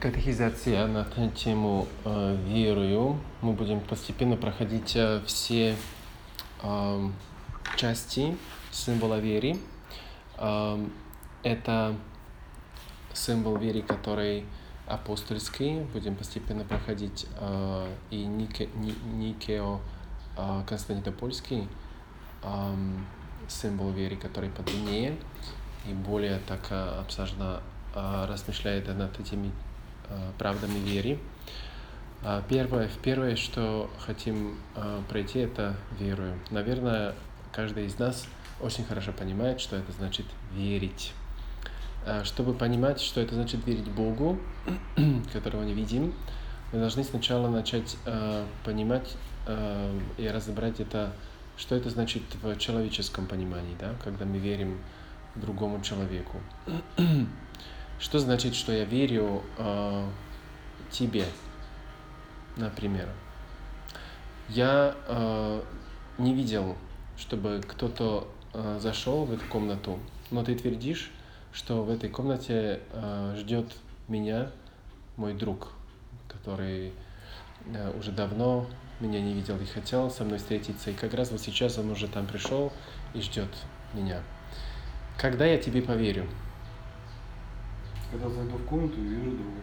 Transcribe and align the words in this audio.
Катехизация 0.00 0.86
на 0.86 1.04
тему 1.36 1.86
э, 2.06 2.36
«Верую». 2.46 3.20
Мы 3.42 3.52
будем 3.52 3.80
постепенно 3.80 4.34
проходить 4.34 4.96
э, 4.96 5.20
все 5.26 5.76
э, 6.62 7.10
части 7.76 8.34
символа 8.70 9.18
веры. 9.18 9.58
Э, 10.38 10.82
это 11.42 11.94
символ 13.12 13.58
веры, 13.58 13.82
который 13.82 14.46
апостольский. 14.86 15.80
Будем 15.92 16.16
постепенно 16.16 16.64
проходить 16.64 17.26
э, 17.38 17.94
и 18.10 18.24
Нике, 18.24 18.70
Ни, 18.76 18.92
Никео 19.14 19.80
э, 20.38 20.62
Константинопольский 20.66 21.68
э, 22.42 22.74
символ 23.48 23.90
веры, 23.90 24.16
который 24.16 24.48
подлиннее 24.48 25.14
и 25.86 25.92
более 25.92 26.38
так 26.48 26.68
э, 26.70 27.00
обсажно 27.00 27.60
э, 27.94 28.24
размышляет 28.26 28.88
над 28.88 29.20
этими 29.20 29.52
правдами 30.38 30.78
веры. 30.78 31.18
Э, 32.22 32.42
первое, 32.48 32.90
первое, 33.02 33.36
что 33.36 33.90
хотим 33.98 34.56
э, 34.76 35.02
пройти, 35.08 35.40
это 35.40 35.76
верую. 35.98 36.38
Наверное, 36.50 37.14
каждый 37.52 37.86
из 37.86 37.98
нас 37.98 38.26
очень 38.60 38.84
хорошо 38.84 39.12
понимает, 39.12 39.60
что 39.60 39.76
это 39.76 39.92
значит 39.92 40.26
верить. 40.52 41.12
Э, 42.06 42.24
чтобы 42.24 42.54
понимать, 42.54 43.00
что 43.00 43.20
это 43.20 43.34
значит 43.34 43.66
верить 43.66 43.90
Богу, 43.90 44.38
которого 45.32 45.62
не 45.62 45.74
видим, 45.74 46.14
мы 46.72 46.78
должны 46.78 47.04
сначала 47.04 47.48
начать 47.48 47.96
э, 48.06 48.44
понимать 48.64 49.16
э, 49.46 50.00
и 50.18 50.28
разобрать 50.28 50.80
это, 50.80 51.12
что 51.56 51.74
это 51.74 51.90
значит 51.90 52.22
в 52.42 52.56
человеческом 52.56 53.26
понимании, 53.26 53.76
да, 53.78 53.94
когда 54.04 54.24
мы 54.24 54.38
верим 54.38 54.78
другому 55.34 55.82
человеку. 55.82 56.40
Что 58.00 58.18
значит, 58.18 58.54
что 58.54 58.72
я 58.72 58.86
верю 58.86 59.42
э, 59.58 60.08
тебе, 60.90 61.26
например? 62.56 63.10
Я 64.48 64.96
э, 65.06 65.62
не 66.16 66.34
видел, 66.34 66.76
чтобы 67.18 67.60
кто-то 67.68 68.26
э, 68.54 68.78
зашел 68.80 69.26
в 69.26 69.32
эту 69.34 69.44
комнату, 69.44 69.98
но 70.30 70.42
ты 70.42 70.54
твердишь, 70.54 71.10
что 71.52 71.82
в 71.82 71.90
этой 71.90 72.08
комнате 72.08 72.80
э, 72.90 73.36
ждет 73.38 73.70
меня 74.08 74.50
мой 75.18 75.34
друг, 75.34 75.68
который 76.26 76.94
э, 77.66 77.98
уже 77.98 78.12
давно 78.12 78.66
меня 79.00 79.20
не 79.20 79.34
видел 79.34 79.58
и 79.60 79.66
хотел 79.66 80.10
со 80.10 80.24
мной 80.24 80.38
встретиться. 80.38 80.90
И 80.90 80.94
как 80.94 81.12
раз 81.12 81.32
вот 81.32 81.40
сейчас 81.42 81.76
он 81.76 81.90
уже 81.90 82.08
там 82.08 82.26
пришел 82.26 82.72
и 83.12 83.20
ждет 83.20 83.50
меня. 83.92 84.22
Когда 85.18 85.44
я 85.44 85.58
тебе 85.58 85.82
поверю? 85.82 86.26
Когда 88.10 88.28
зайду 88.28 88.56
в 88.56 88.64
комнату 88.66 88.94
и 88.98 89.04
вижу 89.04 89.30
друга. 89.30 89.60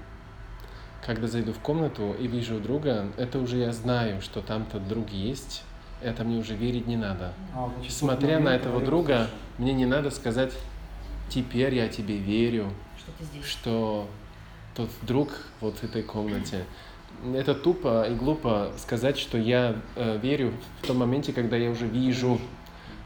Когда 1.06 1.28
зайду 1.28 1.54
в 1.54 1.60
комнату 1.60 2.16
и 2.20 2.28
вижу 2.28 2.60
друга, 2.60 3.08
это 3.18 3.40
уже 3.40 3.58
я 3.58 3.72
знаю, 3.72 4.22
что 4.22 4.42
там-то 4.42 4.80
друг 4.80 5.10
есть. 5.10 5.64
Это 6.02 6.24
мне 6.24 6.38
уже 6.38 6.56
верить 6.56 6.86
не 6.88 6.96
надо. 6.98 7.34
А, 7.56 7.70
значит, 7.76 7.94
Смотря 7.94 8.40
на 8.40 8.50
этого 8.50 8.82
друга, 8.82 9.14
услышал. 9.24 9.32
мне 9.58 9.74
не 9.74 9.86
надо 9.86 10.12
сказать, 10.12 10.54
теперь 11.30 11.74
я 11.76 11.88
тебе 11.88 12.18
верю, 12.18 12.72
Что 12.98 13.12
ты 13.18 13.24
здесь? 13.26 13.46
что 13.46 14.08
тот 14.76 14.90
друг 15.02 15.30
вот 15.60 15.78
в 15.78 15.84
этой 15.84 16.04
комнате. 16.04 16.66
Это 17.34 17.56
тупо 17.56 18.04
и 18.08 18.14
глупо 18.14 18.72
сказать, 18.78 19.18
что 19.18 19.40
я 19.40 19.76
э, 19.96 20.20
верю 20.22 20.54
в 20.84 20.88
том 20.88 20.98
моменте, 20.98 21.34
когда 21.34 21.58
я 21.58 21.72
уже 21.72 21.88
вижу, 21.88 22.40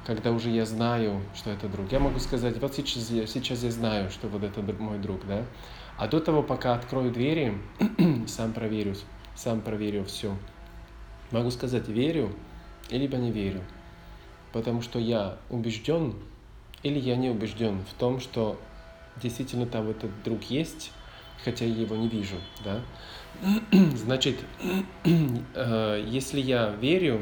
когда 0.06 0.32
уже 0.32 0.50
я 0.50 0.66
знаю, 0.66 1.22
что 1.36 1.52
это 1.52 1.68
друг. 1.68 1.92
Я 1.92 2.00
могу 2.00 2.20
сказать, 2.20 2.60
вот 2.60 2.74
сейчас 2.74 3.10
я, 3.10 3.28
сейчас 3.28 3.64
я 3.64 3.72
знаю, 3.72 4.10
что 4.10 4.28
вот 4.28 4.44
это 4.44 4.62
мой 4.62 4.98
друг, 4.98 5.26
да. 5.28 5.46
А 5.98 6.08
до 6.08 6.20
того, 6.20 6.42
пока 6.42 6.74
открою 6.74 7.12
двери, 7.12 7.58
сам 8.28 8.54
проверю, 8.54 8.96
сам 9.36 9.62
проверю 9.62 10.06
все. 10.06 10.36
Могу 11.30 11.52
сказать, 11.52 11.88
верю, 11.88 12.34
либо 12.90 13.18
не 13.18 13.32
верю. 13.32 13.62
Потому 14.52 14.82
что 14.82 15.00
я 15.00 15.38
убежден, 15.50 16.16
или 16.84 17.00
я 17.00 17.16
не 17.16 17.30
убежден 17.30 17.84
в 17.84 17.94
том, 17.94 18.20
что 18.20 18.60
действительно 19.22 19.66
там 19.66 19.90
этот 19.90 20.11
друг 20.23 20.44
есть, 20.44 20.92
хотя 21.44 21.66
я 21.66 21.82
его 21.82 21.95
не 21.95 22.08
вижу, 22.08 22.38
да. 22.64 22.82
Значит, 23.95 24.40
э, 25.04 26.06
если 26.08 26.42
я 26.42 26.70
верю 26.72 27.22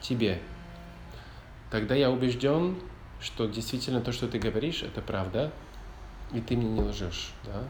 тебе, 0.00 0.40
тогда 1.76 1.94
я 1.94 2.10
убежден, 2.10 2.74
что 3.20 3.44
действительно 3.44 4.00
то, 4.00 4.10
что 4.10 4.28
ты 4.28 4.38
говоришь, 4.38 4.82
это 4.82 5.02
правда, 5.02 5.52
и 6.32 6.40
ты 6.40 6.56
мне 6.56 6.70
не 6.70 6.80
лжешь, 6.80 7.32
да. 7.44 7.64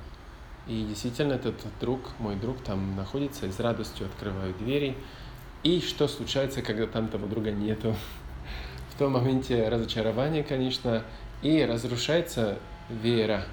И 0.68 0.84
действительно 0.84 1.32
этот 1.32 1.56
друг, 1.80 2.12
мой 2.20 2.36
друг 2.36 2.62
там 2.62 2.94
находится, 2.94 3.46
и 3.46 3.50
с 3.50 3.58
радостью 3.58 4.06
открываю 4.06 4.54
двери. 4.54 4.96
И 5.64 5.80
что 5.80 6.06
случается, 6.06 6.62
когда 6.62 6.86
там 6.86 7.08
того 7.08 7.26
друга 7.26 7.50
нету? 7.50 7.96
В 8.94 8.98
том 9.00 9.10
моменте 9.10 9.68
разочарование, 9.68 10.44
конечно, 10.44 11.02
и 11.42 11.64
разрушается 11.64 12.58
вера. 12.88 13.44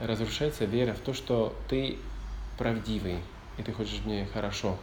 Разрушается 0.00 0.64
вера 0.64 0.94
в 0.94 0.98
то, 0.98 1.14
что 1.14 1.54
ты 1.68 1.96
правдивый, 2.58 3.18
и 3.56 3.62
ты 3.62 3.72
хочешь 3.72 4.00
мне 4.04 4.26
хорошо. 4.34 4.76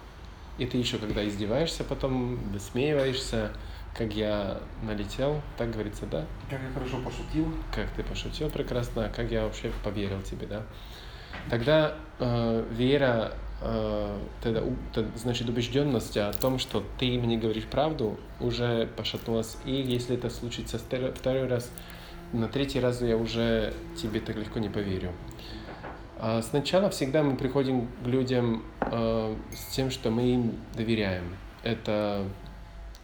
И 0.57 0.65
ты 0.65 0.77
еще, 0.77 0.97
когда 0.97 1.27
издеваешься, 1.27 1.83
потом 1.83 2.37
высмеиваешься, 2.53 3.51
как 3.99 4.13
я 4.15 4.57
налетел, 4.81 5.41
так 5.57 5.69
говорится, 5.71 6.05
да? 6.07 6.25
Как 6.49 6.59
я 6.61 6.73
хорошо 6.73 6.97
пошутил. 7.03 7.53
как 7.75 7.87
ты 7.91 8.01
пошутил 8.03 8.49
прекрасно, 8.49 9.11
как 9.15 9.29
я 9.29 9.43
вообще 9.43 9.71
поверил 9.83 10.21
тебе, 10.23 10.47
да? 10.47 10.63
Тогда 11.49 11.95
э, 12.19 12.65
вера, 12.71 13.33
э, 13.61 14.17
тогда, 14.41 14.63
у- 14.63 14.75
т- 14.93 15.05
значит 15.15 15.47
убежденность 15.49 16.17
о 16.17 16.31
том, 16.33 16.57
что 16.59 16.83
ты 16.97 17.19
мне 17.19 17.37
говоришь 17.37 17.65
правду, 17.65 18.17
уже 18.39 18.87
пошатнулась. 18.97 19.57
И 19.65 19.71
если 19.73 20.15
это 20.15 20.29
случится 20.31 20.79
второй 20.79 21.47
раз, 21.47 21.69
на 22.33 22.47
третий 22.47 22.79
раз 22.79 23.01
я 23.01 23.17
уже 23.17 23.73
тебе 24.01 24.19
так 24.21 24.37
легко 24.37 24.59
не 24.59 24.69
поверю. 24.69 25.11
А 26.21 26.41
Сначала 26.41 26.89
всегда 26.89 27.21
мы 27.23 27.35
приходим 27.37 27.87
к 28.03 28.07
людям 28.07 28.63
э, 28.81 29.35
с 29.53 29.73
тем, 29.75 29.91
что 29.91 30.09
мы 30.09 30.23
им 30.33 30.55
доверяем. 30.75 31.35
Это 31.63 32.25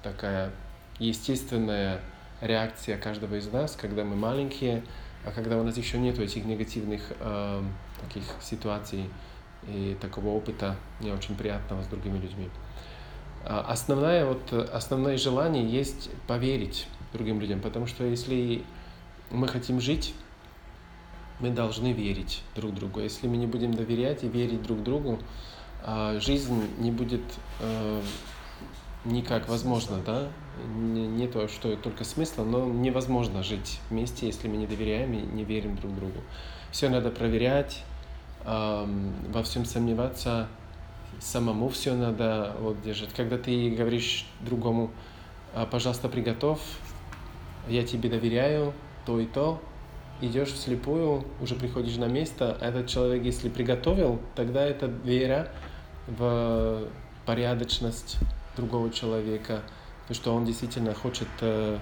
такая 0.04 0.52
естественная 1.00 2.02
реакция 2.42 2.98
каждого 2.98 3.36
из 3.36 3.48
нас, 3.48 3.76
когда 3.76 4.04
мы 4.04 4.16
маленькие, 4.16 4.84
а 5.26 5.32
когда 5.32 5.58
у 5.58 5.64
нас 5.64 5.78
еще 5.78 5.98
нет 5.98 6.20
этих 6.20 6.46
негативных 6.46 7.02
э, 7.20 7.64
таких 8.02 8.24
ситуаций 8.42 9.10
и 9.68 9.98
такого 10.00 10.30
опыта 10.30 10.76
не 11.02 11.12
очень 11.12 11.36
приятного 11.36 11.84
с 11.84 11.88
другими 11.88 12.18
людьми. 12.18 12.50
А 13.44 13.66
Основное, 13.68 14.26
вот, 14.26 14.54
основное 14.54 15.18
желание 15.18 15.68
есть 15.68 16.10
поверить 16.28 16.88
другим 17.14 17.40
людям, 17.40 17.62
потому 17.62 17.88
что 17.88 18.04
если 18.04 18.64
мы 19.32 19.48
хотим 19.48 19.80
жить, 19.80 20.14
мы 21.40 21.50
должны 21.50 21.92
верить 21.92 22.44
друг 22.56 22.74
другу. 22.74 23.02
Если 23.02 23.28
мы 23.28 23.38
не 23.38 23.48
будем 23.48 23.74
доверять 23.74 24.24
и 24.24 24.28
верить 24.28 24.64
друг 24.64 24.84
другу, 24.84 25.20
а, 25.84 26.20
жизнь 26.20 26.68
не 26.80 26.92
будет 26.92 27.22
э, 27.60 28.02
никак 29.04 29.48
возможно, 29.50 29.98
да? 30.06 30.28
Не, 30.76 31.08
не 31.08 31.28
то, 31.28 31.48
что 31.48 31.76
только 31.76 32.04
смысла, 32.04 32.44
но 32.44 32.66
невозможно 32.66 33.44
жить 33.44 33.80
вместе, 33.90 34.28
если 34.28 34.48
мы 34.48 34.58
не 34.58 34.68
доверяем 34.68 35.14
и 35.14 35.22
не 35.22 35.44
верим 35.44 35.76
друг 35.76 35.96
другу. 35.96 36.20
Все 36.72 36.90
надо 36.90 37.10
проверять, 37.10 37.84
ам, 38.46 39.14
во 39.30 39.44
всем 39.44 39.66
сомневаться, 39.66 40.48
самому 41.20 41.70
все 41.70 41.94
надо 41.94 42.56
вот 42.60 42.82
держать. 42.82 43.14
Когда 43.14 43.38
ты 43.38 43.70
говоришь 43.72 44.26
другому, 44.42 44.92
«А, 45.54 45.66
пожалуйста, 45.66 46.10
приготовь, 46.10 46.62
я 47.68 47.84
тебе 47.84 48.10
доверяю, 48.10 48.74
то 49.06 49.20
и 49.20 49.26
то, 49.26 49.62
идешь 50.22 50.50
вслепую, 50.54 51.26
уже 51.42 51.56
приходишь 51.56 51.98
на 51.98 52.06
место, 52.06 52.58
а 52.60 52.68
этот 52.68 52.88
человек, 52.88 53.24
если 53.24 53.50
приготовил, 53.50 54.22
тогда 54.36 54.66
это 54.66 54.88
вера 54.88 55.50
в 56.08 56.88
порядочность 57.26 58.18
другого 58.56 58.92
человека, 58.92 59.62
что 60.12 60.34
он 60.36 60.46
действительно 60.46 60.94
хочет 60.94 61.28
э, 61.42 61.80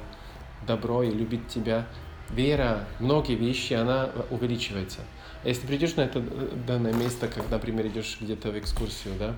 добро 0.66 1.04
и 1.04 1.12
любит 1.12 1.48
тебя. 1.48 1.88
Вера, 2.30 2.86
многие 3.00 3.36
вещи, 3.36 3.74
она 3.74 4.10
увеличивается. 4.30 5.02
А 5.44 5.50
если 5.50 5.68
придешь 5.68 5.96
на 5.96 6.02
это 6.02 6.20
э, 6.20 6.56
данное 6.66 6.94
место, 6.94 7.28
как, 7.28 7.50
например, 7.50 7.88
идешь 7.88 8.18
где-то 8.20 8.52
в 8.52 8.58
экскурсию, 8.58 9.16
да, 9.20 9.36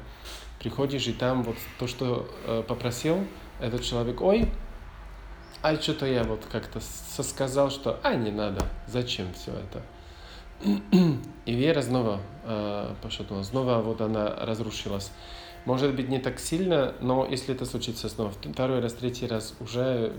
приходишь 0.60 1.08
и 1.08 1.14
там 1.14 1.44
вот 1.44 1.58
то, 1.80 1.88
что 1.88 2.30
э, 2.46 2.64
попросил 2.68 3.26
этот 3.60 3.84
человек, 3.84 4.22
ой, 4.22 4.50
а 5.62 5.76
что-то 5.82 6.06
я 6.06 6.24
вот 6.24 6.46
как-то 6.52 6.80
со- 6.80 7.24
сказал, 7.24 7.72
что 7.72 8.00
а 8.04 8.14
не 8.14 8.32
надо, 8.32 8.66
зачем 8.88 9.34
все 9.34 9.52
это. 9.52 9.82
И 11.46 11.54
вера 11.54 11.82
снова 11.82 12.20
э, 12.44 12.94
пошатнулась, 13.02 13.48
снова 13.48 13.82
вот 13.82 14.00
она 14.02 14.36
разрушилась. 14.46 15.12
Может 15.66 15.96
быть 15.96 16.10
не 16.10 16.20
так 16.20 16.40
сильно, 16.40 16.94
но 17.02 17.26
если 17.26 17.56
это 17.56 17.66
случится 17.66 18.08
снова 18.08 18.32
второй 18.32 18.82
раз, 18.82 18.94
третий 18.94 19.26
раз, 19.26 19.56
уже 19.60 20.14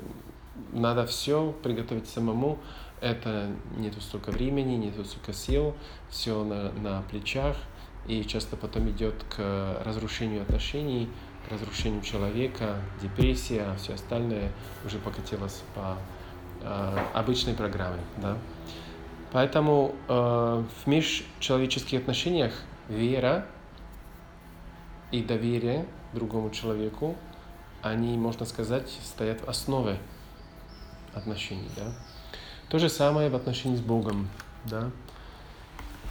надо 0.72 1.06
все 1.06 1.54
приготовить 1.62 2.08
самому. 2.08 2.58
Это 3.00 3.50
нету 3.76 4.00
столько 4.00 4.30
времени, 4.30 4.74
нету 4.74 5.04
столько 5.04 5.32
сил, 5.32 5.74
все 6.08 6.42
на, 6.42 6.72
на 6.72 7.02
плечах. 7.02 7.56
и 8.08 8.24
часто 8.24 8.56
потом 8.56 8.88
идет 8.90 9.14
к 9.28 9.82
разрушению 9.84 10.42
отношений, 10.42 11.08
к 11.46 11.52
разрушению 11.52 12.02
человека, 12.02 12.76
депрессия, 13.02 13.62
а 13.62 13.76
все 13.76 13.94
остальное 13.94 14.50
уже 14.84 14.98
покатилось 14.98 15.62
по 15.74 15.96
э, 16.62 16.98
обычной 17.14 17.54
программе. 17.54 18.00
Да? 18.18 18.38
Поэтому 19.32 19.94
э, 20.08 20.12
в 20.84 20.86
межчеловеческих 20.86 22.00
отношениях 22.00 22.52
вера 22.88 23.46
и 25.16 25.22
доверие 25.22 25.86
другому 26.12 26.50
человеку, 26.50 27.16
они, 27.82 28.16
можно 28.16 28.44
сказать, 28.44 28.90
стоят 29.02 29.40
в 29.40 29.48
основе 29.48 29.98
отношений. 31.14 31.70
Да? 31.76 31.94
То 32.68 32.78
же 32.78 32.88
самое 32.88 33.30
в 33.30 33.34
отношении 33.34 33.76
с 33.76 33.80
Богом. 33.80 34.28
Да? 34.64 34.90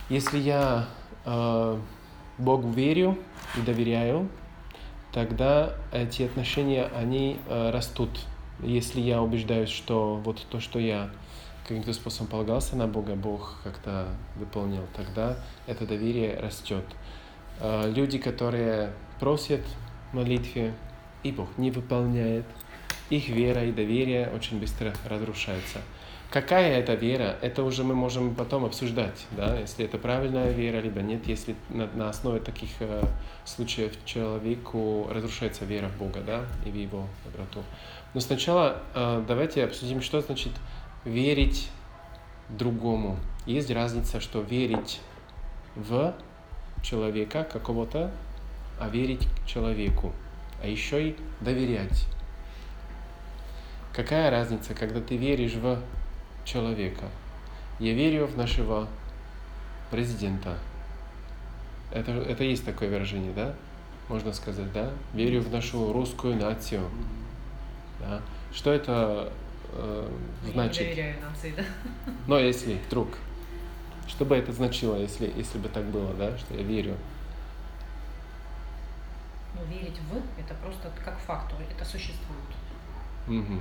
Если 0.10 0.40
я 0.40 0.88
э, 1.26 1.80
Богу 2.38 2.70
верю 2.70 3.18
и 3.58 3.62
доверяю, 3.62 4.30
тогда 5.12 5.74
эти 5.92 6.24
отношения, 6.24 6.86
они 6.96 7.40
э, 7.48 7.72
растут. 7.72 8.10
Если 8.62 9.02
я 9.02 9.22
убеждаюсь, 9.22 9.70
что 9.70 10.16
вот 10.16 10.46
то, 10.50 10.60
что 10.60 10.80
я 10.80 11.10
каким-то 11.68 11.94
способом 11.94 12.28
полагался 12.28 12.76
на 12.76 12.88
Бога, 12.88 13.16
Бог 13.16 13.58
как-то 13.64 14.08
выполнил, 14.36 14.84
тогда 14.96 15.38
это 15.68 15.86
доверие 15.86 16.40
растет. 16.40 16.86
Э, 17.60 17.92
люди, 17.94 18.18
которые 18.18 18.92
просят 19.20 19.62
молитве, 20.14 20.74
и 21.24 21.32
Бог 21.32 21.50
не 21.58 21.72
выполняет, 21.72 22.46
их 23.10 23.30
вера 23.30 23.64
и 23.64 23.72
доверие 23.72 24.30
очень 24.30 24.60
быстро 24.60 24.94
разрушается. 25.08 25.80
Какая 26.32 26.80
это 26.80 26.96
вера, 26.96 27.38
это 27.42 27.64
уже 27.64 27.84
мы 27.84 27.94
можем 27.96 28.36
потом 28.36 28.66
обсуждать, 28.66 29.26
да, 29.32 29.58
если 29.60 29.86
это 29.86 29.98
правильная 29.98 30.52
вера, 30.52 30.82
либо 30.82 31.02
нет, 31.02 31.28
если 31.28 31.56
на, 31.70 31.88
на 31.94 32.10
основе 32.10 32.40
таких 32.40 32.70
э, 32.80 33.04
случаев 33.46 33.94
человеку 34.06 35.08
разрушается 35.12 35.66
вера 35.66 35.88
в 35.88 35.98
Бога, 35.98 36.22
да, 36.26 36.46
и 36.66 36.72
в 36.72 36.76
Его 36.76 37.08
доброту. 37.24 37.64
Но 38.14 38.20
сначала 38.20 38.82
э, 38.96 39.24
давайте 39.28 39.64
обсудим, 39.64 40.02
что 40.02 40.20
значит 40.20 40.52
верить 41.06 41.70
другому. 42.50 43.18
Есть 43.46 43.70
разница, 43.72 44.20
что 44.20 44.42
верить 44.42 45.00
в 45.76 46.16
человека 46.82 47.44
какого-то, 47.44 48.12
а 48.80 48.90
верить 48.90 49.28
человеку, 49.46 50.14
а 50.62 50.68
еще 50.68 51.10
и 51.10 51.16
доверять. 51.42 52.08
Какая 53.94 54.30
разница, 54.30 54.74
когда 54.74 55.00
ты 55.00 55.16
веришь 55.16 55.54
в 55.54 55.80
человека. 56.44 57.06
Я 57.80 57.94
верю 57.94 58.28
в 58.28 58.38
нашего 58.38 58.88
президента. 59.92 60.58
Это, 61.92 62.12
это 62.12 62.44
есть 62.44 62.66
такое 62.66 62.90
выражение, 62.90 63.34
да? 63.34 63.56
Можно 64.08 64.34
сказать, 64.34 64.72
да? 64.72 64.92
Верю 65.14 65.42
в 65.42 65.52
нашу 65.52 65.92
русскую 65.92 66.36
нацию. 66.36 66.82
Да? 68.00 68.22
Что 68.54 68.72
это 68.72 69.32
э, 69.74 70.10
значит? 70.54 70.82
Я 70.82 70.90
доверяю 70.90 71.16
нации, 71.22 71.54
да? 71.56 71.64
Но 72.28 72.40
если 72.40 72.80
вдруг, 72.88 73.18
что 74.08 74.26
бы 74.26 74.36
это 74.36 74.52
значило, 74.52 74.96
если, 74.96 75.32
если 75.36 75.58
бы 75.58 75.70
так 75.70 75.86
было, 75.86 76.14
да, 76.14 76.38
что 76.38 76.54
я 76.54 76.64
верю? 76.64 76.96
Ну, 79.56 79.62
верить 79.74 79.98
в 80.12 80.40
это 80.40 80.54
просто 80.56 80.92
как 81.04 81.18
факту, 81.20 81.56
это 81.70 81.86
существует. 81.86 82.16
Угу. 83.28 83.60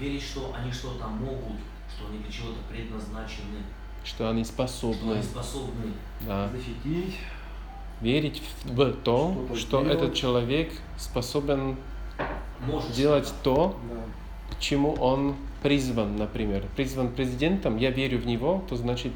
Верить, 0.00 0.22
что 0.22 0.54
они 0.54 0.72
что-то 0.72 1.06
могут, 1.06 1.58
что 1.88 2.08
они 2.08 2.18
для 2.18 2.30
чего-то 2.30 2.58
предназначены. 2.68 3.62
Что 4.04 4.30
они 4.30 4.44
способны. 4.44 4.96
Что 4.96 5.12
они 5.12 5.22
способны 5.22 5.92
да. 6.22 6.48
защитить. 6.48 7.16
Верить 8.00 8.42
в 8.64 8.92
то, 9.02 9.46
что, 9.54 9.56
что 9.56 9.82
этот 9.86 10.14
человек 10.14 10.72
способен 10.98 11.76
Может 12.66 12.92
делать 12.92 13.32
то, 13.42 13.78
да. 13.88 14.54
к 14.54 14.60
чему 14.60 14.92
он 14.94 15.34
призван, 15.62 16.16
например. 16.16 16.64
Призван 16.76 17.10
президентом, 17.10 17.78
я 17.78 17.90
верю 17.90 18.18
в 18.18 18.26
него, 18.26 18.62
то 18.68 18.76
значит, 18.76 19.12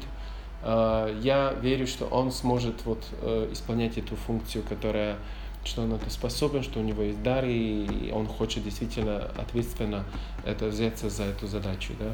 я 0.63 1.53
верю, 1.61 1.87
что 1.87 2.05
он 2.05 2.31
сможет 2.31 2.85
вот, 2.85 3.03
э, 3.21 3.49
исполнять 3.51 3.97
эту 3.97 4.15
функцию, 4.15 4.63
которая 4.67 5.17
что 5.63 5.83
он 5.83 5.93
это 5.93 6.09
способен, 6.09 6.63
что 6.63 6.79
у 6.79 6.83
него 6.83 7.03
есть 7.03 7.21
дар, 7.21 7.45
и 7.45 8.11
он 8.13 8.27
хочет 8.27 8.63
действительно 8.63 9.29
ответственно 9.37 10.05
это 10.43 10.67
взяться 10.67 11.09
за 11.09 11.23
эту 11.23 11.47
задачу. 11.47 11.93
Да? 11.99 12.13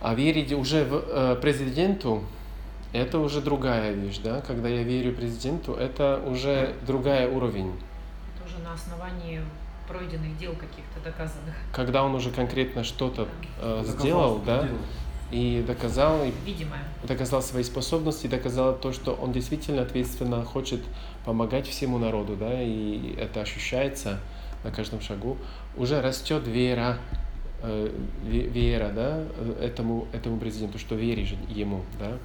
А 0.00 0.14
верить 0.14 0.52
уже 0.52 0.84
в 0.84 0.94
э, 0.94 1.36
президенту, 1.36 2.24
это 2.92 3.18
уже 3.18 3.40
другая 3.40 3.92
вещь, 3.92 4.18
да? 4.18 4.40
Когда 4.40 4.68
я 4.68 4.82
верю 4.82 5.14
президенту, 5.14 5.74
это 5.74 6.20
уже 6.26 6.74
другая 6.86 7.28
уровень. 7.28 7.72
Это 8.34 8.44
уже 8.46 8.58
на 8.58 8.74
основании 8.74 9.40
пройденных 9.86 10.36
дел 10.38 10.52
каких-то 10.52 11.00
доказанных. 11.04 11.54
Когда 11.72 12.02
он 12.02 12.14
уже 12.14 12.30
конкретно 12.30 12.84
что-то 12.84 13.28
э, 13.60 13.82
сделал, 13.86 14.38
да? 14.38 14.68
И 15.30 15.62
доказал, 15.64 16.24
и 16.24 16.32
Видимое. 16.44 16.82
доказал 17.04 17.40
свои 17.40 17.62
способности, 17.62 18.26
доказал 18.26 18.76
то, 18.76 18.92
что 18.92 19.12
он 19.12 19.32
действительно 19.32 19.82
ответственно 19.82 20.44
хочет 20.44 20.80
помогать 21.24 21.68
всему 21.68 21.98
народу, 21.98 22.36
да, 22.36 22.60
и 22.60 23.14
это 23.16 23.42
ощущается 23.42 24.18
на 24.64 24.72
каждом 24.72 25.00
шагу. 25.00 25.36
Уже 25.76 26.00
растет 26.00 26.46
вера 26.46 26.98
э, 27.62 27.90
вера, 28.24 28.90
да, 28.94 29.22
этому, 29.62 30.08
этому 30.12 30.38
президенту, 30.38 30.78
что 30.78 30.94
веришь 30.94 31.34
ему, 31.48 31.84
да. 31.98 32.18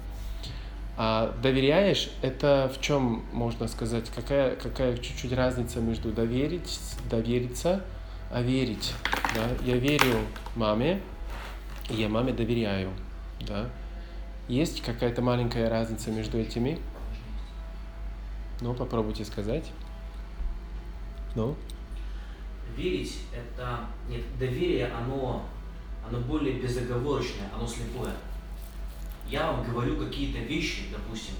А 0.98 1.34
доверяешь, 1.42 2.10
это 2.22 2.72
в 2.74 2.80
чем 2.80 3.22
можно 3.32 3.68
сказать, 3.68 4.10
какая, 4.14 4.56
какая 4.56 4.96
чуть-чуть 4.96 5.32
разница 5.32 5.80
между 5.80 6.10
доверить, 6.10 6.80
довериться, 7.10 7.82
а 8.32 8.40
верить, 8.40 8.94
да. 9.34 9.48
Я 9.64 9.76
верю 9.76 10.16
маме, 10.54 11.00
я 11.88 12.08
маме 12.08 12.32
доверяю, 12.32 12.92
да. 13.40 13.68
Есть 14.48 14.82
какая-то 14.82 15.22
маленькая 15.22 15.68
разница 15.68 16.10
между 16.10 16.38
этими? 16.38 16.78
Ну, 18.60 18.74
попробуйте 18.74 19.24
сказать. 19.24 19.70
Ну? 21.34 21.56
верить 22.76 23.20
это 23.32 23.80
нет 24.08 24.22
доверие 24.38 24.86
оно 24.86 25.44
оно 26.06 26.20
более 26.20 26.60
безоговорочное 26.60 27.48
оно 27.54 27.66
слепое 27.66 28.12
я 29.28 29.50
вам 29.50 29.64
говорю 29.64 29.96
какие-то 29.96 30.38
вещи 30.40 30.82
допустим 30.92 31.34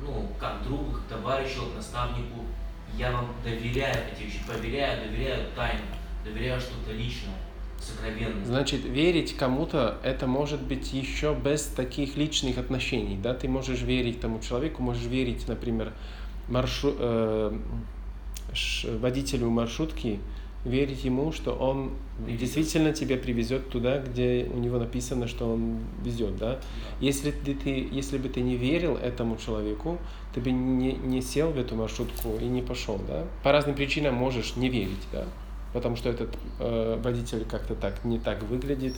ну 0.00 0.28
как 0.38 0.62
другу 0.64 0.92
как 0.92 1.02
товарищу 1.04 1.66
как 1.66 1.76
наставнику 1.76 2.44
я 2.96 3.12
вам 3.12 3.28
доверяю 3.44 4.12
эти 4.12 4.24
вещи 4.24 4.40
проверяю 4.46 5.08
доверяю 5.08 5.46
тайну 5.54 5.82
доверяю 6.24 6.60
что-то 6.60 6.92
личное 6.92 7.34
сокровенное 7.80 8.44
значит 8.44 8.84
верить 8.84 9.36
кому-то 9.36 9.98
это 10.02 10.26
может 10.26 10.62
быть 10.62 10.92
еще 10.92 11.34
без 11.34 11.62
таких 11.64 12.16
личных 12.16 12.58
отношений 12.58 13.18
да 13.22 13.34
ты 13.34 13.48
можешь 13.48 13.82
верить 13.82 14.20
тому 14.20 14.40
человеку 14.40 14.82
можешь 14.82 15.04
верить 15.04 15.48
например 15.48 15.92
маршрут 16.48 16.96
э, 16.98 17.58
водителю 19.00 19.50
маршрутки 19.50 20.18
верить 20.64 21.04
ему, 21.04 21.32
что 21.32 21.52
он 21.52 21.92
действительно 22.26 22.92
тебя 22.92 23.16
привезет 23.16 23.70
туда, 23.70 23.98
где 23.98 24.46
у 24.52 24.58
него 24.58 24.78
написано, 24.78 25.26
что 25.26 25.54
он 25.54 25.78
везет, 26.02 26.36
да? 26.36 26.56
да. 26.56 26.60
Если 27.00 27.30
ты, 27.30 27.54
ты, 27.54 27.88
если 27.90 28.18
бы 28.18 28.28
ты 28.28 28.42
не 28.42 28.56
верил 28.56 28.96
этому 28.96 29.36
человеку, 29.38 29.98
ты 30.34 30.40
бы 30.40 30.50
не, 30.50 30.92
не 30.92 31.22
сел 31.22 31.50
в 31.50 31.58
эту 31.58 31.76
маршрутку 31.76 32.36
и 32.40 32.44
не 32.44 32.60
пошел, 32.60 33.00
да? 33.08 33.24
По 33.42 33.52
разным 33.52 33.74
причинам 33.74 34.14
можешь 34.14 34.56
не 34.56 34.68
верить, 34.68 35.06
да? 35.12 35.24
Потому 35.72 35.96
что 35.96 36.08
этот 36.08 36.36
э, 36.58 37.00
водитель 37.02 37.44
как-то 37.44 37.74
так 37.74 38.04
не 38.04 38.18
так 38.18 38.42
выглядит, 38.42 38.94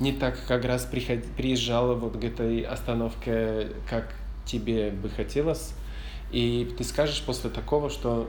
не 0.00 0.12
так 0.12 0.38
как 0.46 0.64
раз 0.64 0.84
приход, 0.84 1.24
приезжал 1.36 1.96
вот 1.96 2.18
к 2.18 2.24
этой 2.24 2.60
остановке, 2.62 3.68
как 3.88 4.14
тебе 4.44 4.90
бы 4.90 5.08
хотелось 5.08 5.74
и 6.34 6.74
ты 6.76 6.82
скажешь 6.82 7.22
после 7.22 7.48
такого, 7.48 7.90
что 7.90 8.28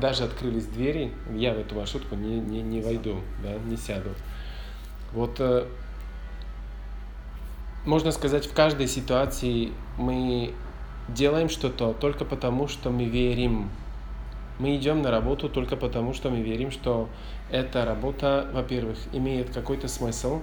даже 0.00 0.22
открылись 0.22 0.66
двери, 0.66 1.12
я 1.34 1.52
в 1.52 1.58
эту 1.58 1.74
маршрутку 1.74 2.14
не, 2.14 2.38
не, 2.38 2.62
не 2.62 2.80
войду, 2.80 3.16
да, 3.42 3.54
не 3.66 3.76
сяду. 3.76 4.10
Вот 5.12 5.40
э, 5.40 5.66
можно 7.84 8.12
сказать, 8.12 8.46
в 8.46 8.54
каждой 8.54 8.86
ситуации 8.86 9.72
мы 9.98 10.54
делаем 11.08 11.48
что-то 11.48 11.92
только 11.92 12.24
потому, 12.24 12.68
что 12.68 12.90
мы 12.90 13.06
верим. 13.06 13.70
Мы 14.60 14.76
идем 14.76 15.00
на 15.00 15.10
работу 15.10 15.48
только 15.48 15.74
потому, 15.74 16.12
что 16.12 16.28
мы 16.28 16.42
верим, 16.42 16.70
что 16.70 17.08
эта 17.50 17.86
работа, 17.86 18.46
во-первых, 18.52 18.98
имеет 19.14 19.48
какой-то 19.48 19.88
смысл. 19.88 20.40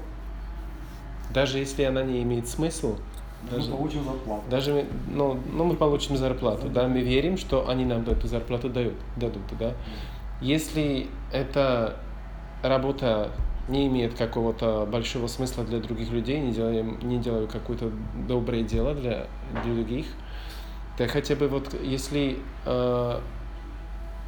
Даже 1.31 1.59
если 1.59 1.83
она 1.83 2.01
не 2.01 2.23
имеет 2.23 2.47
смысл, 2.47 2.97
даже, 3.51 3.69
мы 3.69 3.77
получим 3.77 4.03
зарплату. 4.03 4.43
Даже 4.49 4.85
ну, 5.13 5.39
ну, 5.53 5.63
мы 5.65 5.75
получим 5.75 6.17
зарплату, 6.17 6.67
да, 6.69 6.87
мы 6.87 7.01
верим, 7.01 7.37
что 7.37 7.69
они 7.69 7.85
нам 7.85 8.01
эту 8.01 8.27
зарплату 8.27 8.69
дают, 8.69 8.95
дадут, 9.17 9.43
да. 9.59 9.73
Если 10.41 11.07
эта 11.31 11.97
работа 12.63 13.29
не 13.67 13.85
имеет 13.85 14.15
какого-то 14.15 14.87
большого 14.91 15.27
смысла 15.27 15.63
для 15.63 15.79
других 15.79 16.11
людей, 16.11 16.39
не 16.39 16.53
делаем, 16.53 16.97
не 17.03 17.19
делаю 17.19 17.47
какое-то 17.47 17.91
доброе 18.27 18.63
дело 18.63 18.95
для, 18.95 19.27
для 19.63 19.73
других, 19.75 20.07
Ты 20.97 21.07
хотя 21.07 21.35
бы 21.35 21.47
вот, 21.47 21.75
если 21.83 22.39
э, 22.65 23.19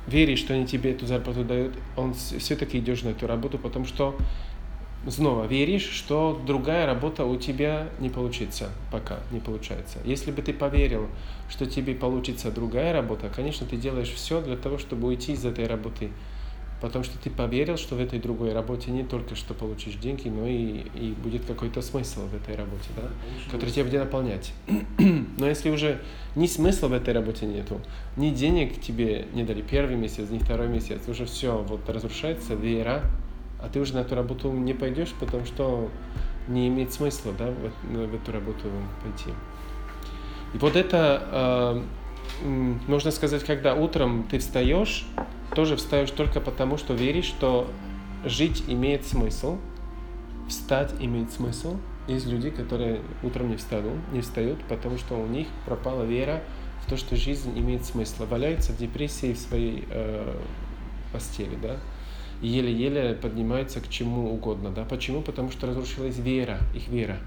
веришь, 0.09 0.39
что 0.39 0.53
они 0.53 0.65
тебе 0.65 0.91
эту 0.91 1.05
зарплату 1.05 1.43
дают, 1.43 1.73
он 1.95 2.13
все-таки 2.13 2.79
идешь 2.79 3.03
на 3.03 3.09
эту 3.09 3.27
работу, 3.27 3.57
потому 3.57 3.85
что 3.85 4.15
снова 5.07 5.45
веришь, 5.45 5.87
что 5.89 6.39
другая 6.45 6.85
работа 6.85 7.25
у 7.25 7.37
тебя 7.37 7.87
не 7.99 8.09
получится, 8.09 8.69
пока 8.91 9.19
не 9.31 9.39
получается. 9.39 9.99
Если 10.03 10.31
бы 10.31 10.41
ты 10.41 10.53
поверил, 10.53 11.07
что 11.49 11.65
тебе 11.65 11.95
получится 11.95 12.51
другая 12.51 12.93
работа, 12.93 13.31
конечно, 13.33 13.65
ты 13.65 13.77
делаешь 13.77 14.09
все 14.09 14.41
для 14.41 14.57
того, 14.57 14.77
чтобы 14.77 15.07
уйти 15.07 15.33
из 15.33 15.45
этой 15.45 15.67
работы. 15.67 16.09
Потому 16.81 17.03
что 17.03 17.17
ты 17.17 17.29
поверил, 17.29 17.75
что 17.75 17.95
в 17.95 17.99
этой 17.99 18.19
другой 18.19 18.53
работе 18.53 18.89
не 18.91 19.03
только 19.03 19.35
что 19.35 19.53
получишь 19.53 19.95
деньги, 19.95 20.29
но 20.29 20.47
и, 20.47 20.85
и 20.95 21.13
будет 21.21 21.45
какой-то 21.45 21.81
смысл 21.81 22.21
в 22.27 22.35
этой 22.35 22.55
работе, 22.55 22.89
да, 22.95 23.03
который 23.51 23.71
тебя 23.71 23.83
будет 23.83 23.99
наполнять. 23.99 24.53
но 25.37 25.47
если 25.47 25.69
уже 25.69 25.99
ни 26.35 26.47
смысла 26.47 26.87
в 26.87 26.93
этой 26.93 27.13
работе 27.13 27.45
нету, 27.45 27.81
ни 28.15 28.29
денег 28.29 28.79
тебе 28.79 29.25
не 29.33 29.43
дали 29.43 29.61
первый 29.61 29.97
месяц, 29.97 30.29
ни 30.29 30.39
второй 30.39 30.67
месяц, 30.69 31.01
уже 31.07 31.25
все, 31.25 31.57
вот 31.57 31.89
разрушается 31.89 32.53
вера, 32.53 33.03
а 33.61 33.67
ты 33.67 33.81
уже 33.81 33.93
на 33.93 33.99
эту 33.99 34.15
работу 34.15 34.49
не 34.51 34.73
пойдешь, 34.73 35.13
потому 35.19 35.45
что 35.45 35.89
не 36.47 36.69
имеет 36.69 36.93
смысла, 36.93 37.33
да, 37.37 37.47
в, 37.47 37.93
в 37.93 38.15
эту 38.15 38.31
работу 38.31 38.69
пойти. 39.03 39.35
И 40.53 40.57
вот 40.57 40.75
это, 40.75 41.83
э, 42.43 42.45
можно 42.87 43.11
сказать, 43.11 43.43
когда 43.43 43.75
утром 43.75 44.25
ты 44.29 44.39
встаешь, 44.39 45.05
тоже 45.55 45.75
встаешь 45.75 46.11
только 46.11 46.39
потому, 46.39 46.77
что 46.77 46.93
веришь, 46.93 47.25
что 47.25 47.69
жить 48.25 48.63
имеет 48.67 49.05
смысл, 49.05 49.57
встать 50.47 50.93
имеет 50.99 51.31
смысл. 51.31 51.77
Есть 52.07 52.25
люди, 52.25 52.49
которые 52.49 53.01
утром 53.21 53.49
не 53.49 53.57
встают, 53.57 53.97
не 54.11 54.21
встают, 54.21 54.59
потому 54.67 54.97
что 54.97 55.15
у 55.15 55.27
них 55.27 55.47
пропала 55.65 56.03
вера 56.03 56.41
в 56.83 56.89
то, 56.89 56.97
что 56.97 57.15
жизнь 57.15 57.57
имеет 57.57 57.85
смысл. 57.85 58.25
Валяются 58.25 58.73
в 58.73 58.77
депрессии 58.77 59.33
в 59.33 59.37
своей 59.37 59.85
э, 59.91 60.35
постели, 61.11 61.55
да, 61.61 61.77
еле-еле 62.41 63.13
поднимаются 63.13 63.79
к 63.81 63.89
чему 63.89 64.33
угодно, 64.33 64.71
да. 64.71 64.85
Почему? 64.85 65.21
Потому 65.21 65.51
что 65.51 65.67
разрушилась 65.67 66.17
вера, 66.17 66.59
их 66.73 66.87
вера. 66.87 67.17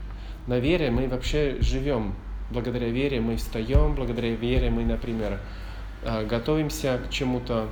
На 0.47 0.59
вере 0.59 0.91
мы 0.91 1.09
вообще 1.09 1.59
живем. 1.61 2.15
Благодаря 2.51 2.89
вере 2.89 3.21
мы 3.21 3.37
встаем, 3.37 3.95
благодаря 3.95 4.35
вере 4.35 4.71
мы, 4.71 4.85
например, 4.85 5.39
э, 6.03 6.27
готовимся 6.27 7.01
к 7.07 7.11
чему-то, 7.11 7.69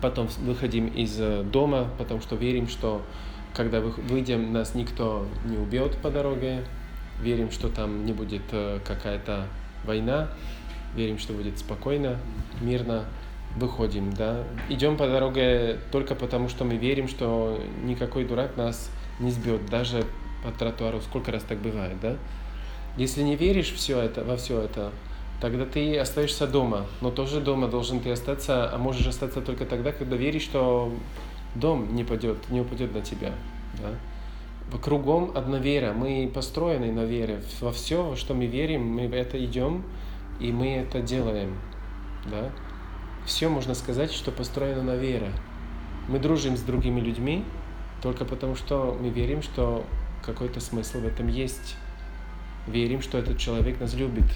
потом 0.00 0.28
выходим 0.38 0.86
из 0.88 1.16
э, 1.20 1.42
дома, 1.42 1.88
потому 1.98 2.20
что 2.20 2.36
верим, 2.36 2.68
что 2.68 3.02
когда 3.54 3.80
выйдем, 3.80 4.52
нас 4.52 4.74
никто 4.74 5.26
не 5.44 5.56
убьет 5.56 5.96
по 5.98 6.10
дороге, 6.10 6.64
верим, 7.20 7.50
что 7.50 7.68
там 7.68 8.04
не 8.04 8.12
будет 8.12 8.42
э, 8.52 8.80
какая-то 8.84 9.46
война, 9.84 10.28
верим, 10.94 11.18
что 11.18 11.32
будет 11.32 11.58
спокойно, 11.58 12.18
мирно, 12.60 13.04
выходим, 13.56 14.12
да. 14.12 14.44
Идем 14.68 14.96
по 14.96 15.06
дороге 15.06 15.78
только 15.90 16.14
потому, 16.14 16.48
что 16.48 16.64
мы 16.64 16.76
верим, 16.76 17.08
что 17.08 17.58
никакой 17.84 18.24
дурак 18.24 18.56
нас 18.56 18.90
не 19.18 19.30
сбьет, 19.30 19.66
даже 19.66 20.04
по 20.44 20.50
тротуару, 20.50 21.00
сколько 21.00 21.32
раз 21.32 21.42
так 21.42 21.58
бывает, 21.58 21.98
да. 22.00 22.16
Если 22.96 23.22
не 23.22 23.36
веришь 23.36 23.72
все 23.72 24.00
это, 24.00 24.24
во 24.24 24.36
все 24.36 24.60
это, 24.60 24.92
тогда 25.40 25.66
ты 25.66 25.98
остаешься 25.98 26.46
дома. 26.46 26.86
Но 27.00 27.10
тоже 27.10 27.40
дома 27.40 27.68
должен 27.68 28.00
ты 28.00 28.10
остаться, 28.10 28.72
а 28.72 28.78
можешь 28.78 29.06
остаться 29.06 29.40
только 29.40 29.64
тогда, 29.64 29.92
когда 29.92 30.16
веришь, 30.16 30.42
что 30.42 30.92
дом 31.54 31.94
не 31.94 32.04
падет, 32.04 32.48
не 32.50 32.60
упадет 32.60 32.94
на 32.94 33.02
тебя. 33.02 33.32
Да? 33.80 34.78
Кругом 34.78 35.32
одна 35.34 35.58
вера. 35.58 35.92
Мы 35.92 36.30
построены 36.32 36.92
на 36.92 37.04
вере. 37.04 37.42
Во 37.60 37.72
все, 37.72 38.02
во 38.02 38.16
что 38.16 38.34
мы 38.34 38.46
верим, 38.46 38.86
мы 38.86 39.08
в 39.08 39.14
это 39.14 39.42
идем, 39.42 39.84
и 40.40 40.52
мы 40.52 40.74
это 40.76 41.00
делаем. 41.00 41.56
Да? 42.26 42.50
Все 43.24 43.48
можно 43.48 43.74
сказать, 43.74 44.12
что 44.12 44.30
построено 44.30 44.82
на 44.82 44.96
вере. 44.96 45.32
Мы 46.08 46.18
дружим 46.18 46.56
с 46.56 46.60
другими 46.60 47.00
людьми 47.00 47.44
только 48.02 48.24
потому, 48.24 48.54
что 48.54 48.96
мы 49.00 49.08
верим, 49.08 49.42
что 49.42 49.84
какой-то 50.24 50.60
смысл 50.60 51.00
в 51.00 51.06
этом 51.06 51.28
есть. 51.28 51.76
Верим, 52.66 53.00
что 53.00 53.18
этот 53.18 53.38
человек 53.38 53.80
нас 53.80 53.94
любит 53.94 54.26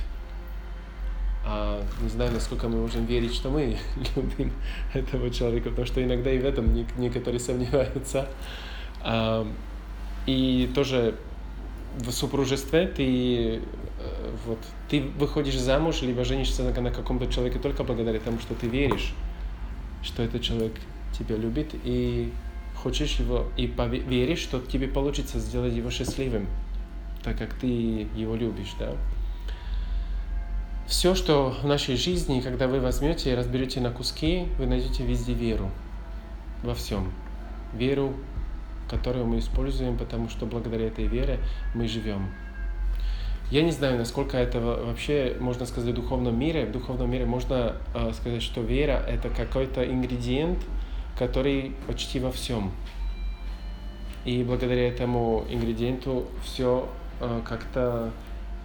а 1.45 1.83
не 2.03 2.09
знаю, 2.09 2.33
насколько 2.33 2.69
мы 2.69 2.81
можем 2.81 3.07
верить, 3.07 3.35
что 3.35 3.51
мы 3.51 3.79
любим 4.17 4.53
этого 4.93 5.31
человека, 5.31 5.71
потому 5.71 5.87
что 5.87 6.03
иногда 6.03 6.31
и 6.31 6.39
в 6.39 6.45
этом 6.45 6.73
некоторые 6.99 7.41
сомневаются. 7.41 8.29
А, 9.03 9.47
и 10.27 10.71
тоже 10.75 11.15
в 11.99 12.11
супружестве 12.11 12.87
ты, 12.87 13.57
э, 13.57 13.61
вот, 14.47 14.59
ты 14.89 15.03
выходишь 15.19 15.59
замуж, 15.59 16.03
либо 16.03 16.25
женишься 16.25 16.63
на, 16.63 16.91
каком-то 16.91 17.27
человеке 17.27 17.59
только 17.59 17.85
благодаря 17.85 18.21
тому, 18.21 18.39
что 18.39 18.55
ты 18.55 18.69
веришь, 18.69 19.13
что 20.03 20.23
этот 20.23 20.43
человек 20.43 20.75
тебя 21.19 21.37
любит, 21.37 21.75
и 21.85 22.33
хочешь 22.77 23.17
его, 23.17 23.47
и 23.57 23.67
веришь, 23.67 24.39
что 24.39 24.61
тебе 24.61 24.89
получится 24.89 25.39
сделать 25.39 25.75
его 25.75 25.91
счастливым, 25.91 26.47
так 27.23 27.39
как 27.39 27.55
ты 27.55 27.67
его 28.15 28.37
любишь, 28.37 28.75
да. 28.79 28.95
Все, 30.91 31.15
что 31.15 31.55
в 31.63 31.65
нашей 31.65 31.95
жизни, 31.95 32.41
когда 32.41 32.67
вы 32.67 32.81
возьмете 32.81 33.31
и 33.31 33.35
разберете 33.37 33.81
на 33.81 33.93
куски, 33.93 34.49
вы 34.59 34.67
найдете 34.67 35.05
везде 35.05 35.35
веру. 35.35 35.71
Во 36.65 36.75
всем. 36.75 37.13
Веру, 37.73 38.13
которую 38.89 39.25
мы 39.25 39.39
используем, 39.39 39.97
потому 39.97 40.29
что 40.29 40.47
благодаря 40.47 40.89
этой 40.89 41.07
вере 41.07 41.39
мы 41.77 41.87
живем. 41.87 42.35
Я 43.53 43.63
не 43.63 43.71
знаю, 43.71 43.99
насколько 43.99 44.37
это 44.37 44.59
вообще 44.59 45.37
можно 45.39 45.65
сказать 45.65 45.93
в 45.93 45.95
духовном 45.95 46.37
мире. 46.37 46.67
В 46.67 46.73
духовном 46.73 47.09
мире 47.09 47.25
можно 47.25 47.77
э, 47.95 48.11
сказать, 48.13 48.43
что 48.43 48.61
вера 48.61 49.01
это 49.09 49.31
какой-то 49.31 49.85
ингредиент, 49.89 50.59
который 51.17 51.73
почти 51.87 52.19
во 52.19 52.33
всем. 52.33 52.73
И 54.25 54.43
благодаря 54.43 54.89
этому 54.89 55.45
ингредиенту 55.49 56.27
все 56.43 56.89
э, 57.21 57.43
как-то 57.45 58.11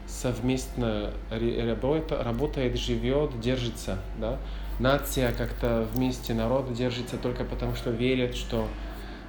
совместно 0.07 1.11
работа, 1.29 2.23
работает, 2.23 2.77
живет, 2.77 3.39
держится. 3.39 3.99
Да? 4.19 4.37
Нация 4.79 5.31
как-то 5.33 5.87
вместе, 5.93 6.33
народ 6.33 6.73
держится 6.73 7.17
только 7.17 7.43
потому, 7.43 7.75
что 7.75 7.91
верят, 7.91 8.35
что 8.35 8.67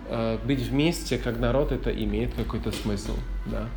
э, 0.09 0.38
быть 0.45 0.61
вместе 0.61 1.18
как 1.18 1.38
народ 1.38 1.73
это 1.73 1.90
имеет 1.90 2.35
какой-то 2.35 2.73
смысл. 2.73 3.14
Да? 3.47 3.68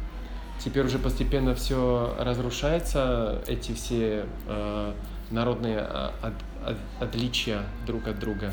Теперь 0.59 0.85
уже 0.85 0.99
постепенно 0.99 1.55
все 1.55 2.15
разрушается, 2.19 3.41
эти 3.47 3.71
все 3.73 4.25
э, 4.47 4.93
народные 5.31 5.79
а, 5.79 6.13
от, 6.21 6.33
от, 6.65 6.77
отличия 6.99 7.63
друг 7.85 8.07
от 8.07 8.19
друга. 8.19 8.51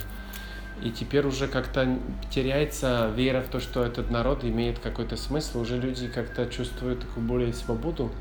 И 0.83 0.91
теперь 0.91 1.26
уже 1.26 1.49
как-то 1.49 1.99
теряется 2.31 3.11
вера 3.17 3.41
в 3.41 3.49
то, 3.49 3.61
что 3.61 3.83
этот 3.83 4.11
народ 4.11 4.45
имеет 4.45 4.79
какой-то 4.79 5.17
смысл. 5.17 5.61
Уже 5.61 5.79
люди 5.79 6.07
как-то 6.07 6.47
чувствуют 6.47 7.00
такую 7.00 7.26
более 7.26 7.55
свободу 7.55 8.12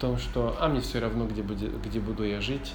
том, 0.00 0.18
что 0.18 0.56
а 0.58 0.68
мне 0.68 0.80
все 0.80 0.98
равно, 0.98 1.26
где, 1.26 1.42
будет, 1.42 1.80
где 1.82 2.00
буду 2.00 2.24
я 2.24 2.40
жить, 2.40 2.72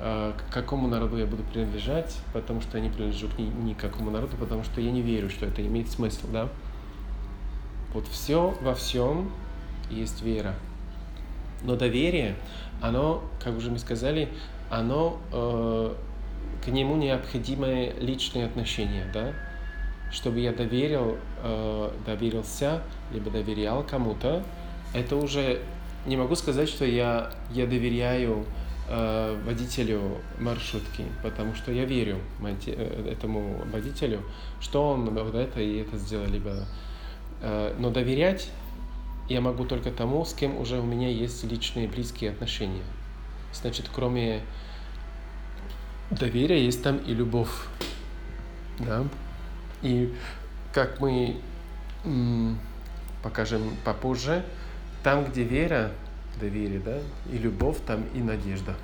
э, 0.00 0.32
к 0.36 0.52
какому 0.52 0.88
народу 0.88 1.18
я 1.18 1.26
буду 1.26 1.42
принадлежать, 1.42 2.16
потому 2.32 2.60
что 2.60 2.78
я 2.78 2.84
не 2.84 2.90
принадлежу 2.90 3.28
к 3.28 3.38
ни, 3.38 3.44
ни 3.44 3.74
к 3.74 3.78
какому 3.78 4.10
народу, 4.10 4.36
потому 4.38 4.64
что 4.64 4.80
я 4.80 4.90
не 4.90 5.02
верю, 5.02 5.30
что 5.30 5.46
это 5.46 5.64
имеет 5.64 5.90
смысл, 5.90 6.26
да. 6.32 6.48
Вот 7.92 8.08
все 8.08 8.56
во 8.62 8.74
всем 8.74 9.30
есть 9.90 10.22
вера. 10.22 10.54
Но 11.62 11.76
доверие, 11.76 12.36
оно, 12.80 13.22
как 13.38 13.56
уже 13.56 13.70
мы 13.70 13.78
сказали, 13.78 14.28
оно 14.70 15.18
э, 15.30 15.94
к 16.64 16.68
нему 16.68 16.96
необходимое 16.96 17.92
личные 18.00 18.46
отношения, 18.46 19.06
да. 19.12 19.32
Чтобы 20.10 20.40
я 20.40 20.52
доверил, 20.52 21.18
э, 21.42 21.90
доверился, 22.06 22.82
либо 23.12 23.30
доверял 23.30 23.84
кому-то, 23.84 24.42
это 24.94 25.16
уже 25.16 25.60
не 26.06 26.16
могу 26.16 26.34
сказать, 26.34 26.68
что 26.68 26.84
я, 26.84 27.30
я 27.50 27.66
доверяю 27.66 28.44
э, 28.88 29.40
водителю 29.44 30.18
маршрутки, 30.38 31.04
потому 31.22 31.54
что 31.54 31.72
я 31.72 31.84
верю 31.84 32.18
э, 32.42 33.12
этому 33.12 33.62
водителю, 33.72 34.22
что 34.60 34.90
он 34.90 35.10
вот 35.10 35.34
это 35.34 35.60
и 35.60 35.78
это 35.78 35.96
сделал, 35.96 36.26
либо... 36.26 36.66
Э, 37.40 37.74
но 37.78 37.90
доверять 37.90 38.50
я 39.28 39.40
могу 39.40 39.64
только 39.64 39.90
тому, 39.90 40.24
с 40.24 40.34
кем 40.34 40.58
уже 40.58 40.80
у 40.80 40.84
меня 40.84 41.08
есть 41.08 41.44
личные 41.44 41.88
близкие 41.88 42.30
отношения. 42.30 42.84
Значит, 43.52 43.88
кроме 43.94 44.42
доверия 46.10 46.64
есть 46.64 46.82
там 46.82 46.98
и 46.98 47.14
любовь. 47.14 47.50
Да? 48.78 49.04
И 49.82 50.12
как 50.72 51.00
мы 51.00 51.36
покажем 53.22 53.62
попозже, 53.84 54.44
там, 55.02 55.24
где 55.24 55.42
вера, 55.44 55.90
доверие, 56.40 56.80
да, 56.80 56.98
и 57.30 57.38
любовь, 57.38 57.78
там 57.86 58.04
и 58.14 58.20
надежда. 58.20 58.74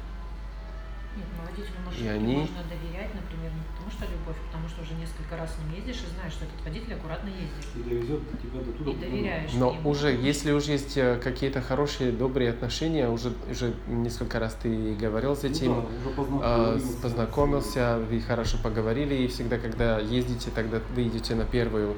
Нет, 1.16 1.26
ну, 1.36 1.42
водителю 1.44 2.04
И 2.04 2.08
они- 2.08 2.36
можно 2.36 2.62
доверять, 2.68 3.12
например, 3.14 3.50
не 3.52 3.62
потому 3.72 3.90
что 3.90 4.04
любовь, 4.04 4.36
а 4.40 4.46
потому 4.46 4.68
что 4.68 4.82
уже 4.82 4.94
несколько 4.94 5.36
раз 5.36 5.54
с 5.54 5.58
ним 5.58 5.74
ездишь 5.74 6.04
и 6.06 6.14
знаешь, 6.14 6.32
что 6.32 6.44
этот 6.44 6.64
водитель 6.64 6.94
аккуратно 6.94 7.28
ездит. 7.28 7.66
И 7.74 7.82
довезет 7.82 8.20
тебя 8.40 8.60
до 8.60 8.72
туда. 8.72 8.90
И 8.90 8.94
доверяешь 8.94 9.52
Но 9.54 9.72
ему. 9.74 9.90
уже, 9.90 10.10
если 10.12 10.52
уже 10.52 10.72
есть 10.72 10.96
э, 10.96 11.18
какие-то 11.22 11.60
хорошие, 11.60 12.12
добрые 12.12 12.50
отношения, 12.50 13.08
уже, 13.08 13.32
уже 13.50 13.74
несколько 13.88 14.38
раз 14.38 14.54
ты 14.62 14.94
говорил 14.94 15.34
с 15.34 15.42
этим, 15.42 15.72
Ну, 15.72 15.82
да, 15.82 15.88
уже 15.88 16.42
а, 16.44 16.72
познакомился. 16.74 17.02
познакомился, 17.02 17.98
вы 18.10 18.20
хорошо 18.20 18.58
поговорили, 18.62 19.14
и 19.14 19.26
всегда, 19.26 19.58
когда 19.58 19.98
ездите, 19.98 20.50
тогда 20.54 20.80
вы 20.94 21.08
идете 21.08 21.34
на 21.34 21.44
первую 21.46 21.96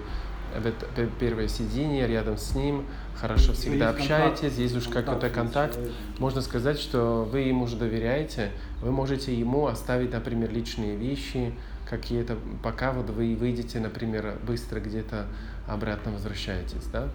первое 1.19 1.49
сиденье 1.49 2.07
рядом 2.07 2.37
с 2.37 2.55
ним, 2.55 2.85
хорошо 3.15 3.53
Уже 3.53 3.61
всегда 3.61 3.91
общаетесь, 3.91 4.57
есть 4.57 4.77
уж 4.77 4.89
какой-то 4.89 5.31
контакт. 5.31 5.79
Можно 6.19 6.41
сказать, 6.41 6.79
что 6.79 7.29
вы 7.31 7.41
ему 7.41 7.65
уже 7.65 7.77
доверяете, 7.77 8.51
вы 8.83 8.91
можете 8.91 9.35
ему 9.35 9.67
оставить, 9.67 10.13
например, 10.13 10.53
личные 10.53 10.97
вещи 10.97 11.53
какие-то, 11.89 12.37
пока 12.63 12.93
вот 12.93 13.11
вы 13.11 13.35
выйдете, 13.35 13.81
например, 13.81 14.39
быстро 14.47 14.81
где-то 14.81 15.27
обратно 15.67 16.13
возвращаетесь, 16.13 16.85
да? 16.93 17.09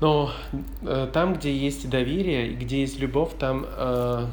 Но 0.00 0.32
э, 0.82 1.08
там, 1.12 1.34
где 1.34 1.56
есть 1.56 1.88
доверие, 1.88 2.54
где 2.54 2.80
есть 2.80 2.98
любовь, 2.98 3.30
там 3.38 3.64
э, 3.66 4.26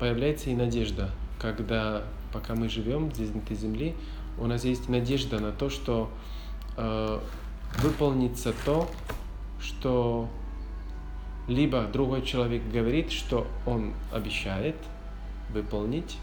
появляется 0.00 0.50
и 0.50 0.54
надежда. 0.54 1.10
Когда, 1.40 2.02
пока 2.32 2.54
мы 2.54 2.68
живем 2.68 3.12
здесь, 3.12 3.32
на 3.32 3.38
этой 3.38 3.56
земле, 3.56 3.94
у 4.38 4.46
нас 4.46 4.64
есть 4.64 4.88
надежда 4.88 5.38
на 5.38 5.52
то, 5.52 5.70
что 5.70 6.10
э, 6.76 7.20
выполнится 7.78 8.52
то, 8.64 8.88
что 9.60 10.28
либо 11.48 11.82
другой 11.84 12.22
человек 12.22 12.62
говорит, 12.72 13.10
что 13.10 13.46
он 13.66 13.94
обещает 14.12 14.76
выполнить, 15.50 16.18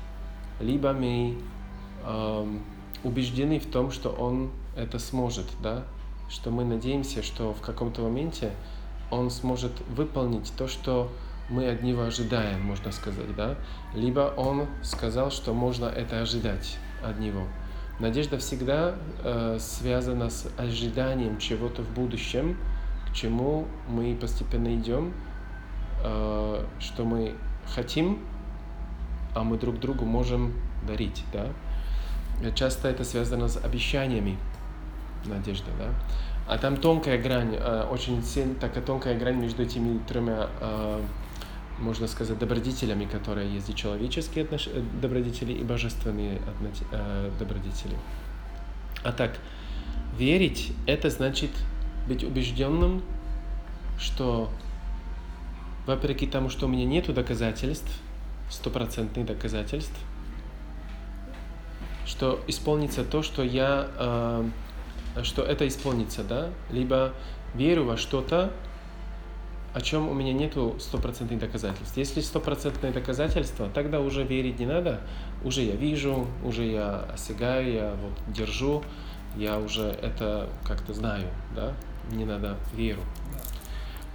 либо 0.60 0.94
мы 0.94 1.38
эм, 2.04 2.64
убеждены 3.04 3.60
в 3.60 3.66
том, 3.66 3.92
что 3.92 4.10
он 4.10 4.52
это 4.76 5.00
сможет, 5.00 5.46
да, 5.62 5.84
что 6.30 6.52
мы 6.52 6.64
надеемся, 6.64 7.24
что 7.24 7.54
в 7.54 7.62
каком-то 7.62 8.02
моменте 8.02 8.52
он 9.12 9.30
сможет 9.30 9.72
выполнить 9.90 10.54
то, 10.58 10.68
что 10.68 11.12
мы 11.50 11.68
от 11.68 11.82
него 11.82 12.04
ожидаем, 12.04 12.62
можно 12.62 12.92
сказать, 12.92 13.36
да, 13.36 13.58
либо 13.94 14.34
он 14.38 14.68
сказал, 14.84 15.32
что 15.32 15.54
можно 15.54 15.86
это 15.86 16.22
ожидать 16.22 16.78
от 17.04 17.20
него. 17.20 17.44
Надежда 18.00 18.38
всегда 18.38 18.96
э, 19.24 19.58
связана 19.60 20.30
с 20.30 20.48
ожиданием 20.58 21.38
чего-то 21.38 21.82
в 21.82 21.90
будущем, 21.90 22.58
к 23.10 23.14
чему 23.14 23.68
мы 23.90 24.16
постепенно 24.16 24.74
идем, 24.74 25.14
э, 26.04 26.66
что 26.80 27.04
мы 27.04 27.36
хотим, 27.66 28.20
а 29.36 29.44
мы 29.44 29.58
друг 29.58 29.80
другу 29.80 30.06
можем 30.06 30.54
дарить, 30.88 31.26
да. 31.34 31.48
Часто 32.56 32.88
это 32.88 33.04
связано 33.04 33.50
с 33.50 33.58
обещаниями, 33.58 34.38
надежда, 35.26 35.72
да. 35.78 35.90
А 36.48 36.58
там 36.58 36.78
тонкая 36.78 37.22
грань, 37.22 37.56
э, 37.60 37.86
очень 37.92 38.24
сильно, 38.24 38.56
такая 38.56 38.84
тонкая 38.84 39.20
грань 39.20 39.36
между 39.36 39.62
этими 39.62 40.00
тремя, 40.08 40.50
э, 40.62 41.02
можно 41.80 42.08
сказать, 42.08 42.38
добродетелями, 42.38 43.06
которые 43.06 43.54
есть 43.54 43.70
и 43.70 43.76
человеческие 43.76 44.46
отнош... 44.46 44.68
э, 44.68 44.84
добродетели, 45.02 45.54
и 45.54 45.64
божественные 45.64 46.38
одно- 46.38 46.72
э, 46.92 47.32
добродетели. 47.40 47.98
А 49.04 49.12
так, 49.12 49.40
верить– 50.18 50.74
это 50.86 51.10
значит 51.10 51.52
быть 52.08 52.24
убежденным, 52.24 53.02
что 53.98 54.50
вопреки 55.86 56.28
тому, 56.28 56.50
что 56.50 56.66
у 56.66 56.70
меня 56.70 56.86
нет 56.86 57.14
доказательств, 57.14 57.90
стопроцентных 58.50 59.26
доказательств, 59.26 59.98
что 62.06 62.40
исполнится 62.48 63.04
то, 63.04 63.22
что 63.22 63.44
я, 63.44 63.88
э, 63.98 64.50
что 65.24 65.44
это 65.44 65.68
исполнится, 65.68 66.24
да, 66.24 66.50
либо 66.72 67.14
верю 67.54 67.86
во 67.86 67.98
что-то, 67.98 68.52
о 69.74 69.82
чем 69.82 70.08
у 70.10 70.14
меня 70.14 70.34
нету 70.34 70.76
стопроцентных 70.80 71.40
доказательств. 71.40 71.96
Если 71.98 72.22
стопроцентные 72.22 72.92
доказательства, 72.92 73.70
тогда 73.74 74.00
уже 74.00 74.24
верить 74.24 74.60
не 74.60 74.66
надо, 74.66 75.02
уже 75.44 75.62
я 75.62 75.76
вижу, 75.76 76.28
уже 76.44 76.66
я 76.66 77.06
осягаю, 77.14 77.74
я 77.74 77.96
вот 78.02 78.34
держу, 78.34 78.84
я 79.38 79.60
уже 79.60 79.84
это 79.84 80.50
как-то 80.64 80.94
знаю, 80.94 81.28
да, 81.56 81.74
не 82.12 82.26
надо 82.26 82.58
веру. 82.76 83.02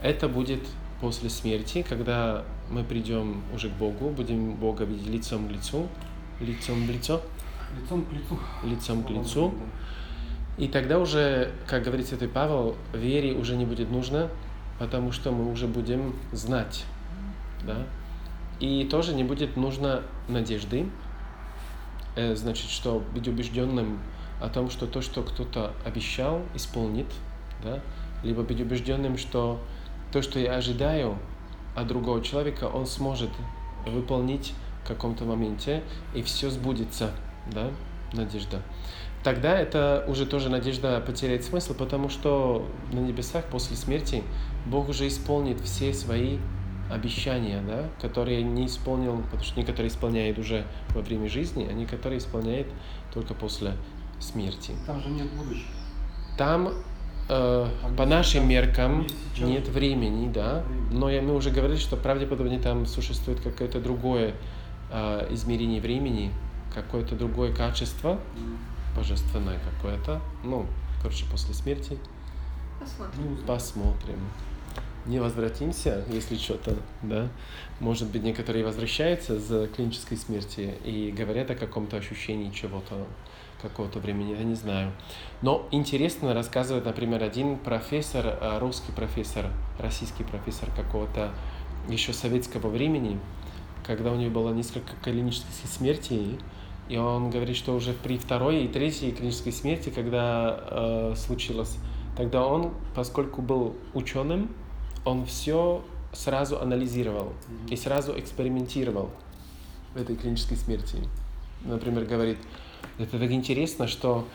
Это 0.02 0.28
будет 0.28 0.60
после 1.00 1.30
смерти, 1.30 1.84
когда 1.88 2.44
мы 2.70 2.82
придем 2.82 3.42
уже 3.54 3.68
к 3.68 3.72
Богу, 3.72 4.10
будем 4.10 4.54
Бога 4.54 4.84
видеть 4.84 5.06
лицом 5.06 5.48
к 5.48 5.52
лицу, 5.52 5.88
лицом 6.40 6.86
в 6.86 6.90
лицо, 6.90 7.20
Лицом 7.80 8.04
к 8.04 8.12
лицу. 8.12 8.38
лицом 8.64 9.02
к 9.02 9.10
лицу. 9.10 9.54
И 10.58 10.68
тогда 10.68 11.00
уже, 11.00 11.50
как 11.66 11.82
говорит 11.82 12.06
Святой 12.06 12.28
Павел, 12.28 12.76
вере 12.92 13.32
уже 13.34 13.56
не 13.56 13.64
будет 13.64 13.90
нужно, 13.90 14.30
потому 14.78 15.12
что 15.12 15.30
мы 15.30 15.50
уже 15.50 15.66
будем 15.66 16.14
знать. 16.32 16.84
Да? 17.64 17.86
И 18.60 18.84
тоже 18.84 19.14
не 19.14 19.24
будет 19.24 19.56
нужно 19.56 20.02
надежды, 20.28 20.88
э, 22.16 22.34
значит, 22.34 22.70
что 22.70 23.02
быть 23.14 23.26
убежденным 23.28 24.00
о 24.40 24.48
том, 24.48 24.70
что 24.70 24.86
то, 24.86 25.00
что 25.00 25.22
кто-то 25.22 25.72
обещал, 25.84 26.42
исполнит, 26.54 27.06
да? 27.62 27.80
либо 28.22 28.42
быть 28.42 28.60
убежденным, 28.60 29.18
что 29.18 29.60
то, 30.12 30.22
что 30.22 30.38
я 30.38 30.54
ожидаю 30.54 31.18
от 31.74 31.86
другого 31.86 32.22
человека, 32.22 32.64
он 32.64 32.86
сможет 32.86 33.30
выполнить 33.86 34.54
в 34.84 34.88
каком-то 34.88 35.24
моменте, 35.24 35.82
и 36.14 36.22
все 36.22 36.50
сбудется, 36.50 37.10
да, 37.52 37.70
надежда. 38.12 38.62
Тогда 39.22 39.58
это 39.58 40.04
уже 40.06 40.26
тоже 40.26 40.50
надежда 40.50 41.00
потеряет 41.00 41.44
смысл, 41.44 41.74
потому 41.74 42.10
что 42.10 42.68
на 42.92 42.98
небесах 42.98 43.46
после 43.46 43.76
смерти 43.76 44.22
Бог 44.66 44.88
уже 44.88 45.08
исполнит 45.08 45.60
все 45.60 45.92
свои 45.92 46.38
обещания, 46.90 47.62
да, 47.66 47.88
которые 48.00 48.42
не 48.42 48.66
исполнил, 48.66 49.20
потому 49.22 49.42
что 49.42 49.58
некоторые 49.58 49.88
исполняют 49.88 50.38
уже 50.38 50.64
во 50.90 51.00
время 51.00 51.28
жизни, 51.28 51.66
а 51.68 51.72
некоторые 51.72 52.18
исполняют 52.18 52.68
только 53.12 53.34
после 53.34 53.72
смерти. 54.20 54.72
Там 54.86 55.00
же 55.00 55.08
нет 55.08 55.30
будущего. 55.32 55.68
Там 56.36 56.68
э, 57.28 57.68
Там 57.82 57.96
по 57.96 58.06
нашим 58.06 58.42
сейчас, 58.42 58.48
меркам 58.48 59.06
нет 59.38 59.68
времени, 59.68 60.30
да, 60.32 60.62
Времени. 60.62 60.94
но 60.98 61.10
я, 61.10 61.22
мы 61.22 61.34
уже 61.34 61.50
говорили, 61.50 61.78
что 61.78 61.96
правдеподобнее 61.96 62.60
там 62.60 62.86
существует 62.86 63.40
какое-то 63.40 63.80
другое 63.80 64.34
э, 64.90 65.28
измерение 65.30 65.80
времени, 65.80 66.32
какое-то 66.74 67.14
другое 67.16 67.52
качество, 67.54 68.18
божественное 68.96 69.58
какое-то, 69.74 70.20
ну, 70.42 70.66
короче, 71.00 71.24
после 71.30 71.54
смерти 71.54 71.98
Посмотрим. 72.80 73.38
Посмотрим. 73.46 74.18
Не 75.06 75.18
возвратимся, 75.18 76.02
если 76.10 76.36
что-то, 76.36 76.76
да. 77.02 77.28
Может 77.78 78.08
быть, 78.10 78.22
некоторые 78.22 78.64
возвращаются 78.64 79.38
с 79.38 79.68
клинической 79.68 80.16
смерти 80.16 80.74
и 80.82 81.12
говорят 81.14 81.50
о 81.50 81.54
каком-то 81.54 81.98
ощущении 81.98 82.50
чего-то, 82.50 83.06
какого-то 83.60 83.98
времени, 83.98 84.32
я 84.32 84.44
не 84.44 84.54
знаю. 84.54 84.92
Но 85.42 85.68
интересно 85.70 86.32
рассказывает, 86.32 86.86
например, 86.86 87.22
один 87.22 87.58
профессор, 87.58 88.38
э, 88.40 88.58
русский 88.58 88.92
профессор, 88.92 89.50
российский 89.78 90.24
профессор 90.24 90.70
какого-то 90.74 91.30
еще 91.88 92.14
советского 92.14 92.68
времени, 92.68 93.20
когда 93.86 94.10
у 94.10 94.16
него 94.16 94.30
было 94.30 94.54
несколько 94.54 94.94
клинических 95.02 95.68
смертей, 95.68 96.38
и 96.88 96.96
он 96.96 97.30
говорит, 97.30 97.56
что 97.56 97.74
уже 97.74 97.92
при 97.92 98.18
второй 98.18 98.64
и 98.64 98.68
третьей 98.68 99.12
клинической 99.12 99.52
смерти, 99.52 99.90
когда 99.90 100.60
э, 100.70 101.14
случилось, 101.16 101.76
тогда 102.16 102.46
он, 102.46 102.72
поскольку 102.94 103.42
был 103.42 103.76
ученым, 103.94 104.50
он 105.04 105.26
все 105.26 105.82
сразу 106.12 106.60
анализировал 106.60 107.32
и 107.68 107.76
сразу 107.76 108.18
экспериментировал 108.18 109.10
в 109.94 110.00
этой 110.00 110.16
клинической 110.16 110.56
смерти. 110.56 110.98
Например, 111.64 112.04
говорит, 112.04 112.38
это 112.98 113.18
так 113.18 113.30
интересно, 113.30 113.86
что 113.86 114.26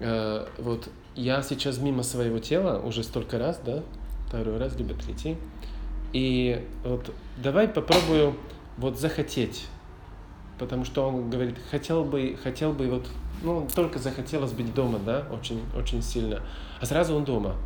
э, 0.00 0.46
вот 0.58 0.88
я 1.14 1.42
сейчас 1.42 1.78
мимо 1.78 2.02
своего 2.02 2.38
тела 2.38 2.80
уже 2.80 3.02
столько 3.02 3.38
раз, 3.38 3.60
да, 3.64 3.82
второй 4.28 4.58
раз, 4.58 4.76
либо 4.76 4.94
третий, 4.94 5.36
и 6.12 6.64
вот 6.84 7.12
давай 7.36 7.68
попробую 7.68 8.34
вот 8.76 8.98
захотеть, 8.98 9.66
потому 10.58 10.84
что 10.84 11.08
он 11.08 11.30
говорит, 11.30 11.56
хотел 11.70 12.04
бы, 12.04 12.36
хотел 12.42 12.72
бы 12.72 12.88
вот, 12.88 13.06
ну, 13.42 13.66
только 13.74 13.98
захотелось 13.98 14.52
быть 14.52 14.74
дома, 14.74 14.98
да, 15.04 15.26
очень, 15.32 15.62
очень 15.76 16.02
сильно, 16.02 16.42
а 16.80 16.86
сразу 16.86 17.14
он 17.14 17.24
дома, 17.24 17.56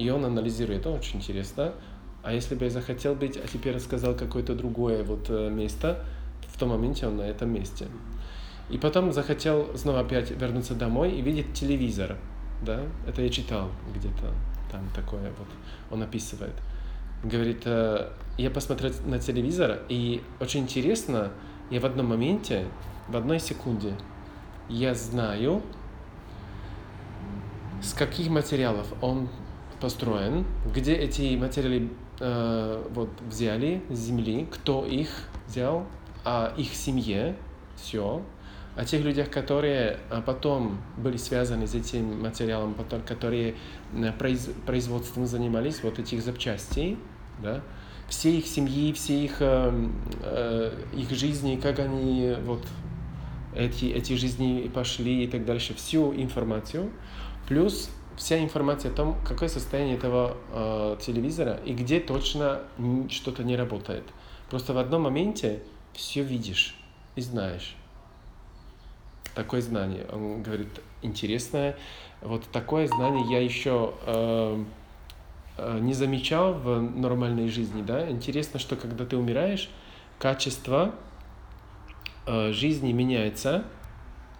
и 0.00 0.08
он 0.08 0.24
анализирует, 0.24 0.80
это 0.80 0.90
очень 0.90 1.18
интересно, 1.18 1.74
а 2.22 2.32
если 2.32 2.54
бы 2.54 2.64
я 2.64 2.70
захотел 2.70 3.14
быть, 3.14 3.36
а 3.36 3.46
теперь 3.46 3.74
рассказал 3.74 4.14
какое-то 4.14 4.54
другое 4.54 5.04
вот 5.04 5.26
э, 5.28 5.50
место, 5.50 6.06
в 6.48 6.58
том 6.58 6.70
моменте 6.70 7.06
он 7.06 7.18
на 7.18 7.22
этом 7.22 7.52
месте. 7.52 7.86
И 8.70 8.78
потом 8.78 9.12
захотел 9.12 9.76
снова 9.76 10.00
опять 10.00 10.30
вернуться 10.30 10.74
домой 10.74 11.12
и 11.12 11.20
видеть 11.20 11.52
телевизор, 11.52 12.16
да, 12.62 12.80
это 13.06 13.20
я 13.20 13.28
читал 13.28 13.68
где-то, 13.94 14.32
там 14.72 14.88
такое 14.96 15.32
вот, 15.38 15.48
он 15.90 16.02
описывает. 16.02 16.54
Говорит, 17.22 17.60
э, 17.66 18.10
я 18.38 18.50
посмотрел 18.50 18.94
на 19.04 19.18
телевизор, 19.18 19.80
и 19.90 20.22
очень 20.40 20.60
интересно, 20.60 21.30
И 21.68 21.78
в 21.78 21.84
одном 21.84 22.06
моменте, 22.06 22.66
в 23.06 23.16
одной 23.16 23.38
секунде, 23.38 23.92
я 24.70 24.94
знаю, 24.94 25.62
с 27.82 27.92
каких 27.92 28.28
материалов 28.28 28.86
он 29.02 29.28
построен, 29.80 30.44
где 30.72 30.94
эти 30.94 31.36
материалы 31.36 31.88
э, 32.20 32.84
вот 32.90 33.10
взяли 33.28 33.82
с 33.90 33.98
земли, 33.98 34.46
кто 34.50 34.84
их 34.84 35.08
взял, 35.46 35.86
о 36.24 36.52
их 36.56 36.74
семье, 36.74 37.36
все, 37.76 38.22
о 38.76 38.84
тех 38.84 39.02
людях, 39.02 39.30
которые 39.30 39.98
а, 40.10 40.20
потом 40.20 40.78
были 40.96 41.16
связаны 41.16 41.66
с 41.66 41.74
этим 41.74 42.22
материалом, 42.22 42.74
потом, 42.74 43.02
которые 43.02 43.54
э, 43.94 44.12
произ, 44.12 44.48
производством 44.66 45.26
занимались, 45.26 45.82
вот 45.82 45.98
этих 45.98 46.22
запчастей, 46.22 46.98
да, 47.42 47.62
все 48.08 48.36
их 48.36 48.46
семьи, 48.46 48.92
все 48.92 49.24
их, 49.24 49.36
э, 49.40 49.88
э, 50.22 50.72
их 50.94 51.10
жизни, 51.10 51.56
как 51.56 51.78
они 51.78 52.36
вот 52.44 52.64
эти, 53.54 53.86
эти 53.86 54.12
жизни 54.14 54.70
пошли 54.72 55.24
и 55.24 55.26
так 55.26 55.44
дальше, 55.44 55.74
всю 55.74 56.14
информацию, 56.14 56.90
плюс 57.48 57.90
вся 58.16 58.38
информация 58.42 58.90
о 58.90 58.94
том, 58.94 59.16
какое 59.26 59.48
состояние 59.48 59.96
этого 59.96 60.36
э, 60.52 60.96
телевизора 61.00 61.60
и 61.64 61.72
где 61.72 62.00
точно 62.00 62.62
что-то 63.08 63.44
не 63.44 63.56
работает. 63.56 64.04
Просто 64.50 64.72
в 64.72 64.78
одном 64.78 65.02
моменте 65.02 65.62
все 65.94 66.22
видишь 66.22 66.74
и 67.16 67.20
знаешь. 67.20 67.76
Такое 69.34 69.60
знание. 69.60 70.06
Он 70.12 70.42
говорит, 70.42 70.68
интересное. 71.02 71.76
Вот 72.20 72.44
такое 72.52 72.86
знание 72.88 73.24
я 73.30 73.40
еще 73.40 73.94
э, 74.06 74.64
э, 75.56 75.78
не 75.80 75.94
замечал 75.94 76.54
в 76.54 76.80
нормальной 76.80 77.48
жизни. 77.48 77.82
Да? 77.82 78.10
Интересно, 78.10 78.58
что 78.58 78.76
когда 78.76 79.06
ты 79.06 79.16
умираешь, 79.16 79.70
качество 80.18 80.94
э, 82.26 82.52
жизни 82.52 82.92
меняется, 82.92 83.64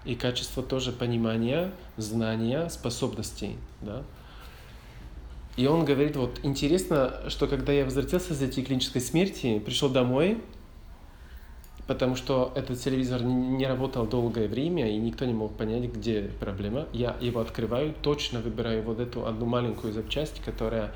и 0.04 0.14
качество 0.14 0.62
тоже 0.62 0.92
понимания, 0.92 1.72
знания, 1.96 2.68
способностей. 2.68 3.56
Да? 3.80 4.02
И 5.56 5.66
он 5.66 5.84
говорит, 5.84 6.16
вот 6.16 6.40
интересно, 6.42 7.12
что 7.28 7.46
когда 7.46 7.72
я 7.72 7.84
возвратился 7.84 8.32
из 8.32 8.42
этой 8.42 8.64
клинической 8.64 9.00
смерти, 9.00 9.58
пришел 9.58 9.90
домой, 9.90 10.38
потому 11.86 12.14
что 12.14 12.52
этот 12.54 12.80
телевизор 12.80 13.22
не 13.22 13.66
работал 13.66 14.06
долгое 14.06 14.46
время, 14.46 14.88
и 14.88 14.96
никто 14.96 15.24
не 15.24 15.34
мог 15.34 15.56
понять, 15.56 15.82
где 15.92 16.30
проблема. 16.38 16.86
Я 16.92 17.16
его 17.20 17.40
открываю, 17.40 17.94
точно 18.00 18.40
выбираю 18.40 18.82
вот 18.84 19.00
эту 19.00 19.26
одну 19.26 19.44
маленькую 19.44 19.92
запчасть, 19.92 20.40
которая, 20.44 20.94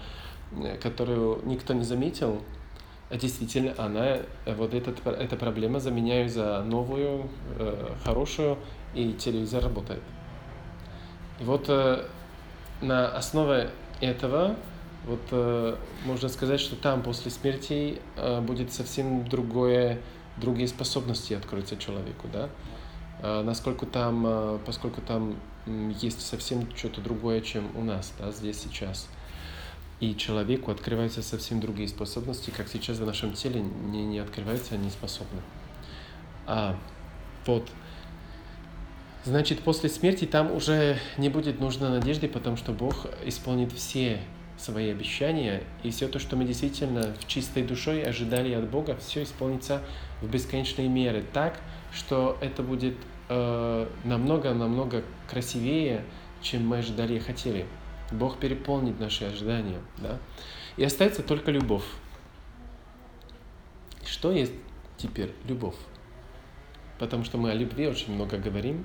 э, 0.52 0.78
которую 0.78 1.40
никто 1.46 1.74
не 1.74 1.82
заметил. 1.82 2.40
А 3.10 3.16
действительно, 3.16 3.74
она, 3.76 4.06
э, 4.06 4.54
вот 4.56 4.72
этот, 4.72 5.04
эта 5.06 5.36
проблема 5.36 5.80
заменяю 5.80 6.28
за 6.28 6.62
новую, 6.62 7.28
э, 7.58 7.90
хорошую, 8.04 8.56
и 8.94 9.12
телевизор 9.12 9.64
работает. 9.64 10.02
И 11.40 11.44
вот 11.44 11.66
э, 11.68 12.06
на 12.80 13.08
основе 13.08 13.70
этого 14.00 14.56
вот 15.06 15.20
э, 15.30 15.76
можно 16.04 16.28
сказать, 16.28 16.60
что 16.60 16.76
там 16.76 17.02
после 17.02 17.30
смерти 17.30 18.00
э, 18.16 18.40
будет 18.40 18.72
совсем 18.72 19.28
другое, 19.28 20.00
другие 20.36 20.68
способности 20.68 21.34
откроются 21.34 21.76
человеку, 21.76 22.28
да. 22.32 22.48
Э, 23.20 23.42
насколько 23.42 23.86
там, 23.86 24.24
э, 24.26 24.58
поскольку 24.64 25.00
там 25.00 25.36
э, 25.66 25.92
есть 26.00 26.20
совсем 26.20 26.68
что-то 26.74 27.00
другое, 27.00 27.40
чем 27.40 27.70
у 27.76 27.82
нас, 27.82 28.12
да, 28.18 28.30
здесь 28.30 28.60
сейчас. 28.60 29.08
И 30.00 30.16
человеку 30.16 30.70
открываются 30.70 31.22
совсем 31.22 31.60
другие 31.60 31.88
способности, 31.88 32.50
как 32.50 32.68
сейчас 32.68 32.98
в 32.98 33.06
нашем 33.06 33.32
теле 33.32 33.60
не, 33.60 34.04
не 34.04 34.18
открываются, 34.18 34.74
они 34.74 34.90
способны. 34.90 35.40
А, 36.46 36.76
вот. 37.46 37.68
Значит, 39.24 39.60
после 39.60 39.88
смерти 39.88 40.26
там 40.26 40.52
уже 40.52 40.98
не 41.16 41.30
будет 41.30 41.58
нужна 41.58 41.88
надежды, 41.88 42.28
потому 42.28 42.58
что 42.58 42.72
Бог 42.72 43.06
исполнит 43.24 43.72
все 43.72 44.20
свои 44.58 44.90
обещания, 44.90 45.62
и 45.82 45.90
все 45.90 46.08
то, 46.08 46.18
что 46.18 46.36
мы 46.36 46.44
действительно 46.44 47.14
в 47.18 47.26
чистой 47.26 47.62
душой 47.62 48.02
ожидали 48.02 48.52
от 48.52 48.68
Бога, 48.68 48.96
все 48.96 49.22
исполнится 49.22 49.80
в 50.20 50.28
бесконечной 50.28 50.88
мере 50.88 51.24
так, 51.32 51.58
что 51.90 52.36
это 52.42 52.62
будет 52.62 52.96
э, 53.30 53.88
намного-намного 54.04 55.02
красивее, 55.26 56.04
чем 56.42 56.68
мы 56.68 56.78
ожидали 56.78 57.14
и 57.14 57.18
хотели. 57.18 57.66
Бог 58.12 58.38
переполнит 58.38 59.00
наши 59.00 59.24
ожидания, 59.24 59.80
да? 59.98 60.18
И 60.76 60.84
остается 60.84 61.22
только 61.22 61.50
любовь. 61.50 61.84
Что 64.04 64.32
есть 64.32 64.52
теперь 64.98 65.32
любовь? 65.48 65.76
Потому 66.98 67.24
что 67.24 67.38
мы 67.38 67.50
о 67.50 67.54
любви 67.54 67.86
очень 67.86 68.14
много 68.14 68.36
говорим, 68.36 68.84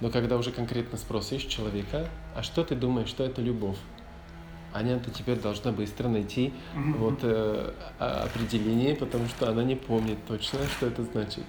но 0.00 0.10
когда 0.10 0.36
уже 0.36 0.52
конкретно 0.52 0.98
спросишь 0.98 1.44
человека, 1.44 2.08
а 2.34 2.42
что 2.42 2.64
ты 2.64 2.74
думаешь, 2.74 3.08
что 3.08 3.24
это 3.24 3.40
любовь? 3.40 3.78
Аня-то 4.74 5.10
теперь 5.10 5.40
должна 5.40 5.72
быстро 5.72 6.08
найти 6.08 6.52
вот 6.74 7.20
э, 7.22 7.72
определение, 7.98 8.94
потому 8.94 9.26
что 9.28 9.48
она 9.48 9.64
не 9.64 9.74
помнит 9.74 10.18
точно, 10.26 10.58
что 10.66 10.86
это 10.86 11.02
значит. 11.02 11.44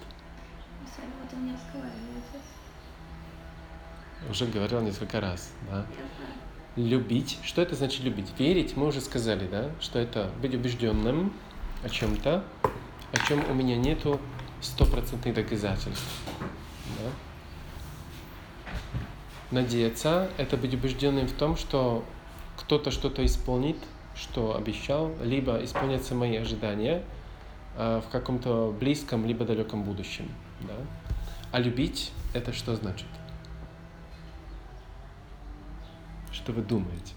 Уже 4.29 4.45
говорил 4.45 4.81
несколько 4.81 5.19
раз, 5.19 5.51
да. 5.69 5.86
Любить. 6.77 7.39
Что 7.43 7.62
это 7.62 7.75
значит 7.75 8.03
любить? 8.03 8.31
Верить, 8.38 8.77
мы 8.77 8.88
уже 8.88 9.01
сказали, 9.01 9.47
да, 9.47 9.71
что 9.81 9.99
это 9.99 10.31
быть 10.41 10.53
убежденным 10.53 11.33
о 11.83 11.89
чем-то, 11.89 12.43
о 13.12 13.27
чем 13.27 13.43
у 13.49 13.53
меня 13.53 13.75
нету 13.75 14.21
стопроцентных 14.62 15.33
доказательств. 15.33 16.21
Да? 16.99 17.26
Надеяться– 19.49 20.29
это 20.38 20.57
быть 20.57 20.73
убежденным 20.73 21.27
в 21.27 21.31
том, 21.31 21.55
что 21.55 22.03
кто-то 22.57 22.91
что-то 22.91 23.25
исполнит, 23.25 23.77
что 24.13 24.57
обещал, 24.57 25.12
либо 25.23 25.63
исполнятся 25.63 26.15
мои 26.15 26.36
ожидания 26.36 27.03
э, 27.77 28.01
в 28.05 28.12
каком-то 28.12 28.75
близком 28.77 29.25
либо 29.25 29.45
далеком 29.45 29.83
будущем. 29.83 30.29
Да? 30.62 30.75
А 31.53 31.60
любить– 31.60 32.12
это 32.33 32.51
что 32.51 32.75
значит? 32.75 33.07
Что 36.31 36.51
вы 36.51 36.62
думаете? 36.62 37.13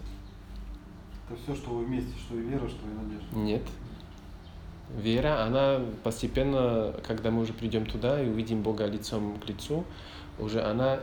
Это 1.29 1.37
все, 1.43 1.55
что 1.55 1.71
вы 1.71 1.85
вместе, 1.85 2.13
что 2.17 2.35
и 2.35 2.41
вера, 2.43 2.67
что 2.69 2.87
и 2.87 2.93
надежда. 2.93 3.35
Нет. 3.35 3.63
Вера, 4.97 5.43
она 5.43 5.81
постепенно, 6.03 6.93
когда 7.05 7.29
мы 7.29 7.41
уже 7.41 7.51
придем 7.51 7.85
туда 7.85 8.21
и 8.21 8.29
увидим 8.29 8.61
Бога 8.61 8.85
лицом 8.85 9.37
к 9.39 9.47
лицу, 9.47 9.83
уже 10.39 10.61
она 10.61 10.99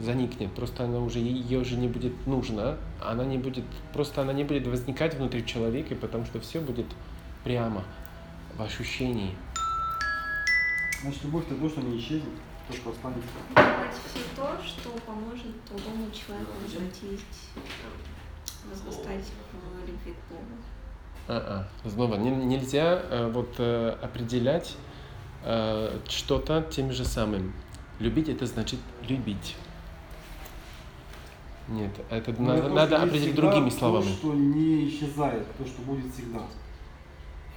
заникнет, 0.00 0.52
просто 0.54 0.84
она 0.84 0.98
уже 0.98 1.18
ее 1.18 1.60
уже 1.60 1.76
не 1.76 1.88
будет 1.88 2.26
нужна, 2.26 2.76
она 3.00 3.24
не 3.24 3.38
будет, 3.38 3.64
просто 3.92 4.22
она 4.22 4.32
не 4.32 4.44
будет 4.44 4.66
возникать 4.66 5.14
внутри 5.14 5.44
человека, 5.44 5.94
потому 5.94 6.24
что 6.24 6.40
все 6.40 6.60
будет 6.60 6.86
прямо 7.44 7.84
в 8.56 8.62
ощущении. 8.62 9.34
Значит, 11.02 11.24
любовь 11.24 11.44
это 11.46 11.54
то, 11.54 11.68
что 11.68 11.80
не 11.80 11.98
исчезнет, 11.98 12.28
то, 12.68 12.76
что 12.76 12.90
останется. 12.90 13.28
Делать 13.56 13.94
все 14.06 14.20
то, 14.36 14.58
что 14.64 14.90
поможет 15.06 15.52
другому 15.68 16.10
человеку 16.10 16.52
возвратить, 16.62 17.24
возрастать 18.70 19.24
в 19.52 19.88
любви 19.88 20.12
к 20.12 20.32
Богу. 20.32 20.44
А, 21.28 21.66
а. 21.84 21.88
Снова, 21.88 22.16
не, 22.16 22.30
нельзя 22.30 23.02
э, 23.02 23.30
вот 23.32 23.54
э, 23.58 23.96
определять 24.02 24.74
э, 25.44 25.98
что-то 26.08 26.62
тем 26.70 26.92
же 26.92 27.04
самым. 27.04 27.54
Любить 28.00 28.28
это 28.28 28.46
значит 28.46 28.80
любить. 29.08 29.56
Нет, 31.68 31.90
это 32.10 32.32
Но 32.38 32.48
надо, 32.48 32.62
то, 32.62 32.68
надо 32.70 33.02
определить 33.02 33.34
другими 33.34 33.70
словами. 33.70 34.04
То, 34.06 34.10
что 34.14 34.34
не 34.34 34.88
исчезает, 34.88 35.46
то, 35.56 35.64
что 35.66 35.82
будет 35.82 36.12
всегда. 36.12 36.40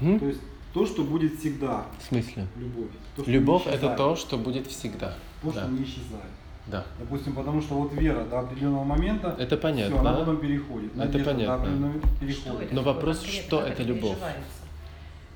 М? 0.02 0.20
То 0.20 0.26
есть 0.28 0.42
то, 0.74 0.86
что 0.86 1.04
будет 1.04 1.40
всегда. 1.40 1.86
В 2.00 2.04
смысле? 2.10 2.46
Любовь. 2.58 2.90
То, 3.16 3.24
Любовь 3.26 3.68
это 3.68 3.96
то, 3.96 4.16
что 4.16 4.38
будет 4.38 4.68
всегда. 4.68 5.16
То, 5.42 5.52
да. 5.52 5.62
что 5.64 5.72
не 5.72 5.84
исчезает. 5.84 6.32
Да. 6.68 6.86
Допустим, 7.00 7.34
потому 7.34 7.62
что 7.62 7.76
вот 7.76 7.94
вера 7.94 8.24
до 8.26 8.40
определенного 8.42 8.84
момента, 8.84 9.36
Это 9.40 9.58
понятно. 9.58 9.96
все, 9.98 10.08
она 10.08 10.14
потом 10.20 10.38
переходит. 10.38 10.92
Это 10.92 10.98
Надежда 11.06 11.32
понятно. 11.32 11.56
До 11.56 11.62
определенного 11.64 11.94
Что 12.00 12.18
переходит. 12.20 12.62
это 12.62 12.76
Но 12.76 12.82
вопрос, 12.84 13.24
что 13.24 13.62
это 13.62 13.84
любовь? 13.84 14.18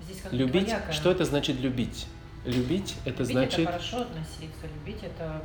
Здесь 0.06 0.22
как 0.22 0.32
бы 0.32 0.38
Любить, 0.38 0.66
двоякое. 0.68 0.94
что 0.94 1.12
это 1.12 1.26
значит 1.26 1.60
любить? 1.60 2.08
Любить 2.48 2.96
это 3.04 3.24
Любить 3.24 3.32
значит 3.34 3.60
это 3.60 3.72
хорошо 3.72 4.02
относиться, 4.02 4.68
любить 4.74 5.04
это 5.04 5.42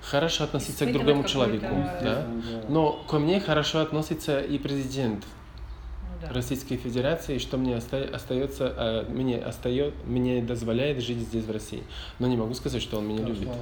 хорошо 0.00 0.44
относиться 0.44 0.86
к 0.86 0.92
другому 0.92 1.24
человеку, 1.24 1.74
да? 2.02 2.26
Но 2.68 2.92
ко 3.08 3.18
мне 3.18 3.40
хорошо 3.40 3.80
относится 3.80 4.40
и 4.40 4.58
президент 4.58 5.24
ну 5.24 6.26
да. 6.28 6.32
Российской 6.32 6.76
Федерации, 6.76 7.38
что 7.38 7.56
мне 7.56 7.76
оста- 7.76 8.08
остается, 8.14 8.72
э, 8.76 9.04
мне 9.10 9.38
остает, 9.38 9.94
мне 10.06 10.40
дозволяет 10.40 11.02
жить 11.02 11.18
здесь 11.18 11.44
в 11.44 11.50
России. 11.50 11.82
Но 12.20 12.28
не 12.28 12.36
могу 12.36 12.54
сказать, 12.54 12.80
что 12.80 12.98
он 12.98 13.08
меня 13.08 13.24
Хорошо, 13.24 13.40
любит. 13.40 13.54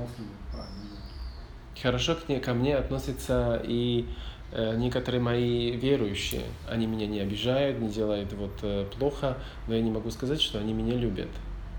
Хорошо 1.82 2.14
к 2.16 2.28
ней, 2.28 2.40
ко 2.40 2.52
мне 2.52 2.76
относятся 2.76 3.60
и 3.64 4.06
э, 4.52 4.76
некоторые 4.76 5.20
мои 5.22 5.70
верующие. 5.72 6.42
Они 6.68 6.86
меня 6.86 7.06
не 7.06 7.20
обижают, 7.20 7.80
не 7.80 7.88
делают 7.88 8.32
вот 8.34 8.52
э, 8.62 8.86
плохо, 8.98 9.38
но 9.66 9.74
я 9.74 9.80
не 9.80 9.90
могу 9.90 10.10
сказать, 10.10 10.40
что 10.40 10.58
они 10.58 10.74
меня 10.74 10.94
любят. 10.94 11.30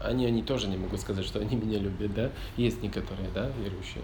Они, 0.02 0.26
они 0.26 0.44
тоже 0.44 0.68
не 0.68 0.78
могут 0.78 1.00
сказать, 1.00 1.26
что 1.26 1.40
они 1.40 1.56
меня 1.64 1.80
любят, 1.80 2.14
да? 2.14 2.32
Есть 2.58 2.82
некоторые, 2.82 3.30
да, 3.34 3.50
верующие. 3.60 4.04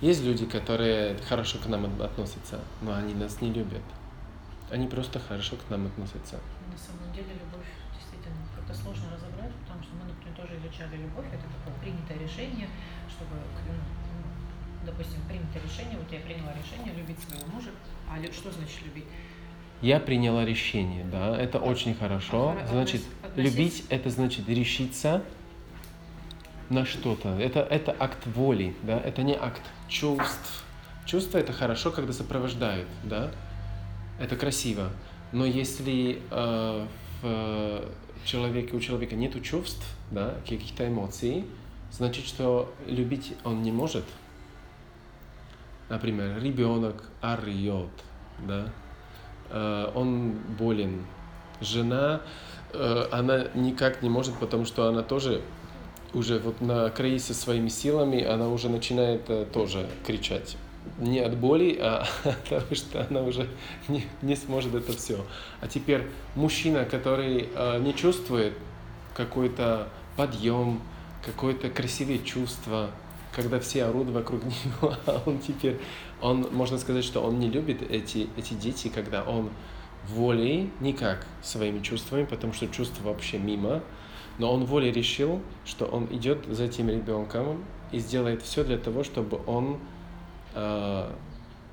Есть 0.00 0.24
люди, 0.24 0.46
которые 0.46 1.16
хорошо 1.28 1.58
к 1.58 1.66
нам 1.66 1.84
относятся, 2.00 2.60
но 2.80 2.94
они 2.94 3.14
нас 3.14 3.40
не 3.40 3.52
любят. 3.52 3.82
Они 4.70 4.86
просто 4.86 5.18
хорошо 5.18 5.56
к 5.56 5.68
нам 5.68 5.86
относятся. 5.86 6.40
На 6.70 6.78
самом 6.78 7.12
деле 7.12 7.34
любовь 7.34 7.66
действительно 7.92 8.38
как-то 8.56 8.72
сложно 8.72 9.12
разобрать, 9.12 9.52
потому 9.66 9.82
что 9.82 9.92
мы, 10.00 10.08
например, 10.08 10.32
тоже 10.36 10.56
изучали 10.56 10.96
любовь, 11.02 11.26
это 11.28 11.42
такое 11.42 11.74
принятое 11.82 12.16
решение, 12.16 12.68
чтобы, 13.10 13.34
ну, 13.66 13.74
допустим, 14.86 15.20
принято 15.28 15.58
решение, 15.58 15.98
вот 15.98 16.10
я 16.10 16.20
приняла 16.20 16.54
решение 16.54 16.94
любить 16.94 17.18
своего 17.20 17.44
мужа, 17.52 17.70
а 18.08 18.16
что 18.32 18.50
значит 18.50 18.80
любить? 18.86 19.10
Я 19.82 19.98
приняла 19.98 20.44
решение, 20.44 21.04
да, 21.04 21.36
это 21.40 21.58
очень 21.58 21.94
хорошо. 21.94 22.54
Относ- 22.58 22.68
Значит, 22.70 23.02
относиться- 23.22 23.40
любить 23.56 23.84
это 23.88 24.10
значит 24.10 24.48
решиться 24.48 25.22
на 26.68 26.84
что-то. 26.84 27.30
Это, 27.38 27.60
это 27.60 27.96
акт 27.98 28.26
воли, 28.26 28.74
да, 28.82 29.00
это 29.00 29.22
не 29.22 29.34
акт 29.34 29.62
чувств. 29.88 30.64
Чувства 31.06 31.38
это 31.38 31.52
хорошо, 31.52 31.90
когда 31.90 32.12
сопровождают, 32.12 32.86
да, 33.04 33.30
это 34.20 34.36
красиво. 34.36 34.90
Но 35.32 35.44
если 35.46 36.20
э, 36.30 36.86
в 37.22 38.26
человеке, 38.26 38.76
у 38.76 38.80
человека 38.80 39.16
нет 39.16 39.42
чувств, 39.42 39.84
да, 40.10 40.34
каких-то 40.46 40.86
эмоций, 40.86 41.46
значит, 41.90 42.26
что 42.26 42.72
любить 42.86 43.32
он 43.44 43.62
не 43.62 43.72
может. 43.72 44.04
Например, 45.88 46.40
ребенок 46.40 47.08
орет, 47.22 47.90
да, 48.46 48.66
он 49.94 50.32
болен. 50.58 51.06
Жена, 51.60 52.22
э, 52.72 53.06
она 53.10 53.46
никак 53.54 54.02
не 54.02 54.08
может, 54.08 54.34
потому 54.36 54.64
что 54.64 54.88
она 54.88 55.02
тоже 55.02 55.42
уже 56.14 56.38
вот 56.38 56.60
на 56.60 56.88
крае 56.90 57.18
со 57.18 57.34
своими 57.34 57.68
силами, 57.68 58.24
она 58.24 58.48
уже 58.48 58.68
начинает 58.68 59.28
э, 59.28 59.46
тоже 59.52 59.86
кричать. 60.06 60.56
Не 60.98 61.20
от 61.20 61.36
боли, 61.36 61.76
а 61.80 62.06
от 62.24 62.44
того, 62.44 62.74
что 62.74 63.06
она 63.08 63.22
уже 63.22 63.46
не, 63.88 64.04
не 64.22 64.36
сможет 64.36 64.74
это 64.74 64.92
все. 64.92 65.24
А 65.60 65.68
теперь 65.68 66.06
мужчина, 66.34 66.84
который 66.84 67.48
э, 67.54 67.78
не 67.80 67.94
чувствует 67.94 68.54
какой-то 69.14 69.88
подъем, 70.16 70.80
какое-то 71.24 71.68
красивое 71.68 72.18
чувство, 72.18 72.90
когда 73.32 73.60
все 73.60 73.84
орут 73.84 74.08
вокруг 74.10 74.42
него, 74.44 74.94
а 75.06 75.22
он 75.26 75.38
теперь, 75.38 75.78
он, 76.20 76.48
можно 76.52 76.78
сказать, 76.78 77.04
что 77.04 77.22
он 77.22 77.38
не 77.38 77.48
любит 77.50 77.82
эти, 77.82 78.28
эти 78.36 78.54
дети, 78.54 78.88
когда 78.88 79.22
он 79.22 79.50
волей, 80.08 80.70
никак 80.80 81.26
своими 81.42 81.80
чувствами, 81.80 82.24
потому 82.24 82.52
что 82.52 82.66
чувства 82.68 83.08
вообще 83.08 83.38
мимо, 83.38 83.82
но 84.38 84.52
он 84.52 84.64
волей 84.64 84.90
решил, 84.90 85.40
что 85.64 85.84
он 85.84 86.06
идет 86.10 86.46
за 86.46 86.64
этим 86.64 86.88
ребенком 86.88 87.64
и 87.92 87.98
сделает 87.98 88.42
все 88.42 88.64
для 88.64 88.78
того, 88.78 89.04
чтобы 89.04 89.40
он 89.46 89.78
э, 90.54 91.12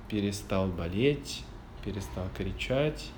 перестал 0.09 0.67
болеть, 0.67 1.43
перестал 1.85 2.25
кричать, 2.37 3.09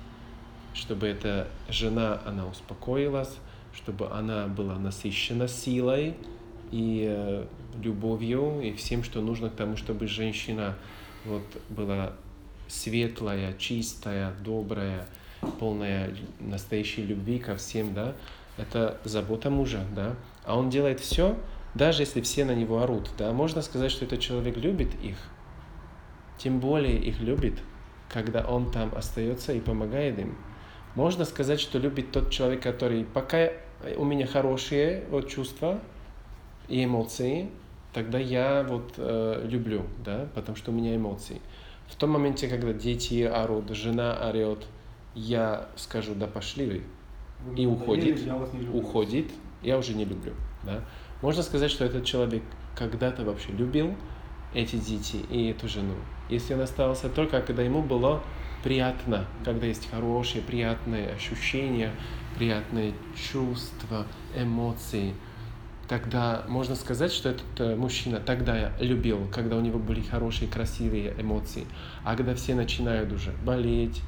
чтобы 0.74 1.08
эта 1.08 1.48
жена, 1.68 2.22
она 2.24 2.46
успокоилась, 2.46 3.36
чтобы 3.74 4.10
она 4.10 4.46
была 4.46 4.78
насыщена 4.78 5.48
силой 5.48 6.14
и 6.70 7.06
э, 7.08 7.44
любовью 7.82 8.60
и 8.60 8.72
всем, 8.72 9.02
что 9.02 9.20
нужно 9.20 9.50
к 9.50 9.54
тому, 9.54 9.76
чтобы 9.76 10.06
женщина 10.06 10.76
вот 11.24 11.42
была 11.68 12.12
светлая, 12.68 13.54
чистая, 13.58 14.32
добрая, 14.44 15.06
полная 15.58 16.14
настоящей 16.38 17.02
любви 17.02 17.38
ко 17.38 17.56
всем, 17.56 17.94
да, 17.94 18.14
это 18.56 19.00
забота 19.04 19.50
мужа, 19.50 19.84
да, 19.94 20.16
а 20.44 20.58
он 20.58 20.70
делает 20.70 21.00
все, 21.00 21.36
даже 21.74 22.02
если 22.02 22.20
все 22.20 22.44
на 22.44 22.54
него 22.54 22.82
орут, 22.82 23.10
да, 23.18 23.32
можно 23.32 23.62
сказать, 23.62 23.90
что 23.90 24.04
этот 24.04 24.20
человек 24.20 24.56
любит 24.56 24.90
их, 25.02 25.16
тем 26.38 26.60
более 26.60 26.98
их 26.98 27.20
любит, 27.20 27.58
когда 28.08 28.44
он 28.44 28.70
там 28.70 28.92
остается 28.94 29.52
и 29.52 29.60
помогает 29.60 30.18
им. 30.18 30.36
Можно 30.94 31.24
сказать, 31.24 31.60
что 31.60 31.78
любит 31.78 32.10
тот 32.10 32.30
человек, 32.30 32.62
который 32.62 33.04
пока 33.04 33.50
у 33.96 34.04
меня 34.04 34.26
хорошие 34.26 35.04
вот 35.10 35.28
чувства 35.28 35.80
и 36.70 36.84
эмоции, 36.84 37.50
тогда 37.92 38.18
я 38.18 38.64
вот 38.66 38.94
э, 38.96 39.46
люблю, 39.48 39.82
да, 40.04 40.28
потому 40.34 40.56
что 40.56 40.70
у 40.70 40.74
меня 40.74 40.96
эмоции. 40.96 41.40
В 41.88 41.96
том 41.96 42.10
моменте, 42.10 42.48
когда 42.48 42.72
дети 42.72 43.22
орут, 43.22 43.68
жена 43.70 44.16
орет, 44.28 44.64
я 45.14 45.68
скажу, 45.76 46.14
да 46.14 46.26
пошли 46.26 46.66
вы, 46.66 46.82
Вы 47.44 47.62
и 47.62 47.66
уходит, 47.66 48.20
я 48.20 48.36
уходит, 48.72 49.26
я 49.62 49.76
уже 49.76 49.94
не 49.94 50.04
люблю. 50.04 50.32
Да? 50.62 50.84
Можно 51.20 51.42
сказать, 51.42 51.70
что 51.70 51.84
этот 51.84 52.04
человек 52.04 52.42
когда-то 52.76 53.24
вообще 53.24 53.50
любил 53.52 53.94
эти 54.54 54.76
дети 54.76 55.16
и 55.30 55.48
эту 55.48 55.68
жену. 55.68 55.94
Если 56.28 56.54
он 56.54 56.60
остался 56.60 57.08
только, 57.08 57.40
когда 57.42 57.62
ему 57.62 57.82
было 57.82 58.22
приятно, 58.62 59.26
когда 59.44 59.66
есть 59.66 59.90
хорошие, 59.90 60.42
приятные 60.42 61.10
ощущения, 61.10 61.90
приятные 62.36 62.94
чувства, 63.16 64.06
эмоции, 64.36 65.14
тогда 65.90 66.44
можно 66.46 66.76
сказать, 66.76 67.12
что 67.12 67.30
этот 67.30 67.58
э, 67.58 67.74
мужчина 67.74 68.20
тогда 68.20 68.70
любил, 68.78 69.26
когда 69.34 69.56
у 69.56 69.60
него 69.60 69.80
были 69.80 70.00
хорошие, 70.00 70.48
красивые 70.48 71.12
эмоции. 71.20 71.66
А 72.04 72.14
когда 72.14 72.36
все 72.36 72.54
начинают 72.54 73.12
уже 73.12 73.32
болеть, 73.44 74.00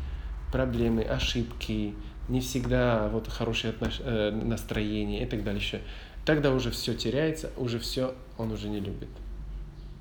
проблемы, 0.53 1.03
ошибки, 1.03 1.97
не 2.29 2.41
всегда 2.41 3.09
вот 3.09 3.27
хорошее 3.27 3.73
отнош... 3.73 3.99
э, 3.99 4.31
настроение 4.31 5.25
и 5.25 5.27
так 5.27 5.43
дальше, 5.43 5.83
тогда 6.25 6.53
уже 6.53 6.71
все 6.71 6.95
теряется, 6.95 7.51
уже 7.57 7.81
все 7.81 8.15
он 8.39 8.53
уже 8.53 8.69
не 8.69 8.79
любит. 8.79 9.09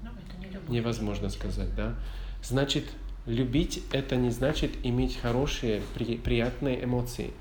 Ну, 0.04 0.12
не 0.40 0.54
любовь. 0.54 0.70
Невозможно 0.70 1.30
сказать, 1.30 1.76
да? 1.76 1.96
Значит, 2.44 2.84
любить 3.26 3.82
это 3.92 4.18
не 4.18 4.30
значит 4.30 4.72
иметь 4.84 5.18
хорошие, 5.20 5.82
при- 5.96 6.18
приятные 6.18 6.84
эмоции. 6.84 7.32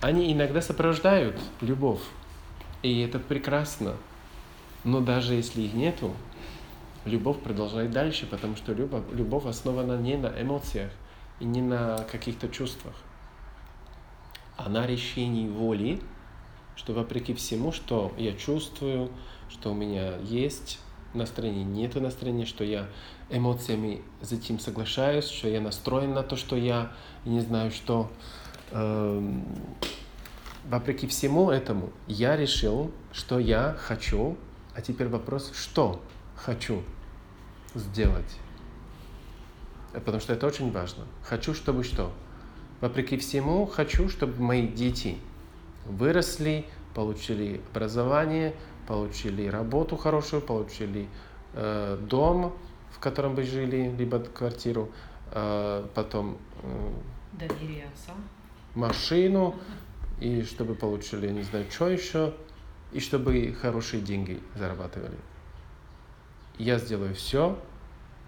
Они 0.00 0.32
иногда 0.32 0.60
сопровождают 0.60 1.36
любовь, 1.60 2.00
и 2.82 3.00
это 3.00 3.18
прекрасно. 3.18 3.96
Но 4.84 5.00
даже 5.00 5.34
если 5.34 5.62
их 5.62 5.74
нету, 5.74 6.14
любовь 7.04 7.40
продолжает 7.40 7.90
дальше, 7.90 8.26
потому 8.26 8.56
что 8.56 8.72
любовь, 8.72 9.04
любовь 9.12 9.46
основана 9.46 9.96
не 9.98 10.16
на 10.16 10.28
эмоциях 10.40 10.90
и 11.40 11.44
не 11.44 11.62
на 11.62 11.98
каких-то 12.10 12.48
чувствах, 12.48 12.94
а 14.56 14.68
на 14.68 14.86
решении 14.86 15.48
воли, 15.48 16.00
что 16.76 16.92
вопреки 16.92 17.34
всему, 17.34 17.72
что 17.72 18.12
я 18.18 18.32
чувствую, 18.32 19.10
что 19.48 19.72
у 19.72 19.74
меня 19.74 20.16
есть 20.18 20.78
настроение, 21.14 21.64
нету 21.64 22.00
настроения, 22.00 22.46
что 22.46 22.64
я 22.64 22.86
эмоциями 23.30 24.02
этим 24.22 24.58
соглашаюсь, 24.58 25.26
что 25.26 25.48
я 25.48 25.60
настроен 25.60 26.12
на 26.12 26.22
то, 26.22 26.36
что 26.36 26.56
я 26.56 26.92
не 27.24 27.40
знаю, 27.40 27.70
что 27.70 28.10
эм, 28.70 29.44
вопреки 30.68 31.06
всему 31.06 31.50
этому 31.50 31.90
я 32.06 32.36
решил, 32.36 32.90
что 33.12 33.38
я 33.38 33.76
хочу, 33.78 34.36
а 34.74 34.80
теперь 34.80 35.08
вопрос, 35.08 35.52
что 35.54 36.02
хочу 36.34 36.82
сделать. 37.74 38.38
Э, 39.92 40.00
Потому 40.00 40.20
что 40.20 40.32
это 40.32 40.46
очень 40.46 40.70
важно. 40.72 41.04
Хочу, 41.22 41.54
чтобы 41.54 41.84
что? 41.84 42.12
Вопреки 42.80 43.16
всему, 43.16 43.66
хочу, 43.66 44.08
чтобы 44.08 44.40
мои 44.42 44.66
дети 44.66 45.16
выросли, 45.86 46.66
получили 46.94 47.60
образование, 47.72 48.54
получили 48.86 49.46
работу 49.48 49.96
хорошую, 49.96 50.42
получили 50.42 51.08
э, 51.54 51.98
дом, 52.08 52.54
в 52.90 52.98
котором 52.98 53.34
бы 53.34 53.42
жили, 53.44 53.94
либо 53.96 54.18
квартиру, 54.20 54.90
э, 55.32 55.86
потом 55.94 56.38
э, 56.62 56.92
Доверие 57.32 57.84
отца. 57.86 58.12
машину, 58.74 59.54
и 60.20 60.42
чтобы 60.42 60.74
получили, 60.74 61.28
не 61.30 61.42
знаю, 61.42 61.66
что 61.70 61.88
еще, 61.88 62.34
и 62.92 63.00
чтобы 63.00 63.52
хорошие 63.60 64.00
деньги 64.02 64.40
зарабатывали. 64.54 65.16
Я 66.58 66.78
сделаю 66.78 67.14
все 67.14 67.58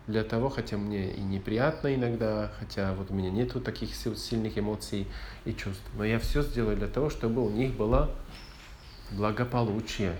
для 0.06 0.24
того, 0.24 0.48
хотя 0.48 0.76
мне 0.76 1.12
и 1.14 1.20
неприятно 1.20 1.94
иногда, 1.94 2.52
хотя 2.58 2.94
вот 2.94 3.10
у 3.10 3.14
меня 3.14 3.30
нету 3.30 3.60
таких 3.60 3.94
сил- 3.94 4.16
сильных 4.16 4.58
эмоций 4.58 5.06
и 5.44 5.52
чувств, 5.54 5.82
но 5.96 6.04
я 6.04 6.18
все 6.18 6.42
сделаю 6.42 6.76
для 6.76 6.88
того, 6.88 7.08
чтобы 7.10 7.44
у 7.44 7.50
них 7.50 7.74
было 7.74 8.14
благополучие. 9.12 10.18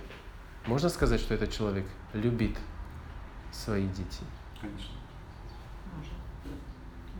Можно 0.65 0.89
сказать, 0.89 1.21
что 1.21 1.33
этот 1.33 1.51
человек 1.51 1.85
любит 2.13 2.57
свои 3.51 3.87
дети. 3.87 4.21
Конечно. 4.59 4.95
Можно. 5.95 6.13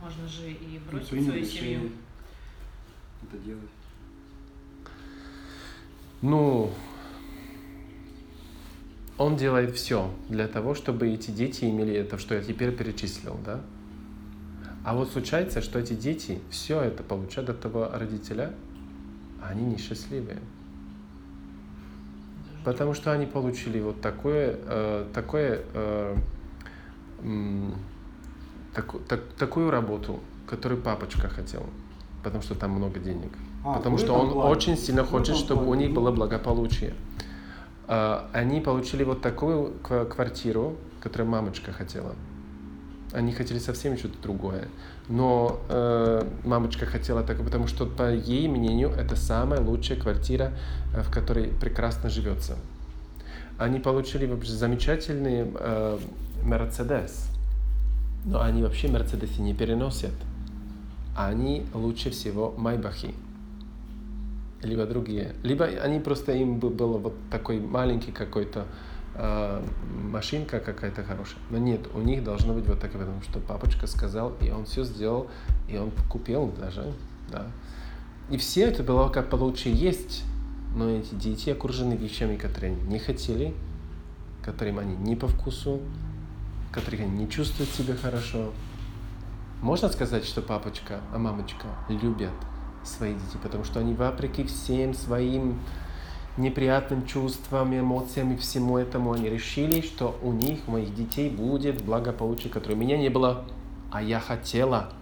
Можно 0.02 0.28
же 0.28 0.50
и 0.50 0.80
Ну, 0.84 0.90
бросить 0.90 1.10
принял 1.10 1.26
свою 1.30 1.44
семью. 1.44 1.92
это 3.22 3.38
делать. 3.38 3.70
Ну, 6.22 6.70
он 9.16 9.36
делает 9.36 9.74
все 9.74 10.10
для 10.28 10.48
того, 10.48 10.74
чтобы 10.74 11.08
эти 11.08 11.30
дети 11.30 11.64
имели 11.64 11.94
это, 11.94 12.18
что 12.18 12.34
я 12.34 12.42
теперь 12.42 12.72
перечислил, 12.74 13.38
да? 13.44 13.60
А 14.82 14.94
вот 14.94 15.10
случается, 15.10 15.60
что 15.60 15.78
эти 15.78 15.92
дети 15.92 16.40
все 16.50 16.80
это 16.80 17.02
получают 17.02 17.50
от 17.50 17.60
того 17.60 17.88
родителя, 17.92 18.54
а 19.40 19.48
они 19.48 19.64
несчастливые. 19.64 20.38
Потому 22.64 22.94
что 22.94 23.12
они 23.12 23.26
получили 23.26 23.80
вот 23.80 24.00
такое, 24.00 24.58
э, 24.58 25.06
такое, 25.14 25.62
э, 25.72 26.16
м, 27.22 27.74
таку- 28.74 29.00
так- 29.00 29.32
такую 29.38 29.70
работу, 29.70 30.20
которую 30.46 30.80
папочка 30.82 31.28
хотел. 31.28 31.66
Потому 32.22 32.42
что 32.42 32.54
там 32.54 32.72
много 32.72 32.98
денег. 33.00 33.32
А, 33.64 33.74
потому 33.74 33.98
что 33.98 34.14
он 34.14 34.30
плане. 34.32 34.50
очень 34.50 34.76
сильно 34.76 35.04
хочет, 35.04 35.36
чтобы 35.36 35.62
у 35.62 35.66
плане. 35.66 35.86
них 35.86 35.94
было 35.94 36.10
благополучие. 36.10 36.94
А, 37.86 38.28
Они 38.32 38.60
получили 38.60 39.04
вот 39.04 39.20
такую 39.20 39.74
ква- 39.82 40.06
квартиру, 40.06 40.76
которую 41.00 41.28
мамочка 41.28 41.72
хотела. 41.72 42.14
Они 43.12 43.32
хотели 43.32 43.58
совсем 43.58 43.98
что-то 43.98 44.22
другое. 44.22 44.68
Но 45.08 45.58
э, 45.68 46.24
мамочка 46.44 46.86
хотела 46.86 47.24
так, 47.24 47.42
потому 47.42 47.66
что, 47.66 47.84
по 47.84 48.12
ей 48.14 48.46
мнению, 48.46 48.90
это 48.90 49.16
самая 49.16 49.60
лучшая 49.60 49.98
квартира, 49.98 50.52
э, 50.94 51.02
в 51.02 51.10
которой 51.10 51.48
прекрасно 51.48 52.08
живется. 52.08 52.56
Они 53.58 53.80
получили 53.80 54.26
вообще 54.26 54.52
замечательный 54.52 55.50
э, 55.52 55.98
Мерседес. 56.44 57.26
Но 58.24 58.40
они 58.40 58.62
вообще 58.62 58.86
Мерседесы 58.86 59.42
не 59.42 59.54
переносят. 59.54 60.12
Они 61.16 61.66
лучше 61.74 62.10
всего 62.10 62.54
Майбахи. 62.56 63.12
Либо 64.62 64.84
другие. 64.84 65.34
Либо 65.42 65.64
они 65.64 66.00
просто 66.00 66.32
им 66.32 66.58
бы- 66.58 66.70
было 66.70 66.98
вот 66.98 67.14
такой 67.30 67.60
маленький 67.60 68.12
какой-то 68.12 68.66
э, 69.14 69.62
машинка 70.10 70.60
какая-то 70.60 71.02
хорошая. 71.02 71.38
Но 71.50 71.58
нет, 71.58 71.80
у 71.94 72.00
них 72.00 72.22
должно 72.22 72.52
быть 72.54 72.66
вот 72.66 72.80
так, 72.80 72.92
потому 72.92 73.22
что 73.22 73.38
папочка 73.40 73.86
сказал, 73.86 74.34
и 74.40 74.50
он 74.50 74.66
все 74.66 74.84
сделал, 74.84 75.28
и 75.68 75.76
он 75.76 75.90
купил 76.10 76.52
даже, 76.58 76.92
да. 77.30 77.46
И 78.30 78.36
все 78.36 78.62
это 78.62 78.82
было 78.82 79.08
как 79.08 79.28
получше 79.28 79.70
есть, 79.70 80.24
но 80.74 80.90
эти 80.90 81.14
дети 81.14 81.50
окружены 81.50 81.94
вещами, 81.94 82.36
которые 82.36 82.72
они 82.72 82.82
не 82.82 82.98
хотели, 82.98 83.54
которым 84.42 84.78
они 84.78 84.94
не 84.96 85.16
по 85.16 85.26
вкусу, 85.26 85.80
которых 86.70 87.00
они 87.00 87.24
не 87.24 87.28
чувствуют 87.28 87.70
себя 87.70 87.94
хорошо. 87.94 88.52
Можно 89.62 89.88
сказать, 89.88 90.24
что 90.24 90.42
папочка, 90.42 91.00
а 91.12 91.18
мамочка 91.18 91.66
любят 91.88 92.30
своих 92.84 93.16
детей, 93.16 93.38
потому 93.42 93.64
что 93.64 93.80
они 93.80 93.94
вопреки 93.94 94.44
всем 94.44 94.94
своим 94.94 95.60
неприятным 96.36 97.06
чувствам, 97.06 97.78
эмоциям 97.78 98.32
и 98.32 98.36
всему 98.36 98.78
этому, 98.78 99.12
они 99.12 99.28
решили, 99.28 99.80
что 99.80 100.18
у 100.22 100.32
них, 100.32 100.60
у 100.66 100.72
моих 100.72 100.94
детей 100.94 101.28
будет 101.28 101.82
благополучие, 101.82 102.50
которое 102.52 102.74
у 102.74 102.78
меня 102.78 102.96
не 102.96 103.08
было, 103.08 103.44
а 103.90 104.02
я 104.02 104.20
хотела 104.20 104.92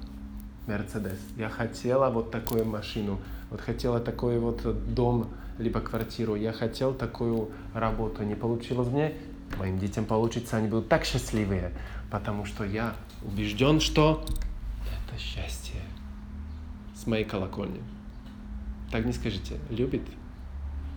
Мерседес, 0.67 1.19
я 1.37 1.49
хотела 1.49 2.11
вот 2.11 2.31
такую 2.31 2.64
машину, 2.64 3.19
вот 3.51 3.61
хотела 3.61 4.01
такой 4.01 4.38
вот 4.38 4.62
дом, 4.95 5.29
либо 5.59 5.81
квартиру, 5.81 6.35
я 6.35 6.53
хотел 6.53 6.95
такую 6.95 7.51
работу, 7.75 8.23
не 8.23 8.35
получилось 8.35 8.88
мне, 8.88 9.14
моим 9.59 9.79
детям 9.79 10.05
получится, 10.05 10.57
они 10.57 10.69
будут 10.69 10.88
так 10.88 11.05
счастливые, 11.05 11.73
потому 12.11 12.45
что 12.45 12.64
я 12.64 12.95
убежден, 13.25 13.81
что 13.81 14.25
это 14.83 15.19
счастье 15.19 15.81
с 16.99 17.07
моей 17.07 17.25
колокольни. 17.25 17.81
Так 18.91 19.05
не 19.05 19.13
скажите, 19.13 19.59
любит 19.71 20.03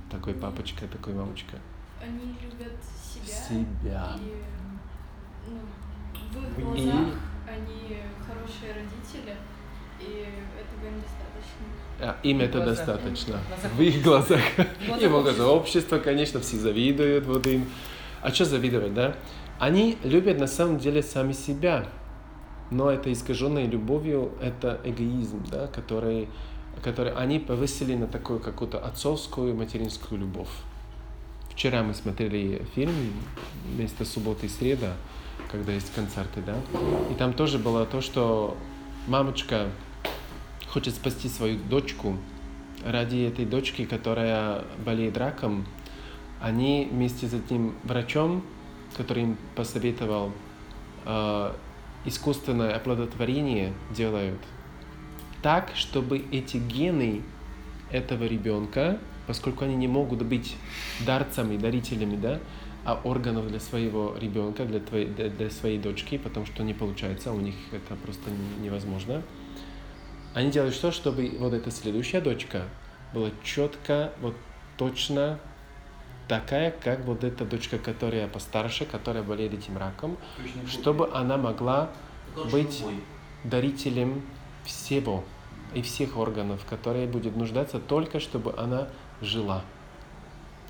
такой 0.10 0.34
папочка, 0.34 0.88
такой 0.88 1.14
мамочка? 1.14 1.58
Они 2.02 2.36
любят 2.42 2.74
себя. 3.14 3.36
Себя. 3.50 4.16
И 4.18 5.52
ну, 5.52 6.40
в 6.40 6.58
их 6.58 6.58
И- 6.58 6.62
глазах 6.62 7.08
они 7.48 7.98
хорошие 8.26 8.74
родители, 8.74 9.36
и 10.00 10.26
этого 10.58 10.88
им 10.88 11.02
достаточно. 11.02 11.66
А, 12.00 12.18
им 12.24 12.38
В 12.38 12.42
их 12.42 12.50
это 12.50 12.58
глазах. 12.64 12.78
достаточно. 12.88 13.38
В 13.38 13.44
глазах 13.44 13.72
В 13.78 13.82
их 13.82 14.04
глазах. 14.04 15.02
И 15.02 15.08
в 15.08 15.12
глазах 15.12 15.48
общества, 15.50 16.00
конечно, 16.00 16.40
все 16.40 16.58
завидуют 16.58 17.26
вот 17.26 17.46
им. 17.48 17.66
А 18.22 18.32
что 18.32 18.46
завидовать, 18.46 18.94
да? 18.94 19.16
Они 19.60 19.98
любят 20.04 20.40
на 20.40 20.48
самом 20.48 20.80
деле 20.80 21.04
сами 21.04 21.34
себя. 21.34 21.86
Но 22.72 22.90
это 22.90 23.12
искаженной 23.12 23.68
любовью, 23.68 24.32
это 24.42 24.80
эгоизм, 24.84 25.44
да, 25.52 25.68
который, 25.68 26.30
который 26.82 27.14
они 27.14 27.38
повысили 27.38 27.96
на 27.96 28.08
такую 28.08 28.40
какую-то 28.40 28.80
отцовскую 28.80 29.54
материнскую 29.56 30.22
любовь. 30.22 30.50
Вчера 31.50 31.84
мы 31.84 31.94
смотрели 31.94 32.66
фильм 32.74 32.94
вместо 33.76 34.06
субботы 34.06 34.46
и 34.46 34.50
среда, 34.50 34.94
когда 35.52 35.74
есть 35.74 35.94
концерты, 35.94 36.42
да, 36.46 36.56
и 37.12 37.14
там 37.14 37.34
тоже 37.34 37.60
было 37.60 37.86
то, 37.86 38.00
что 38.00 38.58
мамочка 39.08 39.68
хочет 40.70 40.96
спасти 40.96 41.28
свою 41.28 41.60
дочку. 41.70 42.16
Ради 42.86 43.18
этой 43.28 43.46
дочки, 43.46 43.86
которая 43.86 44.64
болеет 44.84 45.18
раком, 45.18 45.66
они 46.40 46.88
вместе 46.90 47.28
с 47.28 47.34
этим 47.34 47.76
врачом, 47.84 48.44
который 48.98 49.24
им 49.24 49.38
посоветовал, 49.56 50.32
э, 51.06 51.52
искусственное 52.06 52.76
оплодотворение 52.76 53.74
делают 53.92 54.40
так, 55.42 55.72
чтобы 55.76 56.24
эти 56.32 56.58
гены 56.58 57.22
этого 57.92 58.24
ребенка, 58.26 59.00
поскольку 59.28 59.66
они 59.66 59.76
не 59.76 59.88
могут 59.88 60.24
быть 60.24 60.56
дарцами, 61.06 61.58
дарителями, 61.58 62.16
да, 62.16 62.40
а 62.84 63.00
органов 63.04 63.48
для 63.48 63.60
своего 63.60 64.16
ребенка, 64.20 64.66
для, 64.66 64.80
твоей, 64.80 65.06
для, 65.08 65.50
своей 65.50 65.78
дочки, 65.78 66.18
потому 66.18 66.46
что 66.46 66.64
не 66.64 66.74
получается, 66.74 67.32
у 67.32 67.40
них 67.40 67.56
это 67.72 67.96
просто 67.96 68.32
не- 68.32 68.66
невозможно. 68.66 69.22
Они 70.34 70.50
делают 70.50 70.74
что, 70.74 70.92
чтобы 70.92 71.36
вот 71.40 71.54
эта 71.54 71.70
следующая 71.70 72.22
дочка 72.22 72.64
была 73.14 73.30
четко, 73.44 74.14
вот 74.22 74.36
точно 74.78 75.40
такая, 76.32 76.72
как 76.72 77.02
вот 77.02 77.26
эта 77.26 77.44
дочка, 77.44 77.78
которая 77.78 78.26
постарше, 78.26 78.86
которая 78.86 79.22
болеет 79.22 79.54
этим 79.54 79.78
раком, 79.78 80.16
чтобы 80.66 81.12
она 81.12 81.36
могла 81.36 81.90
быть 82.54 82.86
дарителем 83.44 84.22
всего 84.64 85.26
и 85.74 85.82
всех 85.82 86.16
органов, 86.16 86.64
которые 86.70 87.06
будет 87.06 87.36
нуждаться 87.36 87.80
только, 87.80 88.22
чтобы 88.22 88.56
она 88.58 88.88
жила. 89.20 89.64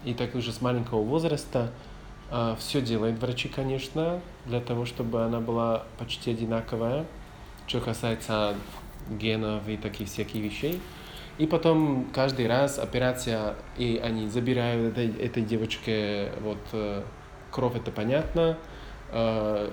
И 0.04 0.16
так 0.16 0.34
уже 0.34 0.52
с 0.52 0.62
маленького 0.62 1.04
возраста 1.04 1.72
все 2.58 2.82
делает 2.82 3.20
врачи, 3.20 3.48
конечно, 3.48 4.20
для 4.48 4.62
того, 4.62 4.88
чтобы 4.88 5.24
она 5.24 5.40
была 5.40 5.84
почти 6.00 6.32
одинаковая, 6.32 7.06
что 7.68 7.82
касается 7.82 8.56
генов 9.12 9.68
и 9.68 9.78
таких 9.78 10.08
всяких 10.08 10.42
вещей. 10.42 10.82
И 11.42 11.48
потом 11.48 12.06
каждый 12.14 12.46
раз 12.46 12.78
операция, 12.78 13.56
и 13.76 14.00
они 14.04 14.30
забирают 14.30 14.92
этой, 14.92 15.10
этой 15.26 15.42
девочке 15.42 16.32
вот 16.40 16.60
э, 16.72 17.02
кровь, 17.50 17.76
это 17.76 17.90
понятно, 17.90 18.60
э, 19.10 19.72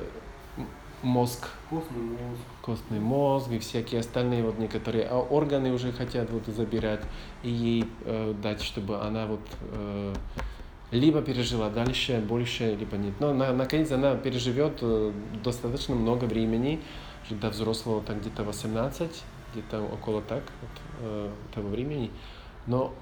мозг 1.03 1.51
Костный 1.69 2.01
мозг. 2.01 2.41
костный 2.63 3.01
мозг 3.01 3.51
и 3.51 3.59
всякие 3.59 4.01
остальные 4.01 4.45
вот 4.45 4.59
некоторые 4.59 5.05
а 5.05 5.19
органы 5.19 5.71
уже 5.71 5.93
хотят 5.93 6.31
вот 6.31 6.47
забирать 6.47 7.03
и 7.43 7.51
ей 7.51 7.85
э, 8.07 8.33
дать, 8.43 8.63
чтобы 8.63 9.03
она 9.03 9.27
вот 9.27 9.47
э, 9.61 10.15
либо 10.91 11.21
пережила 11.21 11.69
дальше 11.69 12.25
больше, 12.27 12.77
либо 12.77 12.97
нет. 12.97 13.13
Но 13.21 13.35
на, 13.35 13.53
наконец 13.53 13.93
она 13.93 14.15
переживет 14.15 14.79
э, 14.81 15.13
достаточно 15.45 15.95
много 15.95 16.25
времени, 16.25 16.81
до 17.29 17.51
взрослого 17.51 18.01
так 18.01 18.23
где-то 18.23 18.43
18, 18.43 19.23
где-то 19.53 19.83
около 19.83 20.23
так 20.23 20.45
э, 21.01 21.31
того 21.55 21.69
времени. 21.69 22.11
Но 22.67 22.95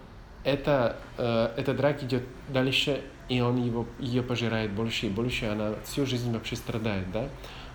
это, 0.45 0.97
э, 1.19 1.53
этот 1.57 1.81
рак 1.81 2.03
идет 2.03 2.23
дальше, 2.49 3.03
и 3.29 3.41
он 3.41 3.63
его, 3.63 3.87
ее 3.99 4.23
пожирает 4.23 4.73
больше 4.73 5.07
и 5.07 5.11
больше, 5.11 5.47
она 5.47 5.75
всю 5.85 6.07
жизнь 6.07 6.33
вообще 6.33 6.57
страдает, 6.57 7.11
да. 7.13 7.29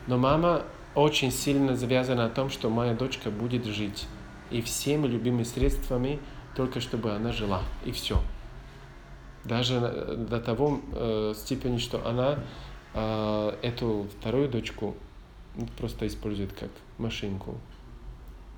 Но 0.08 0.18
мама 0.18 0.64
очень 0.96 1.32
сильно 1.32 1.76
завязана 1.76 2.24
на 2.24 2.30
том, 2.30 2.50
что 2.50 2.70
моя 2.70 2.94
дочка 2.94 3.30
будет 3.30 3.66
жить. 3.66 4.08
И 4.50 4.62
всеми 4.62 5.08
любимыми 5.08 5.44
средствами, 5.44 6.20
только 6.56 6.82
чтобы 6.82 7.12
она 7.14 7.32
жила. 7.32 7.62
И 7.86 7.92
все. 7.92 8.22
Даже 9.44 9.76
э, 9.76 10.26
до 10.30 10.40
того 10.40 10.82
э, 10.94 11.34
степени, 11.36 11.78
что 11.78 12.06
она 12.08 12.40
э, 12.94 13.58
эту 13.62 14.08
вторую 14.20 14.50
дочку 14.50 14.96
просто 15.78 16.08
использует 16.08 16.54
как 16.54 16.70
машинку, 16.98 17.58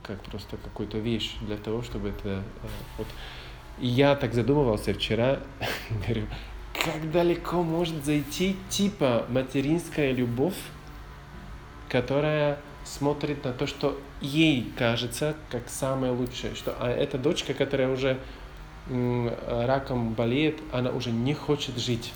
как 0.04 0.22
просто 0.24 0.58
какую-то 0.58 0.97
вещь 0.97 1.36
для 1.41 1.58
того, 1.58 1.82
чтобы 1.82 2.10
это... 2.10 2.43
э, 2.64 2.68
вот. 2.97 3.08
И 3.80 3.88
я 3.88 4.16
так 4.16 4.34
задумывался 4.34 4.93
вчера, 4.93 5.39
говорю, 6.06 6.28
как 6.74 7.12
далеко 7.12 7.64
может 7.64 8.04
зайти 8.06 8.56
типа 8.70 9.26
материнская 9.30 10.12
любовь, 10.12 10.58
которая 11.89 12.60
смотрит 12.84 13.43
на 13.45 13.54
то, 13.54 13.66
что 13.66 13.99
ей 14.22 14.72
кажется 14.78 15.36
как 15.49 15.70
самое 15.70 16.12
лучшее, 16.12 16.56
что 16.56 16.76
а 16.80 16.89
эта 16.89 17.18
дочка, 17.18 17.54
которая 17.54 17.89
уже 17.89 18.20
раком 18.89 20.14
болеет, 20.14 20.60
она 20.72 20.91
уже 20.91 21.12
не 21.12 21.34
хочет 21.34 21.78
жить. 21.78 22.12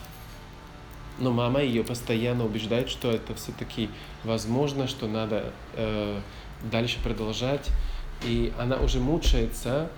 Но 1.20 1.32
мама 1.32 1.62
ее 1.62 1.84
постоянно 1.84 2.46
убеждает, 2.46 2.90
что 2.90 3.10
это 3.10 3.34
все-таки 3.36 3.90
возможно, 4.24 4.88
что 4.88 5.08
надо 5.08 5.52
э, 5.74 6.20
дальше 6.64 7.00
продолжать. 7.04 7.70
И 8.24 8.52
она 8.58 8.78
уже 8.78 9.00
мучается 9.00 9.90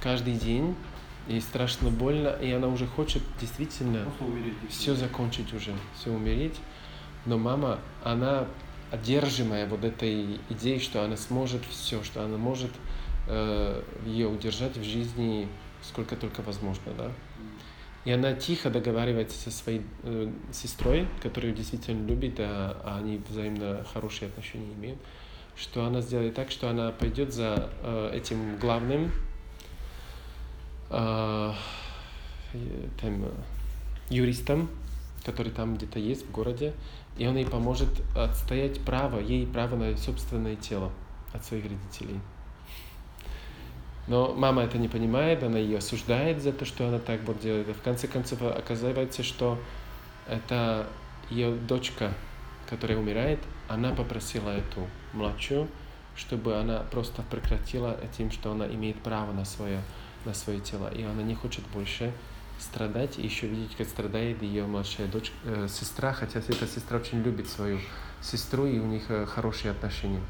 каждый 0.00 0.34
день 0.34 0.76
ей 1.28 1.40
страшно 1.40 1.90
больно, 1.90 2.28
и 2.28 2.50
она 2.52 2.68
уже 2.68 2.86
хочет 2.86 3.22
действительно 3.40 4.06
умереть. 4.20 4.54
все 4.70 4.94
закончить 4.94 5.52
уже, 5.52 5.72
все 5.94 6.10
умереть. 6.10 6.56
Но 7.26 7.36
мама, 7.36 7.78
она 8.02 8.46
одержимая 8.90 9.66
вот 9.66 9.84
этой 9.84 10.40
идеей, 10.48 10.80
что 10.80 11.04
она 11.04 11.16
сможет 11.16 11.62
все, 11.66 12.02
что 12.02 12.24
она 12.24 12.38
может 12.38 12.70
э, 13.26 13.82
ее 14.06 14.28
удержать 14.28 14.76
в 14.76 14.84
жизни 14.84 15.48
сколько 15.82 16.16
только 16.16 16.42
возможно, 16.42 16.92
да. 16.96 17.10
И 18.04 18.12
она 18.12 18.32
тихо 18.32 18.70
договаривается 18.70 19.38
со 19.38 19.50
своей 19.50 19.82
э, 20.02 20.30
сестрой, 20.52 21.06
которую 21.22 21.52
действительно 21.52 22.06
любит, 22.06 22.36
а, 22.38 22.80
а 22.84 22.98
они 22.98 23.20
взаимно 23.28 23.84
хорошие 23.92 24.28
отношения 24.28 24.72
имеют, 24.74 24.98
что 25.56 25.84
она 25.84 26.00
сделает 26.00 26.34
так, 26.34 26.50
что 26.50 26.70
она 26.70 26.92
пойдет 26.92 27.34
за 27.34 27.70
э, 27.82 28.12
этим 28.14 28.56
главным 28.58 29.10
тем, 30.90 33.24
э, 33.24 33.30
юристом, 34.08 34.70
который 35.24 35.52
там 35.52 35.76
где-то 35.76 35.98
есть 35.98 36.26
в 36.26 36.30
городе, 36.30 36.72
и 37.18 37.26
он 37.26 37.36
ей 37.36 37.44
поможет 37.44 37.88
отстоять 38.16 38.80
право, 38.80 39.20
ей 39.20 39.46
право 39.46 39.76
на 39.76 39.94
собственное 39.96 40.56
тело 40.56 40.90
от 41.34 41.44
своих 41.44 41.64
родителей. 41.64 42.20
Но 44.08 44.32
мама 44.34 44.62
это 44.62 44.78
не 44.78 44.88
понимает, 44.88 45.42
она 45.42 45.58
ее 45.58 45.78
осуждает 45.78 46.42
за 46.42 46.52
то, 46.52 46.64
что 46.64 46.88
она 46.88 46.98
так 46.98 47.20
делает. 47.40 47.68
И 47.68 47.72
в 47.72 47.82
конце 47.82 48.08
концов 48.08 48.42
оказывается, 48.42 49.22
что 49.22 49.58
это 50.26 50.86
ее 51.30 51.54
дочка, 51.54 52.12
которая 52.68 52.98
умирает, 52.98 53.38
она 53.68 53.94
попросила 53.94 54.48
эту 54.48 54.88
младшую, 55.12 55.68
чтобы 56.16 56.56
она 56.56 56.80
просто 56.90 57.22
прекратила 57.30 57.98
этим, 58.02 58.30
что 58.30 58.52
она 58.52 58.66
имеет 58.66 58.96
право 59.02 59.32
на 59.32 59.44
свое, 59.44 59.82
на 60.24 60.32
свое 60.32 60.60
тело. 60.60 60.88
И 60.88 61.02
она 61.02 61.22
не 61.22 61.34
хочет 61.34 61.64
больше 61.74 62.12
страдать 62.58 63.18
и 63.18 63.22
еще 63.22 63.46
видеть, 63.46 63.76
как 63.76 63.86
страдает 63.88 64.42
ее 64.42 64.66
младшая 64.66 65.06
дочь, 65.06 65.32
э, 65.44 65.68
сестра, 65.70 66.12
хотя 66.12 66.40
эта 66.40 66.66
сестра 66.66 66.98
очень 66.98 67.22
любит 67.22 67.48
свою 67.48 67.78
сестру, 68.20 68.66
и 68.66 68.78
у 68.78 68.86
них 68.86 69.04
э, 69.10 69.26
хорошие 69.26 69.70
отношения. 69.70 70.20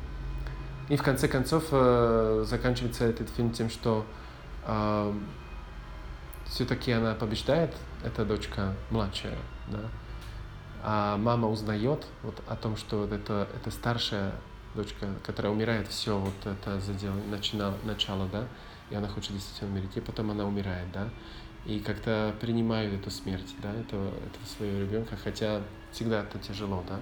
И 0.89 0.97
в 0.97 1.03
конце 1.03 1.29
концов 1.29 1.65
э, 1.71 2.45
заканчивается 2.47 3.05
этот 3.05 3.29
фильм 3.31 3.53
тем, 3.53 3.69
что 3.69 4.07
э, 4.67 5.13
все-таки 6.47 6.93
она 6.93 7.15
побеждает, 7.15 7.75
эта 8.03 8.25
дочка 8.25 8.75
младшая, 8.91 9.37
да, 9.69 9.81
а 10.83 11.17
мама 11.19 11.49
узнает 11.49 12.07
вот 12.23 12.41
о 12.49 12.57
том, 12.57 12.77
что 12.77 13.01
вот 13.01 13.13
это, 13.13 13.49
это 13.55 13.71
старшая 13.71 14.33
дочка, 14.75 15.09
которая 15.25 15.53
умирает, 15.53 15.89
все 15.89 16.17
вот 16.17 16.35
это 16.45 16.81
задел, 16.81 17.13
начинало, 17.31 17.75
начало, 17.85 18.27
да, 18.29 18.45
и 18.91 18.95
она 18.95 19.09
хочет 19.09 19.33
действительно 19.33 19.73
умереть, 19.73 19.97
и 19.97 20.01
потом 20.01 20.31
она 20.31 20.45
умирает, 20.47 20.91
да, 20.93 21.11
и 21.67 21.81
как-то 21.81 22.35
принимают 22.41 22.95
эту 22.95 23.11
смерть, 23.11 23.55
да, 23.63 23.71
этого, 23.75 24.09
этого 24.09 24.45
своего 24.57 24.81
ребенка, 24.81 25.17
хотя 25.23 25.61
всегда 25.93 26.23
это 26.23 26.39
тяжело, 26.39 26.83
да. 26.89 26.99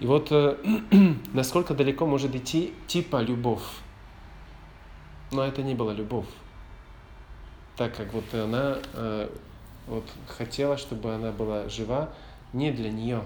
И 0.00 0.06
вот 0.06 0.28
э, 0.30 0.56
насколько 1.32 1.74
далеко 1.74 2.06
может 2.06 2.34
идти 2.34 2.74
типа 2.86 3.22
любовь. 3.22 3.62
Но 5.32 5.42
это 5.42 5.62
не 5.62 5.74
была 5.74 5.92
любовь. 5.92 6.26
Так 7.76 7.96
как 7.96 8.12
вот 8.12 8.32
она 8.34 8.78
э, 8.92 9.28
вот 9.86 10.04
хотела, 10.28 10.76
чтобы 10.76 11.14
она 11.14 11.32
была 11.32 11.68
жива 11.68 12.10
не 12.52 12.72
для 12.72 12.90
нее, 12.90 13.22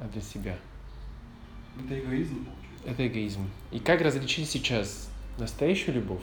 а 0.00 0.06
для 0.08 0.20
себя. 0.20 0.56
Это 1.78 1.98
эгоизм, 1.98 2.44
получается. 2.44 2.88
Это 2.88 3.06
эгоизм. 3.06 3.50
И 3.70 3.78
как 3.78 4.00
различить 4.00 4.48
сейчас 4.50 5.08
настоящую 5.38 5.96
любовь 5.96 6.22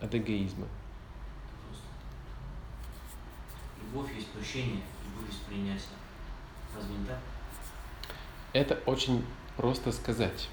от 0.00 0.14
эгоизма? 0.14 0.66
Просто. 1.66 1.86
Любовь 3.82 4.14
есть 4.14 4.28
прощение, 4.28 4.82
любовь 5.04 5.30
есть 5.30 5.42
принятие. 5.42 5.96
Разве 6.74 6.94
не 6.94 7.06
так? 7.06 7.18
Это 8.56 8.78
очень 8.86 9.22
просто 9.58 9.92
сказать. 9.92 10.48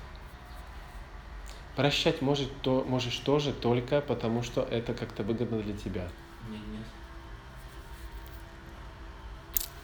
Прощать 1.78 2.22
может, 2.22 2.52
то, 2.62 2.84
можешь 2.86 3.18
тоже 3.20 3.54
только 3.54 4.02
потому, 4.02 4.44
что 4.44 4.62
это 4.62 4.94
как-то 4.94 5.24
выгодно 5.24 5.62
для 5.62 5.74
тебя. 5.74 6.10
Нет, 6.50 6.60
нет. 6.70 6.86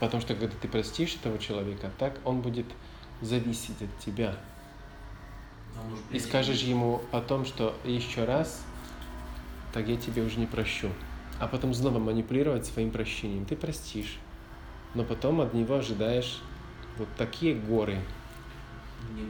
Потому 0.02 0.20
что 0.20 0.36
когда 0.36 0.54
ты 0.54 0.68
простишь 0.68 1.16
этого 1.16 1.40
человека, 1.40 1.92
так 1.98 2.20
он 2.26 2.42
будет 2.42 2.66
зависеть 3.22 3.82
от 3.82 4.00
тебя. 4.00 4.36
Может 5.82 6.12
И 6.12 6.20
скажешь 6.20 6.64
ему 6.64 7.02
о 7.14 7.22
том, 7.22 7.46
что 7.46 7.74
еще 7.86 8.26
раз, 8.26 8.66
так 9.72 9.88
я 9.88 9.96
тебе 9.96 10.24
уже 10.24 10.40
не 10.40 10.46
прощу. 10.46 10.90
А 11.40 11.48
потом 11.48 11.74
снова 11.74 12.00
манипулировать 12.00 12.66
своим 12.66 12.92
прощением. 12.92 13.46
Ты 13.46 13.56
простишь, 13.56 14.18
но 14.94 15.06
потом 15.06 15.40
от 15.40 15.54
него 15.54 15.76
ожидаешь 15.76 16.42
вот 17.00 17.08
такие 17.18 17.56
горы 17.56 17.98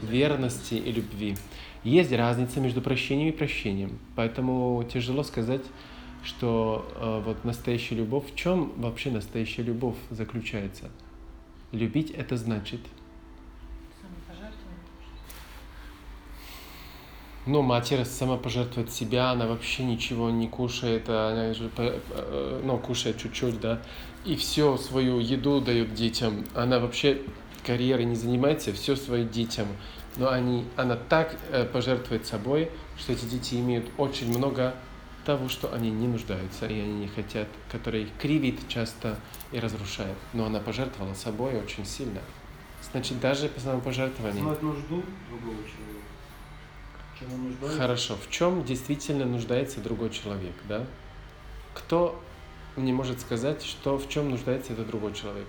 верности 0.02 0.74
и 0.74 0.92
любви. 0.92 1.38
Есть 1.84 2.12
разница 2.12 2.60
между 2.60 2.82
прощением 2.82 3.30
и 3.30 3.32
прощением. 3.32 4.00
Поэтому 4.16 4.84
тяжело 4.92 5.24
сказать, 5.24 5.62
что 6.24 6.86
э, 6.96 7.22
вот 7.26 7.46
настоящая 7.46 7.96
любовь, 7.96 8.32
в 8.32 8.36
чем 8.36 8.74
вообще 8.76 9.12
настоящая 9.12 9.64
любовь 9.64 9.96
заключается? 10.10 10.90
Любить 11.72 12.12
это 12.12 12.36
значит. 12.36 12.82
Ну, 17.46 17.62
матерь 17.62 18.04
сама 18.06 18.38
пожертвует 18.38 18.92
себя, 18.92 19.32
она 19.32 19.48
вообще 19.48 19.84
ничего 19.84 20.30
не 20.30 20.48
кушает, 20.48 21.10
она 21.10 21.54
же, 21.54 21.72
э, 21.78 22.62
ну, 22.64 22.78
кушает 22.78 23.18
чуть-чуть, 23.18 23.60
да, 23.60 23.82
и 24.26 24.36
все 24.36 24.78
свою 24.78 25.20
еду 25.20 25.62
дает 25.62 25.96
детям. 25.96 26.44
Она 26.54 26.80
вообще 26.80 27.22
карьерой 27.70 28.06
не 28.06 28.16
занимается, 28.16 28.74
все 28.74 28.96
своим 28.96 29.30
детям. 29.30 29.68
Но 30.18 30.32
они, 30.32 30.66
она 30.76 30.96
так 30.96 31.38
э, 31.52 31.66
пожертвует 31.66 32.26
собой, 32.26 32.72
что 32.98 33.14
эти 33.14 33.26
дети 33.26 33.56
имеют 33.56 33.86
очень 34.00 34.36
много 34.36 34.74
того, 35.24 35.50
что 35.50 35.72
они 35.72 35.92
не 35.92 36.08
нуждаются 36.08 36.66
и 36.66 36.80
они 36.80 37.02
не 37.02 37.08
хотят, 37.08 37.48
которое 37.72 38.04
их 38.04 38.10
кривит 38.20 38.68
часто 38.68 39.20
и 39.52 39.60
разрушает. 39.60 40.18
Но 40.34 40.46
она 40.46 40.60
пожертвовала 40.60 41.14
собой 41.14 41.62
очень 41.62 41.86
сильно. 41.86 42.22
Значит, 42.92 43.20
даже 43.20 43.50
по 43.50 43.60
самопожертвованию. 43.60 44.44
Знать 44.46 44.64
нужду 44.64 45.04
другого 45.30 45.58
человека. 45.58 46.08
Чем 47.20 47.34
он 47.34 47.44
нуждается. 47.50 47.78
Хорошо. 47.78 48.16
В 48.16 48.32
чем 48.32 48.64
действительно 48.64 49.26
нуждается 49.26 49.80
другой 49.80 50.10
человек, 50.10 50.56
да? 50.68 50.88
Кто 51.76 52.20
мне 52.78 52.94
может 52.94 53.22
сказать, 53.22 53.62
что 53.62 54.00
в 54.00 54.10
чем 54.10 54.32
нуждается 54.32 54.74
этот 54.74 54.88
другой 54.88 55.14
человек? 55.14 55.48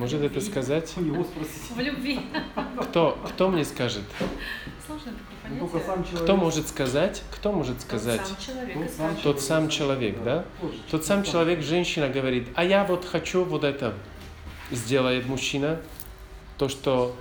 Может 0.00 0.22
это 0.22 0.40
сказать? 0.40 0.94
У 0.96 1.02
него 1.02 1.22
спросить. 1.22 1.70
В 1.76 1.78
любви. 1.78 2.20
Кто, 2.84 3.18
кто 3.28 3.48
мне 3.50 3.66
скажет? 3.66 4.02
Сложно 4.86 5.12
такое 5.12 5.60
Ну, 5.60 5.68
понятие. 5.68 5.68
только 5.68 5.86
сам 5.86 6.04
человек. 6.04 6.22
Кто 6.24 6.36
может 6.36 6.68
сказать? 6.68 7.22
Кто 7.30 7.52
может 7.52 7.74
Тот 7.76 7.82
сказать? 7.82 8.20
сам 8.26 8.36
человек 8.38 8.74
Тот 8.78 8.90
сам. 8.90 9.16
Тот 9.22 9.40
сам 9.42 9.68
человек, 9.68 10.22
да? 10.24 10.44
Тот 10.58 10.72
же 10.72 10.78
Тот 10.90 11.04
сам 11.04 11.22
человек, 11.22 11.60
женщина 11.62 12.08
говорит, 12.08 12.48
а 12.54 12.64
я 12.64 12.84
вот 12.84 13.04
хочу 13.04 13.44
вот 13.44 13.62
это. 13.62 13.92
Сделает 14.70 15.26
мужчина 15.26 15.82
то, 16.56 16.70
что, 16.70 17.14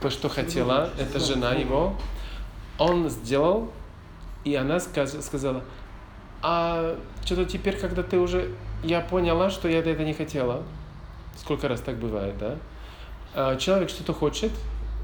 то, 0.00 0.08
что 0.08 0.30
хотела, 0.30 0.90
это 0.98 1.20
жена 1.20 1.52
его. 1.52 1.94
Он 2.78 3.10
сделал, 3.10 3.70
и 4.44 4.54
она 4.54 4.80
сказ- 4.80 5.22
сказала, 5.26 5.62
а 6.40 6.96
что-то 7.22 7.44
теперь, 7.44 7.76
когда 7.76 8.02
ты 8.02 8.18
уже... 8.18 8.54
Я 8.82 9.02
поняла, 9.02 9.50
что 9.50 9.68
я 9.68 9.80
это 9.80 10.04
не 10.04 10.14
хотела. 10.14 10.62
Сколько 11.38 11.68
раз 11.68 11.80
так 11.80 11.96
бывает, 11.98 12.36
да? 12.38 12.56
А 13.34 13.56
Человек 13.56 13.90
что-то 13.90 14.12
хочет, 14.12 14.50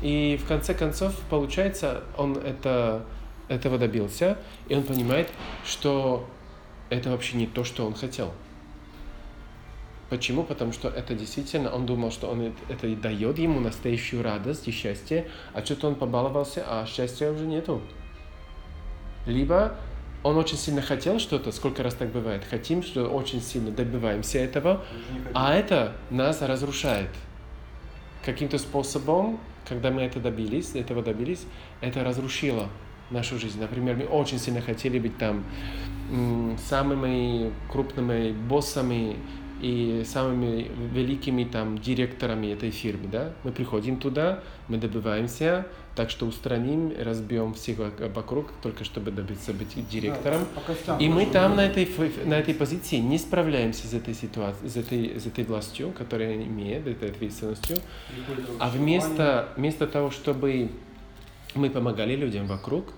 и 0.03 0.39
в 0.43 0.49
конце 0.49 0.74
концов, 0.74 1.14
получается, 1.30 2.03
он 2.16 2.37
это, 2.37 3.05
этого 3.49 3.78
добился, 3.78 4.39
и 4.68 4.74
он 4.74 4.82
понимает, 4.82 5.30
что 5.64 6.26
это 6.91 7.11
вообще 7.11 7.37
не 7.37 7.47
то, 7.47 7.62
что 7.62 7.87
он 7.87 7.95
хотел. 7.95 8.32
Почему? 10.11 10.43
Потому 10.43 10.72
что 10.72 10.89
это 10.89 11.14
действительно, 11.14 11.70
он 11.70 11.87
думал, 11.87 12.11
что 12.11 12.28
он 12.28 12.53
это- 12.68 12.87
и 12.87 12.95
дает 12.95 13.39
ему 13.39 13.61
настоящую 13.61 14.22
радость 14.22 14.68
и 14.68 14.70
счастье, 14.70 15.30
а 15.55 15.64
что-то 15.64 15.89
он 15.89 15.95
побаловался, 15.95 16.64
а 16.68 16.85
счастья 16.87 17.30
уже 17.30 17.47
нету. 17.47 17.80
Либо 19.26 19.76
он 20.24 20.36
очень 20.38 20.56
сильно 20.56 20.82
хотел 20.82 21.20
что-то, 21.20 21.52
сколько 21.52 21.82
раз 21.82 21.94
так 21.94 22.10
бывает, 22.10 22.42
хотим, 22.48 22.82
что 22.82 23.06
очень 23.06 23.40
сильно 23.40 23.70
добиваемся 23.70 24.38
этого, 24.38 24.84
а 25.34 25.54
это 25.54 25.92
нас 26.10 26.42
разрушает. 26.42 27.10
Каким-то 28.24 28.58
способом, 28.58 29.38
когда 29.68 29.90
мы 29.90 30.00
это 30.02 30.18
добились, 30.18 30.74
этого 30.74 31.02
добились, 31.02 31.44
это 31.82 32.02
разрушило 32.02 32.68
нашу 33.10 33.38
жизнь. 33.38 33.60
Например, 33.60 33.96
мы 33.96 34.06
очень 34.06 34.38
сильно 34.38 34.62
хотели 34.62 34.98
быть 34.98 35.18
там 35.18 35.44
самыми 36.68 37.52
крупными 37.70 38.32
боссами 38.32 39.16
и 39.64 40.04
самыми 40.04 40.70
великими 40.92 41.44
там 41.44 41.78
директорами 41.78 42.48
этой 42.48 42.70
фирмы, 42.70 43.08
да? 43.08 43.32
Мы 43.44 43.50
приходим 43.50 43.96
туда, 43.96 44.40
мы 44.68 44.76
добиваемся, 44.76 45.66
так 45.96 46.10
что 46.10 46.26
устраним, 46.26 46.92
разбьем 47.00 47.54
всех 47.54 47.78
вокруг, 48.14 48.52
только 48.62 48.84
чтобы 48.84 49.10
добиться 49.10 49.54
быть 49.54 49.88
директором. 49.88 50.46
Да, 50.86 50.98
И 50.98 51.08
мы 51.08 51.24
там 51.24 51.56
на 51.56 51.64
этой, 51.64 51.88
на 52.26 52.34
этой 52.34 52.52
позиции 52.52 52.96
не 52.96 53.16
справляемся 53.16 53.86
с 53.86 53.94
этой 53.94 54.12
ситуацией, 54.12 54.68
с 54.68 54.76
этой, 54.76 55.18
с 55.18 55.26
этой 55.26 55.44
властью, 55.44 55.94
которая 55.96 56.34
имеет, 56.34 56.86
этой 56.86 57.08
ответственностью. 57.08 57.78
А 58.58 58.68
вместо, 58.68 59.48
вместо 59.56 59.86
того, 59.86 60.10
чтобы 60.10 60.72
мы 61.54 61.70
помогали 61.70 62.14
людям 62.16 62.46
вокруг, 62.46 62.92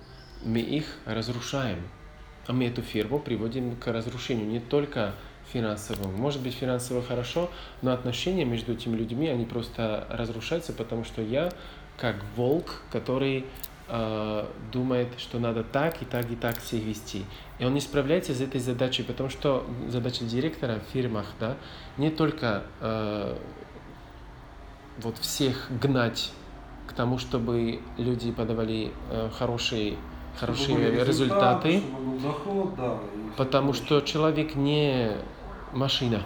мы 0.44 0.58
их 0.58 0.98
разрушаем. 1.04 1.78
А 2.48 2.52
мы 2.52 2.66
эту 2.66 2.82
фирму 2.82 3.20
приводим 3.20 3.76
к 3.76 3.86
разрушению 3.86 4.48
не 4.48 4.60
только 4.60 5.14
финансовому. 5.53 6.16
Может 6.16 6.42
быть, 6.42 6.55
финансово 6.55 7.03
хорошо, 7.03 7.51
но 7.82 7.92
отношения 7.92 8.44
между 8.44 8.72
этими 8.72 8.97
людьми, 8.97 9.28
они 9.28 9.44
просто 9.44 10.07
разрушаются, 10.11 10.72
потому 10.72 11.05
что 11.05 11.22
я 11.22 11.53
как 11.97 12.16
волк, 12.36 12.82
который 12.90 13.47
э, 13.88 14.47
думает, 14.72 15.09
что 15.18 15.38
надо 15.38 15.64
так 15.64 16.03
и 16.03 16.05
так 16.05 16.30
и 16.30 16.36
так 16.36 16.59
всех 16.59 16.82
вести. 16.82 17.24
И 17.59 17.64
он 17.64 17.74
не 17.74 17.80
справляется 17.80 18.34
с 18.34 18.40
этой 18.40 18.61
задачей, 18.61 19.03
потому 19.03 19.30
что 19.30 19.66
задача 19.88 20.24
директора 20.24 20.80
в 20.80 20.92
фирмах, 20.92 21.26
да, 21.40 21.57
не 21.97 22.11
только 22.11 22.64
э, 22.80 23.36
вот 24.99 25.18
всех 25.18 25.68
гнать 25.80 26.32
к 26.86 26.92
тому, 26.92 27.18
чтобы 27.18 27.80
люди 27.99 28.30
подавали 28.32 28.92
э, 29.11 29.30
хорошие, 29.36 29.97
хорошие 30.38 30.76
были 30.76 31.05
результаты, 31.05 31.80
чтобы 31.80 32.11
был 32.11 32.18
доход, 32.18 32.74
да. 32.76 32.99
потому 33.36 33.72
что 33.72 34.01
человек 34.01 34.55
не 34.55 35.12
машина. 35.72 36.22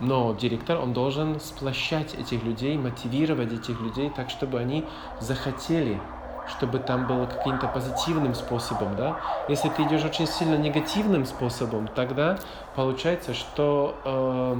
Но 0.00 0.34
директор, 0.34 0.78
он 0.78 0.92
должен 0.92 1.38
сплощать 1.38 2.14
этих 2.14 2.42
людей, 2.42 2.76
мотивировать 2.76 3.52
этих 3.52 3.80
людей 3.80 4.10
так, 4.10 4.30
чтобы 4.30 4.58
они 4.58 4.84
захотели, 5.20 6.00
чтобы 6.48 6.80
там 6.80 7.06
было 7.06 7.26
каким-то 7.26 7.68
позитивным 7.68 8.34
способом, 8.34 8.96
да. 8.96 9.20
Если 9.48 9.68
ты 9.68 9.84
идешь 9.84 10.04
очень 10.04 10.26
сильно 10.26 10.56
негативным 10.56 11.24
способом, 11.24 11.86
тогда 11.86 12.38
получается, 12.74 13.32
что 13.32 13.94
э, 14.04 14.56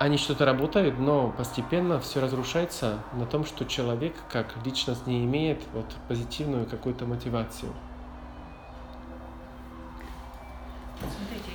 они 0.00 0.16
что-то 0.16 0.44
работают, 0.44 0.98
но 0.98 1.32
постепенно 1.36 2.00
все 2.00 2.20
разрушается 2.20 2.98
на 3.12 3.26
том, 3.26 3.44
что 3.44 3.64
человек 3.64 4.14
как 4.28 4.46
личность 4.64 5.06
не 5.06 5.24
имеет 5.24 5.62
вот 5.72 5.86
позитивную 6.08 6.66
какую-то 6.66 7.04
мотивацию. 7.04 7.70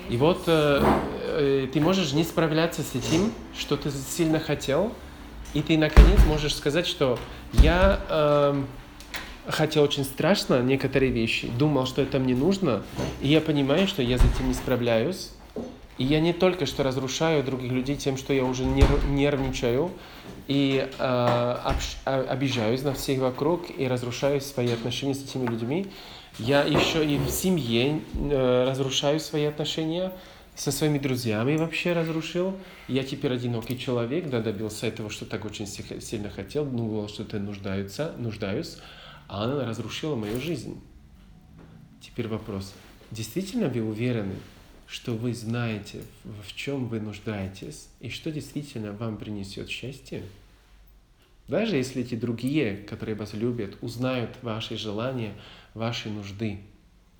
И 0.09 0.17
вот 0.17 0.43
э, 0.47 0.83
э, 1.23 1.67
ты 1.71 1.79
можешь 1.79 2.13
не 2.13 2.23
справляться 2.23 2.81
с 2.81 2.95
этим, 2.95 3.31
что 3.57 3.77
ты 3.77 3.91
сильно 3.91 4.39
хотел, 4.39 4.91
и 5.53 5.61
ты 5.61 5.77
наконец 5.77 6.19
можешь 6.25 6.55
сказать, 6.55 6.87
что 6.87 7.19
я 7.53 7.99
эм, 8.09 8.67
хотел 9.47 9.83
очень 9.83 10.03
страшно 10.03 10.61
некоторые 10.61 11.11
вещи, 11.11 11.47
думал, 11.57 11.85
что 11.85 12.01
это 12.01 12.19
мне 12.19 12.35
нужно, 12.35 12.83
и 13.21 13.27
я 13.27 13.41
понимаю, 13.41 13.87
что 13.87 14.01
я 14.01 14.17
с 14.17 14.21
этим 14.21 14.47
не 14.47 14.53
справляюсь, 14.53 15.31
и 15.97 16.03
я 16.05 16.19
не 16.21 16.33
только 16.33 16.65
что 16.65 16.83
разрушаю 16.83 17.43
других 17.43 17.71
людей 17.71 17.95
тем, 17.95 18.17
что 18.17 18.33
я 18.33 18.45
уже 18.45 18.63
нер- 18.63 19.05
нервничаю 19.09 19.91
и 20.47 20.87
э, 20.97 21.03
обш- 21.03 21.97
а- 22.05 22.25
обижаюсь 22.29 22.81
на 22.83 22.93
всех 22.93 23.19
вокруг 23.19 23.65
и 23.75 23.87
разрушаю 23.87 24.39
свои 24.41 24.71
отношения 24.71 25.13
с 25.13 25.23
этими 25.23 25.45
людьми. 25.45 25.87
Я 26.39 26.63
еще 26.63 27.05
и 27.05 27.17
в 27.17 27.29
семье 27.29 28.01
э, 28.13 28.65
разрушаю 28.65 29.19
свои 29.19 29.43
отношения 29.43 30.13
со 30.55 30.71
своими 30.71 30.97
друзьями 30.97 31.57
вообще 31.57 31.91
разрушил. 31.91 32.57
Я 32.87 33.03
теперь 33.03 33.33
одинокий 33.33 33.77
человек, 33.77 34.29
да, 34.29 34.41
добился 34.41 34.87
этого, 34.87 35.09
что 35.09 35.25
так 35.25 35.43
очень 35.43 35.67
си- 35.67 35.99
сильно 35.99 36.29
хотел, 36.29 36.65
думал, 36.65 37.09
что 37.09 37.23
это 37.23 37.39
нуждаются, 37.39 38.13
нуждаюсь, 38.17 38.77
а 39.27 39.43
она 39.43 39.65
разрушила 39.65 40.15
мою 40.15 40.39
жизнь. 40.39 40.79
Теперь 42.01 42.29
вопрос. 42.29 42.73
Действительно 43.11 43.67
вы 43.67 43.81
уверены, 43.81 44.35
что 44.87 45.11
вы 45.11 45.33
знаете, 45.33 46.03
в 46.23 46.55
чем 46.55 46.87
вы 46.87 47.01
нуждаетесь, 47.01 47.89
и 47.99 48.09
что 48.09 48.31
действительно 48.31 48.93
вам 48.93 49.17
принесет 49.17 49.69
счастье? 49.69 50.23
Даже 51.49 51.77
если 51.77 52.03
эти 52.03 52.15
другие, 52.15 52.77
которые 52.77 53.15
вас 53.15 53.33
любят, 53.33 53.75
узнают 53.81 54.29
ваши 54.43 54.77
желания, 54.77 55.33
ваши 55.73 56.09
нужды, 56.09 56.59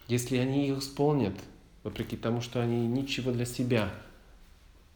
если 0.08 0.38
они 0.38 0.68
их 0.68 0.80
исполнят, 0.80 1.36
вопреки 1.84 2.18
тому, 2.18 2.42
что 2.42 2.62
они 2.62 2.88
ничего 2.88 3.32
для 3.32 3.46
себя, 3.46 3.92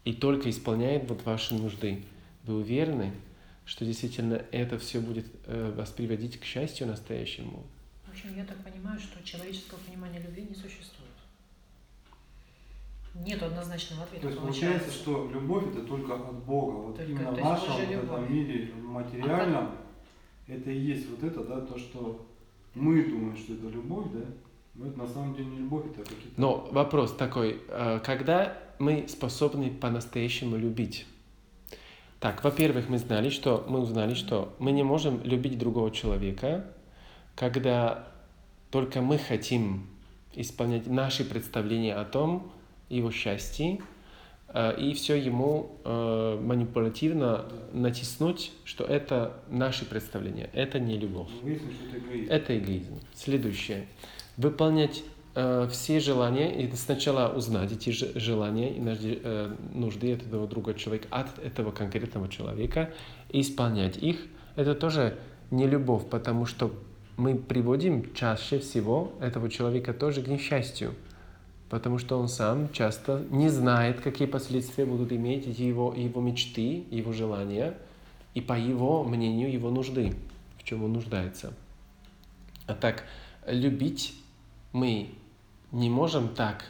и 0.04 0.12
только 0.12 0.50
исполняют 0.50 1.08
вот 1.08 1.24
ваши 1.24 1.54
нужды, 1.54 2.04
вы 2.44 2.56
уверены, 2.56 3.12
что 3.64 3.84
действительно 3.84 4.44
это 4.52 4.78
все 4.78 5.00
будет 5.00 5.26
э, 5.46 5.72
вас 5.74 5.90
приводить 5.90 6.38
к 6.38 6.44
счастью 6.44 6.86
настоящему? 6.86 7.64
В 8.06 8.10
общем, 8.10 8.36
я 8.36 8.44
так 8.44 8.58
понимаю, 8.62 9.00
что 9.00 9.22
человеческого 9.24 9.78
понимания 9.78 10.20
любви 10.20 10.42
не 10.42 10.54
существует. 10.54 11.04
Нет 13.14 13.42
однозначного 13.42 14.02
ответа. 14.02 14.22
То 14.22 14.28
есть 14.28 14.40
получается, 14.40 14.90
что 14.90 15.30
любовь 15.32 15.68
это 15.68 15.86
только 15.86 16.14
от 16.16 16.44
Бога. 16.44 16.72
Вот 16.72 16.96
Только, 16.96 17.12
именно 17.12 17.30
в 17.30 17.38
нашем 17.38 17.74
вот 17.74 17.88
этом 17.88 18.32
мире 18.32 18.72
материальном 18.74 19.70
это 20.48 20.70
и 20.70 20.78
есть 20.78 21.08
вот 21.08 21.22
это, 21.22 21.44
да, 21.44 21.60
то, 21.60 21.78
что 21.78 22.26
мы 22.74 23.02
думаем, 23.04 23.36
что 23.36 23.54
это 23.54 23.68
любовь, 23.68 24.06
да, 24.12 24.20
но 24.74 24.86
это 24.86 24.98
на 24.98 25.06
самом 25.06 25.34
деле 25.34 25.46
не 25.46 25.58
любовь, 25.58 25.86
это 25.86 26.02
какие-то... 26.02 26.40
Но 26.40 26.68
вопрос 26.72 27.14
такой, 27.14 27.60
э, 27.68 28.00
когда 28.04 28.58
мы 28.78 29.06
способны 29.08 29.70
по-настоящему 29.70 30.56
любить? 30.56 31.06
Так, 32.20 32.42
во-первых, 32.42 32.88
мы 32.88 32.98
знали, 32.98 33.28
что 33.28 33.64
мы 33.68 33.80
узнали, 33.80 34.14
что 34.14 34.54
мы 34.58 34.72
не 34.72 34.82
можем 34.82 35.22
любить 35.22 35.58
другого 35.58 35.90
человека, 35.90 36.66
когда 37.36 38.08
только 38.70 39.02
мы 39.02 39.18
хотим 39.18 39.86
исполнять 40.34 40.86
наши 40.86 41.24
представления 41.24 41.94
о 41.94 42.04
том, 42.04 42.50
его 42.88 43.10
счастье, 43.10 43.80
и 44.78 44.94
все 44.94 45.16
ему 45.16 45.72
э, 45.84 46.38
манипулятивно 46.40 47.46
натиснуть, 47.72 48.52
что 48.64 48.84
это 48.84 49.34
наши 49.50 49.84
представления, 49.84 50.48
это 50.52 50.78
не 50.78 50.96
любовь. 50.96 51.28
Выяснилось, 51.42 51.74
что 51.76 51.96
это 51.96 51.98
эгоизм. 52.06 52.30
Это 52.30 52.58
эгоизм. 52.58 53.00
Следующее. 53.14 53.88
Выполнять 54.36 55.02
э, 55.34 55.68
все 55.72 55.98
желания 55.98 56.62
и 56.62 56.70
сначала 56.76 57.34
узнать 57.34 57.72
эти 57.72 57.90
же- 57.90 58.12
желания 58.14 58.76
и 58.76 58.80
нужды, 58.80 59.20
э, 59.22 59.54
нужды 59.74 60.12
этого 60.12 60.46
другого 60.46 60.78
человека 60.78 61.08
от 61.10 61.38
этого 61.40 61.72
конкретного 61.72 62.28
человека 62.28 62.92
и 63.30 63.40
исполнять 63.40 63.96
их. 63.96 64.18
Это 64.54 64.76
тоже 64.76 65.18
не 65.50 65.66
любовь, 65.66 66.08
потому 66.08 66.46
что 66.46 66.70
мы 67.16 67.36
приводим 67.36 68.12
чаще 68.14 68.58
всего 68.58 69.12
этого 69.20 69.50
человека 69.50 69.92
тоже 69.94 70.22
к 70.22 70.28
несчастью, 70.28 70.94
потому 71.68 71.98
что 71.98 72.18
он 72.18 72.28
сам 72.28 72.72
часто 72.72 73.24
не 73.30 73.48
знает, 73.48 74.00
какие 74.00 74.28
последствия 74.28 74.84
будут 74.84 75.12
иметь 75.12 75.46
его, 75.58 75.94
его 75.94 76.20
мечты, 76.20 76.84
его 76.90 77.12
желания 77.12 77.76
и 78.34 78.40
по 78.40 78.58
его 78.58 79.04
мнению 79.04 79.52
его 79.52 79.70
нужды, 79.70 80.14
в 80.58 80.64
чем 80.64 80.84
он 80.84 80.92
нуждается. 80.92 81.54
А 82.66 82.74
так, 82.74 83.04
любить 83.46 84.14
мы 84.72 85.10
не 85.72 85.90
можем 85.90 86.28
так, 86.28 86.64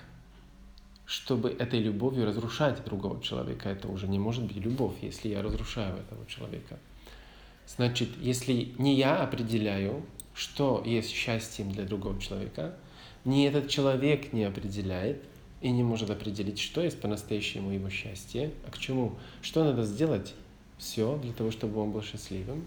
чтобы 1.06 1.50
этой 1.50 1.80
любовью 1.80 2.26
разрушать 2.26 2.82
другого 2.84 3.22
человека. 3.22 3.68
Это 3.68 3.88
уже 3.88 4.08
не 4.08 4.18
может 4.18 4.44
быть 4.44 4.56
любовь, 4.56 4.94
если 5.02 5.28
я 5.28 5.42
разрушаю 5.42 5.96
этого 5.96 6.26
человека. 6.26 6.78
Значит, 7.66 8.10
если 8.20 8.74
не 8.78 8.94
я 8.94 9.22
определяю, 9.22 10.04
что 10.34 10.82
есть 10.84 11.10
счастьем 11.10 11.70
для 11.70 11.84
другого 11.84 12.20
человека, 12.20 12.74
ни 13.24 13.46
этот 13.46 13.68
человек 13.68 14.32
не 14.32 14.44
определяет 14.44 15.22
и 15.60 15.70
не 15.70 15.82
может 15.82 16.10
определить, 16.10 16.58
что 16.58 16.82
есть 16.82 17.00
по-настоящему 17.00 17.70
его 17.70 17.88
счастье, 17.88 18.52
а 18.66 18.70
к 18.70 18.78
чему, 18.78 19.16
что 19.40 19.64
надо 19.64 19.84
сделать, 19.84 20.34
все 20.78 21.18
для 21.18 21.32
того, 21.32 21.50
чтобы 21.50 21.80
он 21.80 21.92
был 21.92 22.02
счастливым. 22.02 22.66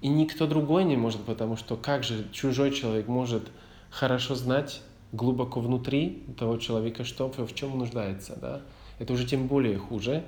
И 0.00 0.08
никто 0.08 0.46
другой 0.46 0.84
не 0.84 0.96
может, 0.96 1.22
потому 1.22 1.56
что 1.56 1.76
как 1.76 2.04
же 2.04 2.26
чужой 2.32 2.72
человек 2.72 3.08
может 3.08 3.50
хорошо 3.90 4.34
знать 4.34 4.82
глубоко 5.12 5.60
внутри 5.60 6.24
того 6.38 6.56
человека, 6.58 7.04
что 7.04 7.28
в 7.30 7.54
чем 7.54 7.72
он 7.72 7.78
нуждается, 7.80 8.36
да? 8.40 8.62
Это 8.98 9.12
уже 9.12 9.26
тем 9.26 9.46
более 9.46 9.78
хуже. 9.78 10.24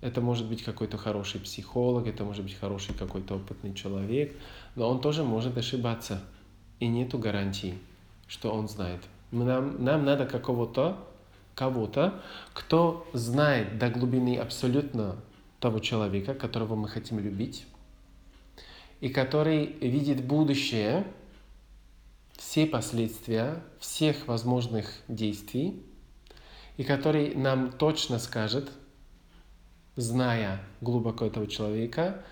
Это 0.00 0.20
может 0.20 0.48
быть 0.48 0.62
какой-то 0.64 0.98
хороший 0.98 1.40
психолог, 1.40 2.08
это 2.08 2.24
может 2.24 2.42
быть 2.42 2.54
хороший 2.54 2.92
какой-то 2.94 3.36
опытный 3.36 3.72
человек, 3.72 4.36
но 4.74 4.88
он 4.88 5.00
тоже 5.00 5.22
может 5.22 5.56
ошибаться. 5.56 6.20
И 6.80 6.88
нету 6.88 7.18
гарантии, 7.18 7.74
что 8.32 8.50
он 8.50 8.66
знает. 8.66 9.02
Нам, 9.30 9.84
нам 9.84 10.06
надо 10.06 10.24
какого-то, 10.24 10.96
кого-то, 11.54 12.22
кто 12.54 13.06
знает 13.12 13.78
до 13.78 13.90
глубины 13.90 14.38
абсолютно 14.38 15.16
того 15.60 15.80
человека, 15.80 16.32
которого 16.32 16.74
мы 16.74 16.88
хотим 16.88 17.18
любить, 17.18 17.66
и 19.00 19.10
который 19.10 19.66
видит 19.66 20.24
будущее, 20.24 21.06
все 22.38 22.64
последствия 22.64 23.62
всех 23.78 24.26
возможных 24.26 24.88
действий, 25.08 25.82
и 26.78 26.84
который 26.84 27.34
нам 27.34 27.70
точно 27.70 28.18
скажет, 28.18 28.72
зная 29.96 30.62
глубоко 30.80 31.26
этого 31.26 31.46
человека, 31.46 32.24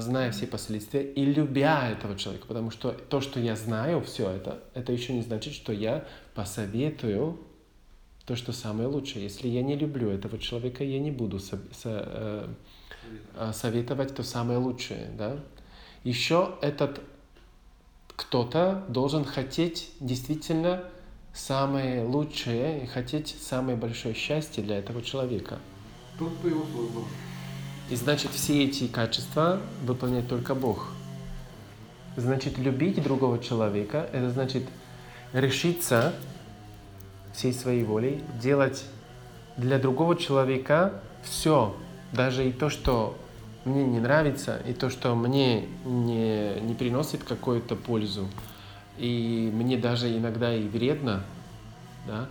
зная 0.00 0.30
все 0.30 0.46
последствия 0.46 1.02
и 1.02 1.24
любя 1.24 1.88
этого 1.90 2.16
человека, 2.16 2.46
потому 2.46 2.70
что 2.70 2.92
то, 2.92 3.20
что 3.20 3.40
я 3.40 3.56
знаю, 3.56 4.00
все 4.02 4.30
это, 4.30 4.62
это 4.74 4.92
еще 4.92 5.12
не 5.12 5.22
значит, 5.22 5.54
что 5.54 5.72
я 5.72 6.06
посоветую 6.34 7.40
то, 8.24 8.36
что 8.36 8.52
самое 8.52 8.88
лучшее. 8.88 9.24
Если 9.24 9.48
я 9.48 9.62
не 9.62 9.76
люблю 9.76 10.10
этого 10.10 10.38
человека, 10.38 10.82
я 10.84 10.98
не 10.98 11.10
буду 11.10 11.38
со, 11.38 11.58
со, 11.72 12.04
э, 12.06 12.48
э, 13.36 13.52
советовать 13.52 14.14
то 14.14 14.22
самое 14.22 14.58
лучшее, 14.58 15.10
да. 15.18 15.38
Еще 16.04 16.56
этот 16.62 17.00
кто-то 18.16 18.84
должен 18.88 19.24
хотеть 19.24 19.90
действительно 20.00 20.84
самое 21.34 22.04
лучшее 22.04 22.84
и 22.84 22.86
хотеть 22.86 23.36
самое 23.40 23.76
большое 23.76 24.14
счастье 24.14 24.62
для 24.62 24.78
этого 24.78 25.02
человека. 25.02 25.58
Кто 26.14 26.26
его 26.48 26.64
создал. 26.64 27.04
И 27.90 27.96
значит, 27.96 28.30
все 28.30 28.64
эти 28.64 28.86
качества 28.86 29.60
выполняет 29.82 30.28
только 30.28 30.54
Бог. 30.54 30.88
Значит, 32.16 32.58
любить 32.58 33.02
другого 33.02 33.38
человека, 33.38 34.08
это 34.12 34.30
значит 34.30 34.64
решиться 35.32 36.14
всей 37.32 37.52
своей 37.52 37.82
волей 37.82 38.22
делать 38.40 38.84
для 39.56 39.78
другого 39.78 40.16
человека 40.16 41.00
все, 41.22 41.74
даже 42.12 42.48
и 42.48 42.52
то, 42.52 42.70
что 42.70 43.16
мне 43.64 43.84
не 43.84 43.98
нравится, 43.98 44.60
и 44.66 44.72
то, 44.72 44.90
что 44.90 45.14
мне 45.14 45.66
не, 45.84 46.60
не 46.60 46.74
приносит 46.74 47.24
какую-то 47.24 47.76
пользу, 47.76 48.28
и 48.98 49.50
мне 49.52 49.76
даже 49.76 50.16
иногда 50.16 50.54
и 50.54 50.68
вредно, 50.68 51.24
да, 52.06 52.28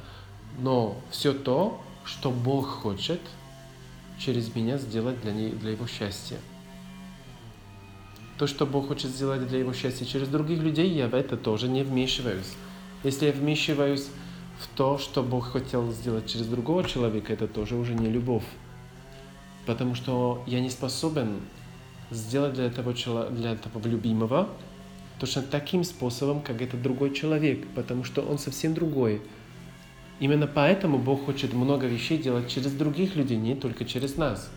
но 0.60 0.96
все 1.10 1.34
то, 1.34 1.82
что 2.06 2.32
Бог 2.32 2.68
хочет 2.68 3.20
через 4.20 4.54
меня 4.56 4.78
сделать 4.78 5.22
для, 5.22 5.32
не, 5.32 5.50
для 5.50 5.72
Его 5.72 5.88
счастья. 5.88 6.38
То, 8.38 8.48
что 8.48 8.66
Бог 8.66 8.88
хочет 8.88 9.12
сделать 9.12 9.48
для 9.48 9.60
Его 9.60 9.74
счастья 9.74 10.06
через 10.06 10.28
других 10.28 10.60
людей, 10.60 10.90
я 10.90 11.08
в 11.08 11.14
это 11.14 11.38
тоже 11.38 11.68
не 11.68 11.84
вмешиваюсь. 11.84 12.54
Если 13.04 13.28
я 13.28 13.32
вмешиваюсь 13.32 14.08
в 14.60 14.68
то, 14.76 14.98
что 14.98 15.24
Бог 15.24 15.52
хотел 15.52 15.92
сделать 15.92 16.28
через 16.28 16.48
другого 16.48 16.84
человека, 16.84 17.34
это 17.34 17.48
тоже 17.48 17.76
уже 17.76 17.94
не 17.94 18.10
любовь. 18.10 18.46
Потому 19.66 19.96
что 19.96 20.44
я 20.48 20.60
не 20.60 20.70
способен 20.70 21.42
сделать 22.12 22.54
для 22.54 22.66
этого, 22.66 22.94
для 23.30 23.52
этого 23.54 23.88
любимого 23.88 24.50
точно 25.20 25.42
таким 25.42 25.84
способом, 25.84 26.42
как 26.42 26.62
этот 26.62 26.82
другой 26.82 27.14
человек, 27.14 27.66
потому 27.76 28.04
что 28.04 28.22
он 28.22 28.38
совсем 28.38 28.74
другой. 28.74 29.22
Именно 30.24 30.48
поэтому 30.48 31.00
Бог 31.00 31.26
хочет 31.26 31.54
много 31.54 31.86
вещей 31.86 32.18
делать 32.18 32.50
через 32.50 32.72
других 32.72 33.18
людей, 33.18 33.36
не 33.36 33.56
только 33.56 33.84
через 33.84 34.16
нас. 34.16 34.50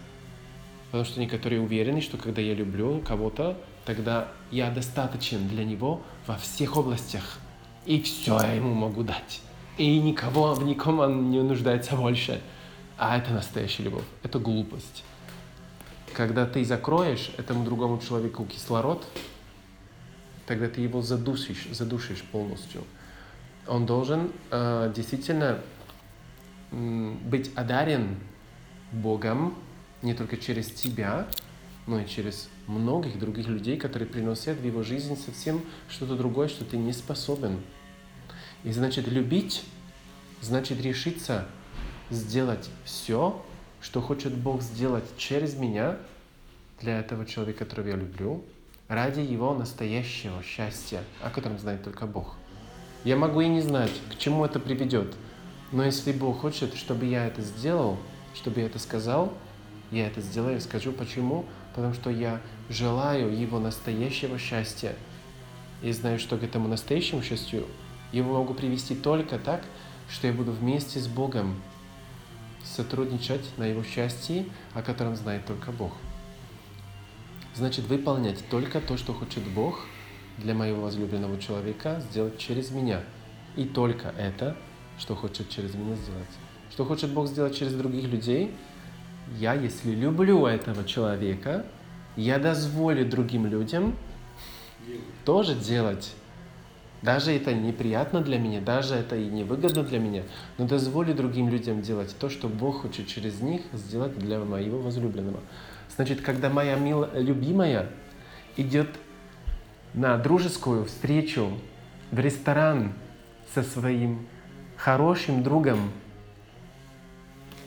Потому 0.93 1.05
что 1.05 1.19
некоторые 1.19 1.61
уверены, 1.61 2.01
что 2.01 2.17
когда 2.17 2.41
я 2.41 2.55
люблю 2.55 3.03
кого-то, 3.05 3.59
тогда 3.85 4.29
я 4.53 4.71
достаточен 4.71 5.49
для 5.49 5.65
него 5.65 6.03
во 6.29 6.37
всех 6.37 6.77
областях. 6.77 7.41
И 7.85 8.01
все 8.01 8.39
я 8.39 8.53
ему 8.53 8.75
могу 8.75 9.03
дать. 9.03 9.41
И 9.77 9.99
никого, 9.99 10.55
в 10.55 10.63
ником 10.63 11.01
он 11.01 11.33
не 11.33 11.43
нуждается 11.43 11.97
больше. 11.97 12.41
А 12.97 13.19
это 13.19 13.33
настоящая 13.33 13.83
любовь. 13.83 14.05
Это 14.23 14.39
глупость. 14.39 15.03
Когда 16.13 16.47
ты 16.47 16.65
закроешь 16.65 17.33
этому 17.39 17.65
другому 17.65 18.01
человеку 18.01 18.45
кислород, 18.45 19.05
тогда 20.47 20.69
ты 20.69 20.81
его 20.81 21.03
задушишь, 21.03 21.67
задушишь 21.73 22.23
полностью. 22.23 22.85
Он 23.69 23.87
должен 23.87 24.33
э, 24.51 24.93
действительно 24.95 25.61
быть 26.71 27.51
одарен 27.55 28.17
Богом 28.93 29.55
не 30.03 30.15
только 30.15 30.37
через 30.37 30.71
тебя, 30.71 31.27
но 31.87 32.01
и 32.01 32.07
через 32.07 32.49
многих 32.67 33.19
других 33.19 33.47
людей, 33.47 33.77
которые 33.77 34.09
приносят 34.09 34.59
в 34.59 34.65
его 34.65 34.83
жизнь 34.83 35.17
совсем 35.17 35.63
что-то 35.89 36.17
другое, 36.17 36.49
что 36.49 36.65
ты 36.65 36.77
не 36.77 36.93
способен. 36.93 37.61
И 38.65 38.73
значит, 38.73 39.07
любить, 39.07 39.65
значит 40.41 40.81
решиться 40.81 41.47
сделать 42.11 42.69
все, 42.85 43.45
что 43.81 44.01
хочет 44.01 44.35
Бог 44.35 44.63
сделать 44.63 45.05
через 45.17 45.55
меня 45.55 45.97
для 46.81 46.99
этого 47.01 47.25
человека, 47.25 47.65
которого 47.65 47.89
я 47.89 47.97
люблю, 47.97 48.45
ради 48.89 49.21
его 49.21 49.55
настоящего 49.55 50.43
счастья, 50.43 51.03
о 51.23 51.31
котором 51.31 51.59
знает 51.59 51.85
только 51.85 52.07
Бог. 52.07 52.37
Я 53.07 53.15
могу 53.15 53.41
и 53.41 53.47
не 53.47 53.61
знать, 53.61 53.93
к 54.11 54.19
чему 54.19 54.45
это 54.45 54.59
приведет, 54.59 55.15
но 55.71 55.85
если 55.85 56.11
Бог 56.11 56.41
хочет, 56.41 56.75
чтобы 56.75 57.07
я 57.07 57.29
это 57.29 57.41
сделал, 57.41 57.99
чтобы 58.35 58.59
я 58.59 58.67
это 58.67 58.81
сказал, 58.81 59.33
я 59.93 60.09
это 60.09 60.21
сделаю, 60.21 60.61
скажу 60.61 60.91
почему, 60.91 61.45
потому 61.73 61.95
что 61.95 62.11
я 62.11 62.41
желаю 62.69 63.33
его 63.33 63.61
настоящего 63.61 64.41
счастья. 64.41 64.97
И 65.85 65.93
знаю, 65.93 66.19
что 66.19 66.37
к 66.37 66.43
этому 66.43 66.67
настоящему 66.67 67.23
счастью 67.23 67.67
его 68.11 68.41
могу 68.41 68.55
привести 68.55 68.97
только 68.97 69.39
так, 69.39 69.63
что 70.11 70.27
я 70.27 70.33
буду 70.33 70.51
вместе 70.51 70.99
с 70.99 71.07
Богом 71.07 71.63
сотрудничать 72.65 73.57
на 73.57 73.67
его 73.67 73.85
счастье, 73.85 74.47
о 74.75 74.83
котором 74.83 75.15
знает 75.15 75.47
только 75.47 75.71
Бог. 75.71 75.93
Значит, 77.55 77.85
выполнять 77.85 78.45
только 78.49 78.81
то, 78.81 78.97
что 78.97 79.15
хочет 79.15 79.45
Бог 79.45 79.87
для 80.39 80.55
моего 80.55 80.83
возлюбленного 80.83 81.41
человека 81.41 82.03
сделать 82.11 82.39
через 82.39 82.71
меня. 82.71 83.01
И 83.57 83.65
только 83.65 84.09
это, 84.19 84.57
что 84.99 85.15
хочет 85.15 85.49
через 85.49 85.75
меня 85.75 85.95
сделать. 85.97 86.29
Что 86.71 86.85
хочет 86.85 87.11
Бог 87.11 87.27
сделать 87.27 87.57
через 87.57 87.75
других 87.75 88.05
людей, 88.09 88.55
я, 89.39 89.55
если 89.55 89.95
люблю 89.95 90.47
этого 90.47 90.85
человека, 90.85 91.65
я 92.17 92.39
дозволю 92.39 93.09
другим 93.09 93.47
людям 93.47 93.97
тоже 95.25 95.55
делать 95.55 96.15
даже 97.03 97.33
это 97.33 97.53
неприятно 97.53 98.21
для 98.21 98.39
меня, 98.39 98.61
даже 98.61 98.95
это 98.95 99.17
и 99.17 99.27
невыгодно 99.27 99.83
для 99.83 99.99
меня, 99.99 100.23
но 100.59 100.67
дозволю 100.67 101.15
другим 101.15 101.49
людям 101.49 101.83
делать 101.83 102.17
то, 102.19 102.29
что 102.29 102.49
Бог 102.49 102.83
хочет 102.83 103.07
через 103.07 103.41
них 103.41 103.63
сделать 103.75 104.19
для 104.19 104.41
моего 104.41 104.79
возлюбленного. 104.79 105.41
Значит, 105.95 106.21
когда 106.23 106.49
моя 106.49 106.77
милая, 106.77 107.11
любимая 107.21 107.91
идет 108.57 108.89
на 109.97 110.17
дружескую 110.19 110.85
встречу 110.85 111.51
в 112.13 112.19
ресторан 112.19 112.93
со 113.55 113.63
своим 113.63 114.27
хорошим 114.77 115.43
другом, 115.43 115.91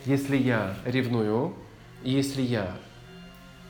если 0.06 0.38
я 0.38 0.76
ревную, 0.86 1.56
если 2.04 2.42
я 2.42 2.78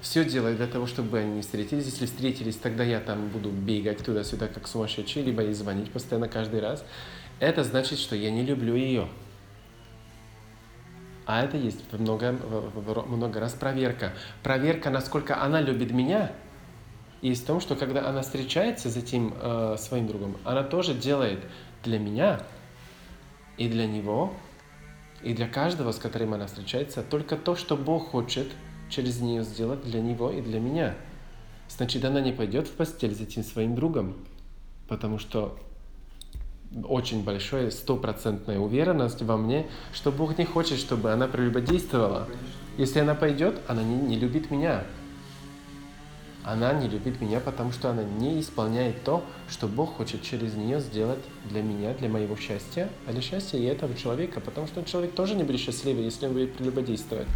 все 0.01 0.23
делаю 0.23 0.55
для 0.55 0.67
того, 0.67 0.85
чтобы 0.87 1.19
они 1.19 1.35
не 1.35 1.41
встретились. 1.41 1.85
Если 1.85 2.05
встретились, 2.05 2.55
тогда 2.55 2.83
я 2.83 2.99
там 2.99 3.27
буду 3.29 3.49
бегать 3.49 4.03
туда-сюда, 4.03 4.47
как 4.47 4.67
сумасшедший, 4.67 5.23
либо 5.23 5.41
ей 5.41 5.53
звонить 5.53 5.91
постоянно 5.91 6.27
каждый 6.27 6.59
раз. 6.61 6.85
Это 7.39 7.63
значит, 7.63 7.97
что 7.97 8.15
я 8.15 8.31
не 8.31 8.43
люблю 8.43 8.75
ее. 8.75 9.07
А 11.25 11.43
это 11.43 11.57
есть 11.57 11.79
много, 11.93 12.31
много 13.07 13.39
раз 13.39 13.53
проверка. 13.53 14.13
Проверка, 14.41 14.89
насколько 14.89 15.41
она 15.41 15.61
любит 15.61 15.91
меня, 15.91 16.31
есть 17.21 17.43
в 17.43 17.45
том, 17.45 17.59
что 17.59 17.75
когда 17.75 18.07
она 18.07 18.21
встречается 18.21 18.89
с 18.89 18.97
этим 18.97 19.33
э, 19.39 19.75
своим 19.77 20.07
другом, 20.07 20.37
она 20.45 20.63
тоже 20.63 20.93
делает 20.93 21.39
для 21.83 21.99
меня 21.99 22.41
и 23.57 23.67
для 23.67 23.87
него, 23.87 24.33
и 25.21 25.33
для 25.33 25.47
каждого, 25.47 25.91
с 25.91 25.97
которым 25.97 26.33
она 26.33 26.47
встречается, 26.47 27.03
только 27.03 27.35
то, 27.35 27.55
что 27.55 27.75
Бог 27.75 28.09
хочет– 28.11 28.47
через 28.89 29.21
нее 29.21 29.43
сделать 29.43 29.83
для 29.83 30.01
него 30.01 30.31
и 30.31 30.41
для 30.41 30.59
меня. 30.59 30.95
Значит, 31.69 32.03
она 32.03 32.19
не 32.19 32.31
пойдет 32.31 32.67
в 32.67 32.71
постель 32.71 33.15
с 33.15 33.21
этим 33.21 33.43
своим 33.43 33.75
другом, 33.75 34.15
потому 34.87 35.19
что 35.19 35.57
очень 36.83 37.23
большая 37.23 37.71
стопроцентная 37.71 38.59
уверенность 38.59 39.21
во 39.21 39.37
мне, 39.37 39.67
что 39.93 40.11
Бог 40.11 40.37
не 40.37 40.45
хочет, 40.45 40.79
чтобы 40.79 41.11
она 41.11 41.27
прелюбодействовала. 41.27 42.27
Если 42.77 42.99
она 42.99 43.15
пойдет, 43.15 43.59
она 43.67 43.83
не, 43.83 43.95
не 43.95 44.15
любит 44.17 44.51
меня. 44.51 44.83
Она 46.43 46.73
не 46.73 46.87
любит 46.87 47.19
меня, 47.19 47.39
потому 47.39 47.71
что 47.71 47.89
она 47.89 48.03
не 48.03 48.39
исполняет 48.39 49.03
то, 49.03 49.23
что 49.49 49.67
Бог 49.67 49.97
хочет 49.97 50.21
через 50.23 50.53
нее 50.53 50.79
сделать 50.79 51.19
для 51.45 51.61
меня, 51.61 51.93
для 51.93 52.07
моего 52.07 52.35
счастья, 52.37 52.89
а 53.07 53.11
для 53.11 53.21
счастья 53.21 53.57
и 53.57 53.63
этого 53.63 53.93
человека, 53.93 54.39
потому 54.39 54.65
что 54.67 54.83
человек 54.83 55.13
тоже 55.13 55.35
не 55.35 55.43
будет 55.43 55.59
счастливый, 55.59 56.05
если 56.05 56.27
он 56.27 56.33
будет 56.33 56.53
прелюбодействовать 56.53 57.27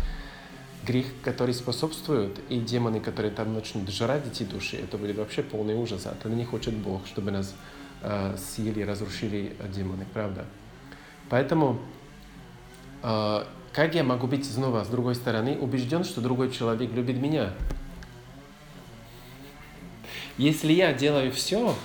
грех, 0.86 1.06
который 1.24 1.54
способствует, 1.54 2.39
и 2.49 2.60
демоны, 2.60 2.99
которые 2.99 3.32
там 3.32 3.54
начнут 3.54 3.89
жрать 3.89 4.28
эти 4.28 4.43
души, 4.43 4.78
это 4.78 4.97
будет 4.97 5.18
вообще 5.18 5.41
полный 5.43 5.76
ужас. 5.76 6.06
А 6.06 6.16
тогда 6.22 6.38
не 6.38 6.45
хочет 6.45 6.74
Бог, 6.74 7.06
чтобы 7.08 7.32
нас 7.32 7.56
э, 8.01 8.36
съели, 8.38 8.82
разрушили 8.82 9.56
демоны, 9.74 10.06
правда? 10.14 10.45
Поэтому, 11.30 11.80
э, 13.01 13.43
как 13.72 13.95
я 13.95 14.04
могу 14.04 14.28
быть 14.28 14.49
снова 14.49 14.84
с 14.84 14.88
другой 14.88 15.16
стороны 15.16 15.58
убежден, 15.58 16.04
что 16.04 16.22
другой 16.22 16.51
человек 16.51 16.91
любит 16.93 17.18
меня? 17.18 17.54
Если 20.38 20.73
я 20.73 20.93
делаю 20.93 21.31
все, 21.31 21.75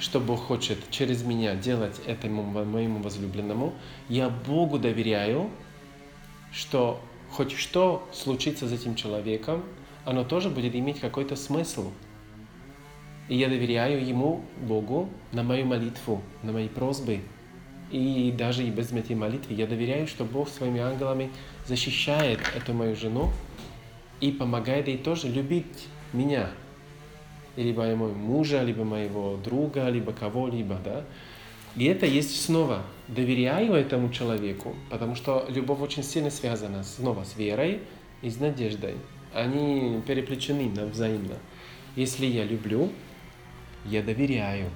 что 0.00 0.18
Бог 0.18 0.40
хочет 0.40 0.78
через 0.90 1.22
меня 1.24 1.54
делать 1.54 2.00
этому 2.06 2.42
моему 2.42 3.02
возлюбленному, 3.02 3.74
я 4.08 4.30
Богу 4.30 4.78
доверяю, 4.78 5.50
что 6.52 7.00
хоть 7.30 7.52
что 7.52 8.08
случится 8.12 8.66
с 8.66 8.72
этим 8.72 8.94
человеком, 8.94 9.62
оно 10.06 10.24
тоже 10.24 10.48
будет 10.48 10.74
иметь 10.74 11.00
какой-то 11.00 11.36
смысл. 11.36 11.92
И 13.28 13.36
я 13.36 13.48
доверяю 13.48 14.06
Ему, 14.06 14.42
Богу, 14.62 15.10
на 15.32 15.42
мою 15.42 15.66
молитву, 15.66 16.22
на 16.42 16.52
мои 16.52 16.68
просьбы. 16.68 17.20
И 17.90 18.34
даже 18.36 18.64
и 18.64 18.70
без 18.70 18.90
этой 18.92 19.16
молитвы 19.16 19.54
я 19.54 19.66
доверяю, 19.66 20.06
что 20.06 20.24
Бог 20.24 20.48
своими 20.48 20.80
ангелами 20.80 21.30
защищает 21.66 22.40
эту 22.56 22.72
мою 22.72 22.96
жену 22.96 23.30
и 24.20 24.30
помогает 24.32 24.88
ей 24.88 24.96
тоже 24.96 25.28
любить 25.28 25.88
меня. 26.12 26.50
Либо 27.56 27.82
моего 27.82 28.08
мужа, 28.08 28.62
либо 28.62 28.84
моего 28.84 29.36
друга, 29.36 29.88
либо 29.88 30.12
кого-либо, 30.12 30.78
да. 30.84 31.04
И 31.76 31.86
это 31.86 32.06
есть 32.06 32.44
снова. 32.44 32.82
Доверяю 33.08 33.74
этому 33.74 34.10
человеку, 34.10 34.74
потому 34.90 35.14
что 35.14 35.46
любовь 35.48 35.80
очень 35.80 36.02
сильно 36.02 36.30
связана 36.30 36.82
снова 36.84 37.24
с 37.24 37.36
верой 37.36 37.80
и 38.22 38.30
с 38.30 38.38
надеждой. 38.38 38.94
Они 39.34 40.00
переплетены 40.06 40.68
взаимно. 40.86 41.34
Если 41.96 42.26
я 42.26 42.44
люблю, 42.44 42.90
я 43.84 44.02
доверяю. 44.02 44.70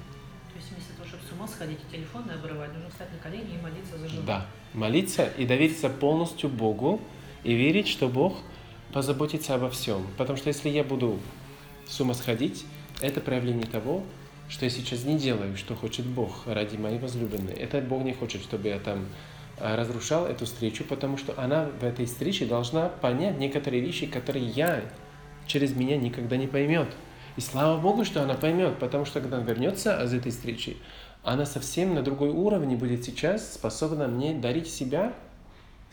То 0.51 0.57
есть 0.57 0.71
вместо 0.71 0.93
того, 0.93 1.07
чтобы 1.07 1.23
с 1.23 1.31
ума 1.31 1.47
сходить 1.47 1.79
и 1.89 1.95
телефон 1.95 2.25
не 2.25 2.33
обрывать, 2.33 2.73
нужно 2.73 2.89
встать 2.89 3.11
на 3.11 3.17
колени 3.17 3.55
и 3.57 3.61
молиться 3.61 3.97
за 3.97 4.07
жену. 4.07 4.21
Да, 4.25 4.45
молиться 4.73 5.29
и 5.37 5.45
довериться 5.45 5.89
полностью 5.89 6.49
Богу 6.49 7.01
и 7.43 7.53
верить, 7.53 7.87
что 7.87 8.09
Бог 8.09 8.37
позаботится 8.91 9.55
обо 9.55 9.69
всем. 9.69 10.05
Потому 10.17 10.37
что 10.37 10.49
если 10.49 10.69
я 10.69 10.83
буду 10.83 11.19
с 11.89 11.99
ума 11.99 12.13
сходить, 12.13 12.65
это 13.01 13.19
проявление 13.19 13.65
того, 13.65 14.03
что 14.47 14.65
я 14.65 14.71
сейчас 14.71 15.03
не 15.03 15.17
делаю, 15.17 15.57
что 15.57 15.75
хочет 15.75 16.05
Бог 16.05 16.45
ради 16.45 16.77
моей 16.77 16.99
возлюбленной. 16.99 17.53
Это 17.53 17.81
Бог 17.81 18.03
не 18.03 18.13
хочет, 18.13 18.41
чтобы 18.41 18.67
я 18.67 18.79
там 18.79 19.05
а, 19.59 19.75
разрушал 19.75 20.25
эту 20.25 20.45
встречу, 20.45 20.83
потому 20.83 21.17
что 21.17 21.33
она 21.37 21.69
в 21.79 21.83
этой 21.83 22.05
встрече 22.05 22.45
должна 22.45 22.89
понять 22.89 23.37
некоторые 23.37 23.81
вещи, 23.81 24.05
которые 24.05 24.45
я 24.45 24.81
через 25.47 25.75
меня 25.75 25.97
никогда 25.97 26.37
не 26.37 26.47
поймет. 26.47 26.89
И 27.37 27.41
слава 27.41 27.79
Богу, 27.79 28.05
что 28.05 28.21
она 28.21 28.33
поймет, 28.33 28.77
потому 28.79 29.05
что 29.05 29.21
когда 29.21 29.37
она 29.37 29.45
вернется 29.45 30.01
из 30.03 30.13
этой 30.13 30.31
встречи, 30.31 30.77
она 31.23 31.45
совсем 31.45 31.93
на 31.93 32.01
другой 32.01 32.29
уровне 32.29 32.75
будет 32.75 33.03
сейчас 33.03 33.53
способна 33.53 34.07
мне 34.07 34.33
дарить 34.33 34.69
себя 34.69 35.13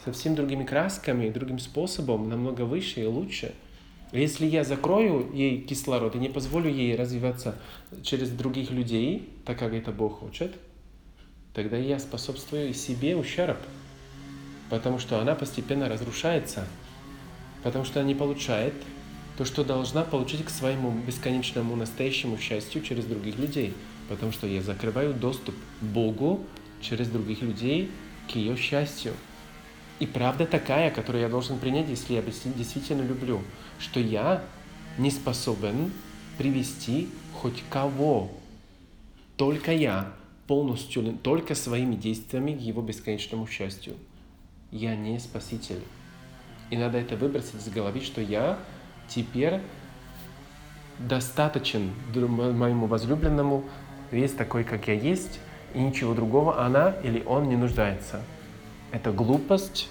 совсем 0.04 0.34
другими 0.34 0.64
красками, 0.64 1.30
другим 1.30 1.58
способом, 1.58 2.28
намного 2.28 2.62
выше 2.62 3.00
и 3.00 3.06
лучше. 3.06 3.54
Если 4.12 4.46
я 4.46 4.62
закрою 4.62 5.30
ей 5.34 5.60
кислород 5.60 6.14
и 6.14 6.18
не 6.18 6.28
позволю 6.28 6.70
ей 6.70 6.94
развиваться 6.94 7.56
через 8.02 8.30
других 8.30 8.70
людей, 8.70 9.28
так 9.44 9.58
как 9.58 9.72
это 9.72 9.90
Бог 9.90 10.20
хочет, 10.20 10.54
тогда 11.52 11.76
я 11.76 11.98
способствую 11.98 12.72
себе 12.72 13.16
ущерб, 13.16 13.58
потому 14.70 14.98
что 14.98 15.20
она 15.20 15.34
постепенно 15.34 15.88
разрушается, 15.88 16.66
потому 17.62 17.84
что 17.84 18.00
она 18.00 18.08
не 18.08 18.14
получает 18.14 18.74
то, 19.36 19.44
что 19.44 19.64
должна 19.64 20.02
получить 20.02 20.44
к 20.44 20.50
своему 20.50 20.92
бесконечному 20.92 21.74
настоящему 21.76 22.38
счастью 22.38 22.82
через 22.82 23.04
других 23.04 23.38
людей, 23.38 23.74
потому 24.08 24.32
что 24.32 24.46
я 24.46 24.62
закрываю 24.62 25.14
доступ 25.14 25.54
Богу 25.80 26.44
через 26.80 27.08
других 27.08 27.42
людей 27.42 27.90
к 28.30 28.36
ее 28.36 28.56
счастью. 28.56 29.12
И 29.98 30.06
правда 30.06 30.46
такая, 30.46 30.90
которую 30.90 31.22
я 31.22 31.28
должен 31.28 31.58
принять, 31.58 31.88
если 31.88 32.14
я 32.14 32.22
действительно 32.22 33.02
люблю, 33.02 33.40
что 33.78 33.98
я 33.98 34.42
не 34.98 35.10
способен 35.10 35.92
привести 36.36 37.08
хоть 37.34 37.62
кого, 37.70 38.30
только 39.36 39.72
я, 39.72 40.12
полностью, 40.46 41.16
только 41.22 41.54
своими 41.54 41.94
действиями 41.94 42.52
к 42.52 42.60
его 42.60 42.82
бесконечному 42.82 43.46
счастью. 43.46 43.94
Я 44.70 44.94
не 44.94 45.18
спаситель. 45.18 45.80
И 46.70 46.76
надо 46.76 46.98
это 46.98 47.16
выбросить 47.16 47.54
из 47.54 47.68
головы, 47.68 48.00
что 48.00 48.20
я 48.20 48.58
теперь 49.08 49.60
достаточен 50.98 51.90
моему 52.14 52.86
возлюбленному, 52.86 53.64
весь 54.10 54.32
такой, 54.32 54.64
как 54.64 54.88
я 54.88 54.94
есть, 54.94 55.40
и 55.74 55.78
ничего 55.78 56.14
другого 56.14 56.64
она 56.64 56.90
или 57.02 57.22
он 57.24 57.48
не 57.48 57.56
нуждается. 57.56 58.22
Это 58.96 59.12
глупость, 59.12 59.90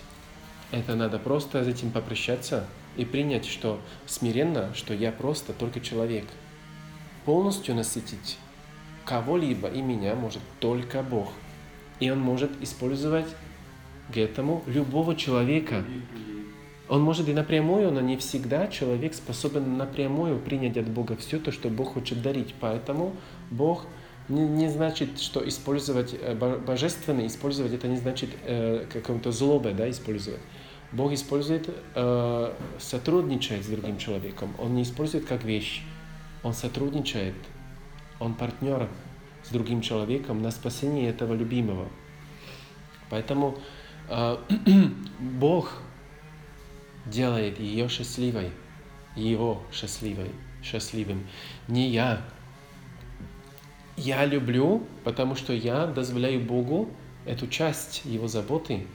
это 0.72 0.96
надо 0.96 1.20
просто 1.20 1.64
с 1.64 1.68
этим 1.68 1.92
попрощаться 1.92 2.66
и 2.98 3.06
принять, 3.06 3.46
что 3.46 3.80
смиренно, 4.08 4.74
что 4.74 4.96
я 4.96 5.12
просто 5.12 5.54
только 5.54 5.80
человек. 5.80 6.26
Полностью 7.24 7.76
насытить 7.76 8.40
кого-либо 9.06 9.68
и 9.68 9.84
меня 9.84 10.16
может 10.16 10.42
только 10.60 11.04
Бог. 11.04 11.30
И 12.00 12.10
Он 12.10 12.18
может 12.20 12.50
использовать 12.64 13.28
к 14.12 14.18
этому 14.18 14.64
любого 14.66 15.16
человека. 15.16 15.86
Он 16.90 17.04
может 17.04 17.30
и 17.30 17.34
напрямую, 17.34 17.92
но 17.92 18.02
не 18.02 18.18
всегда 18.18 18.66
человек 18.66 19.14
способен 19.14 19.78
напрямую 19.78 20.40
принять 20.40 20.78
от 20.78 20.88
Бога 20.88 21.16
все 21.16 21.38
то, 21.38 21.52
что 21.52 21.70
Бог 21.70 21.94
хочет 21.94 22.24
дарить. 22.24 22.56
Поэтому 22.60 23.16
Бог 23.52 23.86
не, 24.30 24.42
не 24.42 24.70
значит, 24.70 25.20
что 25.20 25.48
использовать 25.48 26.14
э, 26.14 26.36
божественное, 26.36 27.28
использовать 27.28 27.74
это 27.74 27.88
не 27.88 27.98
значит 27.98 28.30
э, 28.44 28.86
каком-то 28.92 29.32
злобе, 29.32 29.72
да, 29.72 29.90
использовать. 29.90 30.42
Бог 30.92 31.12
использует, 31.12 31.70
э, 31.96 32.54
сотрудничает 32.80 33.66
с 33.66 33.68
другим 33.68 33.98
человеком. 33.98 34.54
Он 34.58 34.76
не 34.76 34.84
использует 34.84 35.26
как 35.26 35.44
вещь. 35.44 35.84
Он 36.44 36.54
сотрудничает. 36.54 37.36
Он 38.20 38.34
партнер 38.34 38.88
с 39.44 39.50
другим 39.50 39.82
человеком 39.82 40.42
на 40.42 40.52
спасение 40.52 41.10
этого 41.10 41.34
любимого. 41.34 41.88
Поэтому 43.10 43.58
э, 44.10 44.38
Бог 45.20 45.74
делает 47.06 47.60
ее 47.60 47.88
счастливой, 47.90 48.52
его 49.16 49.62
счастливой, 49.72 50.32
счастливым. 50.64 51.28
Не 51.68 51.90
я. 51.90 52.22
Я 53.98 54.26
люблю, 54.26 54.84
потому 55.04 55.36
что 55.36 55.54
я 55.54 55.88
дозволяю 55.88 56.42
Богу 56.42 56.90
эту 57.26 57.48
часть 57.48 58.02
его 58.06 58.28
заботы 58.28 58.86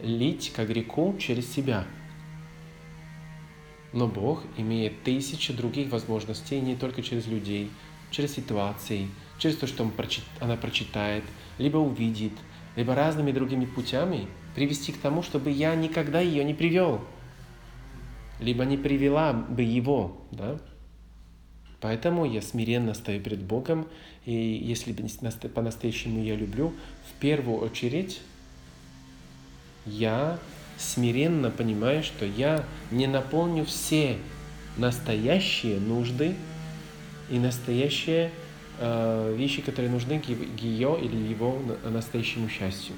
лить 0.00 0.52
как 0.54 0.70
реку 0.70 1.16
через 1.18 1.52
себя. 1.52 1.86
Но 3.92 4.08
Бог 4.08 4.42
имеет 4.56 5.02
тысячи 5.04 5.52
других 5.52 5.90
возможностей 5.90 6.60
не 6.60 6.74
только 6.74 7.02
через 7.02 7.26
людей, 7.26 7.70
через 8.10 8.34
ситуации, 8.34 9.08
через 9.38 9.56
то, 9.56 9.68
что 9.68 9.84
он 9.84 9.92
прочит, 9.92 10.24
она 10.40 10.56
прочитает, 10.56 11.22
либо 11.58 11.76
увидит, 11.76 12.32
либо 12.74 12.94
разными 12.94 13.30
другими 13.30 13.66
путями 13.66 14.26
привести 14.56 14.92
к 14.92 14.98
тому, 14.98 15.22
чтобы 15.22 15.50
я 15.50 15.76
никогда 15.76 16.20
ее 16.20 16.42
не 16.42 16.54
привел 16.54 17.00
либо 18.40 18.64
не 18.64 18.76
привела 18.76 19.32
бы 19.32 19.62
его, 19.62 20.16
да? 20.30 20.58
Поэтому 21.84 22.24
я 22.24 22.40
смиренно 22.40 22.94
стою 22.94 23.20
перед 23.20 23.40
Богом, 23.40 23.86
и 24.24 24.32
если 24.32 24.94
по-настоящему 25.48 26.24
я 26.24 26.34
люблю, 26.34 26.72
в 27.10 27.20
первую 27.20 27.58
очередь 27.58 28.22
я 29.84 30.38
смиренно 30.78 31.50
понимаю, 31.50 32.02
что 32.02 32.24
я 32.24 32.64
не 32.90 33.06
наполню 33.06 33.66
все 33.66 34.16
настоящие 34.78 35.78
нужды 35.78 36.36
и 37.28 37.38
настоящие 37.38 38.30
э, 38.78 39.34
вещи, 39.36 39.60
которые 39.60 39.90
нужны 39.90 40.20
к 40.20 40.24
ее 40.62 40.98
или 40.98 41.16
его 41.16 41.60
настоящему 41.84 42.48
счастью. 42.48 42.94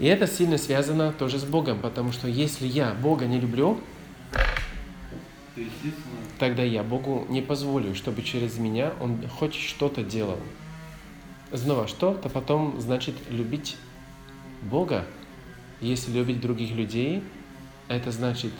И 0.00 0.06
это 0.06 0.26
сильно 0.26 0.58
связано 0.58 1.12
тоже 1.12 1.38
с 1.38 1.44
Богом, 1.44 1.78
потому 1.78 2.10
что 2.10 2.26
если 2.26 2.66
я 2.66 2.94
Бога 2.94 3.26
не 3.26 3.38
люблю, 3.38 3.78
тогда 6.38 6.62
я 6.62 6.82
Богу 6.82 7.26
не 7.28 7.42
позволю, 7.42 7.94
чтобы 7.94 8.22
через 8.22 8.58
меня 8.58 8.92
Он 9.00 9.26
хоть 9.28 9.54
что-то 9.54 10.02
делал. 10.02 10.38
Снова 11.52 11.88
что-то 11.88 12.28
потом 12.28 12.80
значит 12.80 13.14
любить 13.28 13.76
Бога. 14.62 15.06
Если 15.80 16.12
любить 16.12 16.40
других 16.40 16.72
людей, 16.72 17.22
это 17.88 18.12
значит 18.12 18.52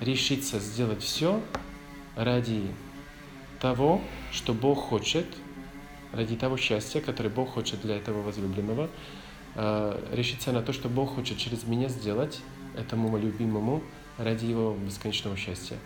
решиться 0.00 0.58
сделать 0.58 1.02
все 1.02 1.40
ради 2.16 2.62
того, 3.60 4.00
что 4.32 4.52
Бог 4.52 4.78
хочет, 4.80 5.26
ради 6.12 6.36
того 6.36 6.56
счастья, 6.56 7.00
которое 7.00 7.30
Бог 7.30 7.50
хочет 7.50 7.80
для 7.80 7.96
этого 7.96 8.22
возлюбленного, 8.22 8.90
Э, 9.54 9.98
решиться 10.12 10.50
на 10.52 10.62
то, 10.62 10.72
что 10.72 10.88
Бог 10.88 11.14
хочет 11.14 11.36
через 11.36 11.64
меня 11.64 11.88
сделать 11.88 12.40
этому 12.74 13.18
любимому 13.18 13.82
ради 14.18 14.46
его 14.46 14.76
бесконечного 14.76 15.36
счастья. 15.36 15.78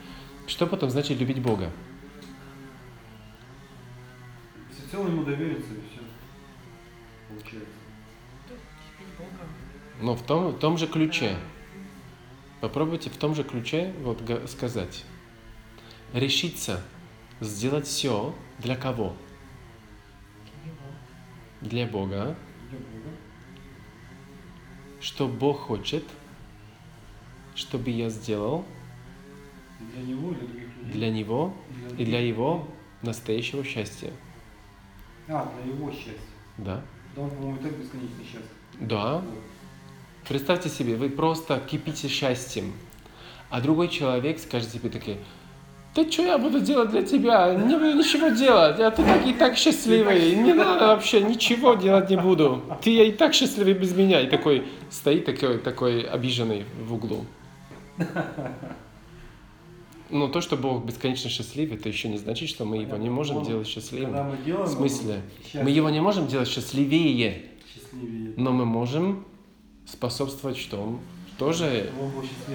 Что 0.46 0.66
потом 0.66 0.90
значит 0.90 1.18
любить 1.18 1.40
Бога? 1.40 1.70
Всецело 4.70 5.08
ему 5.08 5.24
довериться 5.24 5.74
и 5.74 5.80
все. 5.90 6.00
Получается. 7.28 7.66
Но 10.00 10.14
в 10.14 10.22
том, 10.22 10.52
в 10.52 10.58
том 10.58 10.78
же 10.78 10.86
ключе. 10.86 11.36
Попробуйте 12.60 13.10
в 13.10 13.16
том 13.16 13.34
же 13.34 13.44
ключе 13.44 13.92
вот 14.00 14.20
сказать. 14.48 15.04
Решиться 16.12 16.82
сделать 17.40 17.86
все 17.86 18.34
для 18.58 18.76
кого? 18.76 19.14
Для 21.60 21.86
Бога. 21.86 22.36
Для 22.70 22.78
Бога. 22.78 23.16
Что 25.00 25.28
Бог 25.28 25.60
хочет, 25.60 26.04
чтобы 27.56 27.90
я 27.90 28.08
сделал 28.10 28.64
Для 29.94 30.02
него 30.02 30.30
других 30.32 30.54
людей? 30.76 30.92
для 30.92 31.10
Него 31.10 31.54
и 31.74 31.86
других 31.88 32.06
для 32.06 32.20
Его 32.20 32.68
настоящего 33.02 33.64
счастья. 33.64 34.10
А, 35.28 35.50
для 35.64 35.72
его 35.72 35.90
счастья. 35.90 36.12
Да? 36.58 36.80
Да 37.16 37.22
он, 37.22 37.30
по-моему, 37.30 37.56
и 37.56 37.62
так 37.62 37.72
бесконечно 37.72 38.22
счастлив. 38.24 38.50
Да. 38.80 39.16
Вот. 39.18 39.24
Представьте 40.28 40.68
себе, 40.68 40.96
вы 40.96 41.08
просто 41.08 41.60
кипите 41.68 42.08
счастьем, 42.08 42.72
а 43.50 43.60
другой 43.60 43.88
человек 43.88 44.38
скажет 44.38 44.70
тебе 44.72 44.88
такие, 44.90 45.18
да 45.94 46.10
что 46.10 46.22
я 46.22 46.36
буду 46.36 46.60
делать 46.60 46.90
для 46.90 47.02
тебя? 47.02 47.54
Не 47.54 47.74
буду 47.74 47.94
ничего 47.94 48.28
делать, 48.28 48.78
я 48.78 48.90
ты 48.90 49.02
так 49.02 49.26
и 49.26 49.32
так 49.32 49.56
счастливый, 49.56 50.34
не 50.36 50.52
надо 50.52 50.88
вообще 50.88 51.22
ничего 51.22 51.74
делать 51.74 52.10
не 52.10 52.16
буду. 52.16 52.62
Ты 52.82 53.06
и 53.06 53.12
так 53.12 53.34
счастливый 53.34 53.74
без 53.74 53.94
меня. 53.94 54.20
И 54.20 54.28
такой 54.28 54.66
стоит 54.90 55.24
такой, 55.24 55.58
такой 55.58 56.02
обиженный 56.02 56.64
в 56.86 56.92
углу. 56.92 57.24
Ну, 60.08 60.28
то, 60.28 60.40
что 60.40 60.56
Бог 60.56 60.84
бесконечно 60.84 61.28
счастлив, 61.28 61.72
это 61.72 61.88
еще 61.88 62.08
не 62.08 62.16
значит, 62.16 62.48
что 62.48 62.64
мы 62.64 62.76
его 62.78 62.96
не 62.96 63.10
можем 63.10 63.38
Он- 63.38 63.44
делать 63.44 63.66
Когда 63.66 63.80
счастливым. 63.80 64.12
мы 64.30 64.36
делаем 64.44 64.66
В 64.66 64.70
смысле? 64.72 65.20
Мы 65.54 65.70
его 65.70 65.90
не 65.90 66.00
можем 66.00 66.28
делать 66.28 66.48
счастливее, 66.48 67.42
счастливее. 67.74 68.34
но 68.36 68.52
мы 68.52 68.64
можем 68.64 69.24
способствовать, 69.84 70.58
что 70.58 70.80
он 70.80 71.00
тоже 71.38 71.90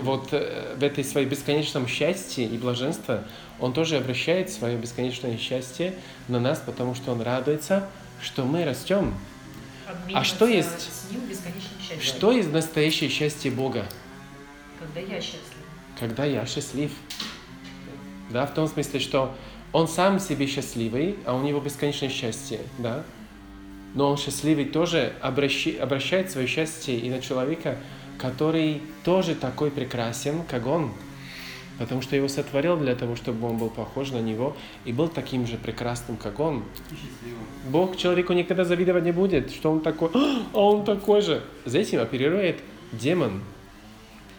вот 0.02 0.30
э, 0.32 0.76
в 0.78 0.84
этой 0.84 1.04
своей 1.04 1.28
бесконечном 1.28 1.88
счастье 1.88 2.46
и 2.46 2.58
блаженстве 2.58 3.26
он 3.60 3.74
тоже 3.74 3.98
обращает 3.98 4.50
свое 4.50 4.78
бесконечное 4.78 5.38
счастье 5.38 5.94
на 6.30 6.40
нас, 6.40 6.64
потому 6.66 6.96
что 6.96 7.12
он 7.12 7.22
радуется, 7.22 7.88
что 8.22 8.44
мы 8.46 8.64
растем. 8.64 9.14
Обмениваться 9.88 10.36
что 10.36 10.48
есть? 10.48 10.90
Что 12.02 12.32
есть 12.32 12.52
настоящее 12.52 13.10
счастье 13.10 13.52
Бога? 13.52 13.86
Когда 14.82 15.00
я 15.00 15.22
счастлива. 15.22 15.66
Когда 16.00 16.26
я 16.26 16.46
счастлив. 16.46 16.92
Да, 18.32 18.46
в 18.46 18.54
том 18.54 18.68
смысле, 18.68 19.00
что 19.00 19.36
он 19.74 19.88
сам 19.88 20.20
себе 20.20 20.48
счастливый, 20.48 21.18
а 21.26 21.36
у 21.36 21.42
него 21.42 21.60
бесконечное 21.60 22.10
счастье, 22.10 22.60
да? 22.80 23.04
Но 23.94 24.10
он 24.10 24.18
счастливый 24.18 24.66
тоже 24.66 25.14
обращи- 25.22 25.78
обращает 25.78 26.32
свое 26.32 26.48
счастье 26.48 26.98
и 26.98 27.10
на 27.10 27.22
человека, 27.22 27.78
который 28.18 28.82
тоже 29.04 29.36
такой 29.36 29.70
прекрасен, 29.70 30.44
как 30.50 30.66
он. 30.66 30.92
Потому 31.78 32.02
что 32.02 32.16
его 32.16 32.28
сотворил 32.28 32.78
для 32.78 32.96
того, 32.96 33.16
чтобы 33.16 33.48
он 33.48 33.58
был 33.58 33.70
похож 33.70 34.12
на 34.12 34.22
него 34.22 34.56
и 34.86 34.94
был 34.94 35.08
таким 35.08 35.48
же 35.48 35.58
прекрасным, 35.58 36.18
как 36.18 36.40
он. 36.40 36.64
Бог 37.70 37.98
человеку 37.98 38.34
никогда 38.34 38.66
завидовать 38.66 39.04
не 39.04 39.12
будет, 39.12 39.52
что 39.52 39.72
он 39.72 39.82
такой, 39.82 40.10
а 40.54 40.60
он 40.60 40.86
такой 40.86 41.22
же. 41.22 41.44
За 41.66 41.80
этим 41.80 42.00
оперирует 42.00 42.58
демон. 42.92 43.42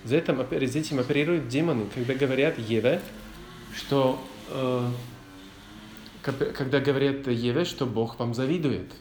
За 0.05 0.17
этим, 0.17 0.37
за 0.37 0.79
этим 0.79 0.99
оперируют 0.99 1.49
демоны, 1.49 1.87
когда 1.95 2.15
говорят 2.15 2.59
Еве, 2.59 3.01
что 3.75 4.21
э, 4.49 4.89
когда 6.23 6.81
говорят 6.81 7.27
Еве, 7.27 7.65
что 7.65 7.87
Бог 7.87 8.19
вам 8.19 8.35
завидует, 8.35 8.93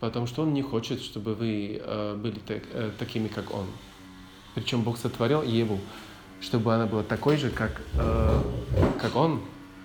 потому 0.00 0.26
что 0.26 0.42
Он 0.42 0.52
не 0.52 0.62
хочет, 0.62 1.00
чтобы 1.00 1.34
вы 1.34 1.80
э, 1.82 2.16
были 2.16 2.38
так- 2.40 2.62
э, 2.72 2.90
такими, 2.98 3.28
как 3.28 3.54
Он. 3.54 3.66
Причем 4.54 4.82
Бог 4.82 4.98
сотворил 4.98 5.42
Еву, 5.42 5.78
чтобы 6.40 6.74
она 6.74 6.86
была 6.86 7.02
такой 7.02 7.36
же, 7.36 7.50
как, 7.50 7.80
э, 7.94 8.42
как 9.00 9.14
Он. 9.16 9.40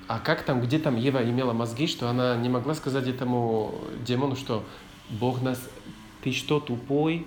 А 0.07 0.19
как 0.19 0.43
там, 0.43 0.61
где 0.61 0.79
там 0.79 0.97
Ева 0.97 1.23
имела 1.23 1.53
мозги, 1.53 1.87
что 1.87 2.09
она 2.09 2.35
не 2.35 2.49
могла 2.49 2.75
сказать 2.75 3.07
этому 3.07 3.75
демону, 4.05 4.35
что 4.35 4.63
Бог 5.09 5.41
нас, 5.41 5.59
ты 6.23 6.31
что, 6.31 6.59
тупой? 6.59 7.25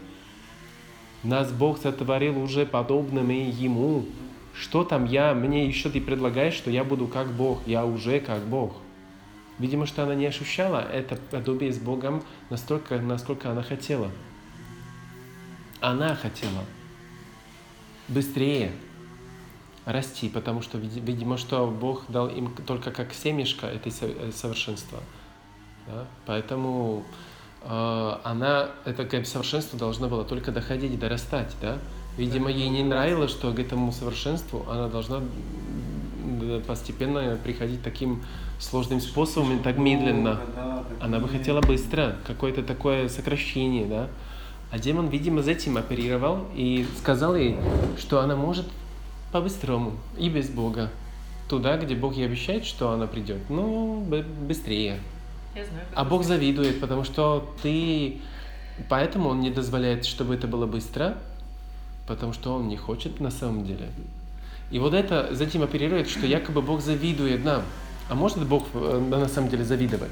Нас 1.23 1.51
Бог 1.53 1.79
сотворил 1.79 2.39
уже 2.41 2.67
подобными 2.67 3.35
Ему. 3.35 4.07
Что 4.55 4.85
там 4.85 5.05
я, 5.05 5.35
мне 5.35 5.67
еще 5.67 5.91
ты 5.91 6.01
предлагаешь, 6.01 6.55
что 6.55 6.71
я 6.71 6.83
буду 6.83 7.07
как 7.07 7.31
Бог, 7.33 7.61
я 7.67 7.85
уже 7.85 8.21
как 8.21 8.43
Бог. 8.47 8.77
Видимо, 9.59 9.87
что 9.87 10.03
она 10.03 10.15
не 10.15 10.27
ощущала 10.27 10.79
это 10.81 11.17
подобие 11.17 11.73
с 11.73 11.79
Богом 11.79 12.23
настолько, 12.51 12.99
насколько 12.99 13.51
она 13.51 13.63
хотела. 13.63 14.11
Она 15.81 16.15
хотела 16.15 16.65
быстрее 18.09 18.73
расти, 19.85 20.29
потому 20.29 20.63
что, 20.63 20.79
види- 20.79 21.01
видимо, 21.01 21.37
что 21.37 21.67
Бог 21.67 22.05
дал 22.09 22.29
им 22.29 22.55
только 22.67 22.91
как 22.91 23.13
семечко 23.13 23.67
этой 23.67 23.93
со- 23.93 24.07
э, 24.07 24.33
совершенства. 24.33 25.01
Да? 25.87 26.07
Поэтому 26.27 27.05
она, 28.25 28.69
это 28.85 29.05
как 29.05 29.27
совершенство 29.27 29.79
должно 29.79 30.09
было 30.09 30.25
только 30.25 30.53
доходить 30.53 30.99
дорастать. 30.99 31.55
Да? 31.61 31.79
Видимо, 32.17 32.51
ей 32.51 32.69
не 32.69 32.83
нравилось, 32.85 33.31
что 33.31 33.53
к 33.53 33.59
этому 33.59 33.93
совершенству 33.93 34.65
она 34.71 34.89
должна 34.89 35.21
постепенно 36.67 37.37
приходить 37.43 37.83
таким 37.83 38.23
сложным 38.59 39.01
способом 39.01 39.59
и 39.59 39.63
так 39.63 39.79
медленно. 39.79 40.41
Да, 40.55 40.85
так 40.89 40.99
Она 41.01 41.19
бы 41.19 41.25
медленно. 41.25 41.39
хотела 41.39 41.61
быстро, 41.61 42.17
какое-то 42.27 42.63
такое 42.63 43.09
сокращение, 43.09 43.87
да. 43.87 44.09
А 44.71 44.79
демон, 44.79 45.09
видимо, 45.09 45.43
за 45.43 45.53
этим 45.53 45.77
оперировал 45.77 46.47
и 46.55 46.87
сказал 46.99 47.37
ей, 47.37 47.57
что 47.99 48.21
она 48.21 48.35
может 48.35 48.67
по-быстрому 49.33 49.93
и 50.19 50.29
без 50.29 50.49
Бога. 50.49 50.91
Туда, 51.49 51.77
где 51.77 51.95
Бог 51.95 52.15
ей 52.17 52.27
обещает, 52.27 52.65
что 52.65 52.91
она 52.91 53.07
придет, 53.07 53.39
ну, 53.49 54.01
б- 54.01 54.23
быстрее. 54.25 54.99
Я 55.57 55.65
знаю, 55.65 55.87
А 55.95 56.05
Бог 56.05 56.23
завидует, 56.23 56.81
потому 56.81 57.03
что 57.05 57.55
ты... 57.63 58.21
Поэтому 58.91 59.31
Он 59.31 59.41
не 59.41 59.51
дозволяет, 59.51 60.05
чтобы 60.05 60.35
это 60.35 60.47
было 60.47 60.67
быстро, 60.67 61.17
потому 62.07 62.35
что 62.35 62.55
Он 62.55 62.69
не 62.69 62.77
хочет 62.77 63.21
на 63.21 63.31
самом 63.31 63.65
деле. 63.65 63.89
И 64.71 64.79
вот 64.79 64.93
это 64.93 65.35
затем 65.35 65.63
оперирует, 65.63 66.11
что 66.11 66.27
якобы 66.27 66.61
Бог 66.61 66.83
завидует 66.83 67.43
нам. 67.43 67.63
А 68.11 68.15
может 68.15 68.47
Бог 68.47 68.67
э, 68.75 68.99
на 68.99 69.29
самом 69.29 69.49
деле 69.49 69.65
завидовать? 69.65 70.11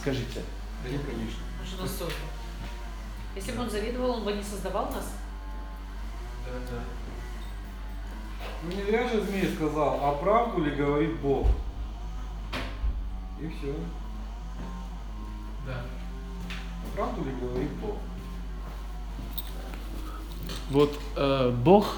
Скажите. 0.00 0.42
Да 0.82 0.90
нет, 0.90 1.02
конечно. 1.06 1.40
Он 1.60 1.66
же 1.66 1.80
нас 1.80 1.90
создал. 1.90 2.08
Если 3.36 3.52
бы 3.52 3.62
он 3.62 3.70
завидовал, 3.70 4.10
он 4.10 4.24
бы 4.24 4.32
не 4.32 4.42
создавал 4.42 4.90
нас. 4.90 5.12
Ну 8.64 8.74
не 8.74 8.82
зря 8.82 9.08
же 9.08 9.20
змей 9.22 9.54
сказал, 9.54 10.00
а 10.02 10.12
правду 10.14 10.64
ли 10.64 10.72
говорит 10.72 11.20
Бог? 11.20 11.46
И 13.40 13.48
все. 13.48 13.72
Да. 15.68 15.82
Правду 16.94 17.24
ли 17.24 17.32
говорит 17.32 17.70
Бог? 17.82 17.96
Вот 20.70 20.98
э, 21.16 21.50
Бог 21.62 21.96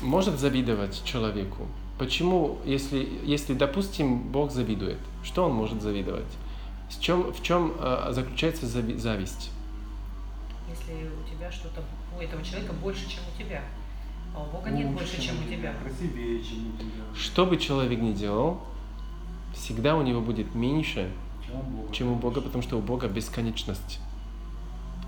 может 0.00 0.38
завидовать 0.38 1.02
человеку. 1.04 1.66
Почему, 1.98 2.58
если, 2.64 3.20
если, 3.24 3.54
допустим, 3.54 4.18
Бог 4.18 4.50
завидует, 4.50 4.98
что 5.22 5.44
Он 5.44 5.52
может 5.52 5.82
завидовать? 5.82 6.24
С 6.90 6.96
чем, 6.96 7.32
в 7.32 7.42
чем 7.42 7.74
э, 7.78 8.08
заключается 8.10 8.66
зави- 8.66 8.98
зависть? 8.98 9.50
Если 10.68 11.08
у 11.08 11.28
тебя 11.28 11.50
что-то, 11.52 11.82
у 12.16 12.20
этого 12.20 12.42
человека 12.42 12.72
больше, 12.72 13.08
чем 13.08 13.20
у 13.32 13.38
тебя. 13.38 13.62
А 14.34 14.42
у 14.42 14.46
Бога 14.46 14.70
нет 14.70 14.90
больше, 14.90 15.20
чем 15.20 15.36
у 15.44 15.48
тебя. 15.48 15.74
Красивее, 15.82 16.42
чем 16.42 16.74
у 16.74 16.78
тебя. 16.78 17.04
Что 17.14 17.46
бы 17.46 17.56
человек 17.56 18.00
ни 18.00 18.12
делал, 18.12 18.60
всегда 19.54 19.96
у 19.96 20.02
него 20.02 20.20
будет 20.20 20.54
меньше, 20.54 21.10
Чем 21.92 22.12
у 22.12 22.16
Бога. 22.16 22.40
потому 22.40 22.62
что 22.62 22.78
у 22.78 22.80
Бога 22.80 23.08
бесконечность. 23.08 24.00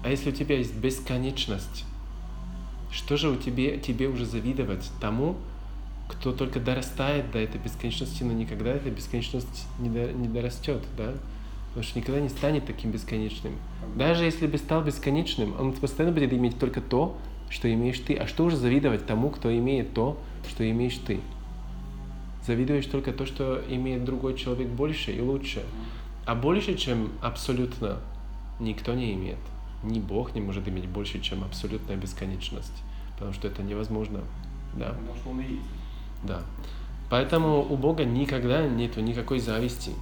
А 0.05 0.09
если 0.11 0.31
у 0.31 0.33
тебя 0.33 0.57
есть 0.57 0.75
бесконечность, 0.75 1.85
что 2.93 3.17
же 3.17 3.29
у 3.29 3.37
тебе, 3.37 3.79
тебе 3.79 4.09
уже 4.09 4.25
завидовать 4.25 4.89
тому, 5.01 5.37
кто 6.09 6.33
только 6.33 6.61
дорастает 6.61 7.33
до 7.33 7.39
этой 7.39 7.61
бесконечности, 7.61 8.23
но 8.23 8.33
никогда 8.33 8.71
эта 8.71 8.91
бесконечность 8.91 9.67
не, 9.81 9.89
до- 9.89 10.13
не 10.13 10.29
дорастет, 10.29 10.83
да? 10.97 11.15
Потому 11.69 11.83
что 11.83 11.99
никогда 11.99 12.21
не 12.21 12.29
станет 12.29 12.65
таким 12.67 12.93
бесконечным. 12.93 13.55
Даже 13.97 14.25
если 14.25 14.47
бы 14.47 14.57
стал 14.59 14.83
бесконечным, 14.83 15.55
он 15.61 15.73
постоянно 15.73 16.15
будет 16.15 16.33
иметь 16.33 16.59
только 16.59 16.81
то, 16.81 17.17
что 17.51 17.73
имеешь 17.73 17.99
ты. 17.99 18.15
А 18.15 18.27
что 18.27 18.45
уже 18.45 18.57
завидовать 18.57 19.07
тому, 19.07 19.31
кто 19.31 19.55
имеет 19.57 19.93
то, 19.93 20.17
что 20.49 20.69
имеешь 20.71 20.97
ты? 21.07 21.21
Завидуешь 22.47 22.87
только 22.87 23.13
то, 23.13 23.27
что 23.27 23.63
имеет 23.69 24.05
другой 24.05 24.37
человек 24.37 24.69
больше 24.69 25.11
и 25.13 25.21
лучше. 25.21 25.65
А 26.27 26.35
больше, 26.35 26.77
чем 26.77 27.13
абсолютно, 27.23 27.99
никто 28.61 28.95
не 28.95 29.15
имеет. 29.15 29.39
Ни 29.83 30.01
Бог 30.01 30.35
не 30.35 30.41
может 30.41 30.67
иметь 30.69 30.89
больше, 30.89 31.21
чем 31.21 31.45
абсолютная 31.45 31.97
бесконечность. 31.97 32.83
Потому 33.15 33.33
что 33.33 33.49
это 33.49 33.63
невозможно. 33.63 34.21
Да, 34.75 34.89
Потому 34.91 35.15
что 35.15 35.31
он 35.31 35.41
и 35.41 35.45
есть. 35.55 35.63
да. 36.25 36.43
Поэтому 37.09 37.63
у 37.63 37.77
Бога 37.77 38.05
никогда 38.05 38.67
нету 38.67 39.01
никакой 39.01 39.39
зависти. 39.39 39.93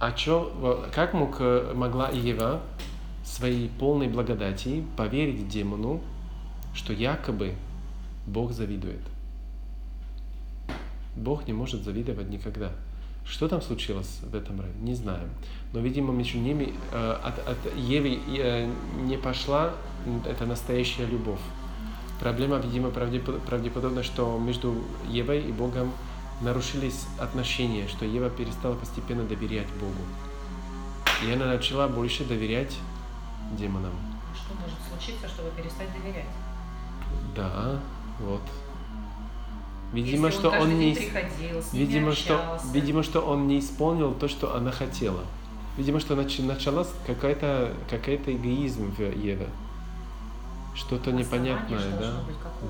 А 0.00 0.12
чё, 0.12 0.88
как 0.94 1.12
мог, 1.12 1.36
э, 1.40 1.74
могла 1.76 2.08
Ева 2.08 2.62
своей 3.22 3.68
полной 3.68 4.08
благодати 4.08 4.82
поверить 4.96 5.48
демону, 5.48 6.00
что 6.72 6.94
якобы 6.94 7.54
Бог 8.26 8.52
завидует? 8.52 9.02
Бог 11.14 11.46
не 11.46 11.52
может 11.52 11.82
завидовать 11.82 12.30
никогда. 12.30 12.72
Что 13.24 13.48
там 13.48 13.62
случилось 13.62 14.20
в 14.22 14.34
этом 14.34 14.60
районе? 14.60 14.80
Не 14.80 14.94
знаем. 14.94 15.30
Но, 15.72 15.80
видимо, 15.80 16.12
между 16.12 16.38
ними 16.38 16.74
э, 16.92 17.18
от, 17.22 17.38
от 17.48 17.76
Евы 17.76 18.18
э, 18.38 18.68
не 19.02 19.16
пошла 19.16 19.72
эта 20.26 20.46
настоящая 20.46 21.06
любовь. 21.06 21.40
Проблема, 22.18 22.58
видимо, 22.58 22.90
правдеподобно, 22.90 24.02
что 24.02 24.38
между 24.38 24.74
Евой 25.08 25.42
и 25.42 25.52
Богом 25.52 25.92
нарушились 26.40 27.06
отношения, 27.18 27.88
что 27.88 28.04
Ева 28.04 28.30
перестала 28.30 28.74
постепенно 28.74 29.24
доверять 29.24 29.68
Богу. 29.80 30.02
И 31.26 31.32
она 31.32 31.46
начала 31.46 31.88
больше 31.88 32.24
доверять 32.24 32.76
демонам. 33.52 33.92
Что 34.34 34.54
может 34.54 34.78
случиться, 34.88 35.28
чтобы 35.28 35.50
перестать 35.50 35.88
доверять? 35.92 36.28
Да, 37.36 37.80
вот. 38.20 38.42
Видимо, 39.92 40.28
Если 40.28 40.38
что 40.38 40.50
он, 40.50 40.58
он 40.60 40.78
не, 40.78 40.94
приходил, 40.94 41.60
с 41.60 41.72
видимо, 41.72 42.12
что, 42.12 42.38
общался. 42.38 42.66
видимо, 42.72 43.02
что 43.02 43.20
он 43.20 43.48
не 43.48 43.58
исполнил 43.58 44.14
то, 44.14 44.28
что 44.28 44.54
она 44.54 44.70
хотела. 44.70 45.24
Видимо, 45.76 45.98
что 45.98 46.14
нач, 46.14 46.38
началась 46.38 46.88
какая-то 47.06 47.72
какая-то 47.88 48.32
эгоизм 48.34 48.92
в 48.92 49.00
Еве. 49.00 49.48
Что-то 50.74 51.10
непонятное, 51.10 51.90
да? 51.98 52.12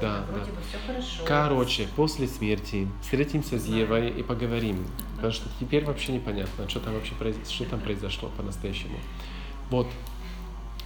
Да, 0.01 0.25
да. 0.33 0.39
бы. 0.45 1.27
Короче, 1.27 1.87
после 1.95 2.27
смерти 2.27 2.89
встретимся 3.03 3.59
с. 3.59 3.67
Евой 3.67 4.09
и 4.09 4.23
поговорим. 4.23 4.87
Потому 5.17 5.33
что 5.33 5.49
теперь 5.61 5.85
вообще 5.85 6.13
непонятно, 6.13 6.69
что 6.69 6.81
там 6.81 6.95
вообще 6.95 7.13
что 7.47 7.65
там 7.67 7.81
произошло 7.81 8.31
по-настоящему. 8.37 8.97
Вот. 9.71 9.87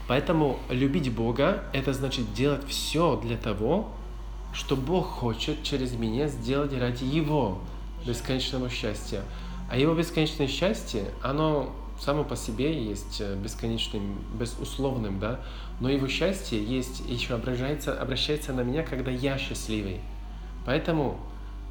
Поэтому 0.09 0.59
любить 0.69 1.13
Бога– 1.13 1.65
это 1.73 1.93
значит 1.93 2.35
делать 2.35 2.67
все 2.69 3.17
для 3.17 3.37
того, 3.37 3.91
что 4.55 4.77
Бог 4.77 5.07
хочет 5.07 5.63
через 5.63 5.93
меня 5.93 6.29
сделать 6.29 6.73
ради 6.79 7.05
Его 7.05 7.59
бесконечного 8.07 8.71
счастья. 8.71 9.23
А 9.69 9.77
Его 9.77 9.95
бесконечное 9.95 10.47
счастье, 10.47 11.07
оно 11.23 11.75
само 12.01 12.25
по 12.25 12.37
себе 12.37 12.85
есть 12.85 13.21
э, 13.21 13.37
бесконечным, 13.37 14.19
безусловным, 14.39 15.19
да, 15.19 15.41
но 15.81 15.89
Его 15.89 16.07
счастье 16.07 16.63
есть, 16.63 17.03
еще 17.09 17.35
обращается, 17.35 18.01
обращается 18.01 18.53
на 18.53 18.61
меня, 18.61 18.83
когда 18.83 19.11
я 19.11 19.39
счастливый. 19.39 20.01
Поэтому, 20.65 21.19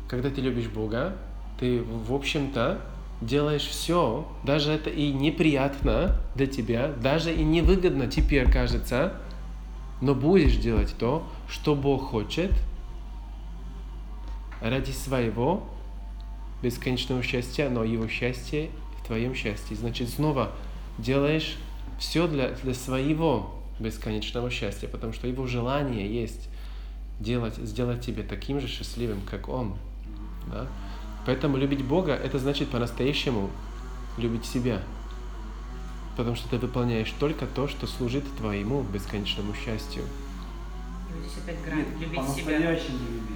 когда 0.08 0.30
ты 0.30 0.42
любишь 0.42 0.68
Бога, 0.68 1.16
ты, 1.60 1.82
в 1.82 2.14
общем-то, 2.14 2.82
делаешь 3.22 3.66
все, 3.66 4.28
даже 4.44 4.72
это 4.72 4.90
и 4.90 5.14
неприятно 5.14 6.20
для 6.36 6.48
тебя, 6.48 6.92
даже 7.02 7.34
и 7.34 7.44
невыгодно 7.44 8.08
теперь 8.08 8.52
кажется, 8.52 9.14
но 10.02 10.14
будешь 10.14 10.58
делать 10.58 10.94
то, 10.98 11.26
что 11.48 11.76
Бог 11.76 12.10
хочет 12.10 12.52
ради 14.64 14.92
своего 14.92 15.68
бесконечного 16.62 17.22
счастья, 17.22 17.70
но 17.70 17.84
Его 17.84 18.08
счастье 18.08 18.70
в 19.00 19.06
твоем 19.06 19.36
счастье. 19.36 19.76
Значит, 19.76 20.10
снова 20.10 20.52
делаешь 20.98 21.58
все 22.00 22.28
для, 22.28 22.50
для 22.50 22.74
своего 22.74 23.54
бесконечного 23.80 24.50
счастья, 24.50 24.88
потому 24.88 25.14
что 25.14 25.28
Его 25.28 25.46
желание 25.46 26.12
есть 26.12 26.50
делать, 27.20 27.56
сделать 27.58 28.06
тебя 28.06 28.24
таким 28.24 28.62
же 28.62 28.68
счастливым, 28.68 29.22
как 29.30 29.50
Он. 29.50 29.76
Да? 30.48 30.68
Поэтому 31.26 31.58
любить 31.58 31.84
Бога– 31.84 32.14
это 32.24 32.40
значит 32.40 32.70
по-настоящему 32.70 33.50
любить 34.18 34.46
себя. 34.46 34.82
Потому 36.16 36.36
что 36.36 36.48
ты 36.50 36.58
выполняешь 36.58 37.12
только 37.20 37.48
то, 37.48 37.68
что 37.68 37.88
служит 37.88 38.24
твоему 38.38 38.84
бесконечному 38.84 39.54
счастью. 39.56 40.04
И 40.04 41.14
вот 41.14 41.26
здесь 41.26 41.44
опять 41.44 41.56
Нет, 41.58 41.66
грань. 41.66 41.86
Любить 42.00 42.36
себя. 42.36 42.46
по-настоящему 42.46 42.98
любить 43.10 43.30
себя. 43.30 43.33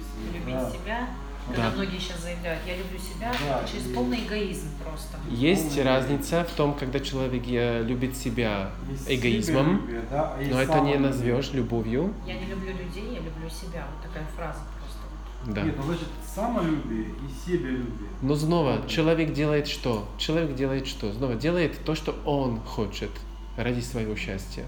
Любить 0.48 0.60
да. 0.62 0.70
себя. 0.70 1.08
Да. 1.48 1.54
Когда 1.54 1.70
многие 1.70 1.98
сейчас 1.98 2.20
заявляют, 2.20 2.60
я 2.66 2.76
люблю 2.76 2.98
себя 2.98 3.32
Да, 3.46 3.66
через 3.66 3.86
и- 3.86 3.94
полный 3.94 4.20
эгоизм 4.20 4.68
просто. 4.84 5.16
Есть 5.30 5.68
Полный 5.76 5.84
разница 5.84 6.44
в 6.44 6.50
том, 6.52 6.74
когда 6.74 7.00
человек 7.00 7.42
э, 7.46 7.82
любит 7.84 8.14
себя 8.16 8.70
Есть 8.90 9.10
эгоизмом, 9.10 9.80
себялюбие, 9.80 10.02
да, 10.10 10.36
но 10.50 10.60
это 10.60 10.80
не 10.80 10.96
назовешь 10.96 11.52
любовью. 11.52 12.12
Я 12.26 12.34
не 12.34 12.46
люблю 12.46 12.72
людей, 12.72 13.14
я 13.14 13.20
люблю 13.20 13.48
себя. 13.48 13.86
Вот 13.90 14.02
такая 14.10 14.26
фраза 14.36 14.60
просто. 14.78 15.54
Да. 15.54 15.62
Нет, 15.62 15.74
ну 15.78 15.84
значит 15.84 16.08
самолюбие 16.34 17.06
и 17.06 17.46
себялюбие. 17.50 18.10
Но 18.20 18.34
снова, 18.36 18.72
Вот. 18.82 18.88
человек 18.88 19.32
делает 19.32 19.68
что? 19.68 20.06
Человек 20.18 20.54
делает 20.54 20.86
что? 20.86 21.12
Снова 21.14 21.34
делает 21.34 21.82
то, 21.82 21.94
что 21.94 22.14
он 22.26 22.60
хочет 22.60 23.10
ради 23.56 23.80
своего 23.80 24.14
счастья. 24.16 24.64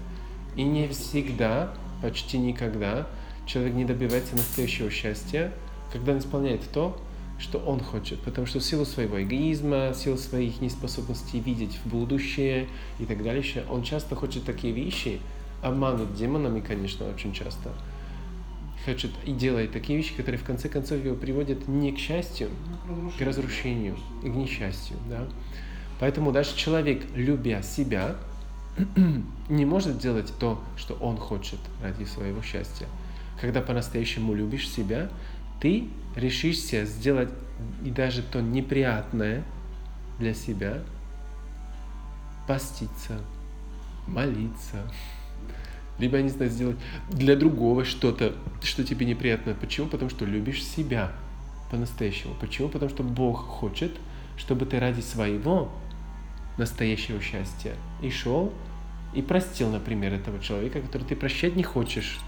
И 0.55 0.63
не 0.63 0.87
всегда, 0.87 1.73
почти 2.01 2.39
никогда, 2.39 3.07
человек 3.45 3.73
не 3.75 3.85
добивается 3.85 4.35
настоящего 4.35 4.89
счастья, 4.89 5.51
когда 5.91 6.13
он 6.13 6.19
исполняет 6.19 6.61
то, 6.71 6.97
что 7.41 7.57
он 7.57 7.79
хочет. 7.79 8.19
Потому 8.21 8.47
что 8.47 8.59
в 8.59 8.63
силу 8.63 8.85
своего 8.85 9.21
эгоизма, 9.21 9.91
в 9.91 9.95
силу 9.95 10.17
своих 10.17 10.61
неспособностей 10.61 11.39
видеть 11.39 11.79
в 11.83 11.89
будущее 11.89 12.67
и 12.99 13.05
так 13.05 13.23
далее, 13.23 13.43
он 13.69 13.83
часто 13.83 14.15
хочет 14.15 14.45
такие 14.45 14.73
вещи, 14.73 15.19
обманут 15.61 16.13
демонами, 16.13 16.61
конечно, 16.61 17.09
очень 17.09 17.33
часто. 17.33 17.71
Хочет 18.85 19.11
и 19.25 19.31
делает 19.31 19.71
такие 19.71 19.97
вещи, 19.97 20.15
которые 20.15 20.39
в 20.39 20.43
конце 20.43 20.67
концов 20.67 21.03
его 21.03 21.15
приводят 21.15 21.67
не 21.67 21.91
к 21.91 21.99
счастью, 21.99 22.49
к 23.17 23.21
разрушению 23.21 23.95
и 24.23 24.29
к 24.29 24.33
несчастью. 24.33 24.97
Да? 25.07 25.27
Поэтому 25.99 26.31
даже 26.31 26.55
человек, 26.55 27.03
любя 27.13 27.61
себя, 27.61 28.15
не 29.49 29.65
может 29.65 29.99
делать 29.99 30.33
то, 30.39 30.59
что 30.77 30.95
он 30.95 31.17
хочет 31.17 31.59
ради 31.83 32.05
своего 32.05 32.41
счастья. 32.41 32.87
Когда 33.39 33.61
по-настоящему 33.61 34.33
любишь 34.33 34.69
себя, 34.69 35.09
ты 35.61 35.87
решишься 36.15 36.85
сделать 36.85 37.29
и 37.85 37.91
даже 37.91 38.23
то 38.23 38.41
неприятное 38.41 39.43
для 40.19 40.33
себя, 40.33 40.79
поститься, 42.47 43.19
молиться, 44.07 44.81
либо, 45.99 46.17
я 46.17 46.23
не 46.23 46.29
знаю, 46.29 46.51
сделать 46.51 46.77
для 47.09 47.35
другого 47.35 47.85
что-то, 47.85 48.35
что 48.61 48.83
тебе 48.83 49.05
неприятно. 49.05 49.53
Почему? 49.53 49.87
Потому 49.87 50.09
что 50.09 50.25
любишь 50.25 50.63
себя 50.63 51.11
по-настоящему. 51.69 52.33
Почему? 52.41 52.67
Потому 52.67 52.89
что 52.89 53.03
Бог 53.03 53.39
хочет, 53.39 53.91
чтобы 54.37 54.65
ты 54.65 54.79
ради 54.79 55.01
своего 55.01 55.71
настоящего 56.57 57.21
счастья 57.21 57.75
и 58.01 58.09
шел 58.09 58.51
и 59.13 59.21
простил, 59.21 59.69
например, 59.69 60.13
этого 60.13 60.39
человека, 60.39 60.81
который 60.81 61.03
ты 61.03 61.15
прощать 61.15 61.55
не 61.55 61.63
хочешь. 61.63 62.19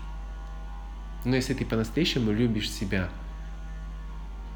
Но 1.25 1.35
если 1.35 1.53
ты 1.53 1.65
по-настоящему 1.65 2.31
любишь 2.31 2.69
себя, 2.69 3.09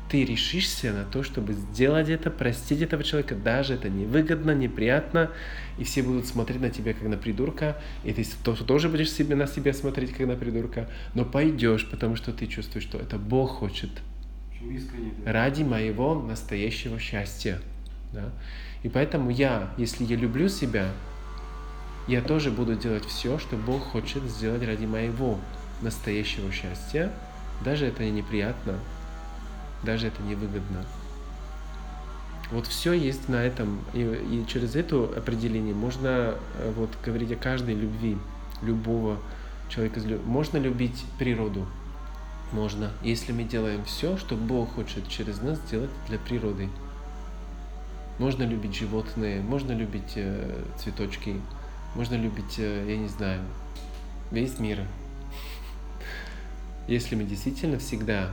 ты 0.09 0.23
решишься 0.23 0.93
на 0.93 1.03
то, 1.03 1.21
чтобы 1.21 1.53
сделать 1.53 2.07
это, 2.09 2.31
простить 2.31 2.81
этого 2.81 3.03
человека, 3.03 3.35
даже 3.35 3.73
это 3.73 3.89
невыгодно, 3.89 4.51
неприятно, 4.51 5.31
и 5.77 5.83
все 5.83 6.01
будут 6.01 6.25
смотреть 6.27 6.61
на 6.61 6.69
тебя 6.69 6.93
как 6.93 7.03
на 7.03 7.17
придурка, 7.17 7.75
и 8.03 8.13
ты 8.13 8.25
то- 8.43 8.55
тоже 8.55 8.87
будешь 8.89 9.11
себе, 9.11 9.35
на 9.35 9.47
себя 9.47 9.73
смотреть 9.73 10.13
как 10.13 10.25
на 10.27 10.35
придурка, 10.35 10.89
но 11.13 11.25
пойдешь, 11.25 11.89
потому 11.89 12.15
что 12.15 12.31
ты 12.31 12.47
чувствуешь, 12.47 12.85
что 12.85 12.97
это 12.97 13.17
Бог 13.17 13.51
хочет 13.51 13.89
Очень 14.51 14.75
искренне. 14.75 15.11
да. 15.25 15.33
ради 15.33 15.63
моего 15.63 16.15
настоящего 16.15 16.99
счастья. 16.99 17.59
Да? 18.13 18.29
И 18.83 18.89
поэтому 18.89 19.29
я, 19.29 19.73
если 19.77 20.05
я 20.05 20.15
люблю 20.15 20.47
себя, 20.47 20.89
я 22.07 22.21
тоже 22.21 22.51
буду 22.51 22.75
делать 22.75 23.03
все, 23.03 23.37
что 23.37 23.57
Бог 23.57 23.81
хочет 23.83 24.23
сделать 24.23 24.63
ради 24.65 24.85
моего 24.85 25.37
настоящего 25.81 26.49
счастья, 26.53 27.11
даже 27.65 27.85
это 27.87 28.03
и 28.03 28.09
неприятно, 28.09 28.79
даже 29.83 30.07
это 30.07 30.21
невыгодно. 30.23 30.85
Вот 32.51 32.65
все 32.67 32.93
есть 32.93 33.27
на 33.27 33.43
этом, 33.43 33.79
и, 33.93 33.99
и 33.99 34.45
через 34.47 34.75
это 34.75 35.03
определение 35.03 35.73
можно 35.73 36.35
э, 36.59 36.73
вот 36.75 36.89
говорить 37.03 37.31
о 37.31 37.35
каждой 37.35 37.75
любви 37.75 38.17
любого 38.61 39.17
человека. 39.69 39.99
Можно 40.25 40.57
любить 40.57 41.03
природу, 41.19 41.67
можно, 42.51 42.91
если 43.03 43.33
мы 43.33 43.43
делаем 43.43 43.83
все, 43.83 44.17
что 44.17 44.35
Бог 44.35 44.75
хочет 44.75 45.07
через 45.09 45.41
нас 45.41 45.59
сделать 45.59 45.89
для 46.07 46.17
природы. 46.17 46.69
Можно 48.19 48.43
любить 48.43 48.75
животные, 48.75 49.41
можно 49.41 49.73
любить 49.73 50.13
э, 50.15 50.63
цветочки, 50.77 51.41
можно 51.93 52.15
любить, 52.15 52.55
э, 52.57 52.85
я 52.87 52.97
не 52.97 53.09
знаю, 53.09 53.41
весь 54.31 54.57
мир. 54.59 54.79
Если 56.87 57.15
мы 57.15 57.25
действительно 57.25 57.77
всегда 57.77 58.31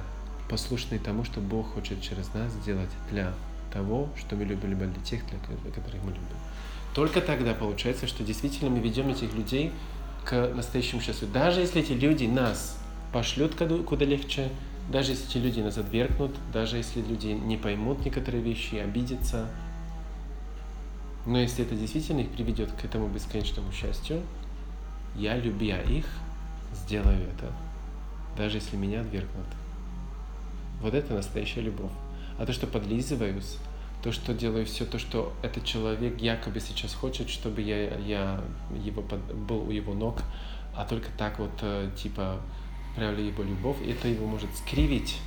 послушны 0.48 0.98
тому, 0.98 1.24
что 1.24 1.40
Бог 1.40 1.74
хочет 1.74 2.00
через 2.02 2.32
нас 2.34 2.52
сделать 2.52 2.90
для 3.10 3.32
того, 3.72 4.08
что 4.18 4.36
мы 4.36 4.44
любим, 4.44 4.70
либо 4.70 4.86
для 4.86 5.02
тех, 5.02 5.26
для 5.28 5.38
ко- 5.38 5.70
которых 5.72 6.02
мы 6.04 6.10
любим. 6.10 6.36
Только 6.94 7.20
тогда 7.20 7.54
получается, 7.54 8.06
что 8.06 8.22
действительно 8.22 8.70
мы 8.70 8.78
ведем 8.78 9.08
этих 9.08 9.34
людей 9.34 9.72
к 10.24 10.48
настоящему 10.54 11.00
счастью. 11.00 11.28
Даже 11.28 11.60
если 11.60 11.82
эти 11.82 11.92
люди 11.92 12.24
нас 12.24 12.78
пошлют 13.12 13.54
куда, 13.56 13.78
куда 13.78 14.04
легче, 14.04 14.50
даже 14.90 15.12
если 15.12 15.28
эти 15.28 15.38
люди 15.38 15.60
нас 15.60 15.76
отвергнут, 15.76 16.32
даже 16.52 16.76
если 16.76 17.00
люди 17.00 17.28
не 17.28 17.56
поймут 17.56 18.04
некоторые 18.04 18.42
вещи, 18.42 18.76
обидятся. 18.76 19.48
Но 21.26 21.38
если 21.38 21.64
это 21.64 21.74
действительно 21.74 22.20
их 22.20 22.30
приведет 22.30 22.70
к 22.72 22.84
этому 22.84 23.08
бесконечному 23.08 23.72
счастью, 23.72 24.22
я, 25.16 25.36
любя 25.36 25.80
их, 25.80 26.06
сделаю 26.74 27.18
это, 27.22 27.52
даже 28.36 28.58
если 28.58 28.76
меня 28.76 29.00
отвергнут. 29.00 29.46
Вот 30.80 30.94
это 30.94 31.14
настоящая 31.14 31.62
любовь. 31.62 31.92
А 32.38 32.46
то, 32.46 32.52
что 32.52 32.66
подлизываюсь, 32.66 33.58
то, 34.02 34.12
что 34.12 34.34
делаю 34.34 34.66
все 34.66 34.84
то, 34.84 34.98
что 34.98 35.32
этот 35.42 35.64
человек 35.64 36.20
якобы 36.20 36.60
сейчас 36.60 36.92
хочет, 36.92 37.30
чтобы 37.30 37.62
я, 37.62 37.96
я 37.98 38.44
его 38.84 39.00
под, 39.00 39.20
был 39.34 39.68
у 39.68 39.70
его 39.70 39.94
ног, 39.94 40.22
а 40.76 40.84
только 40.84 41.08
так 41.16 41.38
вот, 41.38 41.52
э, 41.62 41.90
типа, 41.96 42.40
проявляю 42.94 43.28
его 43.28 43.42
любовь, 43.42 43.76
это 43.86 44.08
его 44.08 44.26
может 44.26 44.54
скривить, 44.56 45.18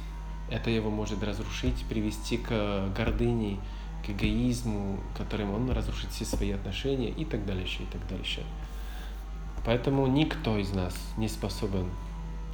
это 0.52 0.70
его 0.70 0.92
может 0.92 1.24
разрушить, 1.24 1.86
привести 1.90 2.38
к 2.38 2.90
гордыне, 2.96 3.60
к 4.06 4.12
эгоизму, 4.12 5.00
которым 5.18 5.54
он 5.54 5.72
разрушит 5.72 6.12
все 6.12 6.26
свои 6.26 6.52
отношения 6.52 7.10
и 7.10 7.26
так 7.26 7.46
дальше, 7.46 7.82
и 7.82 7.86
так 7.88 8.08
дальше. 8.08 8.44
Поэтому 9.66 10.06
никто 10.08 10.58
из 10.58 10.72
нас 10.72 10.96
не 11.18 11.28
способен 11.28 11.90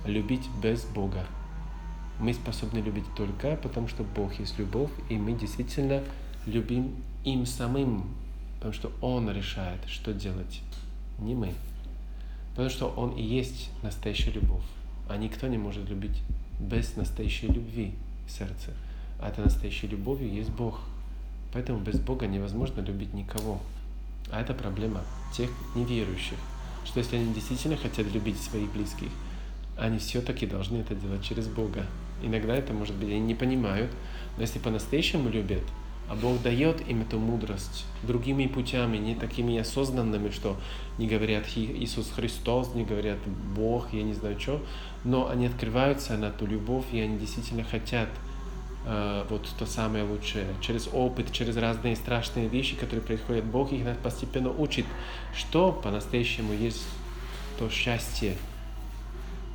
любить 0.05 0.47
без 0.61 0.83
Бога. 0.85 1.25
Мы 2.19 2.33
способны 2.33 2.79
любить 2.79 3.05
только 3.15 3.55
потому, 3.55 3.87
что 3.87 4.03
Бог 4.03 4.39
есть 4.39 4.57
любовь, 4.59 4.91
и 5.09 5.17
мы 5.17 5.33
действительно 5.33 6.03
любим 6.45 6.95
им 7.23 7.45
самим, 7.45 8.05
потому 8.55 8.73
что 8.73 8.91
Он 9.01 9.29
решает, 9.31 9.79
что 9.87 10.13
делать, 10.13 10.61
не 11.19 11.35
мы. 11.35 11.53
Потому 12.51 12.69
что 12.69 12.87
Он 12.87 13.11
и 13.11 13.23
есть 13.23 13.69
настоящая 13.81 14.31
любовь, 14.31 14.63
а 15.09 15.17
никто 15.17 15.47
не 15.47 15.57
может 15.57 15.89
любить 15.89 16.21
без 16.59 16.95
настоящей 16.95 17.47
любви 17.47 17.93
в 18.27 18.31
сердце. 18.31 18.71
А 19.19 19.29
это 19.29 19.41
настоящей 19.41 19.87
любовью 19.87 20.31
есть 20.31 20.49
Бог. 20.49 20.81
Поэтому 21.51 21.79
без 21.79 21.99
Бога 21.99 22.27
невозможно 22.27 22.81
любить 22.81 23.13
никого. 23.13 23.59
А 24.31 24.41
это 24.41 24.53
проблема 24.53 25.01
тех 25.35 25.49
неверующих, 25.75 26.37
что 26.85 26.99
если 26.99 27.17
они 27.17 27.33
действительно 27.33 27.77
хотят 27.77 28.11
любить 28.11 28.39
своих 28.39 28.71
близких, 28.71 29.09
они 29.77 29.97
все-таки 29.97 30.45
должны 30.45 30.77
это 30.77 30.95
делать 30.95 31.23
через 31.23 31.47
Бога. 31.47 31.85
Иногда 32.23 32.55
это, 32.55 32.73
может 32.73 32.95
быть, 32.95 33.09
они 33.09 33.19
не 33.19 33.35
понимают, 33.35 33.91
но 34.37 34.41
если 34.41 34.59
по-настоящему 34.59 35.29
любят, 35.29 35.63
а 36.09 36.15
Бог 36.15 36.41
дает 36.41 36.87
им 36.87 37.01
эту 37.01 37.17
мудрость 37.17 37.85
другими 38.03 38.47
путями, 38.47 38.97
не 38.97 39.15
такими 39.15 39.57
осознанными, 39.57 40.29
что 40.31 40.57
не 40.97 41.07
говорят 41.07 41.45
Иисус 41.55 42.11
Христос, 42.11 42.75
не 42.75 42.83
говорят 42.83 43.19
Бог, 43.55 43.93
я 43.93 44.03
не 44.03 44.13
знаю 44.13 44.39
что, 44.39 44.61
но 45.03 45.29
они 45.29 45.47
открываются 45.47 46.17
на 46.17 46.29
ту 46.29 46.45
любовь, 46.45 46.85
и 46.91 46.99
они 46.99 47.17
действительно 47.17 47.63
хотят 47.63 48.09
э, 48.85 49.25
вот 49.29 49.47
то 49.57 49.65
самое 49.65 50.03
лучшее. 50.03 50.45
Через 50.61 50.89
опыт, 50.91 51.31
через 51.31 51.55
разные 51.55 51.95
страшные 51.95 52.47
вещи, 52.49 52.75
которые 52.75 53.01
происходят, 53.01 53.45
Бог 53.45 53.71
их 53.71 53.85
постепенно 53.99 54.51
учит, 54.51 54.85
что 55.35 55.71
по-настоящему 55.71 56.53
есть 56.53 56.85
то 57.57 57.69
счастье, 57.69 58.35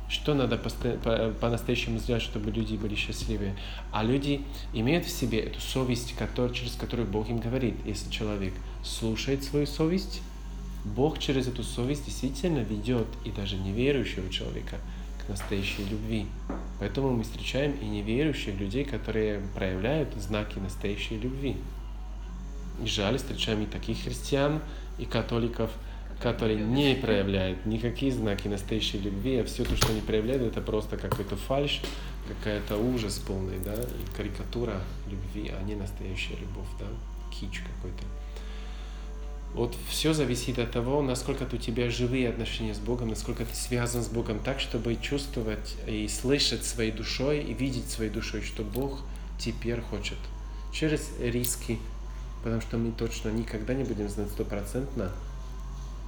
что 0.09 0.33
надо 0.33 0.57
по-настоящему 0.57 1.99
сделать, 1.99 2.23
чтобы 2.23 2.51
люди 2.51 2.75
были 2.75 2.95
счастливые. 2.95 3.55
А 3.91 4.03
люди 4.03 4.41
имеют 4.73 5.05
в 5.05 5.09
себе 5.09 5.39
эту 5.39 5.61
совесть, 5.61 6.15
который, 6.17 6.53
через 6.53 6.73
которую 6.73 7.07
Бог 7.07 7.29
им 7.29 7.39
говорит. 7.39 7.75
Если 7.85 8.09
человек 8.09 8.53
слушает 8.83 9.43
свою 9.43 9.67
совесть, 9.67 10.21
Бог 10.83 11.19
через 11.19 11.47
эту 11.47 11.63
совесть 11.63 12.05
действительно 12.05 12.59
ведет 12.59 13.07
и 13.23 13.29
даже 13.29 13.55
неверующего 13.57 14.29
человека 14.31 14.77
к 15.23 15.29
настоящей 15.29 15.83
любви. 15.85 16.25
Поэтому 16.79 17.11
мы 17.11 17.23
встречаем 17.23 17.73
и 17.73 17.85
неверующих 17.85 18.59
людей, 18.59 18.85
которые 18.85 19.41
проявляют 19.53 20.15
знаки 20.15 20.57
настоящей 20.57 21.19
любви. 21.19 21.55
И 22.83 22.87
жаль, 22.87 23.17
встречаем 23.17 23.61
и 23.61 23.65
таких 23.67 24.03
христиан, 24.03 24.59
и 24.97 25.05
католиков– 25.05 25.69
который 26.21 26.57
не 26.57 26.95
проявляет 26.95 27.65
никакие 27.65 28.11
знаки 28.11 28.47
настоящей 28.47 28.99
любви, 28.99 29.37
а 29.37 29.45
все 29.45 29.63
то, 29.63 29.75
что 29.75 29.89
они 29.89 30.01
проявляют, 30.01 30.43
это 30.43 30.61
просто 30.61 30.97
какой-то 30.97 31.37
фальш, 31.37 31.81
какая-то 32.27 32.77
ужас 32.77 33.17
полный, 33.19 33.59
да, 33.59 33.73
и 33.73 34.15
карикатура 34.17 34.81
любви, 35.09 35.51
а 35.57 35.63
не 35.63 35.75
настоящая 35.75 36.35
любовь, 36.35 36.67
да, 36.79 36.85
кич 37.31 37.61
какой-то. 37.75 38.03
Вот 39.53 39.75
все 39.87 40.13
зависит 40.13 40.59
от 40.59 40.71
того, 40.71 41.01
насколько 41.01 41.47
у 41.51 41.57
тебя 41.57 41.89
живые 41.89 42.29
отношения 42.29 42.75
с 42.75 42.79
Богом, 42.79 43.09
насколько 43.09 43.45
ты 43.45 43.55
связан 43.55 44.03
с 44.03 44.07
Богом 44.07 44.39
так, 44.39 44.59
чтобы 44.59 44.95
чувствовать 44.95 45.75
и 45.87 46.07
слышать 46.07 46.63
своей 46.63 46.91
душой 46.91 47.39
и 47.39 47.53
видеть 47.53 47.89
своей 47.89 48.11
душой, 48.11 48.43
что 48.43 48.63
Бог 48.63 48.99
теперь 49.39 49.81
хочет. 49.81 50.17
Через 50.71 51.09
риски, 51.19 51.79
потому 52.43 52.61
что 52.61 52.77
мы 52.77 52.91
точно 52.91 53.29
никогда 53.29 53.73
не 53.73 53.83
будем 53.83 54.07
знать 54.07 54.29
стопроцентно, 54.29 55.11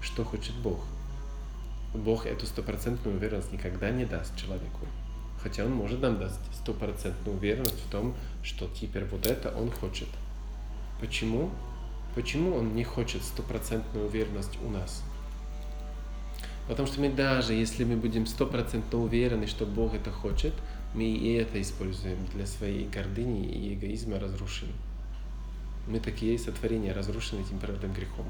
что 0.02 0.24
хочет 0.24 0.56
Бог. 0.56 0.84
Бог 1.94 2.26
эту 2.26 2.46
стопроцентную 2.46 3.18
уверенность 3.18 3.52
никогда 3.52 3.90
не 3.90 4.06
даст 4.06 4.36
человеку. 4.38 4.88
Хотя 5.42 5.66
Он 5.66 5.72
может 5.72 6.02
нам 6.02 6.20
дать 6.20 6.34
стопроцентную 6.54 7.38
уверенность 7.38 7.84
в 7.86 7.90
том, 7.90 8.16
что 8.44 8.68
теперь 8.68 9.06
вот 9.06 9.26
это 9.26 9.54
Он 9.58 9.72
хочет. 9.72 10.08
Почему? 11.00 11.50
Почему 12.16 12.56
Он 12.56 12.76
не 12.76 12.84
хочет 12.84 13.24
стопроцентную 13.24 14.08
уверенность 14.08 14.58
у 14.64 14.70
нас? 14.70 15.04
Потому 16.68 16.88
что 16.88 17.02
мы 17.02 17.10
даже, 17.10 17.54
если 17.54 17.84
мы 17.84 17.98
будем 17.98 18.26
стопроцентно 18.28 19.00
уверены, 19.00 19.48
что 19.48 19.66
Бог 19.66 19.94
это 19.94 20.12
хочет, 20.12 20.54
мы 20.94 21.04
и 21.04 21.34
это 21.34 21.62
используем 21.62 22.18
для 22.34 22.46
своей 22.46 22.88
гордыни 22.88 23.46
и 23.46 23.74
эгоизма 23.74 24.20
разрушим. 24.20 24.68
Мы 25.88 26.00
такие 26.00 26.38
сотворения 26.38 26.94
разрушены 26.94 27.42
этим 27.42 27.60
праведным 27.60 27.94
грехом. 27.94 28.28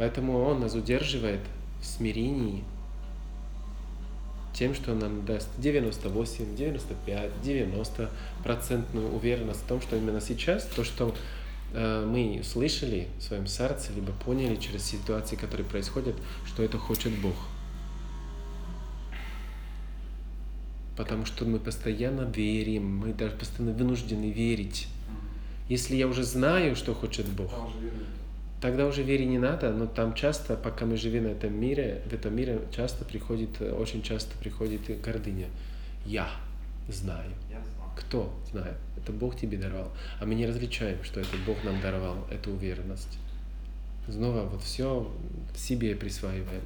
Поэтому 0.00 0.44
Он 0.44 0.60
нас 0.60 0.74
удерживает 0.74 1.40
в 1.82 1.84
смирении 1.84 2.64
тем, 4.54 4.74
что 4.74 4.92
Он 4.92 4.98
нам 4.98 5.26
даст 5.26 5.50
98, 5.58 6.56
95, 6.56 7.42
90 7.42 8.10
процентную 8.42 9.14
уверенность 9.14 9.60
в 9.60 9.66
том, 9.66 9.82
что 9.82 9.96
именно 9.96 10.22
сейчас 10.22 10.64
то, 10.64 10.84
что 10.84 11.14
э, 11.74 12.06
мы 12.06 12.42
слышали 12.42 13.08
в 13.18 13.24
своем 13.24 13.46
сердце, 13.46 13.92
либо 13.92 14.12
поняли 14.24 14.56
через 14.56 14.84
ситуации, 14.84 15.36
которые 15.36 15.66
происходят, 15.66 16.16
что 16.46 16.62
это 16.62 16.78
хочет 16.78 17.12
Бог. 17.20 17.36
Потому 20.96 21.26
что 21.26 21.44
мы 21.44 21.58
постоянно 21.58 22.22
верим, 22.22 23.00
мы 23.00 23.12
даже 23.12 23.36
постоянно 23.36 23.76
вынуждены 23.76 24.30
верить. 24.30 24.88
Если 25.68 25.96
я 25.96 26.06
уже 26.06 26.24
знаю, 26.24 26.74
что 26.74 26.94
хочет 26.94 27.26
Бог, 27.26 27.52
тогда 28.60 28.86
уже 28.86 29.02
вере 29.02 29.26
не 29.26 29.38
надо, 29.38 29.72
но 29.72 29.86
там 29.86 30.14
часто, 30.14 30.56
пока 30.56 30.86
мы 30.86 30.96
живем 30.96 31.24
в 31.24 31.32
этом 31.32 31.58
мире, 31.58 32.02
в 32.06 32.12
этом 32.12 32.34
мире 32.34 32.60
часто 32.74 33.04
приходит, 33.04 33.60
очень 33.60 34.02
часто 34.02 34.36
приходит 34.38 35.00
гордыня. 35.00 35.46
Я 36.04 36.30
знаю. 36.88 37.30
Кто 37.96 38.32
знает? 38.50 38.76
Это 38.96 39.12
Бог 39.12 39.36
тебе 39.36 39.58
даровал. 39.58 39.90
А 40.20 40.26
мы 40.26 40.34
не 40.34 40.46
различаем, 40.46 41.02
что 41.04 41.20
это 41.20 41.36
Бог 41.46 41.62
нам 41.64 41.80
даровал, 41.80 42.26
эту 42.30 42.52
уверенность. 42.52 43.18
Снова 44.08 44.42
вот 44.42 44.62
все 44.62 45.10
себе 45.54 45.94
присваиваем. 45.94 46.62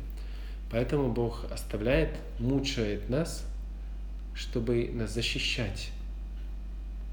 Поэтому 0.71 1.13
Бог 1.13 1.45
оставляет, 1.51 2.17
мучает 2.39 3.09
нас, 3.09 3.45
чтобы 4.35 4.91
нас 4.93 5.13
защищать. 5.13 5.91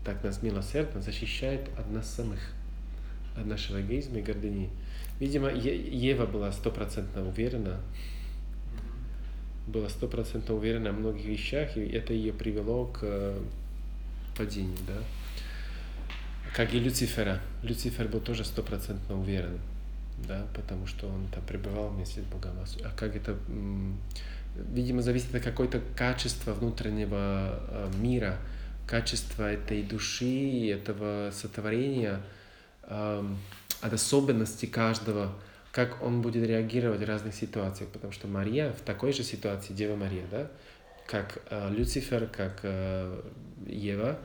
Так 0.05 0.23
нас 0.23 0.41
милосердно 0.41 1.01
защищает 1.01 1.69
от 1.77 1.91
нас 1.91 2.09
самых 2.09 2.39
от 3.35 3.45
нашего 3.45 3.81
эгоизма 3.81 4.19
и 4.19 4.21
гордыни. 4.21 4.69
Видимо, 5.19 5.51
Ева 5.51 6.25
была 6.25 6.51
стопроцентно 6.51 7.27
уверена, 7.27 7.79
была 9.67 9.87
стопроцентно 9.89 10.55
уверена 10.55 10.91
в 10.91 10.99
многих 10.99 11.25
вещах, 11.25 11.77
и 11.77 11.81
это 11.81 12.13
ее 12.13 12.33
привело 12.33 12.87
к 12.87 12.99
э, 13.03 13.39
падению, 14.35 14.77
да. 14.87 14.97
Как 16.55 16.73
и 16.73 16.79
Люцифера. 16.79 17.39
Люцифер 17.61 18.07
был 18.07 18.19
тоже 18.19 18.43
стопроцентно 18.43 19.19
уверен, 19.19 19.59
да, 20.27 20.45
потому 20.55 20.87
что 20.87 21.07
он 21.07 21.27
там 21.27 21.45
пребывал 21.45 21.89
вместе 21.89 22.21
с 22.21 22.25
Богом. 22.25 22.55
А 22.83 22.89
как 22.97 23.15
это, 23.15 23.37
видимо, 24.55 25.01
зависит 25.03 25.33
от 25.35 25.43
какое-то 25.43 25.81
качество 25.95 26.53
внутреннего 26.53 27.59
э, 27.69 27.91
мира, 27.99 28.39
качество 28.87 29.43
этой 29.43 29.83
души, 29.83 30.71
этого 30.71 31.29
сотворения– 31.31 32.21
от 32.83 33.93
особенностей 33.93 34.67
каждого, 34.67 35.33
как 35.71 36.03
он 36.03 36.21
будет 36.21 36.45
реагировать 36.47 37.01
в 37.01 37.05
разных 37.05 37.33
ситуациях, 37.33 37.89
потому 37.89 38.11
что 38.11 38.27
Мария 38.27 38.73
в 38.73 38.81
такой 38.81 39.13
же 39.13 39.23
ситуации, 39.23 39.73
Дева 39.73 39.95
Мария, 39.95 40.25
да, 40.29 40.51
как 41.07 41.41
э, 41.49 41.69
Люцифер, 41.71 42.27
как 42.27 42.59
э, 42.63 43.21
Ева, 43.67 44.19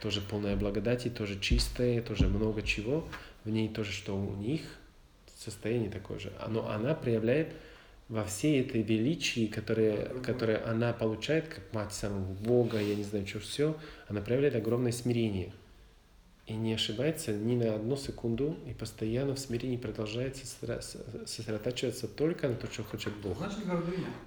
тоже 0.00 0.20
полная 0.20 0.56
благодати, 0.56 1.08
тоже 1.08 1.38
чистая, 1.40 2.02
тоже 2.02 2.28
много 2.28 2.62
чего, 2.62 3.08
в 3.44 3.50
ней 3.50 3.68
тоже, 3.68 3.92
что 3.92 4.16
у 4.16 4.34
них 4.36 4.62
состояние 5.36 5.90
такое 5.90 6.18
же. 6.18 6.32
Но 6.48 6.68
она 6.68 6.94
проявляет 6.94 7.52
во 8.08 8.24
всей 8.24 8.60
этой 8.60 8.82
величии, 8.82 9.46
которые, 9.46 10.06
которые 10.24 10.58
она 10.58 10.92
получает, 10.92 11.48
как 11.48 11.72
мать 11.72 11.92
самого 11.92 12.32
Бога, 12.34 12.80
я 12.80 12.94
не 12.94 13.04
знаю, 13.04 13.26
что 13.26 13.38
все, 13.38 13.76
она 14.08 14.20
проявляет 14.20 14.56
огромное 14.56 14.92
смирение– 14.92 15.52
и 16.48 16.54
не 16.54 16.72
ошибается 16.72 17.32
ни 17.32 17.54
на 17.56 17.74
одну 17.74 17.96
секунду 17.96 18.56
и 18.66 18.72
постоянно 18.72 19.34
в 19.34 19.38
смирении 19.38 19.76
продолжает 19.76 20.36
сосредотачиваться 21.26 22.08
только 22.08 22.48
на 22.48 22.54
то, 22.54 22.66
что 22.72 22.82
хочет 22.84 23.14
Бог. 23.18 23.36
Значит. 23.36 23.58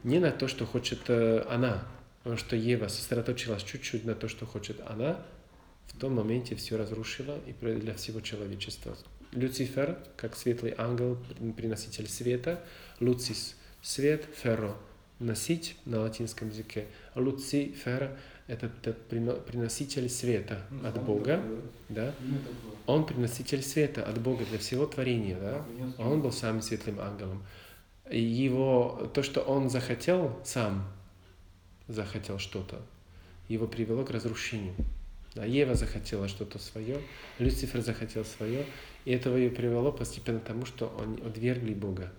Не 0.03 0.19
на 0.19 0.31
то, 0.31 0.47
что 0.47 0.65
хочет 0.67 0.99
э, 1.09 1.43
она. 1.49 1.83
Потому 2.19 2.37
что 2.37 2.55
Ева 2.55 2.87
сосредоточилась 2.87 3.63
чуть-чуть 3.63 4.05
на 4.05 4.13
то, 4.13 4.27
что 4.27 4.45
хочет 4.45 4.79
она, 4.87 5.25
в 5.87 5.97
том 5.97 6.13
моменте 6.13 6.55
все 6.55 6.77
разрушила 6.77 7.39
и 7.47 7.53
для 7.53 7.95
всего 7.95 8.21
человечества. 8.21 8.95
Люцифер, 9.31 9.97
как 10.17 10.35
светлый 10.35 10.75
ангел, 10.77 11.17
приноситель 11.57 12.07
света, 12.07 12.63
Луцис– 12.99 13.55
свет, 13.81 14.25
Ферро– 14.35 14.75
носить 15.19 15.75
на 15.85 16.01
латинском 16.01 16.49
языке, 16.49 16.85
Луцифер– 17.15 18.15
это 18.51 18.69
тот 18.81 18.97
прино- 19.09 19.39
приноситель 19.39 20.09
света 20.09 20.61
Ну, 20.69 20.87
от 20.87 21.01
Бога, 21.05 21.37
такое, 21.37 21.61
да? 21.87 22.13
Он 22.85 23.05
приноситель 23.05 23.63
света 23.63 24.03
от 24.03 24.19
Бога 24.19 24.43
для 24.45 24.57
всего 24.57 24.85
творения, 24.85 25.39
да? 25.39 25.63
Принес 25.63 25.93
Он 25.97 26.21
был 26.21 26.33
самым 26.33 26.61
светлым 26.61 26.99
ангелом. 26.99 27.43
И 28.09 28.19
его, 28.19 29.09
то, 29.13 29.23
что 29.23 29.39
он 29.39 29.69
захотел 29.69 30.37
сам, 30.43 30.85
захотел 31.87 32.39
что-то, 32.39 32.81
его 33.47 33.67
привело 33.67 34.03
к 34.03 34.11
разрушению. 34.11 34.75
Да, 35.33 35.45
Ева 35.45 35.75
захотела 35.75 36.27
что-то 36.27 36.59
свое, 36.59 36.99
Люцифер 37.39 37.79
захотел 37.79 38.25
свое, 38.25 38.65
и 39.05 39.11
этого 39.13 39.37
ее 39.37 39.49
привело 39.49 39.93
постепенно 39.93 40.41
к 40.41 40.43
тому, 40.43 40.65
что 40.65 40.93
они 41.01 41.25
отвергли 41.25 41.73
Бога. 41.73 42.11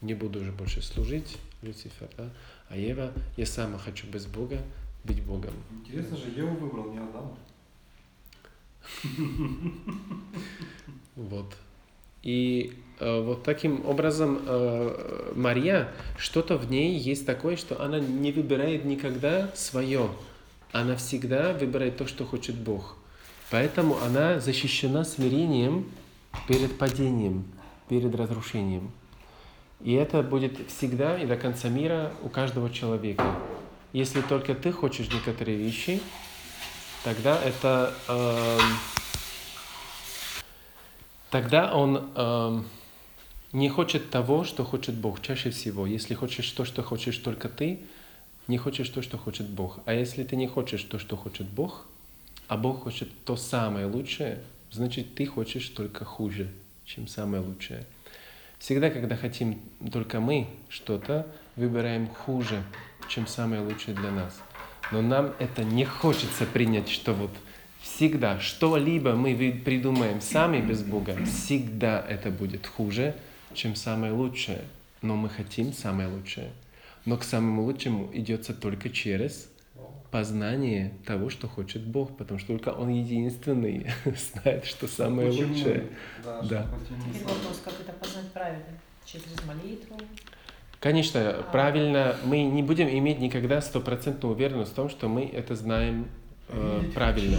Не 0.00 0.14
буду 0.14 0.40
уже 0.40 0.50
больше 0.50 0.82
служить, 0.82 1.38
Люцифер, 1.62 2.08
да? 2.16 2.30
а 2.68 2.76
Ева, 2.76 3.12
я 3.36 3.46
сама 3.46 3.78
хочу 3.78 4.08
без 4.08 4.26
Бога 4.26 4.58
быть 5.04 5.22
Богом. 5.22 5.52
Интересно 5.84 6.16
же, 6.16 6.30
Еву 6.36 6.54
выбрал, 6.56 6.92
не 6.92 6.98
Адама. 6.98 7.36
Вот. 11.14 11.54
И 12.22 12.72
э, 13.00 13.20
вот 13.22 13.42
таким 13.42 13.84
образом 13.86 14.40
э, 14.46 15.32
Мария, 15.34 15.92
что-то 16.16 16.56
в 16.56 16.70
ней 16.70 16.96
есть 16.96 17.26
такое, 17.26 17.56
что 17.56 17.82
она 17.82 18.00
не 18.00 18.32
выбирает 18.32 18.84
никогда 18.84 19.50
свое. 19.54 20.08
Она 20.72 20.96
всегда 20.96 21.52
выбирает 21.52 21.96
то, 21.98 22.06
что 22.06 22.24
хочет 22.24 22.56
Бог. 22.56 22.96
Поэтому 23.50 23.98
она 23.98 24.40
защищена 24.40 25.04
смирением 25.04 25.90
перед 26.48 26.78
падением, 26.78 27.44
перед 27.88 28.14
разрушением. 28.14 28.90
И 29.82 29.92
это 29.92 30.22
будет 30.22 30.58
всегда 30.68 31.18
и 31.18 31.26
до 31.26 31.36
конца 31.36 31.68
мира 31.68 32.12
у 32.22 32.28
каждого 32.28 32.70
человека. 32.70 33.36
Если 33.92 34.22
только 34.22 34.54
ты 34.54 34.72
хочешь 34.72 35.10
некоторые 35.12 35.58
вещи, 35.58 36.00
тогда 37.04 37.38
это 37.42 37.94
эм, 38.08 38.60
тогда 41.30 41.74
он 41.74 42.10
эм, 42.14 42.64
не 43.52 43.68
хочет 43.68 44.08
того, 44.08 44.44
что 44.44 44.64
хочет 44.64 44.94
Бог, 44.94 45.20
чаще 45.20 45.50
всего. 45.50 45.86
Если 45.86 46.14
хочешь 46.14 46.50
то, 46.52 46.64
что 46.64 46.82
хочешь 46.82 47.18
только 47.18 47.50
ты, 47.50 47.80
не 48.48 48.56
хочешь 48.56 48.88
то, 48.88 49.02
что 49.02 49.18
хочет 49.18 49.48
Бог. 49.48 49.80
А 49.84 49.92
если 49.92 50.24
ты 50.24 50.36
не 50.36 50.46
хочешь 50.46 50.82
то, 50.84 50.98
что 50.98 51.16
хочет 51.16 51.46
Бог, 51.46 51.84
а 52.48 52.56
Бог 52.56 52.84
хочет 52.84 53.08
то 53.26 53.36
самое 53.36 53.84
лучшее, 53.84 54.40
значит 54.70 55.14
ты 55.14 55.26
хочешь 55.26 55.68
только 55.68 56.06
хуже, 56.06 56.50
чем 56.86 57.06
самое 57.06 57.42
лучшее. 57.42 57.84
Всегда, 58.58 58.90
когда 58.90 59.16
хотим 59.16 59.60
только 59.92 60.20
мы 60.20 60.46
что-то, 60.70 61.26
выбираем 61.56 62.08
хуже, 62.08 62.62
чем 63.12 63.26
самое 63.26 63.60
лучшее 63.60 63.94
для 63.94 64.10
нас. 64.10 64.40
Но 64.90 65.02
нам 65.02 65.34
это 65.38 65.64
не 65.64 65.84
хочется 65.84 66.46
принять, 66.46 66.88
что 66.88 67.12
вот 67.12 67.30
всегда 67.80 68.40
что-либо 68.40 69.14
мы 69.14 69.34
придумаем 69.64 70.20
сами 70.20 70.60
без 70.60 70.82
Бога, 70.82 71.16
всегда 71.26 72.04
это 72.08 72.30
будет 72.30 72.66
хуже, 72.66 73.14
чем 73.54 73.74
самое 73.74 74.12
лучшее. 74.12 74.62
Но 75.02 75.16
мы 75.16 75.28
хотим 75.28 75.72
самое 75.72 76.08
лучшее. 76.08 76.52
Но 77.04 77.16
к 77.16 77.24
самому 77.24 77.64
лучшему 77.64 78.08
идется 78.14 78.54
только 78.54 78.88
через 78.88 79.48
познание 80.10 80.92
того, 81.06 81.28
что 81.30 81.48
хочет 81.48 81.82
Бог, 81.82 82.16
потому 82.16 82.38
что 82.38 82.48
только 82.48 82.68
Он 82.68 82.88
единственный 82.88 83.90
знает, 84.04 84.64
что 84.64 84.86
самое 84.86 85.30
Почему? 85.30 85.48
лучшее. 85.48 85.88
Да. 86.24 86.42
Да. 86.42 86.66
Теперь 86.88 87.24
вопрос, 87.24 87.60
как 87.64 87.74
это 87.80 87.92
познать 87.92 88.30
правильно? 88.32 88.64
Через 89.04 89.24
молитву? 89.44 89.98
Конечно, 90.82 91.36
правильно, 91.52 92.16
мы 92.24 92.42
не 92.42 92.60
будем 92.60 92.88
иметь 92.88 93.20
никогда 93.20 93.60
стопроцентную 93.60 94.34
уверенность 94.34 94.72
в 94.72 94.74
том, 94.74 94.90
что 94.90 95.06
мы 95.06 95.24
это 95.32 95.54
знаем 95.54 96.08
э, 96.48 96.82
правильно. 96.92 97.36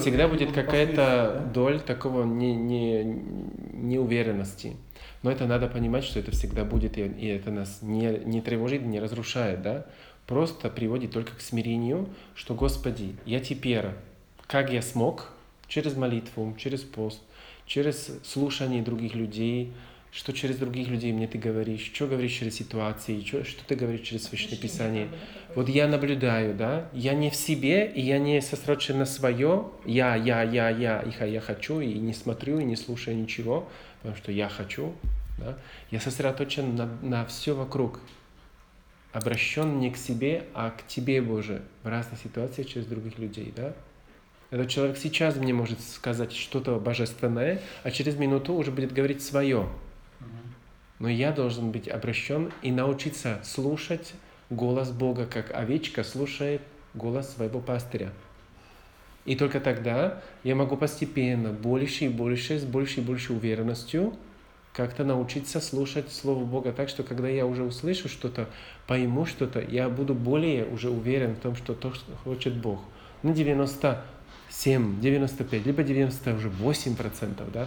Всегда 0.00 0.28
будет 0.28 0.50
будут 0.50 0.54
какая-то 0.54 1.50
доль 1.52 1.80
такого 1.80 2.24
не, 2.24 2.54
не, 2.54 3.02
неуверенности. 3.72 4.76
Но 5.24 5.32
это 5.32 5.46
надо 5.46 5.66
понимать, 5.66 6.04
что 6.04 6.20
это 6.20 6.30
всегда 6.30 6.64
будет, 6.64 6.96
и, 6.98 7.02
и 7.02 7.26
это 7.26 7.50
нас 7.50 7.80
не, 7.82 8.20
не 8.24 8.40
тревожит, 8.40 8.82
не 8.82 9.00
разрушает, 9.00 9.60
да? 9.60 9.84
Просто 10.28 10.70
приводит 10.70 11.10
только 11.10 11.34
к 11.34 11.40
смирению, 11.40 12.08
что, 12.36 12.54
Господи, 12.54 13.16
я 13.26 13.40
теперь, 13.40 13.86
как 14.46 14.72
я 14.72 14.82
смог, 14.82 15.32
через 15.66 15.96
молитву, 15.96 16.54
через 16.56 16.82
пост, 16.82 17.20
через 17.66 18.20
слушание 18.24 18.82
других 18.84 19.16
людей, 19.16 19.72
что 20.10 20.32
через 20.32 20.56
других 20.56 20.88
людей 20.88 21.12
мне 21.12 21.26
ты 21.26 21.38
говоришь, 21.38 21.90
что 21.94 22.06
говоришь 22.06 22.32
через 22.32 22.54
ситуации, 22.54 23.22
что, 23.22 23.44
что 23.44 23.64
ты 23.64 23.74
говоришь 23.74 24.06
через 24.06 24.24
Священное 24.24 24.58
Мышление 24.58 25.08
Писание. 25.08 25.08
Вот 25.54 25.68
я 25.68 25.86
наблюдаю, 25.86 26.54
да, 26.54 26.88
я 26.92 27.14
не 27.14 27.30
в 27.30 27.34
себе, 27.34 27.86
и 27.86 28.00
я 28.00 28.18
не 28.18 28.40
сосредоточен 28.40 28.98
на 28.98 29.04
свое, 29.04 29.68
я, 29.84 30.14
я, 30.16 30.42
я, 30.42 30.70
я, 30.70 31.00
и 31.00 31.10
ха- 31.10 31.26
я 31.26 31.40
хочу, 31.40 31.80
и 31.80 31.94
не 31.94 32.14
смотрю, 32.14 32.58
и 32.58 32.64
не 32.64 32.76
слушаю 32.76 33.16
ничего, 33.16 33.68
потому 34.00 34.16
что 34.16 34.32
я 34.32 34.48
хочу, 34.48 34.94
да. 35.38 35.58
Я 35.90 36.00
сосредоточен 36.00 36.74
на, 36.76 36.86
на 37.02 37.24
все 37.26 37.54
вокруг, 37.54 38.00
обращен 39.12 39.78
не 39.78 39.90
к 39.90 39.96
себе, 39.96 40.44
а 40.54 40.70
к 40.70 40.86
Тебе, 40.86 41.20
Боже, 41.20 41.62
в 41.82 41.88
разных 41.88 42.20
ситуациях 42.20 42.68
через 42.68 42.86
других 42.86 43.18
людей, 43.18 43.52
да. 43.54 43.74
Этот 44.50 44.68
человек 44.68 44.96
сейчас 44.96 45.36
мне 45.36 45.52
может 45.52 45.80
сказать 45.80 46.32
что-то 46.32 46.78
божественное, 46.78 47.60
а 47.82 47.90
через 47.90 48.16
минуту 48.16 48.54
уже 48.54 48.70
будет 48.70 48.92
говорить 48.92 49.22
свое. 49.22 49.68
Но 50.98 51.08
я 51.08 51.32
должен 51.32 51.70
быть 51.70 51.88
обращен 51.88 52.50
и 52.62 52.72
научиться 52.72 53.40
слушать 53.44 54.14
голос 54.50 54.90
Бога, 54.90 55.26
как 55.26 55.54
овечка 55.54 56.02
слушает 56.02 56.62
голос 56.94 57.34
своего 57.34 57.60
пастыря. 57.60 58.10
И 59.24 59.36
только 59.36 59.60
тогда 59.60 60.22
я 60.42 60.54
могу 60.54 60.76
постепенно, 60.76 61.52
больше 61.52 62.06
и 62.06 62.08
больше, 62.08 62.58
с 62.58 62.64
большей 62.64 63.02
и 63.02 63.06
большей 63.06 63.36
уверенностью 63.36 64.14
как-то 64.72 65.04
научиться 65.04 65.60
слушать 65.60 66.12
Слово 66.12 66.44
Бога 66.44 66.72
так, 66.72 66.88
что 66.88 67.02
когда 67.02 67.28
я 67.28 67.46
уже 67.46 67.64
услышу 67.64 68.08
что-то, 68.08 68.48
пойму 68.86 69.26
что-то, 69.26 69.60
я 69.60 69.88
буду 69.88 70.14
более 70.14 70.64
уже 70.66 70.88
уверен 70.88 71.34
в 71.34 71.40
том, 71.40 71.56
что 71.56 71.74
то, 71.74 71.92
что 71.92 72.12
хочет 72.22 72.54
Бог. 72.54 72.78
На 73.24 73.32
97, 73.32 75.00
95, 75.00 75.66
либо 75.66 75.82
90, 75.82 76.34
уже 76.34 76.48
8 76.48 76.94
процентов, 76.94 77.50
да. 77.50 77.66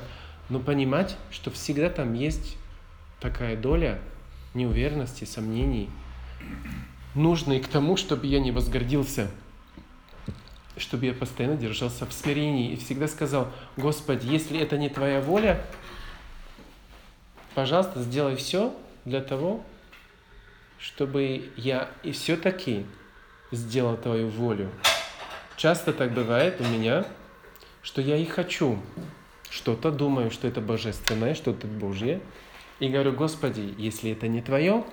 Но 0.50 0.60
понимать, 0.60 1.18
что 1.32 1.52
всегда 1.52 1.90
там 1.90 2.14
есть 2.14 2.58
такая 3.22 3.56
доля 3.56 4.00
неуверенности, 4.54 5.24
сомнений, 5.24 5.90
нужной 7.16 7.62
к 7.62 7.68
тому, 7.68 7.96
чтобы 7.96 8.28
я 8.28 8.40
не 8.40 8.52
возгордился, 8.52 9.32
чтобы 10.76 11.06
я 11.06 11.14
постоянно 11.14 11.56
держался 11.56 12.06
в 12.06 12.12
смирении 12.12 12.72
и 12.72 12.76
всегда 12.76 13.08
сказал, 13.08 13.50
Господи, 13.78 14.28
если 14.28 14.60
это 14.60 14.78
не 14.78 14.90
Твоя 14.90 15.22
воля, 15.22 15.64
пожалуйста, 17.54 18.02
сделай 18.02 18.36
все 18.36 18.76
для 19.06 19.22
того, 19.22 19.64
чтобы 20.80 21.52
я 21.56 21.90
и 22.04 22.12
все-таки 22.12 22.86
сделал 23.52 23.96
Твою 23.98 24.30
волю. 24.30 24.70
Часто 25.56 25.94
так 25.94 26.12
бывает 26.12 26.60
у 26.60 26.64
меня, 26.64 27.06
что 27.84 28.02
я 28.02 28.18
и 28.18 28.26
хочу 28.26 28.80
что-то, 29.50 29.92
думаю, 29.92 30.32
что 30.32 30.48
это 30.48 30.62
божественное, 30.62 31.36
что-то 31.36 31.68
Божье, 31.68 32.22
и 32.82 32.90
говорю, 32.90 33.14
Господи, 33.14 33.74
если 33.78 34.12
это 34.12 34.28
не 34.28 34.42
Твое, 34.42 34.84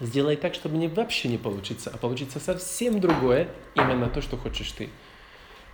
сделай 0.00 0.36
так, 0.36 0.52
чтобы 0.54 0.76
мне 0.76 0.88
вообще 0.88 1.28
не 1.28 1.38
получится, 1.38 1.90
а 1.94 1.96
получится 1.96 2.40
совсем 2.40 3.00
другое, 3.00 3.48
именно 3.76 4.08
то, 4.10 4.20
что 4.20 4.36
хочешь 4.36 4.72
Ты. 4.72 4.90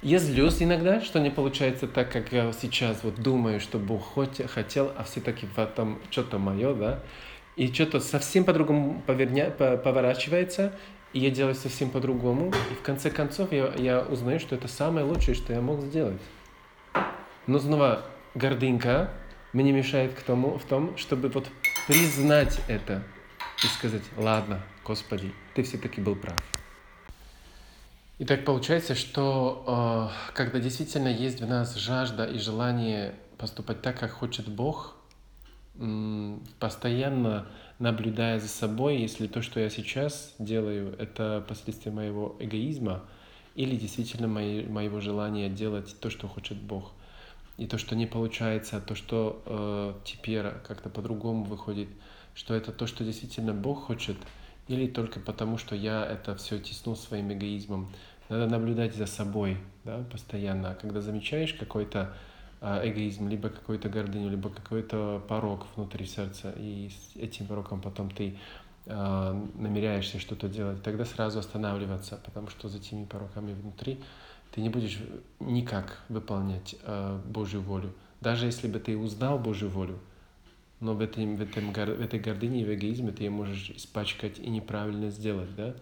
Я 0.03 0.19
злюсь 0.19 0.63
иногда, 0.63 1.01
что 1.01 1.19
не 1.19 1.31
получается 1.31 1.89
так, 1.89 2.13
как 2.13 2.31
я 2.33 2.53
сейчас 2.53 3.03
вот 3.03 3.15
думаю, 3.17 3.59
что 3.59 3.79
Бог 3.79 4.03
хоть- 4.03 4.47
хотел, 4.51 4.93
а 4.97 5.05
все-таки 5.05 5.47
в 5.47 5.59
этом 5.59 5.99
что-то 6.11 6.39
мое, 6.39 6.75
да, 6.75 7.01
и 7.57 7.73
что-то 7.73 8.01
совсем 8.01 8.45
по-другому 8.45 9.03
поверня- 9.07 9.51
по- 9.51 9.79
поворачивается, 9.79 10.75
и 11.15 11.21
я 11.21 11.31
делаю 11.31 11.55
совсем 11.55 11.89
по-другому, 11.89 12.53
и 12.71 12.75
в 12.75 12.83
конце 12.83 13.11
концов 13.11 13.51
я, 13.53 13.73
я 13.79 14.01
узнаю, 14.03 14.41
что 14.41 14.55
это 14.55 14.69
самое 14.69 15.07
лучшее, 15.07 15.35
что 15.35 15.55
я 15.55 15.63
мог 15.63 15.81
сделать. 15.81 16.21
Но 17.47 17.59
снова 17.59 18.03
гордынька 18.35 19.11
мне 19.53 19.73
мешает 19.73 20.15
к 20.15 20.23
тому, 20.23 20.59
в 20.59 20.65
том, 20.65 20.97
чтобы 20.97 21.29
вот 21.29 21.49
признать 21.87 22.61
это 22.69 23.03
и 23.63 23.67
сказать, 23.67 24.03
ладно, 24.17 24.61
Господи, 24.85 25.33
ты 25.55 25.63
все-таки 25.63 26.01
был 26.01 26.17
прав. 26.17 26.39
И 28.19 28.25
так 28.25 28.45
получается, 28.45 28.95
что 28.95 30.13
э, 30.29 30.33
когда 30.35 30.59
действительно 30.59 31.09
есть 31.09 31.41
в 31.41 31.49
нас 31.49 31.75
жажда 31.77 32.27
и 32.27 32.39
желание 32.39 33.15
поступать 33.39 33.81
так, 33.81 33.99
как 33.99 34.11
хочет 34.11 34.47
Бог, 34.49 34.97
постоянно 36.59 37.47
наблюдая 37.79 38.39
за 38.39 38.49
собой, 38.49 38.99
если 38.99 39.27
то, 39.27 39.41
что 39.41 39.61
я 39.61 39.71
сейчас 39.71 40.35
делаю, 40.39 40.95
это 40.99 41.43
последствия 41.49 41.91
моего 41.91 42.37
эгоизма, 42.39 43.05
или 43.55 43.77
действительно 43.77 44.29
мои, 44.29 44.67
моего 44.67 45.01
желания 45.01 45.49
делать 45.49 45.99
то, 45.99 46.11
что 46.11 46.29
хочет 46.29 46.59
Бог. 46.59 46.93
И 47.61 47.67
то, 47.67 47.77
что 47.77 47.95
не 47.95 48.07
получается, 48.07 48.81
то, 48.81 48.95
что 48.95 49.43
э, 49.45 49.93
теперь 50.03 50.49
как-то 50.67 50.89
по-другому 50.89 51.45
выходит, 51.45 51.89
что 52.35 52.55
это 52.55 52.73
то, 52.73 52.87
что 52.87 53.05
действительно 53.05 53.53
Бог 53.53 53.85
хочет, 53.85 54.17
или 54.67 54.87
только 54.87 55.21
потому, 55.21 55.59
что 55.59 55.75
я 55.75 56.07
это 56.07 56.35
все 56.37 56.59
тесну 56.59 56.97
своим 56.97 57.31
эгоизмом. 57.35 57.93
Надо 58.31 58.47
наблюдать 58.47 58.95
за 58.95 59.05
собой 59.05 59.59
да, 59.85 60.03
постоянно. 60.11 60.75
Когда 60.81 61.03
замечаешь 61.03 61.53
какой-то 61.53 62.15
э, 62.63 62.89
эгоизм, 62.89 63.29
либо 63.29 63.51
какую-то 63.51 63.91
гордыню, 63.91 64.31
либо 64.31 64.49
какой-то 64.49 65.23
порог 65.29 65.67
внутри 65.77 66.07
сердца, 66.07 66.55
и 66.57 66.89
с 66.89 67.17
этим 67.17 67.47
пороком 67.47 67.83
потом 67.83 68.11
ты 68.11 68.39
э, 68.87 69.47
намеряешься 69.57 70.19
что-то 70.19 70.49
делать, 70.49 70.83
тогда 70.83 71.05
сразу 71.05 71.41
останавливаться, 71.41 72.19
потому 72.25 72.49
что 72.49 72.71
за 72.71 72.79
этими 72.79 73.05
пороками 73.05 73.53
внутри 73.53 74.01
ты 74.53 74.61
не 74.61 74.69
будешь 74.69 74.99
никак 75.39 76.01
выполнять 76.09 76.77
э, 76.83 77.21
Божью 77.27 77.63
волю. 77.63 77.93
Даже 78.21 78.47
если 78.47 78.69
бы 78.69 78.79
ты 78.79 78.97
узнал 78.97 79.39
Божью 79.39 79.69
волю, 79.69 79.99
но 80.81 80.95
в, 80.95 81.01
этом, 81.01 81.37
в, 81.37 81.43
этом, 81.43 81.73
в 81.73 81.79
этой 81.79 82.19
гордыне 82.19 82.63
и 82.63 82.65
в 82.65 82.75
эгоизме 82.75 83.13
ты 83.13 83.25
ее 83.25 83.31
можешь 83.31 83.71
испачкать 83.71 84.39
и 84.39 84.49
неправильно 84.49 85.11
сделать, 85.11 85.55
да? 85.55 85.75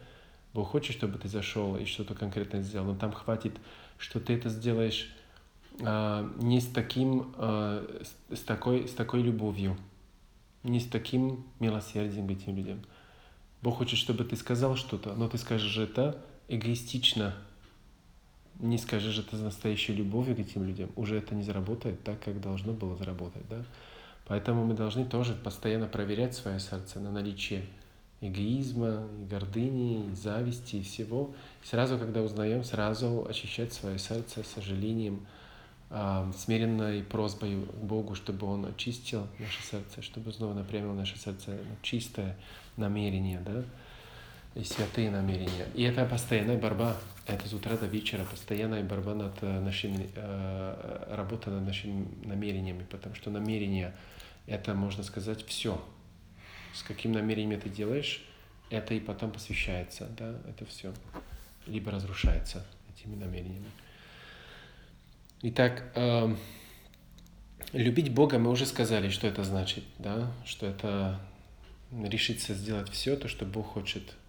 Бог 0.55 0.71
хочет, 0.71 0.97
чтобы 0.97 1.19
ты 1.19 1.29
зашел 1.29 1.77
и 1.77 1.85
что-то 1.85 2.15
конкретно 2.15 2.63
сделал, 2.63 2.87
но 2.87 2.97
там 2.97 3.13
хватит, 3.13 3.53
что 3.97 4.19
ты 4.19 4.35
это 4.35 4.49
сделаешь 4.49 5.15
э, 5.81 6.31
не 6.41 6.61
с 6.61 6.67
таким, 6.67 7.33
э, 7.37 8.03
с, 8.33 8.41
такой, 8.41 8.89
с 8.89 8.93
такой 8.93 9.23
любовью, 9.23 9.77
не 10.63 10.81
с 10.81 10.87
таким 10.87 11.45
милосердием 11.61 12.27
к 12.27 12.33
этим 12.33 12.57
людям. 12.57 12.81
Бог 13.63 13.79
хочет, 13.79 13.99
чтобы 13.99 14.25
ты 14.25 14.37
сказал 14.37 14.77
что-то, 14.77 15.15
но 15.15 15.29
ты 15.29 15.39
скажешь 15.39 15.77
это 15.79 16.21
эгоистично, 16.49 17.35
не 18.61 18.79
скажешь 18.79 19.19
это 19.19 19.37
с 19.37 19.41
настоящей 19.41 19.95
любовью 19.95 20.37
к 20.37 20.41
этим 20.41 20.65
людям, 20.65 20.91
уже 20.97 21.17
это 21.19 21.35
не 21.35 21.43
заработает 21.43 22.03
так, 22.03 22.21
как 22.21 22.41
должно 22.41 22.73
было 22.73 22.97
заработать, 22.97 23.43
да? 23.49 23.65
Поэтому 24.27 24.65
мы 24.65 24.75
должны 24.75 25.05
тоже 25.05 25.35
постоянно 25.35 25.87
проверять 25.87 26.35
свое 26.35 26.61
сердце 26.61 27.01
на 27.01 27.11
наличие 27.11 27.65
эгоизма, 28.21 29.07
и 29.21 29.25
гордыни, 29.25 30.11
и 30.11 30.15
зависти, 30.15 30.77
и 30.77 30.83
всего. 30.83 31.31
Сразу, 31.63 31.99
когда 31.99 32.23
узнаем, 32.23 32.65
сразу 32.65 33.27
очищать 33.29 33.73
свое 33.73 33.99
сердце 33.99 34.43
сожалением, 34.43 35.27
э, 35.91 36.33
смиренной 36.37 37.05
просьбой 37.05 37.65
к 37.65 37.85
Богу, 37.85 38.15
чтобы 38.15 38.47
Он 38.47 38.67
очистил 38.67 39.27
наше 39.39 39.63
сердце, 39.63 40.03
чтобы 40.03 40.33
снова 40.33 40.53
напрямил 40.53 40.93
наше 40.93 41.19
сердце 41.19 41.53
на 41.53 41.77
чистое 41.83 42.37
намерение, 42.77 43.41
да, 43.41 43.63
и 44.55 44.65
святые 44.65 45.11
намерения. 45.11 45.67
И 45.75 45.83
это 45.83 46.05
постоянная 46.05 46.59
борьба 46.59 46.97
это 47.29 47.47
с 47.47 47.53
утра 47.53 47.77
до 47.77 47.87
вечера 47.87 48.25
постоянная 48.25 48.83
борьба 48.83 49.15
над 49.15 49.43
э, 49.43 49.61
нашими, 49.61 50.09
э, 50.15 51.15
работа 51.15 51.51
над 51.51 51.67
нашими 51.67 52.09
намерениями, 52.25 52.87
потому 52.91 53.15
что 53.15 53.31
намерение— 53.31 53.95
это, 54.47 54.75
можно 54.75 55.03
сказать, 55.03 55.45
все. 55.47 55.79
С 56.73 56.83
каким 56.83 57.13
намерением 57.13 57.61
ты 57.61 57.69
делаешь, 57.69 58.25
это 58.71 58.95
и 58.95 59.01
потом 59.01 59.31
посвящается, 59.31 60.09
да, 60.17 60.37
это 60.49 60.65
все. 60.65 60.95
Либо 61.67 61.91
разрушается 61.91 62.65
этими 62.95 63.15
намерениями. 63.15 63.71
Итак, 65.43 65.85
э, 65.95 66.35
любить 67.75 68.11
Бога 68.11 68.39
мы 68.39 68.51
уже 68.51 68.65
сказали, 68.65 69.11
что 69.11 69.27
это 69.27 69.45
значит, 69.45 69.85
да, 69.99 70.33
что 70.47 70.67
это 70.67 71.21
решиться 71.93 72.55
сделать 72.55 72.89
все 72.89 73.17
то, 73.17 73.29
что 73.29 73.45
Бог 73.45 73.67
хочет 73.67 74.03
Э, 74.03 74.05
э, 74.05 74.28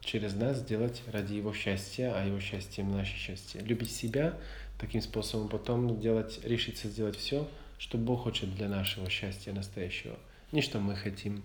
через 0.00 0.34
нас 0.34 0.58
сделать 0.58 1.02
ради 1.12 1.34
его 1.34 1.52
счастья, 1.52 2.12
а 2.16 2.24
его 2.24 2.40
счастье 2.40 2.84
наше 2.84 3.16
счастье. 3.16 3.60
Любить 3.60 3.92
себя 3.92 4.34
таким 4.78 5.00
способом, 5.00 5.48
потом 5.48 6.00
делать, 6.00 6.40
решиться 6.44 6.88
сделать 6.88 7.16
все, 7.16 7.48
что 7.78 7.98
Бог 7.98 8.22
хочет 8.22 8.54
для 8.54 8.68
нашего 8.68 9.08
счастья 9.10 9.52
настоящего. 9.52 10.16
Не 10.52 10.62
что 10.62 10.80
мы 10.80 10.96
хотим, 10.96 11.42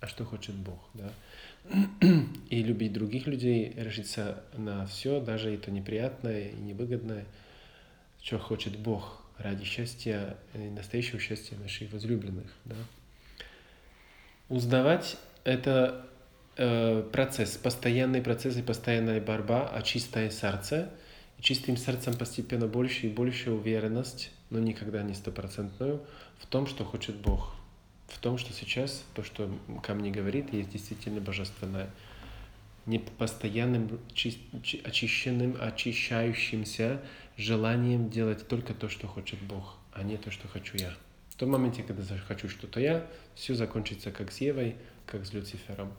а 0.00 0.06
что 0.06 0.24
хочет 0.24 0.54
Бог. 0.54 0.78
Да? 0.94 1.12
И 2.50 2.62
любить 2.62 2.92
других 2.92 3.26
людей, 3.26 3.72
решиться 3.76 4.42
на 4.56 4.86
все, 4.86 5.20
даже 5.20 5.52
это 5.52 5.70
неприятное 5.70 6.48
и 6.48 6.56
невыгодное, 6.56 7.24
что 8.22 8.38
хочет 8.38 8.76
Бог 8.78 9.22
ради 9.38 9.64
счастья, 9.64 10.36
настоящего 10.54 11.18
счастья 11.18 11.56
наших 11.56 11.92
возлюбленных. 11.92 12.52
Да? 12.64 12.76
Узнавать 14.48 15.16
это 15.44 16.06
Э, 16.58 17.02
процесс, 17.12 17.58
постоянный 17.58 18.22
процесс 18.22 18.56
и 18.56 18.62
постоянная 18.62 19.20
борьба, 19.20 19.68
а 19.68 19.82
чистое 19.82 20.30
сердце. 20.30 20.90
И 21.38 21.42
чистым 21.42 21.76
сердцем 21.76 22.16
постепенно 22.16 22.66
больше 22.66 23.08
и 23.08 23.10
больше 23.10 23.50
уверенность, 23.50 24.30
но 24.48 24.58
никогда 24.58 25.02
не 25.02 25.12
стопроцентную, 25.12 26.02
в 26.38 26.46
том, 26.46 26.66
что 26.66 26.82
хочет 26.82 27.16
Бог. 27.16 27.54
В 28.08 28.18
том, 28.18 28.38
что 28.38 28.54
сейчас 28.54 29.04
то, 29.14 29.22
что 29.22 29.50
ко 29.82 29.92
мне 29.92 30.10
говорит, 30.10 30.50
есть 30.54 30.70
действительно 30.70 31.20
божественное. 31.20 31.90
Не 32.86 33.00
постоянным 33.00 34.00
очищенным, 34.14 35.58
очищающимся 35.60 37.02
желанием 37.36 38.08
делать 38.08 38.48
только 38.48 38.72
то, 38.72 38.88
что 38.88 39.08
хочет 39.08 39.40
Бог, 39.42 39.76
а 39.92 40.04
не 40.04 40.16
то, 40.16 40.30
что 40.30 40.48
хочу 40.48 40.78
я. 40.78 40.94
В 41.28 41.34
том 41.34 41.50
моменте, 41.50 41.82
когда 41.82 42.02
хочу 42.16 42.48
что-то 42.48 42.80
я, 42.80 43.06
все 43.34 43.54
закончится 43.54 44.10
как 44.10 44.32
с 44.32 44.40
Евой, 44.40 44.76
как 45.04 45.26
с 45.26 45.34
Люцифером. 45.34 45.92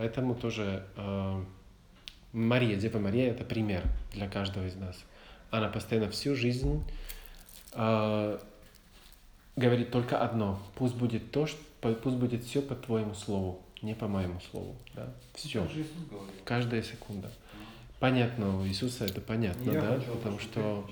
Поэтому 0.00 0.34
тоже 0.34 0.82
э, 0.96 1.44
Мария, 2.32 2.78
Дева 2.78 2.98
Мария, 2.98 3.32
это 3.32 3.44
пример 3.44 3.82
для 4.14 4.28
каждого 4.30 4.66
из 4.66 4.74
нас. 4.74 4.96
Она 5.50 5.68
постоянно 5.68 6.10
всю 6.10 6.34
жизнь 6.34 6.82
э, 7.74 8.38
говорит 9.56 9.90
только 9.90 10.18
одно. 10.18 10.58
Пусть 10.76 10.94
будет 10.94 11.30
то, 11.32 11.46
что, 11.46 11.60
пусть 11.82 12.16
будет 12.16 12.44
все 12.44 12.62
по 12.62 12.74
твоему 12.74 13.12
слову, 13.12 13.60
не 13.82 13.94
по 13.94 14.08
моему 14.08 14.40
слову. 14.50 14.74
Да? 14.94 15.12
Все. 15.34 15.68
Каждая 16.46 16.82
секунда. 16.82 17.30
Понятно, 17.98 18.58
у 18.58 18.66
Иисуса 18.66 19.04
это 19.04 19.20
понятно, 19.20 19.70
Я 19.70 19.82
да? 19.82 20.00
Потому 20.14 20.38
что 20.38 20.88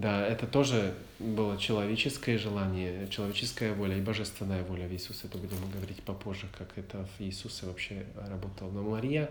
да, 0.00 0.26
это 0.26 0.46
тоже 0.46 0.94
было 1.18 1.58
человеческое 1.58 2.38
желание, 2.38 3.06
человеческая 3.08 3.74
воля 3.74 3.98
и 3.98 4.00
божественная 4.00 4.64
воля 4.64 4.88
в 4.88 4.92
Иисусе. 4.92 5.26
Это 5.26 5.36
будем 5.36 5.58
говорить 5.70 6.02
попозже, 6.02 6.46
как 6.56 6.78
это 6.78 7.06
в 7.18 7.22
Иисусе 7.22 7.66
вообще 7.66 8.06
работало. 8.16 8.70
Но 8.70 8.82
Мария, 8.82 9.28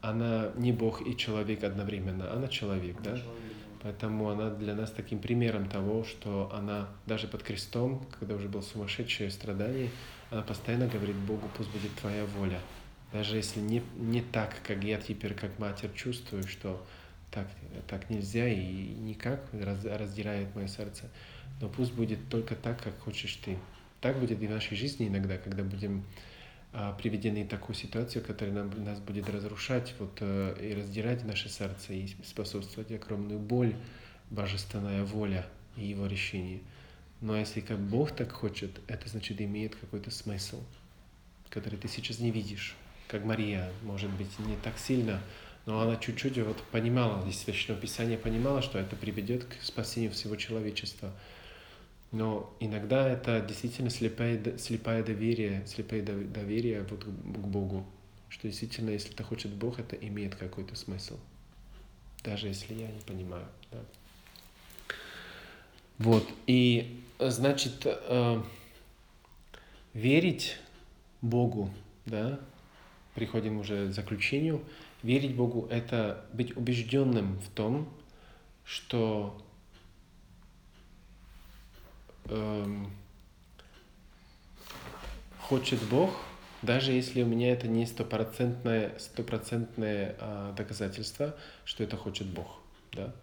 она 0.00 0.50
не 0.56 0.72
Бог 0.72 1.06
и 1.06 1.16
человек 1.16 1.62
одновременно, 1.62 2.32
она 2.32 2.48
человек, 2.48 2.96
да? 3.00 3.10
Человек. 3.10 3.52
Поэтому 3.80 4.28
она 4.28 4.50
для 4.50 4.74
нас 4.74 4.90
таким 4.90 5.20
примером 5.20 5.68
того, 5.68 6.02
что 6.02 6.50
она 6.52 6.88
даже 7.06 7.28
под 7.28 7.44
крестом, 7.44 8.04
когда 8.18 8.34
уже 8.34 8.48
был 8.48 8.62
сумасшедшее 8.62 9.30
страдание, 9.30 9.88
она 10.32 10.42
постоянно 10.42 10.88
говорит 10.88 11.14
Богу, 11.14 11.48
пусть 11.56 11.70
будет 11.70 11.94
твоя 11.94 12.24
воля. 12.24 12.58
Даже 13.12 13.36
если 13.36 13.60
не, 13.60 13.84
не 13.96 14.20
так, 14.20 14.56
как 14.66 14.82
я 14.82 14.98
теперь 14.98 15.34
как 15.34 15.60
матерь 15.60 15.92
чувствую, 15.94 16.42
что 16.48 16.84
так, 17.30 17.48
так 17.86 18.10
нельзя 18.10 18.48
и 18.48 18.94
никак 18.94 19.40
раз, 19.52 19.84
раздирает 19.84 20.54
мое 20.54 20.66
сердце. 20.66 21.10
Но 21.60 21.68
пусть 21.68 21.92
будет 21.92 22.28
только 22.28 22.54
так, 22.54 22.82
как 22.82 22.98
хочешь 23.00 23.36
ты. 23.36 23.58
Так 24.00 24.18
будет 24.20 24.42
и 24.42 24.46
в 24.46 24.50
нашей 24.50 24.76
жизни 24.76 25.08
иногда, 25.08 25.38
когда 25.38 25.64
будем 25.64 26.04
а, 26.72 26.92
приведены 26.92 27.44
в 27.44 27.48
такую 27.48 27.74
ситуацию, 27.74 28.24
которая 28.24 28.54
нам, 28.54 28.84
нас 28.84 29.00
будет 29.00 29.28
разрушать 29.28 29.94
вот, 29.98 30.18
а, 30.20 30.54
и 30.54 30.74
раздирать 30.74 31.24
наше 31.24 31.48
сердце 31.48 31.94
и 31.94 32.08
способствовать 32.24 32.92
огромную 32.92 33.40
боль, 33.40 33.74
божественная 34.30 35.04
воля 35.04 35.46
и 35.76 35.86
его 35.86 36.06
решение. 36.06 36.60
Но 37.20 37.36
если 37.36 37.60
как 37.60 37.80
Бог 37.80 38.14
так 38.14 38.30
хочет, 38.30 38.78
это 38.86 39.08
значит 39.08 39.40
имеет 39.40 39.74
какой-то 39.74 40.10
смысл, 40.10 40.62
который 41.48 41.78
ты 41.78 41.88
сейчас 41.88 42.20
не 42.20 42.30
видишь. 42.30 42.76
Как 43.08 43.24
Мария, 43.24 43.70
может 43.82 44.10
быть, 44.10 44.38
не 44.38 44.54
так 44.56 44.78
сильно 44.78 45.20
но 45.68 45.82
она 45.82 45.96
чуть-чуть 45.96 46.38
вот 46.38 46.56
понимала, 46.72 47.20
здесь 47.20 47.40
Священное 47.40 47.78
Писание 47.78 48.16
понимала, 48.16 48.62
что 48.62 48.78
это 48.78 48.96
приведет 48.96 49.44
к 49.44 49.62
спасению 49.62 50.10
всего 50.12 50.34
человечества. 50.34 51.12
Но 52.10 52.50
иногда 52.58 53.06
это 53.06 53.42
действительно 53.42 53.90
слепое, 53.90 54.56
слепое 54.56 55.02
доверие, 55.02 55.66
слепое 55.66 56.00
доверие 56.02 56.86
вот 56.88 57.04
к 57.04 57.06
Богу, 57.06 57.86
что 58.30 58.48
действительно, 58.48 58.88
если 58.88 59.12
это 59.12 59.24
хочет 59.24 59.52
Бог, 59.52 59.78
это 59.78 59.94
имеет 59.94 60.36
какой-то 60.36 60.74
смысл, 60.74 61.18
даже 62.24 62.48
если 62.48 62.72
я 62.72 62.86
не 62.86 63.00
понимаю. 63.00 63.44
Да. 63.70 63.78
Вот, 65.98 66.26
и 66.46 66.98
значит, 67.18 67.82
э, 67.84 68.42
верить 69.92 70.56
Богу, 71.20 71.70
да, 72.06 72.40
приходим 73.14 73.58
уже 73.58 73.88
к 73.88 73.92
заключению, 73.92 74.64
Верить 75.02 75.36
Богу— 75.36 75.66
это 75.70 76.24
быть 76.32 76.56
убежденным 76.56 77.38
в 77.38 77.48
том, 77.50 77.88
что 78.64 79.40
эм, 82.26 82.90
хочет 85.40 85.80
Бог, 85.84 86.10
даже 86.62 86.92
если 86.92 87.22
у 87.22 87.26
меня 87.26 87.52
это 87.52 87.68
не 87.68 87.86
стопроцентное, 87.86 88.98
стопроцентное 88.98 90.16
а, 90.18 90.52
доказательство, 90.54 91.36
что 91.64 91.84
это 91.84 91.96
хочет 91.96 92.26
Бог. 92.26 92.60
Да? 92.92 93.14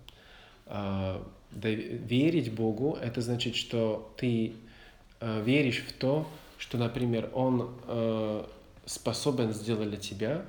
Да, 0.68 1.22
верить 1.70 2.52
Богу, 2.52 2.98
это 3.00 3.22
значит, 3.22 3.56
что 3.56 4.14
ты 4.18 4.54
а, 5.20 5.42
веришь 5.42 5.84
в 5.88 5.94
то, 5.94 6.28
что, 6.58 6.78
например, 6.78 7.30
Он 7.34 7.76
а, 7.84 8.50
способен 8.86 9.54
сделать 9.54 9.90
для 9.90 10.00
тебя, 10.00 10.46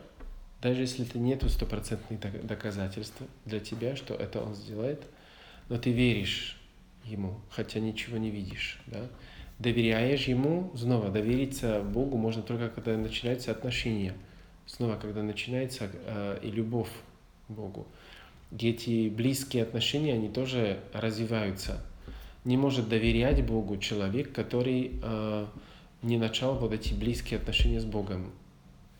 даже 0.62 0.82
если 0.82 1.06
это 1.06 1.18
нету 1.18 1.48
стопроцентных 1.48 2.46
доказательств 2.46 3.20
для 3.44 3.60
тебя, 3.60 3.96
что 3.96 4.14
это 4.14 4.42
Он 4.42 4.54
сделает, 4.54 5.02
но 5.68 5.78
ты 5.78 5.90
веришь 5.90 6.60
Ему, 7.04 7.40
хотя 7.50 7.78
ничего 7.78 8.16
не 8.18 8.30
видишь. 8.30 8.80
Да? 8.86 9.08
доверяешь 9.58 10.28
ему, 10.28 10.70
снова 10.76 11.10
довериться 11.10 11.80
Богу 11.80 12.16
можно 12.16 12.42
только 12.42 12.68
когда 12.68 12.96
начинается 12.96 13.50
отношения, 13.50 14.14
снова 14.66 14.96
когда 14.96 15.22
начинается 15.22 15.90
э, 15.92 16.38
и 16.42 16.50
любовь 16.50 16.90
к 17.48 17.52
Богу. 17.52 17.86
И 18.58 18.70
эти 18.70 19.08
близкие 19.08 19.62
отношения, 19.62 20.14
они 20.14 20.28
тоже 20.28 20.80
развиваются. 20.92 21.82
Не 22.44 22.56
может 22.56 22.88
доверять 22.88 23.44
Богу 23.44 23.76
человек, 23.78 24.32
который 24.32 25.00
э, 25.02 25.46
не 26.02 26.16
начал 26.16 26.56
вот 26.56 26.72
эти 26.72 26.94
близкие 26.94 27.40
отношения 27.40 27.80
с 27.80 27.84
Богом, 27.84 28.32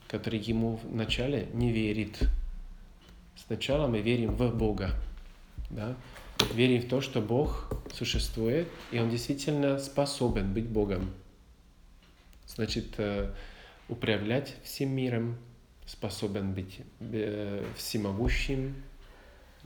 который 0.09 0.39
ему 0.39 0.81
вначале 0.85 1.49
не 1.53 1.73
верит. 1.73 2.19
Сначала 3.47 3.87
мы 3.87 4.01
верим 4.01 4.35
в 4.37 4.57
Бога. 4.57 4.91
Да? 5.71 5.97
верим 6.55 6.83
в 6.83 6.89
то, 6.89 7.01
что 7.01 7.21
Бог 7.21 7.71
существует, 7.93 8.69
и 8.91 8.99
Он 8.99 9.11
действительно 9.11 9.79
способен 9.79 10.53
быть 10.53 10.67
Богом. 10.67 11.11
Значит, 12.47 12.95
э, 12.99 13.33
управлять 13.89 14.55
всем 14.63 14.91
миром, 14.91 15.37
способен 15.87 16.53
быть 16.53 16.81
э, 17.01 17.65
всемогущим, 17.77 18.75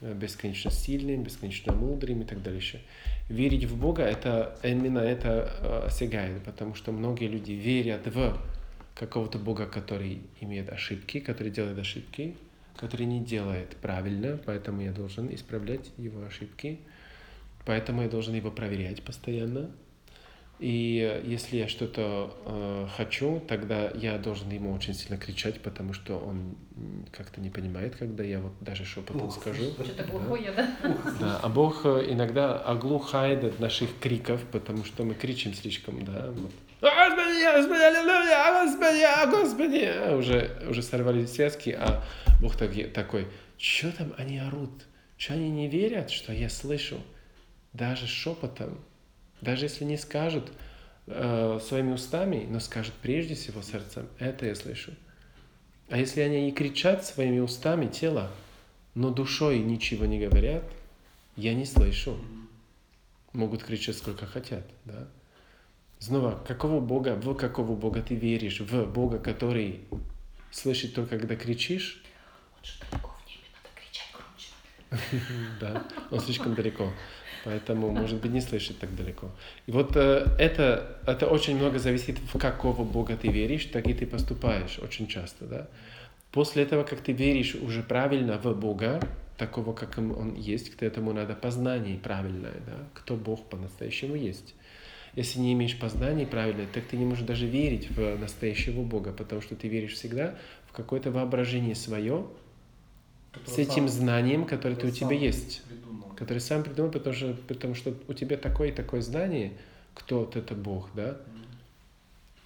э, 0.00 0.14
бесконечно 0.14 0.70
сильным, 0.70 1.22
бесконечно 1.22 1.72
мудрым 1.72 2.22
и 2.22 2.24
так 2.24 2.42
дальше. 2.42 2.82
Верить 3.28 3.64
в 3.64 3.76
Бога, 3.76 4.02
это 4.02 4.58
именно 4.62 4.98
это 4.98 5.86
осягает, 5.86 6.42
потому 6.42 6.74
что 6.74 6.90
многие 6.92 7.28
люди 7.28 7.52
верят 7.52 8.06
в 8.06 8.36
какого-то 9.00 9.38
Бога, 9.38 9.66
который 9.66 10.20
имеет 10.42 10.68
ошибки, 10.68 11.20
который 11.20 11.50
делает 11.50 11.78
ошибки, 11.78 12.36
который 12.76 13.06
не 13.06 13.20
делает 13.20 13.74
правильно, 13.76 14.38
поэтому 14.44 14.82
я 14.82 14.92
должен 14.92 15.34
исправлять 15.34 15.90
его 15.96 16.22
ошибки, 16.22 16.78
поэтому 17.64 18.02
я 18.02 18.08
должен 18.10 18.34
его 18.34 18.50
проверять 18.50 19.02
постоянно. 19.02 19.70
И 20.58 21.22
если 21.24 21.56
я 21.56 21.68
что-то 21.68 22.36
э, 22.44 22.86
хочу, 22.94 23.40
тогда 23.48 23.90
я 23.94 24.18
должен 24.18 24.50
ему 24.50 24.74
очень 24.74 24.92
сильно 24.92 25.16
кричать, 25.16 25.62
потому 25.62 25.94
что 25.94 26.18
он 26.18 26.54
как-то 27.10 27.40
не 27.40 27.48
понимает, 27.48 27.96
когда 27.96 28.22
я 28.22 28.40
вот 28.40 28.52
даже 28.60 28.84
шепотом 28.84 29.28
Ух, 29.28 29.34
скажу. 29.40 29.70
Что-то 29.82 30.04
глухое, 30.04 30.52
да? 30.52 30.76
да? 30.82 30.96
Да, 31.18 31.40
а 31.42 31.48
Бог 31.48 31.86
э, 31.86 32.04
иногда 32.10 32.58
оглухает 32.58 33.42
от 33.44 33.58
наших 33.58 33.98
криков, 33.98 34.42
потому 34.52 34.84
что 34.84 35.04
мы 35.04 35.14
кричим 35.14 35.54
слишком, 35.54 36.04
да. 36.04 36.30
Вот. 36.36 36.52
Господи, 36.80 37.44
Господи, 37.44 37.82
аллилуйя, 37.82 38.64
Господи, 38.64 39.30
Господи. 39.30 39.84
А 39.84 40.16
уже, 40.16 40.66
уже 40.68 40.82
сорвали 40.82 41.26
связки, 41.26 41.76
а 41.78 42.02
Бог 42.40 42.56
так, 42.56 42.70
такой, 42.94 43.28
что 43.58 43.92
там 43.92 44.14
они 44.16 44.38
орут? 44.38 44.86
Что 45.18 45.34
они 45.34 45.50
не 45.50 45.68
верят, 45.68 46.10
что 46.10 46.32
я 46.32 46.48
слышу? 46.48 47.02
Даже 47.74 48.06
шепотом, 48.06 48.80
даже 49.42 49.66
если 49.66 49.84
не 49.84 49.98
скажут 49.98 50.50
э, 51.06 51.60
своими 51.62 51.92
устами, 51.92 52.46
но 52.48 52.60
скажут 52.60 52.94
прежде 53.02 53.34
всего 53.34 53.60
сердцем, 53.60 54.08
это 54.18 54.46
я 54.46 54.54
слышу. 54.54 54.92
А 55.90 55.98
если 55.98 56.22
они 56.22 56.46
не 56.46 56.52
кричат 56.52 57.04
своими 57.04 57.40
устами 57.40 57.86
тела, 57.88 58.30
но 58.94 59.10
душой 59.10 59.58
ничего 59.58 60.06
не 60.06 60.18
говорят, 60.18 60.64
я 61.36 61.52
не 61.52 61.66
слышу. 61.66 62.18
Могут 63.34 63.62
кричать 63.62 63.98
сколько 63.98 64.24
хотят, 64.24 64.64
да? 64.84 65.06
Снова, 66.00 66.42
какого 66.48 66.80
Бога, 66.80 67.14
в 67.14 67.34
какого 67.34 67.76
Бога 67.76 68.00
ты 68.00 68.14
веришь? 68.14 68.60
В 68.60 68.86
Бога, 68.86 69.18
который 69.18 69.80
слышит 70.50 70.94
только, 70.94 71.18
когда 71.18 71.36
кричишь? 71.36 72.02
Он 72.58 72.64
же 72.64 72.72
далеко 72.90 73.10
в 73.10 73.28
небе, 73.28 73.42
надо 73.52 73.68
кричать 73.76 74.10
громче. 74.14 75.56
Да, 75.60 75.84
он 76.10 76.20
слишком 76.20 76.54
далеко. 76.54 76.90
Поэтому, 77.44 77.90
может 77.90 78.18
быть, 78.20 78.32
не 78.32 78.40
слышит 78.40 78.78
так 78.78 78.96
далеко. 78.96 79.30
И 79.66 79.72
вот 79.72 79.94
э, 79.94 80.26
это, 80.38 80.98
это 81.06 81.26
очень 81.26 81.56
много 81.56 81.78
зависит, 81.78 82.18
в 82.18 82.38
какого 82.38 82.82
Бога 82.82 83.14
ты 83.16 83.28
веришь, 83.28 83.66
так 83.66 83.86
и 83.86 83.92
ты 83.92 84.06
поступаешь 84.06 84.78
очень 84.78 85.06
часто. 85.06 85.44
Да? 85.44 85.68
После 86.32 86.62
этого, 86.62 86.82
как 86.84 87.00
ты 87.00 87.12
веришь 87.12 87.54
уже 87.54 87.82
правильно 87.82 88.38
в 88.38 88.58
Бога, 88.58 89.00
такого, 89.36 89.74
как 89.74 89.98
Он 89.98 90.34
есть, 90.34 90.76
к 90.76 90.82
этому 90.82 91.12
надо 91.12 91.34
познание 91.34 91.98
правильное, 91.98 92.60
да? 92.66 92.88
кто 92.94 93.16
Бог 93.16 93.48
по-настоящему 93.50 94.14
есть. 94.14 94.54
Если 95.16 95.40
не 95.40 95.52
имеешь 95.54 95.78
познаний 95.78 96.26
правильно, 96.26 96.66
так 96.72 96.84
ты 96.84 96.96
не 96.96 97.04
можешь 97.04 97.24
даже 97.24 97.46
верить 97.46 97.90
в 97.90 98.16
настоящего 98.18 98.82
Бога, 98.82 99.12
потому 99.12 99.40
что 99.40 99.56
ты 99.56 99.68
веришь 99.68 99.94
всегда 99.94 100.36
в 100.68 100.72
какое-то 100.72 101.10
воображение 101.10 101.74
свое, 101.74 102.26
с 103.46 103.58
этим 103.58 103.88
знанием, 103.88 104.44
которое 104.44 104.76
ты 104.76 104.86
у 104.86 104.90
тебя 104.90 105.16
есть. 105.16 105.62
Придумал. 105.62 106.08
Который 106.16 106.38
сам 106.38 106.62
придумал, 106.62 106.90
потому 106.90 107.14
что, 107.14 107.34
потому 107.48 107.74
что 107.74 107.94
у 108.08 108.12
тебя 108.12 108.36
такое 108.36 108.68
и 108.68 108.72
такое 108.72 109.02
знание, 109.02 109.52
кто 109.94 110.20
вот 110.20 110.36
это 110.36 110.54
Бог, 110.54 110.90
да? 110.94 111.18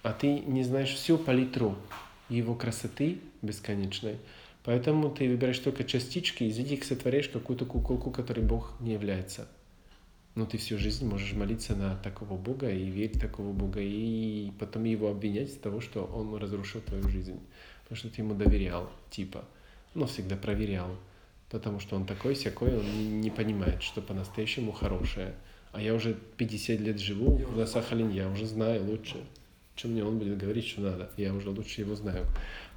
А 0.03 0.13
ты 0.13 0.39
не 0.39 0.63
знаешь 0.63 0.93
всю 0.93 1.17
палитру 1.17 1.75
его 2.29 2.55
красоты 2.55 3.19
бесконечной. 3.41 4.17
Поэтому 4.63 5.09
ты 5.09 5.29
выбираешь 5.29 5.59
только 5.59 5.83
частички, 5.83 6.43
из 6.43 6.57
них 6.57 6.83
сотворяешь 6.83 7.29
какую-то 7.29 7.65
куколку, 7.65 8.09
которой 8.09 8.41
Бог 8.41 8.73
не 8.79 8.93
является 8.93 9.47
но 10.35 10.45
ты 10.45 10.57
всю 10.57 10.77
жизнь 10.77 11.07
можешь 11.07 11.33
молиться 11.33 11.75
на 11.75 11.95
такого 11.95 12.37
Бога 12.37 12.69
и 12.69 12.85
верить 12.85 13.15
в 13.15 13.21
такого 13.21 13.53
Бога, 13.53 13.79
и 13.81 14.51
потом 14.59 14.83
его 14.83 15.09
обвинять 15.09 15.49
из 15.49 15.57
того, 15.57 15.79
что 15.79 16.03
он 16.03 16.35
разрушил 16.35 16.81
твою 16.81 17.07
жизнь, 17.09 17.39
потому 17.83 17.97
что 17.97 18.09
ты 18.09 18.21
ему 18.21 18.35
доверял, 18.35 18.91
типа, 19.09 19.45
но 19.93 20.05
всегда 20.05 20.35
проверял, 20.35 20.89
потому 21.49 21.79
что 21.79 21.95
он 21.95 22.05
такой 22.05 22.33
всякой, 22.33 22.77
он 22.77 23.21
не 23.21 23.31
понимает, 23.31 23.81
что 23.81 24.01
по-настоящему 24.01 24.73
хорошее. 24.73 25.35
А 25.71 25.81
я 25.81 25.93
уже 25.93 26.17
50 26.37 26.79
лет 26.79 26.99
живу 26.99 27.37
на 27.55 27.65
Сахалине, 27.65 28.15
я 28.15 28.29
уже 28.29 28.45
знаю 28.45 28.85
лучше, 28.85 29.17
чем 29.75 29.91
мне 29.91 30.03
он 30.03 30.19
будет 30.19 30.37
говорить, 30.37 30.65
что 30.65 30.81
надо. 30.81 31.11
Я 31.17 31.33
уже 31.33 31.49
лучше 31.49 31.81
его 31.81 31.95
знаю, 31.95 32.25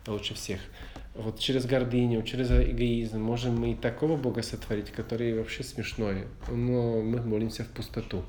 лучше 0.08 0.34
всех 0.34 0.60
вот 1.18 1.40
через 1.40 1.66
гордыню, 1.66 2.22
через 2.22 2.50
эгоизм 2.50 3.20
можем 3.20 3.58
мы 3.58 3.72
и 3.72 3.74
такого 3.74 4.16
Бога 4.16 4.42
сотворить, 4.42 4.92
который 4.92 5.36
вообще 5.36 5.64
смешной, 5.64 6.28
но 6.48 7.02
мы 7.02 7.20
молимся 7.20 7.64
в 7.64 7.68
пустоту, 7.68 8.24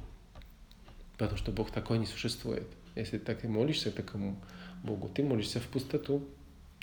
потому 1.18 1.38
что 1.38 1.52
Бог 1.52 1.70
такой 1.70 2.00
не 2.00 2.08
существует. 2.08 2.68
Если 2.96 3.20
ты 3.20 3.26
так 3.26 3.46
и 3.46 3.48
молишься 3.48 3.92
такому 3.92 4.42
Богу, 4.84 5.08
ты 5.08 5.24
молишься 5.24 5.60
в 5.60 5.68
пустоту, 5.68 6.24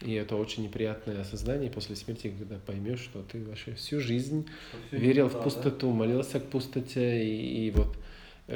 и 0.01 0.12
это 0.12 0.36
очень 0.36 0.62
неприятное 0.62 1.20
осознание 1.20 1.70
после 1.70 1.97
смерти, 1.97 2.32
когда 2.39 2.56
поймешь, 2.59 3.01
что 3.01 3.23
ты 3.23 3.44
вообще 3.44 3.74
всю 3.74 4.01
жизнь 4.01 4.47
верил 4.93 5.28
в 5.28 5.43
пустоту, 5.43 5.89
да? 5.89 5.94
молился 5.94 6.39
к 6.39 6.44
пустоте 6.44 7.27
и, 7.27 7.66
и 7.66 7.70
вот 7.73 7.97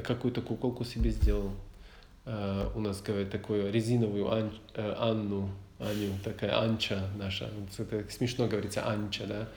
какую-то 0.05 0.41
куколку 0.41 0.85
себе 0.85 1.11
сделал. 1.11 1.51
Uh, 2.27 2.71
у 2.77 2.81
нас 2.81 3.01
говорят 3.01 3.31
такую 3.31 3.73
резиновую 3.73 4.31
Ан, 4.31 4.53
uh, 4.75 4.95
Анну 4.99 5.51
Аню, 5.81 6.13
такая 6.23 6.59
анча 6.59 7.09
наша, 7.17 7.49
это 7.79 8.05
смешно 8.11 8.47
говорится 8.47 8.87
анча, 8.87 9.25
да, 9.27 9.49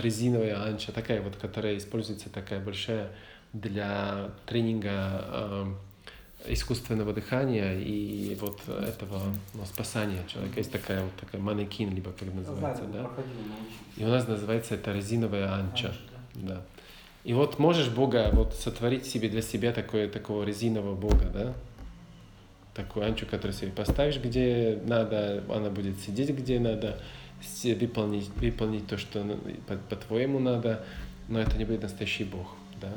резиновая 0.00 0.62
анча, 0.62 0.92
такая 0.92 1.22
вот, 1.22 1.36
которая 1.36 1.78
используется 1.78 2.28
такая 2.28 2.60
большая 2.60 3.10
для 3.54 4.30
тренинга 4.46 5.24
э, 5.28 5.74
искусственного 6.46 7.12
дыхания 7.12 7.78
и 7.78 8.36
вот 8.40 8.60
этого 8.68 9.22
ну, 9.54 9.64
спасания 9.64 10.26
человека. 10.26 10.58
Есть 10.58 10.72
такая 10.72 11.02
вот 11.02 11.14
такая 11.16 11.40
манекин, 11.40 11.94
либо 11.94 12.12
как 12.12 12.32
называется, 12.34 12.84
да? 12.84 13.10
И 13.96 14.04
у 14.04 14.08
нас 14.08 14.26
называется 14.26 14.74
это 14.74 14.92
резиновая 14.92 15.52
анча, 15.52 15.92
да. 16.34 16.62
И 17.24 17.34
вот 17.34 17.58
можешь 17.58 17.88
Бога 17.88 18.30
вот 18.32 18.54
сотворить 18.54 19.06
себе 19.06 19.28
для 19.28 19.42
себя 19.42 19.72
такое, 19.72 20.08
такого 20.08 20.44
резинового 20.44 20.96
Бога, 20.96 21.26
да? 21.32 21.54
Такую 22.74 23.06
анчу, 23.06 23.26
которую 23.26 23.52
себе 23.56 23.70
поставишь 23.70 24.18
где 24.18 24.78
надо, 24.86 25.44
она 25.48 25.70
будет 25.70 25.98
сидеть 26.00 26.30
где 26.30 26.58
надо, 26.58 26.98
выполнить, 27.64 28.28
выполнить 28.36 28.86
то, 28.86 28.96
что 28.96 29.24
по-твоему 29.88 30.38
по 30.38 30.44
надо, 30.44 30.84
но 31.28 31.40
это 31.40 31.56
не 31.56 31.64
будет 31.64 31.82
настоящий 31.82 32.24
Бог, 32.24 32.54
да. 32.80 32.92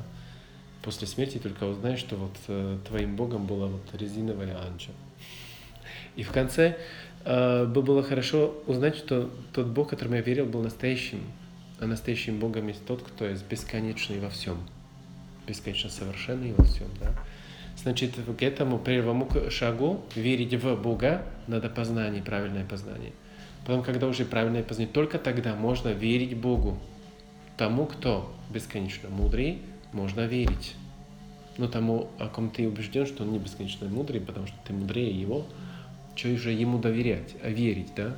После 0.81 1.07
смерти 1.07 1.39
только 1.39 1.63
узнаешь, 1.63 1.99
что 1.99 2.15
вот 2.15 2.35
э, 2.47 2.77
твоим 2.87 3.15
Богом 3.15 3.47
была 3.47 3.67
вот 3.67 3.81
резиновая 3.93 4.55
анча. 4.67 4.91
И 6.15 6.21
в 6.21 6.31
конце 6.31 6.77
э, 7.23 7.65
бы 7.65 7.81
было 7.81 8.03
хорошо 8.03 8.55
узнать, 8.67 8.95
что 8.95 9.31
тот 9.51 9.65
Бог, 9.67 9.89
которому 9.89 10.15
я 10.15 10.21
верил, 10.21 10.45
был 10.45 10.61
настоящим. 10.61 11.23
А 11.79 11.87
настоящим 11.87 12.39
Богом 12.39 12.67
есть 12.67 12.85
тот, 12.85 13.01
кто 13.01 13.25
есть 13.25 13.45
бесконечный 13.47 14.19
во 14.19 14.29
всем. 14.29 14.57
Бесконечно 15.47 15.89
совершенный 15.89 16.53
во 16.53 16.63
всем, 16.63 16.87
да. 17.01 17.11
Значит, 17.85 18.15
к 18.15 18.41
этому 18.41 18.79
первому 18.79 19.29
шагу 19.51 20.01
верить 20.15 20.55
в 20.55 20.75
Бога 20.75 21.21
надо 21.45 21.69
познание, 21.69 22.23
правильное 22.23 22.65
познание. 22.65 23.11
Потом, 23.63 23.83
когда 23.83 24.07
уже 24.07 24.25
правильное 24.25 24.63
познание, 24.63 24.91
только 24.91 25.19
тогда 25.19 25.53
можно 25.53 25.89
верить 25.89 26.35
Богу. 26.35 26.79
Тому, 27.57 27.85
кто 27.85 28.33
бесконечно 28.49 29.09
мудрый, 29.09 29.59
можно 29.93 30.21
верить. 30.21 30.73
Но 31.59 31.67
тому, 31.67 32.09
о 32.17 32.27
ком 32.27 32.49
ты 32.49 32.67
убежден, 32.67 33.05
что 33.05 33.21
он 33.21 33.33
не 33.33 33.37
бесконечно 33.37 33.87
мудрый, 33.87 34.19
потому 34.19 34.47
что 34.47 34.55
ты 34.65 34.73
мудрее 34.73 35.11
его, 35.11 35.45
что 36.15 36.35
же 36.37 36.53
ему 36.53 36.79
доверять, 36.79 37.35
а 37.43 37.49
верить, 37.49 37.93
да? 37.95 38.17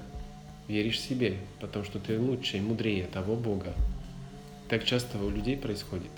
Веришь 0.69 1.01
себе, 1.01 1.39
потому 1.59 1.83
что 1.83 1.99
ты 1.99 2.17
лучше 2.17 2.55
и 2.55 2.61
мудрее 2.61 3.03
того 3.03 3.35
Бога. 3.35 3.73
Так 4.69 4.85
часто 4.85 5.17
у 5.17 5.29
людей 5.29 5.57
происходит, 5.57 6.11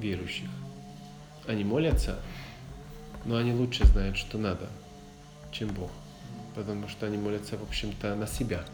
верующих. 0.00 0.48
Они 1.46 1.62
молятся, 1.62 2.18
но 3.26 3.36
они 3.36 3.52
лучше 3.52 3.84
знают, 3.86 4.16
что 4.16 4.38
надо, 4.38 4.68
чем 5.50 5.68
Бог. 5.68 5.90
Потому 6.54 6.88
что 6.88 7.06
они 7.06 7.18
молятся, 7.18 7.58
в 7.58 7.62
общем-то, 7.62 8.14
на 8.14 8.26
себя. 8.26 8.64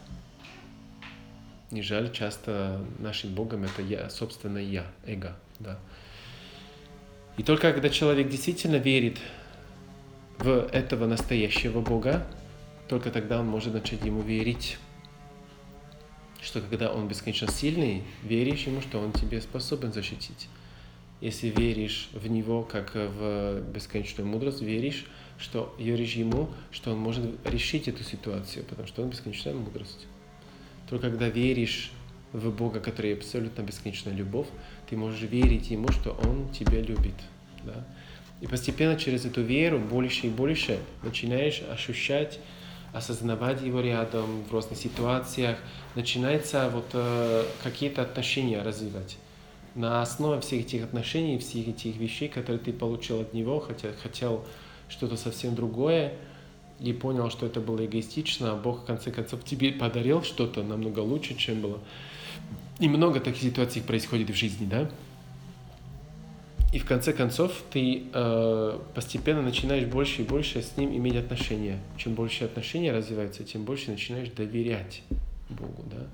Не 1.70 1.82
жаль, 1.82 2.12
часто 2.12 2.84
нашим 2.98 3.34
Богом 3.34 3.64
это 3.64 3.82
я, 3.82 4.08
собственно, 4.10 4.58
я, 4.58 4.86
эго. 5.06 5.36
Да. 5.58 5.78
И 7.38 7.42
только 7.42 7.72
когда 7.72 7.88
человек 7.88 8.28
действительно 8.28 8.76
верит 8.76 9.18
в 10.38 10.68
этого 10.72 11.06
настоящего 11.06 11.80
Бога, 11.80 12.26
только 12.88 13.10
тогда 13.10 13.40
он 13.40 13.46
может 13.46 13.72
начать 13.72 14.04
ему 14.04 14.20
верить. 14.20 14.76
Что 16.42 16.60
когда 16.60 16.92
он 16.92 17.08
бесконечно 17.08 17.50
сильный, 17.50 18.04
веришь 18.22 18.64
ему, 18.64 18.82
что 18.82 19.00
он 19.00 19.12
тебе 19.12 19.40
способен 19.40 19.92
защитить. 19.94 20.48
Если 21.22 21.50
веришь 21.50 22.08
в 22.12 22.26
него, 22.26 22.64
как 22.64 22.96
в 22.96 23.60
бесконечную 23.72 24.28
мудрость, 24.28 24.60
веришь, 24.60 25.06
что 25.38 25.72
веришь 25.78 26.14
ему, 26.14 26.50
что 26.72 26.90
он 26.90 26.98
может 26.98 27.24
решить 27.46 27.86
эту 27.86 28.02
ситуацию, 28.02 28.64
потому 28.64 28.88
что 28.88 29.02
он 29.02 29.10
бесконечная 29.10 29.54
мудрость. 29.54 30.08
Только 30.90 31.10
когда 31.10 31.28
веришь 31.28 31.92
в 32.32 32.50
Бога, 32.50 32.80
который 32.80 33.14
абсолютно 33.14 33.62
бесконечная 33.62 34.14
любовь, 34.14 34.48
ты 34.90 34.96
можешь 34.96 35.22
верить 35.22 35.70
Ему, 35.70 35.92
что 35.92 36.10
Он 36.24 36.50
тебя 36.50 36.80
любит. 36.80 37.14
Да? 37.62 37.86
И 38.40 38.48
постепенно 38.48 38.98
через 38.98 39.24
эту 39.24 39.42
веру 39.42 39.78
больше 39.78 40.26
и 40.26 40.30
больше 40.30 40.80
начинаешь 41.04 41.62
ощущать, 41.70 42.40
осознавать 42.92 43.62
Его 43.62 43.80
рядом 43.80 44.42
в 44.42 44.52
разных 44.52 44.76
ситуациях, 44.76 45.56
начинается 45.94 46.68
вот 46.68 46.90
э, 46.94 47.44
какие-то 47.62 48.02
отношения 48.02 48.60
развивать. 48.60 49.18
На 49.74 50.02
основе 50.02 50.40
всех 50.40 50.66
этих 50.66 50.84
отношений, 50.84 51.38
всех 51.38 51.68
этих 51.68 51.96
вещей, 51.96 52.28
которые 52.28 52.58
ты 52.58 52.72
получил 52.72 53.20
от 53.20 53.32
Него, 53.32 53.60
хотя 53.60 53.92
хотел 53.92 54.44
что-то 54.88 55.16
совсем 55.16 55.54
другое, 55.54 56.12
и 56.78 56.92
понял, 56.92 57.30
что 57.30 57.46
это 57.46 57.60
было 57.60 57.84
эгоистично, 57.86 58.52
а 58.52 58.56
Бог 58.56 58.82
в 58.82 58.84
конце 58.84 59.10
концов 59.10 59.44
тебе 59.44 59.72
подарил 59.72 60.22
что-то 60.22 60.62
намного 60.62 61.00
лучше, 61.00 61.34
чем 61.36 61.60
было. 61.60 61.78
И 62.80 62.88
много 62.88 63.20
таких 63.20 63.42
ситуаций 63.42 63.80
происходит 63.82 64.30
в 64.30 64.34
жизни, 64.34 64.66
да? 64.66 64.90
И 66.72 66.78
в 66.78 66.86
конце 66.86 67.12
концов 67.12 67.52
ты 67.70 68.04
э, 68.12 68.78
постепенно 68.94 69.42
начинаешь 69.42 69.84
больше 69.84 70.22
и 70.22 70.24
больше 70.24 70.62
с 70.62 70.76
ним 70.76 70.96
иметь 70.96 71.16
отношения. 71.16 71.78
Чем 71.98 72.14
больше 72.14 72.44
отношения 72.44 72.92
развиваются, 72.92 73.44
тем 73.44 73.64
больше 73.64 73.90
начинаешь 73.90 74.30
доверять 74.30 75.02
Богу, 75.50 75.84
да? 75.90 76.06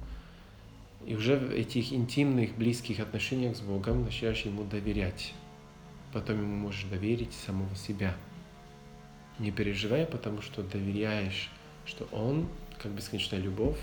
И 1.07 1.15
уже 1.15 1.37
в 1.37 1.51
этих 1.51 1.93
интимных, 1.93 2.57
близких 2.57 3.01
отношениях 3.01 3.57
с 3.57 3.61
Богом 3.61 4.05
начинаешь 4.05 4.43
ему 4.43 4.65
доверять. 4.65 5.33
Потом 6.13 6.41
ему 6.41 6.57
можешь 6.57 6.85
доверить 6.85 7.33
самого 7.33 7.75
себя– 7.77 8.15
не 9.39 9.51
переживай, 9.51 10.05
потому 10.07 10.43
что 10.43 10.63
доверяешь, 10.63 11.51
что 11.87 12.09
Он, 12.13 12.49
как 12.83 12.93
бесконечная 12.93 13.39
любовь, 13.39 13.79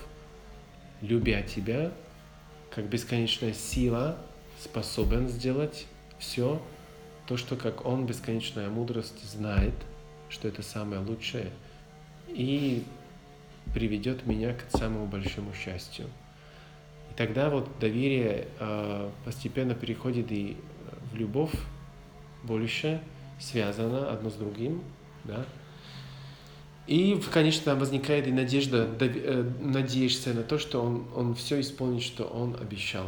любя 1.01 1.41
тебя, 1.43 1.91
как 2.71 2.89
бесконечная 2.89 3.53
сила, 3.53 4.17
способен 4.59 5.29
сделать 5.29 5.87
все 6.19 6.61
то, 7.27 7.37
что 7.37 7.55
как 7.55 7.85
Он, 7.85 8.05
бесконечная 8.05 8.69
мудрость, 8.69 9.23
знает, 9.23 9.73
что 10.29 10.47
это 10.47 10.61
самое 10.61 11.01
лучшее, 11.01 11.51
и 12.27 12.83
приведет 13.73 14.25
меня 14.25 14.53
к 14.53 14.69
самому 14.69 15.07
большому 15.07 15.53
счастью. 15.53 16.07
Тогда 17.15 17.49
вот 17.49 17.69
доверие 17.79 18.47
э, 18.59 19.09
постепенно 19.23 19.73
переходит 19.73 20.31
и 20.31 20.57
в 21.11 21.15
любовь 21.15 21.53
больше, 22.43 23.01
связано 23.39 24.11
одно 24.11 24.29
с 24.29 24.33
другим, 24.33 24.83
да? 25.23 25.45
И, 26.87 27.19
конечно, 27.31 27.75
возникает 27.75 28.27
и 28.27 28.31
надежда, 28.31 28.87
э, 28.99 29.51
надеешься 29.59 30.33
на 30.33 30.43
то, 30.43 30.59
что 30.59 30.81
он, 30.81 31.07
он 31.15 31.35
все 31.35 31.59
исполнит, 31.59 32.03
что 32.03 32.25
он 32.25 32.55
обещал. 32.55 33.07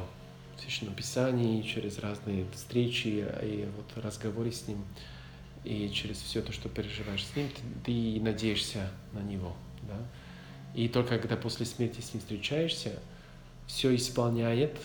В 0.58 0.62
Священном 0.62 0.96
Писании, 0.96 1.62
через 1.62 2.00
разные 2.00 2.46
встречи 2.52 3.08
и 3.44 3.68
вот 3.76 4.04
разговоры 4.04 4.52
с 4.52 4.68
ним, 4.68 4.84
и 5.64 5.92
через 5.94 6.18
все 6.18 6.42
то, 6.42 6.52
что 6.52 6.70
переживаешь 6.70 7.24
с 7.24 7.36
ним, 7.36 7.50
ты, 7.50 7.92
ты 8.16 8.22
надеешься 8.22 8.90
на 9.14 9.20
него. 9.20 9.56
Да? 9.84 9.98
И 10.74 10.88
только 10.88 11.20
когда 11.20 11.38
после 11.38 11.68
смерти 11.68 12.02
с 12.02 12.14
ним 12.14 12.22
встречаешься, 12.22 13.00
все 13.68 13.96
исполняет 13.96 14.78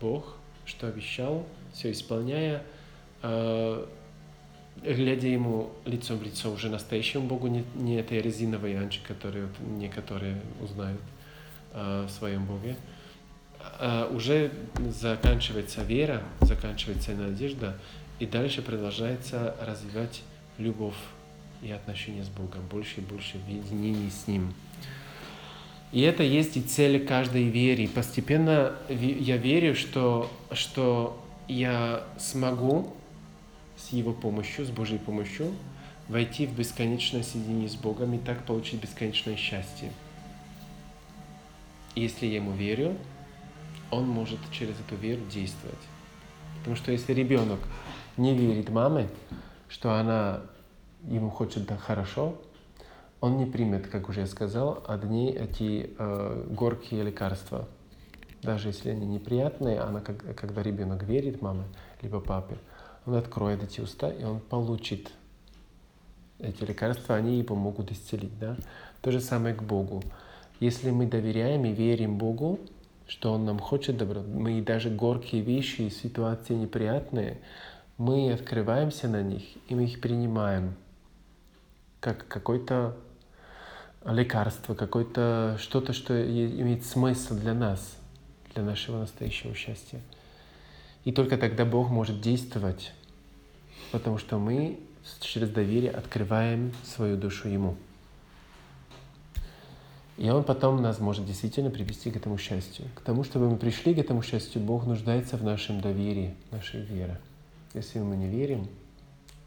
Бог, 0.00 0.36
что 0.66 0.88
обещал, 0.88 1.46
все 1.72 1.92
исполняя, 1.92 2.62
э, 3.22 3.86
глядя 4.82 5.28
ему 5.28 5.70
лицом 5.84 6.18
в 6.18 6.22
лицо 6.22 6.50
уже 6.50 6.68
настоящему 6.68 7.26
Богу, 7.26 7.46
не, 7.48 7.64
не 7.74 7.96
этой 7.96 8.20
резиновой 8.20 8.78
Анчи, 8.78 9.00
которые 9.06 9.46
вот 9.46 9.56
некоторые 9.78 10.40
узнают 10.60 11.00
э, 11.72 12.06
в 12.06 12.10
своем 12.10 12.44
Боге, 12.44 12.76
э, 13.78 14.10
уже 14.12 14.52
заканчивается 14.90 15.82
вера, 15.82 16.22
заканчивается 16.40 17.12
надежда, 17.12 17.78
и 18.18 18.26
дальше 18.26 18.62
продолжается 18.62 19.54
развивать 19.60 20.22
любовь 20.58 20.96
и 21.62 21.70
отношения 21.70 22.24
с 22.24 22.28
Богом, 22.28 22.66
больше 22.70 23.00
и 23.00 23.04
больше 23.04 23.38
в 23.38 23.48
единении 23.48 24.10
с 24.10 24.26
Ним. 24.26 24.52
И 25.90 26.02
это 26.02 26.22
есть 26.22 26.56
и 26.56 26.60
цель 26.60 27.06
каждой 27.06 27.44
веры. 27.44 27.88
Постепенно 27.88 28.74
я 28.88 29.36
верю, 29.36 29.74
что, 29.74 30.30
что 30.52 31.18
я 31.48 32.04
смогу 32.18 32.94
с 33.76 33.90
Его 33.92 34.12
помощью, 34.12 34.66
с 34.66 34.70
Божьей 34.70 34.98
помощью, 34.98 35.52
войти 36.08 36.46
в 36.46 36.54
бесконечное 36.54 37.22
соединение 37.22 37.68
с 37.68 37.76
Богом 37.76 38.14
и 38.14 38.18
так 38.18 38.44
получить 38.44 38.82
бесконечное 38.82 39.36
счастье. 39.36 39.90
И 41.94 42.02
если 42.02 42.26
я 42.26 42.36
Ему 42.36 42.52
верю, 42.52 42.96
Он 43.90 44.06
может 44.06 44.38
через 44.52 44.74
эту 44.80 44.96
веру 44.96 45.22
действовать. 45.32 45.78
Потому 46.58 46.76
что 46.76 46.92
если 46.92 47.14
ребенок 47.14 47.60
не 48.18 48.36
верит 48.36 48.68
маме, 48.68 49.08
что 49.68 49.94
она 49.94 50.42
ему 51.06 51.30
хочет 51.30 51.66
да 51.66 51.76
хорошо, 51.76 52.36
он 53.20 53.36
не 53.36 53.46
примет, 53.46 53.88
как 53.88 54.08
уже 54.08 54.20
я 54.20 54.26
сказал, 54.26 54.82
одни 54.86 55.30
эти 55.30 55.90
э, 55.98 56.46
горькие 56.50 57.02
лекарства. 57.02 57.68
Даже 58.42 58.68
если 58.68 58.90
они 58.90 59.06
неприятные, 59.06 59.80
она, 59.80 60.00
когда 60.00 60.62
ребенок 60.62 61.02
верит 61.02 61.42
маме, 61.42 61.64
либо 62.00 62.20
папе, 62.20 62.56
он 63.04 63.14
откроет 63.14 63.62
эти 63.62 63.80
уста, 63.80 64.08
и 64.10 64.22
он 64.22 64.38
получит 64.38 65.10
эти 66.38 66.62
лекарства, 66.62 67.16
они 67.16 67.38
его 67.38 67.56
могут 67.56 67.90
исцелить. 67.90 68.38
Да? 68.38 68.56
То 69.02 69.10
же 69.10 69.20
самое 69.20 69.54
к 69.54 69.62
Богу. 69.62 70.02
Если 70.60 70.90
мы 70.90 71.06
доверяем 71.06 71.64
и 71.64 71.72
верим 71.72 72.18
Богу, 72.18 72.60
что 73.08 73.32
Он 73.32 73.44
нам 73.44 73.58
хочет 73.58 73.96
добро, 73.96 74.22
мы 74.22 74.60
даже 74.62 74.90
горькие 74.90 75.42
вещи, 75.42 75.88
ситуации 75.88 76.54
неприятные, 76.54 77.38
мы 77.96 78.32
открываемся 78.32 79.08
на 79.08 79.22
них, 79.22 79.42
и 79.68 79.74
мы 79.74 79.84
их 79.84 80.00
принимаем 80.00 80.74
как 82.00 82.28
какое-то 82.28 82.96
лекарство, 84.04 84.74
какое-то 84.74 85.56
что-то, 85.60 85.92
что 85.92 86.14
имеет 86.14 86.84
смысл 86.84 87.34
для 87.34 87.54
нас, 87.54 87.96
для 88.54 88.62
нашего 88.62 88.98
настоящего 88.98 89.54
счастья. 89.54 90.00
И 91.04 91.12
только 91.12 91.36
тогда 91.36 91.64
Бог 91.64 91.90
может 91.90 92.20
действовать 92.20 92.92
потому 93.92 94.18
что 94.18 94.38
мы 94.38 94.78
через 95.20 95.50
доверие 95.50 95.90
открываем 95.90 96.72
свою 96.84 97.16
душу 97.16 97.48
Ему. 97.48 97.76
И 100.16 100.28
Он 100.30 100.42
потом 100.42 100.82
нас 100.82 100.98
может 100.98 101.24
действительно 101.24 101.70
привести 101.70 102.10
к 102.10 102.16
этому 102.16 102.38
счастью. 102.38 102.86
К 102.96 103.00
тому, 103.02 103.22
чтобы 103.22 103.48
мы 103.48 103.56
пришли 103.56 103.94
к 103.94 103.98
этому 103.98 104.22
счастью, 104.22 104.60
Бог 104.60 104.84
нуждается 104.84 105.36
в 105.36 105.44
нашем 105.44 105.80
доверии, 105.80 106.34
нашей 106.50 106.82
вере. 106.82 107.20
Если 107.72 108.00
мы 108.00 108.16
не 108.16 108.28
верим, 108.28 108.66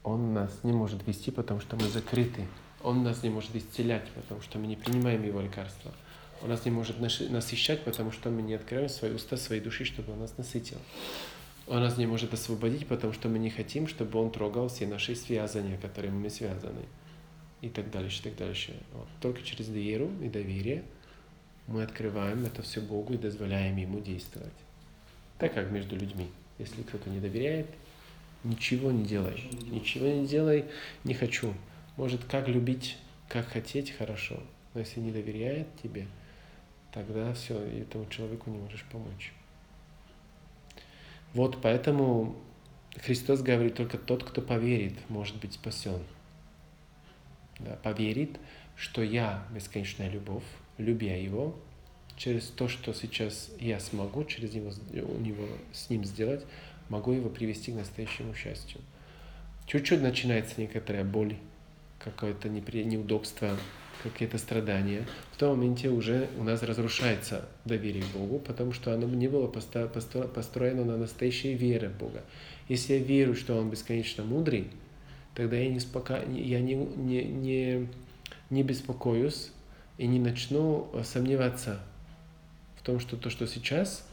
Он 0.03 0.33
нас 0.33 0.51
не 0.63 0.71
может 0.71 1.05
вести, 1.05 1.29
потому 1.29 1.59
что 1.59 1.75
мы 1.75 1.83
закрыты. 1.89 2.47
Он 2.83 3.03
нас 3.03 3.23
не 3.23 3.29
может 3.29 3.55
исцелять, 3.55 4.07
потому 4.11 4.41
что 4.41 4.57
мы 4.57 4.67
не 4.67 4.75
принимаем 4.75 5.23
Его 5.23 5.41
лекарства. 5.41 5.91
Он 6.41 6.49
нас 6.49 6.65
не 6.65 6.71
может 6.71 6.99
насыщать, 6.99 7.83
потому 7.83 8.11
что 8.11 8.29
мы 8.29 8.41
не 8.41 8.55
открываем 8.55 8.89
свои 8.89 9.11
уста, 9.11 9.37
своей 9.37 9.61
души, 9.61 9.85
чтобы 9.85 10.13
Он 10.13 10.19
нас 10.19 10.37
насытил. 10.37 10.79
Он 11.67 11.81
нас 11.81 11.97
не 11.97 12.07
может 12.07 12.33
освободить, 12.33 12.87
потому 12.87 13.13
что 13.13 13.29
мы 13.29 13.39
не 13.39 13.49
хотим, 13.49 13.87
чтобы 13.87 14.19
он 14.19 14.31
трогал 14.31 14.67
все 14.67 14.87
наши 14.87 15.15
связания, 15.15 15.77
которыми 15.77 16.17
мы 16.17 16.29
связаны. 16.29 16.81
И 17.61 17.69
так 17.69 17.91
дальше, 17.91 18.19
и 18.19 18.23
так 18.23 18.35
дальше. 18.35 18.75
Вот. 18.93 19.07
Только 19.21 19.43
через 19.43 19.69
веру 19.69 20.09
и 20.21 20.27
доверие 20.27 20.83
мы 21.67 21.83
открываем 21.83 22.43
это 22.45 22.63
все 22.63 22.81
Богу 22.81 23.13
и 23.13 23.17
дозволяем 23.17 23.77
Ему 23.77 23.99
действовать. 23.99 24.51
Так 25.37 25.53
как 25.53 25.71
между 25.71 25.95
людьми. 25.95 26.27
Если 26.57 26.81
кто-то 26.81 27.09
не 27.09 27.19
доверяет, 27.19 27.67
ничего 28.43 28.91
не 28.91 29.05
делай. 29.05 29.49
Ничего 29.69 30.07
не 30.07 30.27
делай, 30.27 30.65
не 31.03 31.13
хочу. 31.13 31.53
Может, 31.97 32.23
как 32.25 32.47
любить, 32.47 32.97
как 33.27 33.47
хотеть, 33.47 33.91
хорошо. 33.91 34.39
Но 34.73 34.79
если 34.79 34.99
не 34.99 35.11
доверяет 35.11 35.67
тебе, 35.81 36.07
тогда 36.91 37.33
все, 37.33 37.59
этому 37.59 38.07
человеку 38.09 38.49
не 38.49 38.57
можешь 38.57 38.85
помочь. 38.91 39.33
Вот 41.33 41.61
поэтому 41.61 42.35
Христос 42.97 43.41
говорит, 43.41 43.75
только 43.75 43.97
тот, 43.97 44.23
кто 44.23 44.41
поверит, 44.41 44.93
может 45.09 45.37
быть 45.37 45.53
спасен. 45.53 46.01
Да, 47.59 47.77
поверит, 47.83 48.39
что 48.75 49.01
я 49.01 49.45
бесконечная 49.53 50.09
любовь, 50.09 50.43
любя 50.77 51.15
Его, 51.17 51.55
через 52.17 52.47
то, 52.47 52.67
что 52.67 52.93
сейчас 52.93 53.49
я 53.59 53.79
смогу 53.79 54.25
через 54.25 54.53
него, 54.53 54.71
у 54.93 55.19
него 55.19 55.47
с 55.73 55.89
ним 55.89 56.03
сделать, 56.05 56.45
могу 56.89 57.13
его 57.13 57.29
привести 57.29 57.71
к 57.71 57.75
настоящему 57.75 58.35
счастью. 58.35 58.81
Чуть-чуть 59.65 60.01
начинается 60.01 60.59
некоторая 60.59 61.03
боль, 61.03 61.35
какое-то 62.03 62.49
неудобство, 62.49 63.57
какие-то 64.03 64.37
страдания. 64.37 65.07
В 65.31 65.37
том 65.37 65.57
моменте 65.57 65.89
уже 65.89 66.27
у 66.37 66.43
нас 66.43 66.63
разрушается 66.63 67.47
доверие 67.65 68.03
к 68.03 68.17
Богу, 68.17 68.39
потому 68.39 68.73
что 68.73 68.93
оно 68.93 69.07
не 69.07 69.27
было 69.27 69.47
построено 69.47 70.85
на 70.85 70.97
настоящей 70.97 71.53
вере 71.53 71.89
в 71.89 71.97
Бога. 71.97 72.23
Если 72.67 72.93
я 72.93 72.99
верю, 72.99 73.35
что 73.35 73.57
Он 73.57 73.69
бесконечно 73.69 74.23
мудрый, 74.23 74.67
тогда 75.35 75.57
я 75.57 75.69
не, 75.69 75.79
спока... 75.79 76.23
я 76.23 76.59
не, 76.61 76.75
не, 76.75 77.23
не, 77.23 77.87
не 78.49 78.63
беспокоюсь 78.63 79.51
и 79.97 80.07
не 80.07 80.19
начну 80.19 80.89
сомневаться 81.03 81.79
в 82.77 82.83
том, 82.83 82.99
что 82.99 83.17
то, 83.17 83.29
что 83.29 83.45
сейчас 83.45 84.07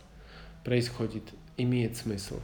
происходит, 0.64 1.22
имеет 1.56 1.96
смысл. 1.96 2.40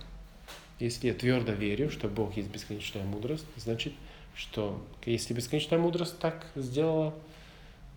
Если 0.80 1.08
я 1.08 1.14
твердо 1.14 1.52
верю, 1.52 1.90
что 1.90 2.08
Бог 2.08 2.36
есть 2.36 2.50
бесконечная 2.50 3.04
мудрость, 3.04 3.46
значит, 3.56 3.92
что 4.34 4.84
если 5.06 5.34
бесконечная 5.34 5.78
мудрость 5.78 6.18
так 6.18 6.46
сделала, 6.56 7.14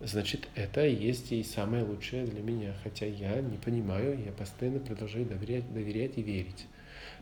значит, 0.00 0.48
это 0.54 0.86
и 0.86 0.94
есть 0.94 1.32
и 1.32 1.42
самое 1.42 1.84
лучшее 1.84 2.26
для 2.26 2.42
меня. 2.42 2.74
Хотя 2.82 3.06
я 3.06 3.40
не 3.40 3.58
понимаю, 3.58 4.22
я 4.24 4.32
постоянно 4.32 4.80
продолжаю 4.80 5.26
доверять, 5.26 5.72
доверять 5.72 6.12
и 6.16 6.22
верить. 6.22 6.66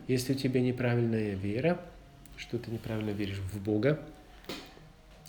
Если 0.07 0.33
у 0.33 0.35
тебя 0.35 0.61
неправильная 0.61 1.33
вера, 1.33 1.81
что 2.37 2.59
ты 2.59 2.71
неправильно 2.71 3.09
веришь 3.09 3.39
в 3.39 3.61
Бога, 3.61 3.99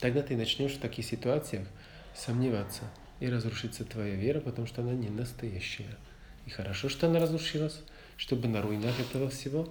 тогда 0.00 0.22
ты 0.22 0.36
начнешь 0.36 0.72
в 0.72 0.80
таких 0.80 1.04
ситуациях 1.04 1.66
сомневаться 2.14 2.84
и 3.20 3.28
разрушится 3.28 3.84
твоя 3.84 4.14
вера, 4.14 4.40
потому 4.40 4.66
что 4.66 4.82
она 4.82 4.92
не 4.92 5.08
настоящая. 5.08 5.96
И 6.46 6.50
хорошо, 6.50 6.88
что 6.88 7.08
она 7.08 7.18
разрушилась, 7.18 7.80
чтобы 8.16 8.48
на 8.48 8.62
руинах 8.62 8.98
этого 9.00 9.30
всего 9.30 9.68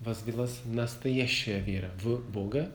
возвелась 0.00 0.60
настоящая 0.64 1.60
вера 1.60 1.90
в 2.00 2.18
Бога 2.30 2.70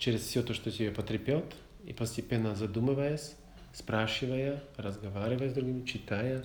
через 0.00 0.22
все 0.22 0.42
то, 0.42 0.54
что 0.54 0.72
тебе 0.72 0.90
потрепет, 0.90 1.44
и 1.84 1.92
постепенно 1.92 2.56
задумываясь, 2.56 3.34
спрашивая, 3.74 4.62
разговаривая 4.76 5.50
с 5.50 5.52
другими, 5.52 5.86
читая 5.86 6.42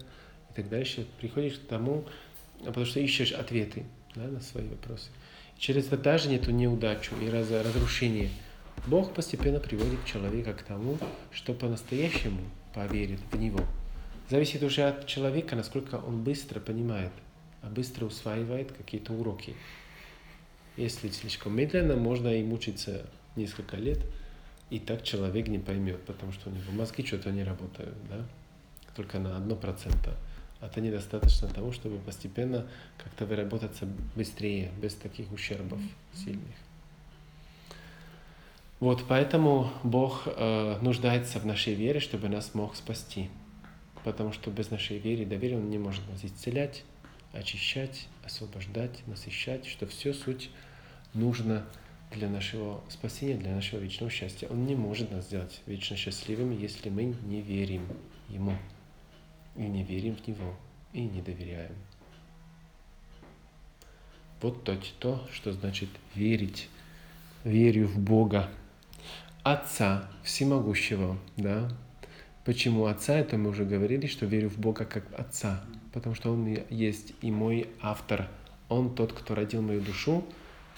и 0.52 0.54
так 0.54 0.70
дальше, 0.70 1.08
приходишь 1.20 1.56
к 1.56 1.66
тому, 1.66 2.06
потому 2.64 2.86
что 2.86 3.00
ищешь 3.00 3.32
ответы 3.32 3.86
да, 4.14 4.24
на 4.24 4.42
свои 4.42 4.68
вопросы. 4.68 5.10
И 5.58 5.60
через 5.60 5.86
даже 5.86 6.34
эту 6.34 6.52
неудачу 6.52 7.16
и 7.22 7.30
раз, 7.30 7.50
разрушение 7.50 8.30
Бог 8.88 9.14
постепенно 9.14 9.60
приводит 9.60 10.04
человека 10.06 10.54
к 10.54 10.64
тому, 10.64 10.98
что 11.32 11.54
по-настоящему 11.54 12.42
поверит 12.74 13.22
в 13.32 13.40
Него. 13.40 13.62
Зависит 14.30 14.64
уже 14.64 14.84
от 14.84 15.08
человека, 15.08 15.56
насколько 15.56 15.96
он 15.96 16.24
быстро 16.24 16.60
понимает, 16.60 17.12
а 17.62 17.68
быстро 17.68 18.06
усваивает 18.06 18.74
какие-то 18.74 19.14
уроки. 19.14 19.56
Если 20.76 21.10
слишком 21.10 21.56
медленно, 21.56 21.96
можно 21.96 22.28
и 22.28 22.44
мучиться 22.44 23.06
несколько 23.36 23.78
лет, 23.78 24.00
и 24.70 24.80
так 24.80 25.04
человек 25.04 25.48
не 25.48 25.60
поймет, 25.60 26.04
потому 26.06 26.32
что 26.32 26.50
у 26.50 26.54
него 26.54 26.72
мозги 26.72 27.06
что-то 27.06 27.32
не 27.32 27.44
работают, 27.44 27.96
да? 28.10 28.26
только 28.96 29.20
на 29.20 29.38
одно 29.38 29.56
процента. 29.56 30.16
Это 30.62 30.82
недостаточно 30.82 31.48
того, 31.48 31.72
чтобы 31.72 32.00
постепенно 32.00 32.66
как-то 32.98 33.26
выработаться 33.26 33.88
быстрее, 34.16 34.72
без 34.82 34.96
таких 34.96 35.32
ущербов 35.32 35.80
сильных. 36.14 36.56
Вот 38.80 39.06
поэтому 39.08 39.72
Бог 39.84 40.24
э, 40.26 40.80
нуждается 40.82 41.40
в 41.40 41.46
нашей 41.46 41.76
вере, 41.76 42.00
чтобы 42.00 42.30
нас 42.30 42.54
мог 42.54 42.76
спасти. 42.76 43.30
Потому 44.04 44.32
что 44.34 44.52
без 44.52 44.70
нашей 44.70 44.98
веры 44.98 45.24
и 45.24 45.26
доверия 45.26 45.58
Он 45.58 45.70
не 45.70 45.78
может 45.78 46.08
нас 46.10 46.24
исцелять, 46.24 46.84
очищать, 47.32 48.08
освобождать, 48.24 49.02
насыщать, 49.08 49.66
что 49.66 49.88
все 49.88 50.14
суть 50.14 50.50
нужно 51.14 51.66
для 52.16 52.30
нашего 52.30 52.82
спасения, 52.90 53.36
для 53.36 53.54
нашего 53.54 53.80
вечного 53.80 54.10
счастья. 54.10 54.48
Он 54.48 54.66
не 54.66 54.76
может 54.76 55.12
нас 55.12 55.26
сделать 55.26 55.62
вечно 55.66 55.96
счастливыми, 55.96 56.56
если 56.56 56.90
мы 56.90 57.16
не 57.26 57.42
верим 57.42 57.88
Ему, 58.30 58.58
и 59.56 59.62
не 59.62 59.84
верим 59.84 60.16
в 60.16 60.28
Него, 60.28 60.56
и 60.94 61.02
не 61.02 61.22
доверяем. 61.22 61.76
Вот 64.42 64.64
то, 64.64 64.78
то 65.00 65.28
что 65.32 65.54
значит 65.54 65.90
верить. 66.14 66.70
Верю 67.44 67.88
в 67.88 68.00
Бога. 68.00 68.50
Отца 69.44 70.10
Всемогущего, 70.24 71.18
да. 71.38 71.70
Почему 72.44 72.86
Отца? 72.86 73.16
Это 73.16 73.38
мы 73.38 73.52
уже 73.52 73.66
говорили, 73.66 74.08
что 74.08 74.26
верю 74.26 74.50
в 74.50 74.58
Бога 74.58 74.86
как 74.86 75.06
Отца, 75.20 75.64
потому 75.94 76.16
что 76.16 76.32
Он 76.32 76.58
есть 76.70 77.14
и 77.22 77.32
мой 77.32 77.70
автор. 77.82 78.28
Он 78.68 78.94
тот, 78.96 79.14
кто 79.14 79.36
родил 79.36 79.62
мою 79.62 79.82
душу. 79.82 80.24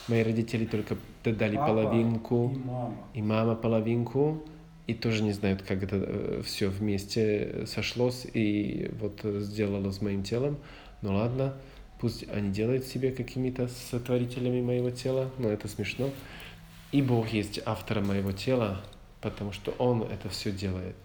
Мои 0.07 0.23
родители 0.23 0.65
только 0.65 0.97
дали 1.23 1.55
Папа 1.57 1.67
половинку, 1.67 2.51
и 2.53 2.57
мама. 2.59 2.97
и 3.13 3.21
мама 3.21 3.55
половинку, 3.55 4.43
и 4.87 4.93
тоже 4.93 5.23
не 5.23 5.33
знают, 5.33 5.63
как 5.63 5.83
это 5.83 6.41
все 6.43 6.69
вместе 6.69 7.65
сошлось 7.67 8.25
и 8.33 8.89
вот 8.99 9.21
сделало 9.43 9.91
с 9.91 10.01
моим 10.01 10.23
телом. 10.23 10.57
Ну 11.01 11.15
ладно, 11.15 11.53
пусть 11.99 12.29
они 12.29 12.51
делают 12.51 12.85
себе 12.85 13.11
какими-то 13.11 13.67
сотворителями 13.67 14.61
моего 14.61 14.91
тела, 14.91 15.29
но 15.37 15.49
это 15.49 15.67
смешно. 15.67 16.09
И 16.93 17.01
Бог 17.01 17.27
есть 17.29 17.59
автором 17.65 18.07
моего 18.07 18.31
тела, 18.31 18.81
потому 19.19 19.51
что 19.51 19.71
Он 19.77 20.03
это 20.03 20.29
все 20.29 20.51
делает. 20.51 20.95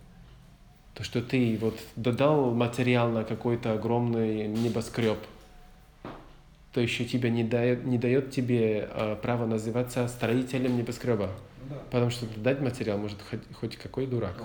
То, 0.95 1.03
что 1.03 1.23
ты 1.23 1.59
вот 1.61 1.77
додал 1.97 2.55
материал 2.55 3.11
на 3.11 3.25
какой-то 3.25 3.73
огромный 3.73 4.47
небоскреб, 4.47 5.19
то 6.73 6.81
еще 6.81 7.05
тебя 7.05 7.31
не 7.31 7.45
дает, 7.45 7.85
не 7.85 7.99
дает 7.99 8.31
тебе 8.31 8.89
э, 8.91 9.17
право 9.17 9.47
называться 9.47 10.09
строителем 10.09 10.77
небоскреба. 10.77 11.31
Да. 11.69 11.77
Потому 11.91 12.11
что 12.11 12.27
дать 12.37 12.61
материал 12.61 12.99
может 12.99 13.19
хоть, 13.23 13.41
хоть 13.53 13.77
какой 13.77 14.07
дурак. 14.07 14.43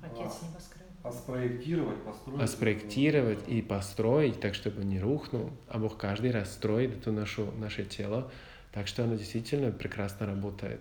Отец 0.00 0.42
небоскреб. 0.42 0.82
А 1.04 1.12
спроектировать, 1.12 2.02
построить. 2.02 2.42
А 2.42 2.46
спроектировать 2.46 3.48
и 3.48 3.62
построить 3.62 4.40
так, 4.40 4.54
чтобы 4.54 4.84
не 4.84 5.00
рухнул. 5.00 5.50
А 5.68 5.78
Бог 5.78 5.96
каждый 5.96 6.32
раз 6.32 6.52
строит 6.52 6.96
это 6.96 7.12
нашу, 7.12 7.50
наше 7.58 7.84
тело 7.84 8.30
так 8.72 8.86
что 8.86 9.04
оно 9.04 9.16
действительно 9.16 9.70
прекрасно 9.70 10.26
работает. 10.26 10.80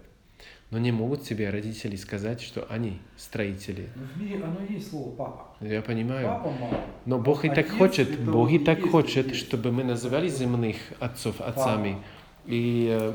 Но 0.70 0.80
не 0.80 0.92
могут 0.92 1.24
себе 1.24 1.50
родители 1.50 1.96
сказать, 1.96 2.42
что 2.42 2.68
они 2.70 3.00
строители. 3.16 3.88
Но 3.96 4.04
в 4.04 4.22
мире 4.22 4.44
оно 4.44 4.58
есть 4.68 4.90
слово 4.90 5.16
папа. 5.16 5.46
Я 5.62 5.82
понимаю. 5.82 6.28
Папа, 6.28 6.50
мама. 6.52 6.82
Но 7.06 7.20
Бог 7.20 7.46
и 7.46 7.48
так 7.50 7.68
Отец 7.68 7.78
хочет, 7.78 8.20
Бог 8.26 8.52
и 8.52 8.60
так 8.60 8.80
есть 8.80 8.92
хочет, 8.92 9.28
отец. 9.28 9.38
чтобы 9.38 9.72
мы 9.72 9.86
называли 9.86 10.28
земных 10.28 10.76
отцов 11.00 11.40
отцами 11.40 11.94
Папа. 11.94 12.04
и 12.48 12.88
э, 12.92 13.14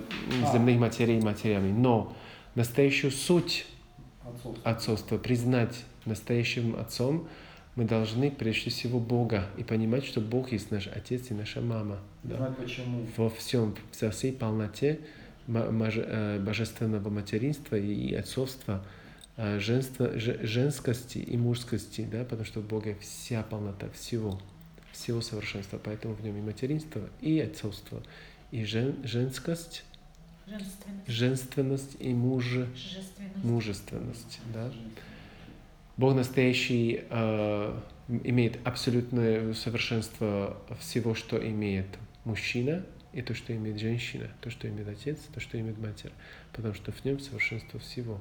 земных 0.52 0.78
матерей 0.80 1.20
матерями. 1.20 1.70
Но 1.72 2.14
настоящую 2.54 3.10
суть 3.10 3.66
Отцовство. 4.24 4.70
отцовства, 4.70 5.18
признать 5.18 5.84
настоящим 6.06 6.76
отцом, 6.76 7.28
мы 7.74 7.84
должны 7.84 8.30
прежде 8.30 8.70
всего 8.70 8.98
Бога 8.98 9.46
и 9.58 9.64
понимать, 9.64 10.04
что 10.04 10.20
Бог 10.20 10.52
есть 10.52 10.70
наш 10.70 10.86
отец 10.86 11.30
и 11.30 11.34
наша 11.34 11.60
мама. 11.60 11.98
Да? 12.22 12.36
Знать 12.36 12.56
почему. 12.56 13.06
во 13.16 13.28
всем, 13.30 13.74
во 14.00 14.10
всей 14.10 14.32
полноте 14.32 15.00
божественного 15.46 17.08
материнства 17.10 17.76
и 17.76 18.14
отцовства, 18.14 18.84
э, 19.36 19.58
женства, 19.58 20.18
же- 20.18 20.38
женскости 20.46 21.18
и 21.18 21.36
мужскости, 21.36 22.06
да, 22.10 22.24
потому 22.24 22.44
что 22.44 22.60
у 22.60 22.62
Бога 22.62 22.94
вся 23.00 23.42
полнота 23.42 23.88
всего, 23.90 24.40
всего 24.92 25.20
совершенства, 25.20 25.80
поэтому 25.82 26.14
в 26.14 26.22
нем 26.22 26.36
и 26.36 26.40
материнство, 26.40 27.00
и 27.20 27.38
отцовство, 27.40 28.02
и 28.50 28.64
жен, 28.64 28.96
женскость, 29.04 29.84
Женственность. 30.46 31.08
женственность 31.08 31.96
и 31.98 32.12
муж, 32.12 32.44
Жественность. 32.44 33.44
мужественность, 33.44 34.40
да. 34.52 34.70
Бог 35.96 36.14
настоящий 36.14 37.04
э, 37.08 37.80
имеет 38.24 38.58
абсолютное 38.66 39.54
совершенство 39.54 40.56
всего, 40.80 41.14
что 41.14 41.38
имеет 41.38 41.86
мужчина, 42.24 42.84
и 43.12 43.22
то, 43.22 43.34
что 43.34 43.54
имеет 43.54 43.78
женщина, 43.78 44.28
то, 44.40 44.50
что 44.50 44.68
имеет 44.68 44.88
отец, 44.88 45.18
то, 45.32 45.40
что 45.40 45.58
имеет 45.60 45.78
матерь. 45.78 46.12
Потому 46.52 46.74
что 46.74 46.92
в 46.92 47.04
нем 47.04 47.18
совершенство 47.20 47.78
всего. 47.80 48.18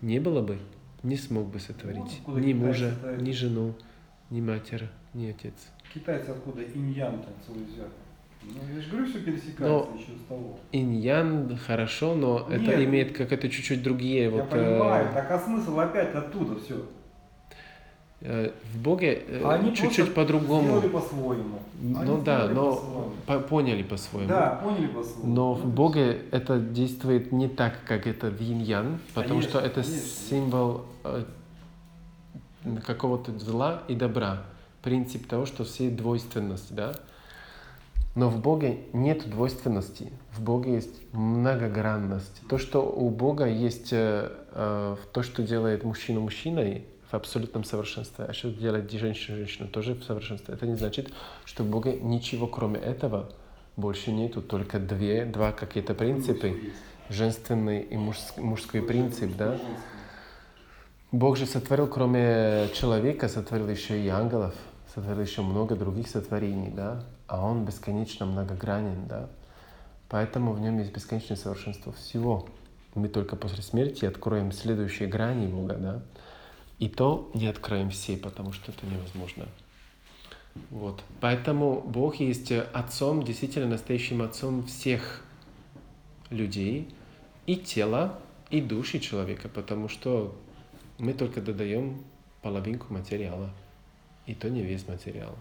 Не 0.00 0.20
было 0.20 0.40
бы, 0.40 0.58
не 1.02 1.16
смог 1.16 1.48
бы 1.48 1.58
сотворить 1.58 2.18
откуда 2.20 2.40
ни 2.40 2.52
мужа, 2.52 2.94
ставят. 2.98 3.22
ни 3.22 3.32
жену, 3.32 3.74
ни 4.30 4.40
матери, 4.40 4.88
ни 5.14 5.26
отец. 5.26 5.54
Китайцы 5.92 6.28
откуда 6.28 6.62
инь-ян 6.62 7.24
целый 7.44 7.64
взяли. 7.64 7.90
Ну, 8.42 8.74
я 8.74 8.80
же 8.80 8.90
говорю, 8.90 9.06
все 9.06 9.20
пересекается 9.20 9.66
Но- 9.66 9.96
еще 9.98 10.12
с 10.16 10.28
того. 10.28 10.58
Иньян 10.72 11.56
хорошо, 11.58 12.14
но 12.14 12.46
это 12.48 12.76
Нет. 12.76 12.84
имеет 12.84 13.16
как-то 13.16 13.48
чуть-чуть 13.50 13.82
другие. 13.82 14.24
Я 14.24 14.30
вот, 14.30 14.48
понимаю, 14.48 15.08
э, 15.08 15.12
так 15.12 15.30
а 15.30 15.38
смысл 15.38 15.78
опять 15.78 16.14
оттуда 16.14 16.58
все. 16.58 16.86
Э, 18.20 18.50
в 18.74 18.78
Боге 18.82 19.22
э, 19.26 19.42
А 19.44 19.54
они 19.54 19.74
чуть-чуть 19.74 20.14
по-другому. 20.14 20.80
По-своему. 20.82 21.58
Ну 21.80 22.00
Они 22.00 22.22
да, 22.22 22.48
но 22.48 23.12
по- 23.26 23.40
поняли 23.40 23.82
по-своему. 23.82 24.28
Да, 24.28 24.60
поняли 24.62 24.86
по-своему. 24.88 25.34
Но 25.34 25.54
в 25.54 25.66
Боге 25.66 26.22
это 26.30 26.58
действует 26.58 27.32
не 27.32 27.48
так, 27.48 27.78
как 27.86 28.06
это 28.06 28.30
в 28.30 28.40
инь-ян, 28.40 28.98
потому 29.14 29.40
Конечно, 29.40 29.50
что 29.50 29.60
это 29.60 29.82
конечно. 29.82 30.00
символ 30.28 30.82
э, 31.04 31.24
какого-то 32.86 33.38
зла 33.38 33.82
и 33.88 33.94
добра. 33.94 34.42
Принцип 34.82 35.26
того, 35.26 35.46
что 35.46 35.64
все 35.64 35.90
двойственность, 35.90 36.74
да? 36.74 36.94
Но 38.16 38.28
в 38.28 38.40
Боге 38.40 38.80
нет 38.92 39.28
двойственности. 39.30 40.10
В 40.32 40.42
Боге 40.42 40.74
есть 40.74 41.12
многогранность. 41.12 42.42
То, 42.48 42.58
что 42.58 42.80
у 42.82 43.08
Бога 43.10 43.46
есть 43.46 43.92
э, 43.92 44.30
э, 44.52 44.96
то, 45.12 45.22
что 45.22 45.42
делает 45.42 45.84
мужчину 45.84 46.20
мужчиной 46.22 46.84
в 47.10 47.14
абсолютном 47.14 47.64
совершенстве, 47.64 48.24
а 48.24 48.32
что 48.32 48.50
делает 48.50 48.90
женщину 48.90 49.38
женщину 49.38 49.68
тоже 49.68 49.94
в 49.94 50.04
совершенстве. 50.04 50.54
Это 50.54 50.66
не 50.66 50.76
значит, 50.76 51.12
что 51.44 51.64
в 51.64 51.68
Боге 51.68 51.98
ничего 52.00 52.46
кроме 52.46 52.78
этого 52.78 53.30
больше 53.76 54.12
нету, 54.12 54.42
только 54.42 54.78
две, 54.78 55.24
два 55.24 55.52
какие-то 55.52 55.94
принципы, 55.94 56.72
женственный 57.08 57.82
и 57.82 57.96
мужс- 57.96 58.36
мужской 58.36 58.82
принцип, 58.82 59.36
да? 59.36 59.58
Бог 61.10 61.36
же 61.36 61.46
сотворил, 61.46 61.88
кроме 61.88 62.68
человека, 62.74 63.28
сотворил 63.28 63.68
еще 63.68 64.00
и 64.00 64.08
ангелов, 64.08 64.54
сотворил 64.94 65.22
еще 65.22 65.42
много 65.42 65.74
других 65.74 66.08
сотворений, 66.08 66.70
да? 66.70 67.04
А 67.26 67.44
он 67.44 67.64
бесконечно 67.64 68.26
многогранен, 68.26 69.08
да? 69.08 69.28
Поэтому 70.08 70.52
в 70.52 70.60
нем 70.60 70.78
есть 70.78 70.92
бесконечное 70.92 71.36
совершенство 71.36 71.92
всего. 71.92 72.46
Мы 72.94 73.08
только 73.08 73.34
после 73.34 73.62
смерти 73.62 74.04
откроем 74.04 74.52
следующие 74.52 75.08
грани 75.08 75.46
Бога, 75.46 75.74
да? 75.74 76.02
И 76.80 76.88
то 76.88 77.30
не 77.34 77.46
откроем 77.46 77.90
все, 77.90 78.16
потому 78.16 78.52
что 78.52 78.72
это 78.72 78.86
невозможно. 78.86 79.46
Вот. 80.70 81.04
Поэтому 81.20 81.82
Бог 81.82 82.16
есть 82.16 82.50
отцом, 82.50 83.22
действительно 83.22 83.68
настоящим 83.68 84.22
отцом 84.22 84.66
всех 84.66 85.22
людей, 86.30 86.88
и 87.46 87.56
тела, 87.56 88.18
и 88.48 88.60
души 88.60 88.98
человека, 88.98 89.48
потому 89.48 89.88
что 89.88 90.36
мы 90.98 91.12
только 91.12 91.42
додаем 91.42 92.02
половинку 92.42 92.92
материала, 92.92 93.50
и 94.26 94.34
то 94.34 94.48
не 94.48 94.62
весь 94.62 94.88
материал. 94.88 95.36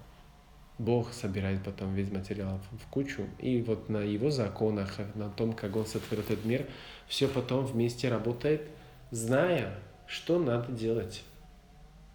Бог 0.78 1.14
собирает 1.14 1.64
потом 1.64 1.94
весь 1.94 2.12
материал 2.12 2.60
в 2.72 2.90
кучу, 2.90 3.28
и 3.38 3.62
вот 3.62 3.90
на 3.90 4.02
его 4.02 4.30
законах, 4.30 4.98
на 5.16 5.30
том, 5.30 5.54
как 5.54 5.76
он 5.76 5.86
сотворил 5.86 6.24
этот 6.24 6.44
мир, 6.44 6.68
все 7.08 7.28
потом 7.28 7.66
вместе 7.66 8.10
работает, 8.10 8.68
зная, 9.12 9.78
что 10.06 10.40
надо 10.40 10.72
делать. 10.72 11.24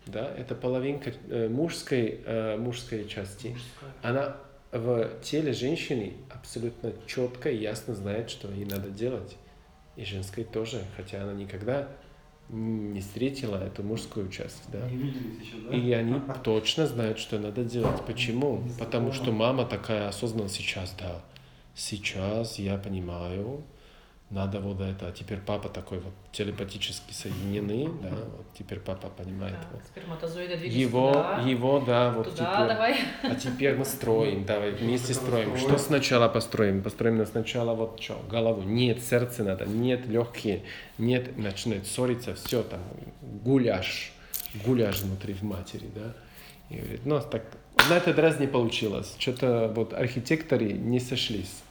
Да, 0.07 0.31
это 0.37 0.55
половинка 0.55 1.13
э, 1.29 1.49
мужской, 1.49 2.21
э, 2.25 2.57
мужской 2.57 3.07
части. 3.09 3.57
Она 4.03 4.37
в 4.71 5.09
теле 5.23 5.53
женщины 5.53 6.15
абсолютно 6.31 6.93
четко 7.07 7.51
и 7.51 7.57
ясно 7.57 7.95
знает, 7.95 8.29
что 8.29 8.51
ей 8.51 8.67
надо 8.67 8.91
делать. 8.91 9.37
И 9.97 10.05
женской 10.05 10.45
тоже, 10.45 10.83
хотя 10.97 11.23
она 11.23 11.33
никогда 11.33 11.89
не 12.51 13.01
встретила 13.01 13.57
эту 13.57 13.83
мужскую 13.83 14.29
часть. 14.29 14.63
Да? 14.71 14.87
Не 14.91 15.09
еще, 15.09 15.57
да? 15.71 15.77
И 15.77 15.93
они 15.93 16.21
точно 16.43 16.87
знают, 16.87 17.19
что 17.19 17.39
надо 17.39 17.65
делать. 17.65 18.05
Почему? 18.07 18.63
Потому 18.79 19.13
что 19.13 19.33
мама 19.33 19.65
такая 19.65 20.09
осознанная 20.09 20.49
сейчас, 20.49 20.95
да. 20.99 21.23
Сейчас 21.75 22.59
я 22.59 22.77
понимаю, 22.77 23.63
надо 24.35 24.61
вот 24.61 24.81
это. 24.81 25.09
А 25.09 25.13
теперь 25.13 25.39
папа 25.39 25.69
такой 25.69 25.99
вот 26.01 26.13
телепатически 26.33 27.13
соединены, 27.13 27.89
да. 28.03 28.11
Вот 28.11 28.47
теперь 28.59 28.81
папа 28.81 29.09
понимает. 29.09 29.55
Так, 29.55 29.73
Вот. 29.73 29.83
сперматозоиды 29.85 30.57
двигаются 30.57 30.79
Его, 30.81 31.13
туда, 31.13 31.41
его, 31.47 31.81
да, 31.81 32.11
вот 32.11 32.31
туда 32.31 32.53
теперь. 32.55 32.69
давай. 32.69 32.99
А 33.23 33.35
теперь 33.37 33.75
мы 33.77 33.85
строим, 33.85 34.45
давай 34.45 34.73
вместе 34.73 35.15
строим. 35.15 35.57
Что 35.57 35.79
сначала 35.79 36.29
построим? 36.29 36.83
Построим 36.83 37.19
на 37.19 37.27
сначала 37.27 37.75
вот 37.75 38.03
что, 38.03 38.21
голову. 38.29 38.63
Нет, 38.63 39.03
сердце 39.03 39.45
надо, 39.45 39.67
нет, 39.67 40.07
легкие, 40.07 40.63
нет, 40.99 41.37
начинает 41.39 41.87
ссориться, 41.87 42.35
все 42.35 42.63
там, 42.63 42.81
гуляш, 43.23 44.13
гуляш 44.65 45.01
внутри 45.01 45.35
в 45.35 45.43
матери, 45.43 45.87
да. 45.95 46.13
И 46.71 46.77
говорит, 46.79 47.07
ну 47.07 47.21
так, 47.21 47.45
на 47.89 47.97
этот 47.99 48.19
раз 48.19 48.41
не 48.41 48.47
получилось, 48.47 49.15
что-то 49.19 49.71
вот 49.75 49.93
архитекторы 49.93 50.73
не 50.73 50.99
сошлись. 50.99 51.63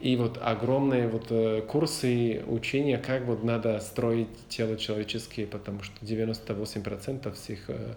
И 0.00 0.16
вот 0.16 0.38
огромные 0.42 1.08
вот 1.08 1.26
э, 1.28 1.60
курсы 1.60 2.42
учения, 2.46 2.96
как 2.96 3.24
вот 3.24 3.44
надо 3.44 3.78
строить 3.80 4.28
тело 4.48 4.76
человеческое, 4.78 5.46
потому 5.46 5.82
что 5.82 5.94
98% 6.02 7.34
всех 7.34 7.68
э, 7.68 7.94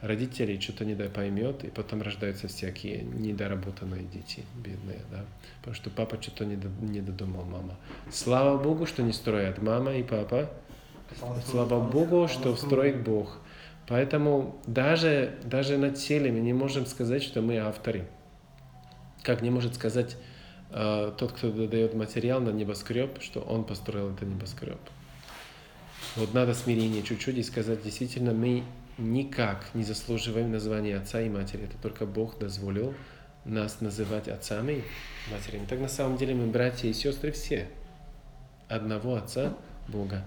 родителей 0.00 0.60
что-то 0.60 0.84
не 0.84 0.94
поймет, 0.94 1.64
и 1.64 1.68
потом 1.68 2.02
рождаются 2.02 2.46
всякие 2.46 3.02
недоработанные 3.02 4.04
дети, 4.04 4.44
бедные, 4.54 5.00
да, 5.10 5.24
потому 5.58 5.74
что 5.74 5.90
папа 5.90 6.22
что-то 6.22 6.44
не, 6.44 6.54
до- 6.54 6.68
не 6.82 7.00
додумал, 7.00 7.44
мама. 7.44 7.76
Слава 8.12 8.56
Богу, 8.56 8.86
что 8.86 9.02
не 9.02 9.12
строят 9.12 9.60
мама 9.60 9.94
и 9.94 10.04
папа, 10.04 10.50
слава 11.50 11.80
Богу, 11.80 12.28
что 12.28 12.54
строит 12.54 13.02
Бог. 13.02 13.38
Поэтому 13.88 14.60
даже, 14.68 15.34
даже 15.42 15.76
на 15.76 15.90
теле 15.90 16.30
мы 16.30 16.38
не 16.38 16.52
можем 16.52 16.86
сказать, 16.86 17.24
что 17.24 17.42
мы 17.42 17.58
авторы. 17.58 18.06
Как 19.24 19.42
не 19.42 19.50
может 19.50 19.74
сказать 19.74 20.16
э, 20.70 21.12
тот, 21.16 21.32
кто 21.32 21.50
дает 21.50 21.94
материал 21.94 22.40
на 22.40 22.50
небоскреб, 22.50 23.20
что 23.20 23.40
он 23.40 23.64
построил 23.64 24.10
этот 24.10 24.28
небоскреб. 24.28 24.78
Вот 26.16 26.34
надо 26.34 26.54
смирение 26.54 27.02
чуть-чуть 27.02 27.36
и 27.36 27.42
сказать, 27.42 27.82
действительно, 27.82 28.32
мы 28.32 28.64
никак 28.98 29.66
не 29.74 29.84
заслуживаем 29.84 30.50
названия 30.50 30.96
отца 30.96 31.20
и 31.20 31.28
матери. 31.28 31.64
Это 31.64 31.76
только 31.80 32.06
Бог 32.06 32.38
дозволил 32.38 32.94
нас 33.44 33.80
называть 33.80 34.28
отцами 34.28 34.72
и 35.28 35.32
матерями. 35.32 35.66
Так 35.66 35.80
на 35.80 35.88
самом 35.88 36.16
деле 36.16 36.34
мы 36.34 36.46
братья 36.46 36.88
и 36.88 36.92
сестры 36.92 37.32
все. 37.32 37.68
Одного 38.68 39.16
отца 39.16 39.54
Бога. 39.88 40.22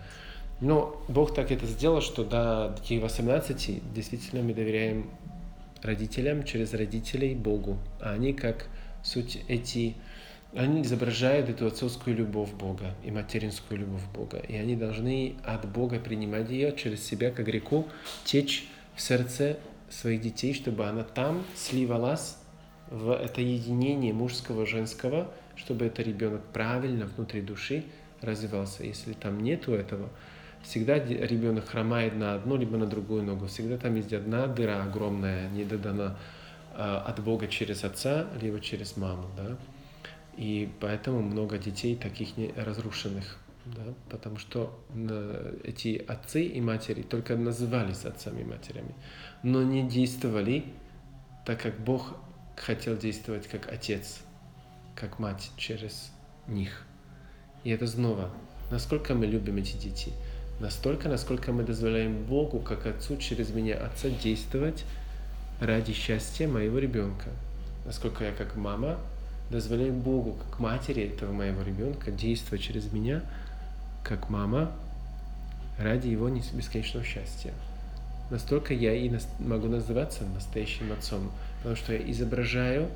Но 0.62 1.04
Бог 1.08 1.34
так 1.34 1.52
это 1.52 1.66
сделал, 1.66 2.02
что 2.02 2.24
до 2.24 2.74
таких 2.78 3.02
18 3.02 3.94
действительно 3.94 4.42
мы 4.42 4.54
доверяем 4.54 5.10
родителям 5.82 6.44
через 6.44 6.74
родителей 6.74 7.36
Богу. 7.36 7.78
А 8.00 8.14
они 8.14 8.34
как 8.34 8.68
суть 9.04 9.44
эти, 9.48 9.96
они 10.56 10.84
изображают 10.84 11.50
эту 11.50 11.68
отцовскую 11.68 12.16
любовь 12.16 12.52
Бога 12.52 12.94
и 13.04 13.12
материнскую 13.12 13.80
любовь 13.80 14.04
Бога. 14.14 14.38
И 14.38 14.56
они 14.56 14.76
должны 14.76 15.36
от 15.44 15.68
Бога 15.68 16.00
принимать 16.00 16.50
ее 16.50 16.76
через 16.76 17.04
себя, 17.04 17.32
как 17.32 17.48
реку, 17.48 17.88
течь 18.24 18.68
в 18.96 19.02
сердце 19.02 19.58
своих 19.90 20.22
детей, 20.22 20.54
чтобы 20.54 20.86
она 20.86 21.04
там 21.04 21.44
сливалась 21.56 22.38
в 22.90 23.12
это 23.12 23.42
единение 23.42 24.14
мужского 24.14 24.66
женского, 24.66 25.32
чтобы 25.56 25.86
этот 25.86 26.06
ребенок 26.06 26.42
правильно 26.54 27.06
внутри 27.06 27.42
души 27.42 27.86
развивался. 28.22 28.84
Если 28.84 29.14
там 29.14 29.42
нету 29.42 29.74
этого, 29.74 30.10
всегда 30.62 30.96
ребенок 30.96 31.68
хромает 31.68 32.16
на 32.16 32.36
одну 32.36 32.56
либо 32.58 32.78
на 32.78 32.86
другую 32.86 33.24
ногу. 33.24 33.48
Всегда 33.48 33.78
там 33.78 33.96
есть 33.96 34.14
одна 34.14 34.48
дыра 34.48 34.84
огромная, 34.84 35.50
не 35.50 35.64
додана 35.64 36.18
а, 36.76 37.04
от 37.08 37.24
Бога 37.24 37.48
через 37.48 37.84
отца, 37.84 38.28
либо 38.40 38.60
через 38.60 38.98
маму, 38.98 39.26
да. 39.36 39.58
И 40.38 40.70
поэтому 40.80 41.22
много 41.22 41.58
детей 41.58 41.96
таких 41.96 42.38
не 42.38 42.52
разрушенных, 42.56 43.38
да, 43.66 43.94
потому 44.10 44.38
что 44.38 44.78
э, 44.94 45.60
эти 45.64 46.04
отцы 46.08 46.44
и 46.44 46.60
матери 46.60 47.02
только 47.02 47.36
назывались 47.36 48.04
отцами 48.06 48.42
и 48.42 48.46
матерями, 48.46 48.96
но 49.44 49.62
не 49.64 49.88
действовали 49.88 50.66
так, 51.46 51.62
как 51.62 51.80
Бог 51.80 52.16
хотел 52.56 52.98
действовать 52.98 53.48
как 53.48 53.72
отец, 53.72 54.22
как 54.96 55.20
мать 55.20 55.52
через 55.58 56.12
них. 56.48 56.84
И 57.64 57.70
это 57.70 57.88
снова, 57.88 58.32
насколько 58.72 59.14
мы 59.14 59.26
любим 59.28 59.58
эти 59.58 59.78
дети, 59.78 60.12
настолько, 60.60 61.10
насколько 61.10 61.52
мы 61.52 61.64
дозволяем 61.64 62.26
Богу, 62.26 62.60
как 62.60 62.86
Отцу, 62.86 63.18
через 63.18 63.52
меня, 63.52 63.78
Отца, 63.78 64.10
действовать 64.10 64.84
ради 65.60 65.94
счастья 65.94 66.48
моего 66.48 66.80
ребенка. 66.80 67.30
Насколько 67.86 68.26
я, 68.26 68.32
как 68.32 68.56
мама, 68.56 69.00
дозволяю 69.54 69.94
Богу, 69.94 70.34
как 70.34 70.60
матери 70.60 71.04
этого 71.04 71.32
моего 71.32 71.62
ребенка, 71.62 72.12
действовать 72.12 72.62
через 72.64 72.92
меня, 72.92 73.22
как 74.04 74.30
мама, 74.30 74.72
ради 75.80 76.08
его 76.08 76.28
бесконечного 76.28 77.06
счастья. 77.06 77.54
Настолько 78.30 78.74
я 78.74 78.94
и 78.94 79.12
могу 79.40 79.68
называться 79.68 80.24
настоящим 80.26 80.92
отцом, 80.92 81.32
потому 81.58 81.76
что 81.76 81.94
я 81.94 82.12
изображаю 82.12 82.90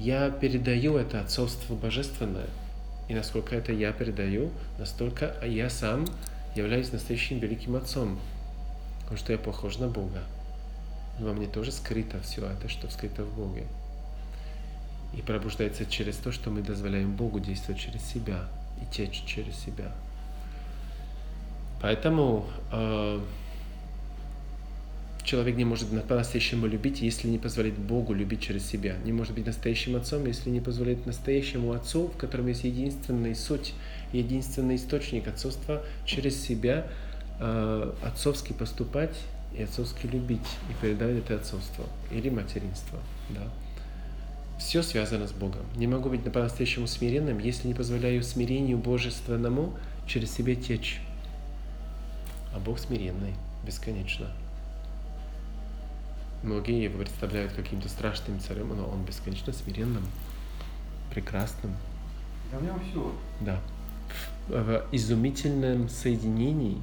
я 0.00 0.30
передаю 0.30 0.96
это 0.96 1.20
отцовство 1.20 1.74
божественное. 1.74 2.46
И 3.08 3.14
насколько 3.14 3.54
это 3.54 3.72
я 3.72 3.92
передаю, 3.92 4.50
настолько 4.78 5.34
я 5.44 5.68
сам 5.68 6.06
являюсь 6.54 6.90
настоящим 6.90 7.38
великим 7.38 7.76
отцом. 7.76 8.18
Потому 9.00 9.18
что 9.18 9.32
я 9.32 9.38
похож 9.38 9.76
на 9.76 9.88
Бога. 9.88 10.22
Во 11.18 11.34
мне 11.34 11.46
тоже 11.46 11.70
скрыто 11.70 12.18
все 12.22 12.46
это, 12.46 12.70
что 12.70 12.88
скрыто 12.88 13.24
в 13.24 13.36
Боге. 13.36 13.66
И 15.16 15.22
пробуждается 15.22 15.86
через 15.86 16.16
то, 16.16 16.30
что 16.32 16.50
мы 16.50 16.62
дозволяем 16.62 17.14
Богу 17.14 17.40
действовать 17.40 17.80
через 17.80 18.02
себя 18.02 18.48
и 18.80 18.94
течь 18.94 19.24
через 19.26 19.56
себя. 19.56 19.92
Поэтому 21.82 22.46
э, 22.72 23.20
человек 25.24 25.56
не 25.56 25.64
может 25.64 25.88
по-настоящему 26.06 26.66
любить, 26.66 27.00
если 27.00 27.28
не 27.28 27.38
позволит 27.38 27.78
Богу 27.78 28.12
любить 28.12 28.42
через 28.42 28.66
себя. 28.66 28.96
Не 29.04 29.12
может 29.12 29.34
быть 29.34 29.46
настоящим 29.46 29.96
отцом, 29.96 30.26
если 30.26 30.50
не 30.50 30.60
позволит 30.60 31.06
настоящему 31.06 31.72
отцу, 31.72 32.08
в 32.08 32.16
котором 32.16 32.48
есть 32.48 32.64
единственная 32.64 33.34
суть, 33.34 33.74
единственный 34.12 34.76
источник 34.76 35.28
отцовства, 35.28 35.82
через 36.04 36.40
себя 36.40 36.86
э, 37.38 37.92
отцовски 38.02 38.52
поступать 38.52 39.16
и 39.56 39.62
отцовски 39.62 40.06
любить 40.06 40.40
и 40.68 40.82
передавать 40.82 41.18
это 41.18 41.36
отцовство 41.36 41.86
или 42.10 42.28
материнство. 42.28 42.98
Да? 43.30 43.48
Все 44.60 44.82
связано 44.82 45.26
с 45.26 45.32
Богом. 45.32 45.62
Не 45.74 45.86
могу 45.86 46.10
быть 46.10 46.22
по-настоящему 46.30 46.86
смиренным, 46.86 47.38
если 47.38 47.66
не 47.66 47.72
позволяю 47.72 48.22
смирению 48.22 48.76
божественному 48.76 49.72
через 50.06 50.30
себя 50.32 50.54
течь. 50.54 51.00
А 52.54 52.60
Бог 52.60 52.78
смиренный, 52.78 53.32
бесконечно. 53.64 54.26
Многие 56.42 56.84
его 56.84 56.98
представляют 56.98 57.54
каким-то 57.54 57.88
страшным 57.88 58.38
царем, 58.38 58.76
но 58.76 58.86
он 58.86 59.02
бесконечно 59.02 59.54
смиренным, 59.54 60.06
прекрасным. 61.10 61.74
Да 62.52 62.58
в 62.58 62.62
нем 62.62 62.78
все. 62.90 63.14
Да. 63.40 63.60
В, 64.48 64.84
изумительном 64.92 65.88
соединении, 65.88 66.76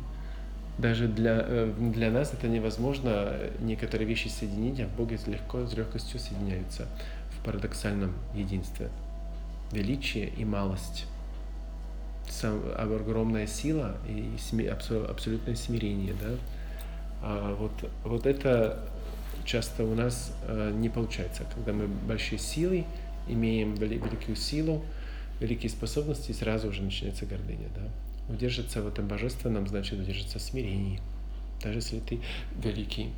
даже 0.80 1.08
для, 1.08 1.44
э, 1.46 1.74
для 1.78 2.10
нас 2.10 2.34
это 2.34 2.48
невозможно 2.48 3.34
некоторые 3.60 4.08
вещи 4.08 4.30
соединить, 4.30 4.80
а 4.80 4.88
в 4.88 4.96
Боге 4.96 5.20
легко, 5.28 5.66
с 5.66 5.74
легкостью 5.74 6.20
соединяются 6.20 6.88
в 7.40 7.46
парадоксальном 7.46 8.14
единстве. 8.34 8.90
Величие 9.72 10.30
и 10.30 10.46
малость. 10.46 11.06
Сам, 12.30 12.62
огромная 12.78 13.48
сила 13.48 13.98
и 14.08 14.36
сми, 14.40 14.66
абсолютное 14.66 15.56
смирение. 15.56 16.14
Да? 16.22 16.36
А 17.22 17.56
вот, 17.56 17.72
вот 18.04 18.26
это 18.26 18.80
часто 19.46 19.84
у 19.84 19.96
нас 19.96 20.34
э, 20.44 20.72
не 20.76 20.90
получается. 20.90 21.46
Когда 21.56 21.74
мы 21.74 21.88
большие 21.88 22.38
силы, 22.38 22.86
имеем 23.28 23.76
великую 23.76 24.36
силу, 24.36 24.84
великие 25.40 25.70
способности, 25.70 26.32
сразу 26.32 26.68
уже 26.70 26.82
начинается 26.82 27.26
гордыня. 27.26 27.70
Да? 27.76 28.34
Удержаться 28.34 28.82
в 28.82 28.88
этом 28.88 29.08
божественном 29.08 29.68
значит 29.68 30.00
удержаться 30.00 30.40
в 30.40 30.42
смирении. 30.42 31.00
Даже 31.64 31.80
если 31.80 32.00
ты 32.00 32.20
великий. 32.62 33.12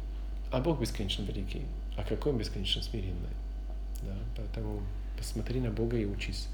А 0.52 0.60
Бог 0.60 0.80
бесконечно 0.80 1.24
великий. 1.24 1.64
А 1.98 2.04
какой 2.04 2.32
он 2.32 2.38
бесконечно 2.38 2.82
смиренный. 2.82 3.30
Да? 4.04 4.16
Поэтому 4.38 4.82
посмотри 5.18 5.60
на 5.60 5.72
Бога 5.72 5.98
и 5.98 6.06
учись. 6.06 6.48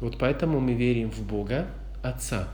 Вот 0.00 0.18
поэтому 0.18 0.60
мы 0.60 0.74
верим 0.74 1.10
в 1.10 1.22
Бога, 1.26 1.66
Отца, 2.02 2.48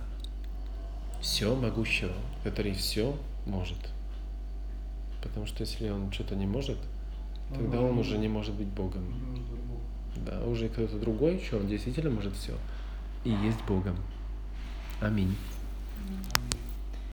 все 1.20 1.54
могущего, 1.54 2.14
который 2.42 2.72
все 2.72 3.16
может. 3.46 3.78
Потому 5.22 5.46
что 5.46 5.62
если 5.62 5.90
он 5.90 6.10
что-то 6.12 6.34
не 6.34 6.46
может, 6.46 6.78
тогда 7.54 7.80
он 7.80 7.98
уже 7.98 8.18
не 8.18 8.28
может 8.28 8.54
быть 8.54 8.68
Богом. 8.68 9.04
Да, 10.16 10.42
уже 10.44 10.68
кто-то 10.68 10.98
другой, 10.98 11.42
что 11.44 11.58
он 11.58 11.68
действительно 11.68 12.10
может 12.10 12.34
все. 12.34 12.54
И 13.24 13.30
есть 13.30 13.62
Богом. 13.66 13.96
Аминь. 15.00 15.36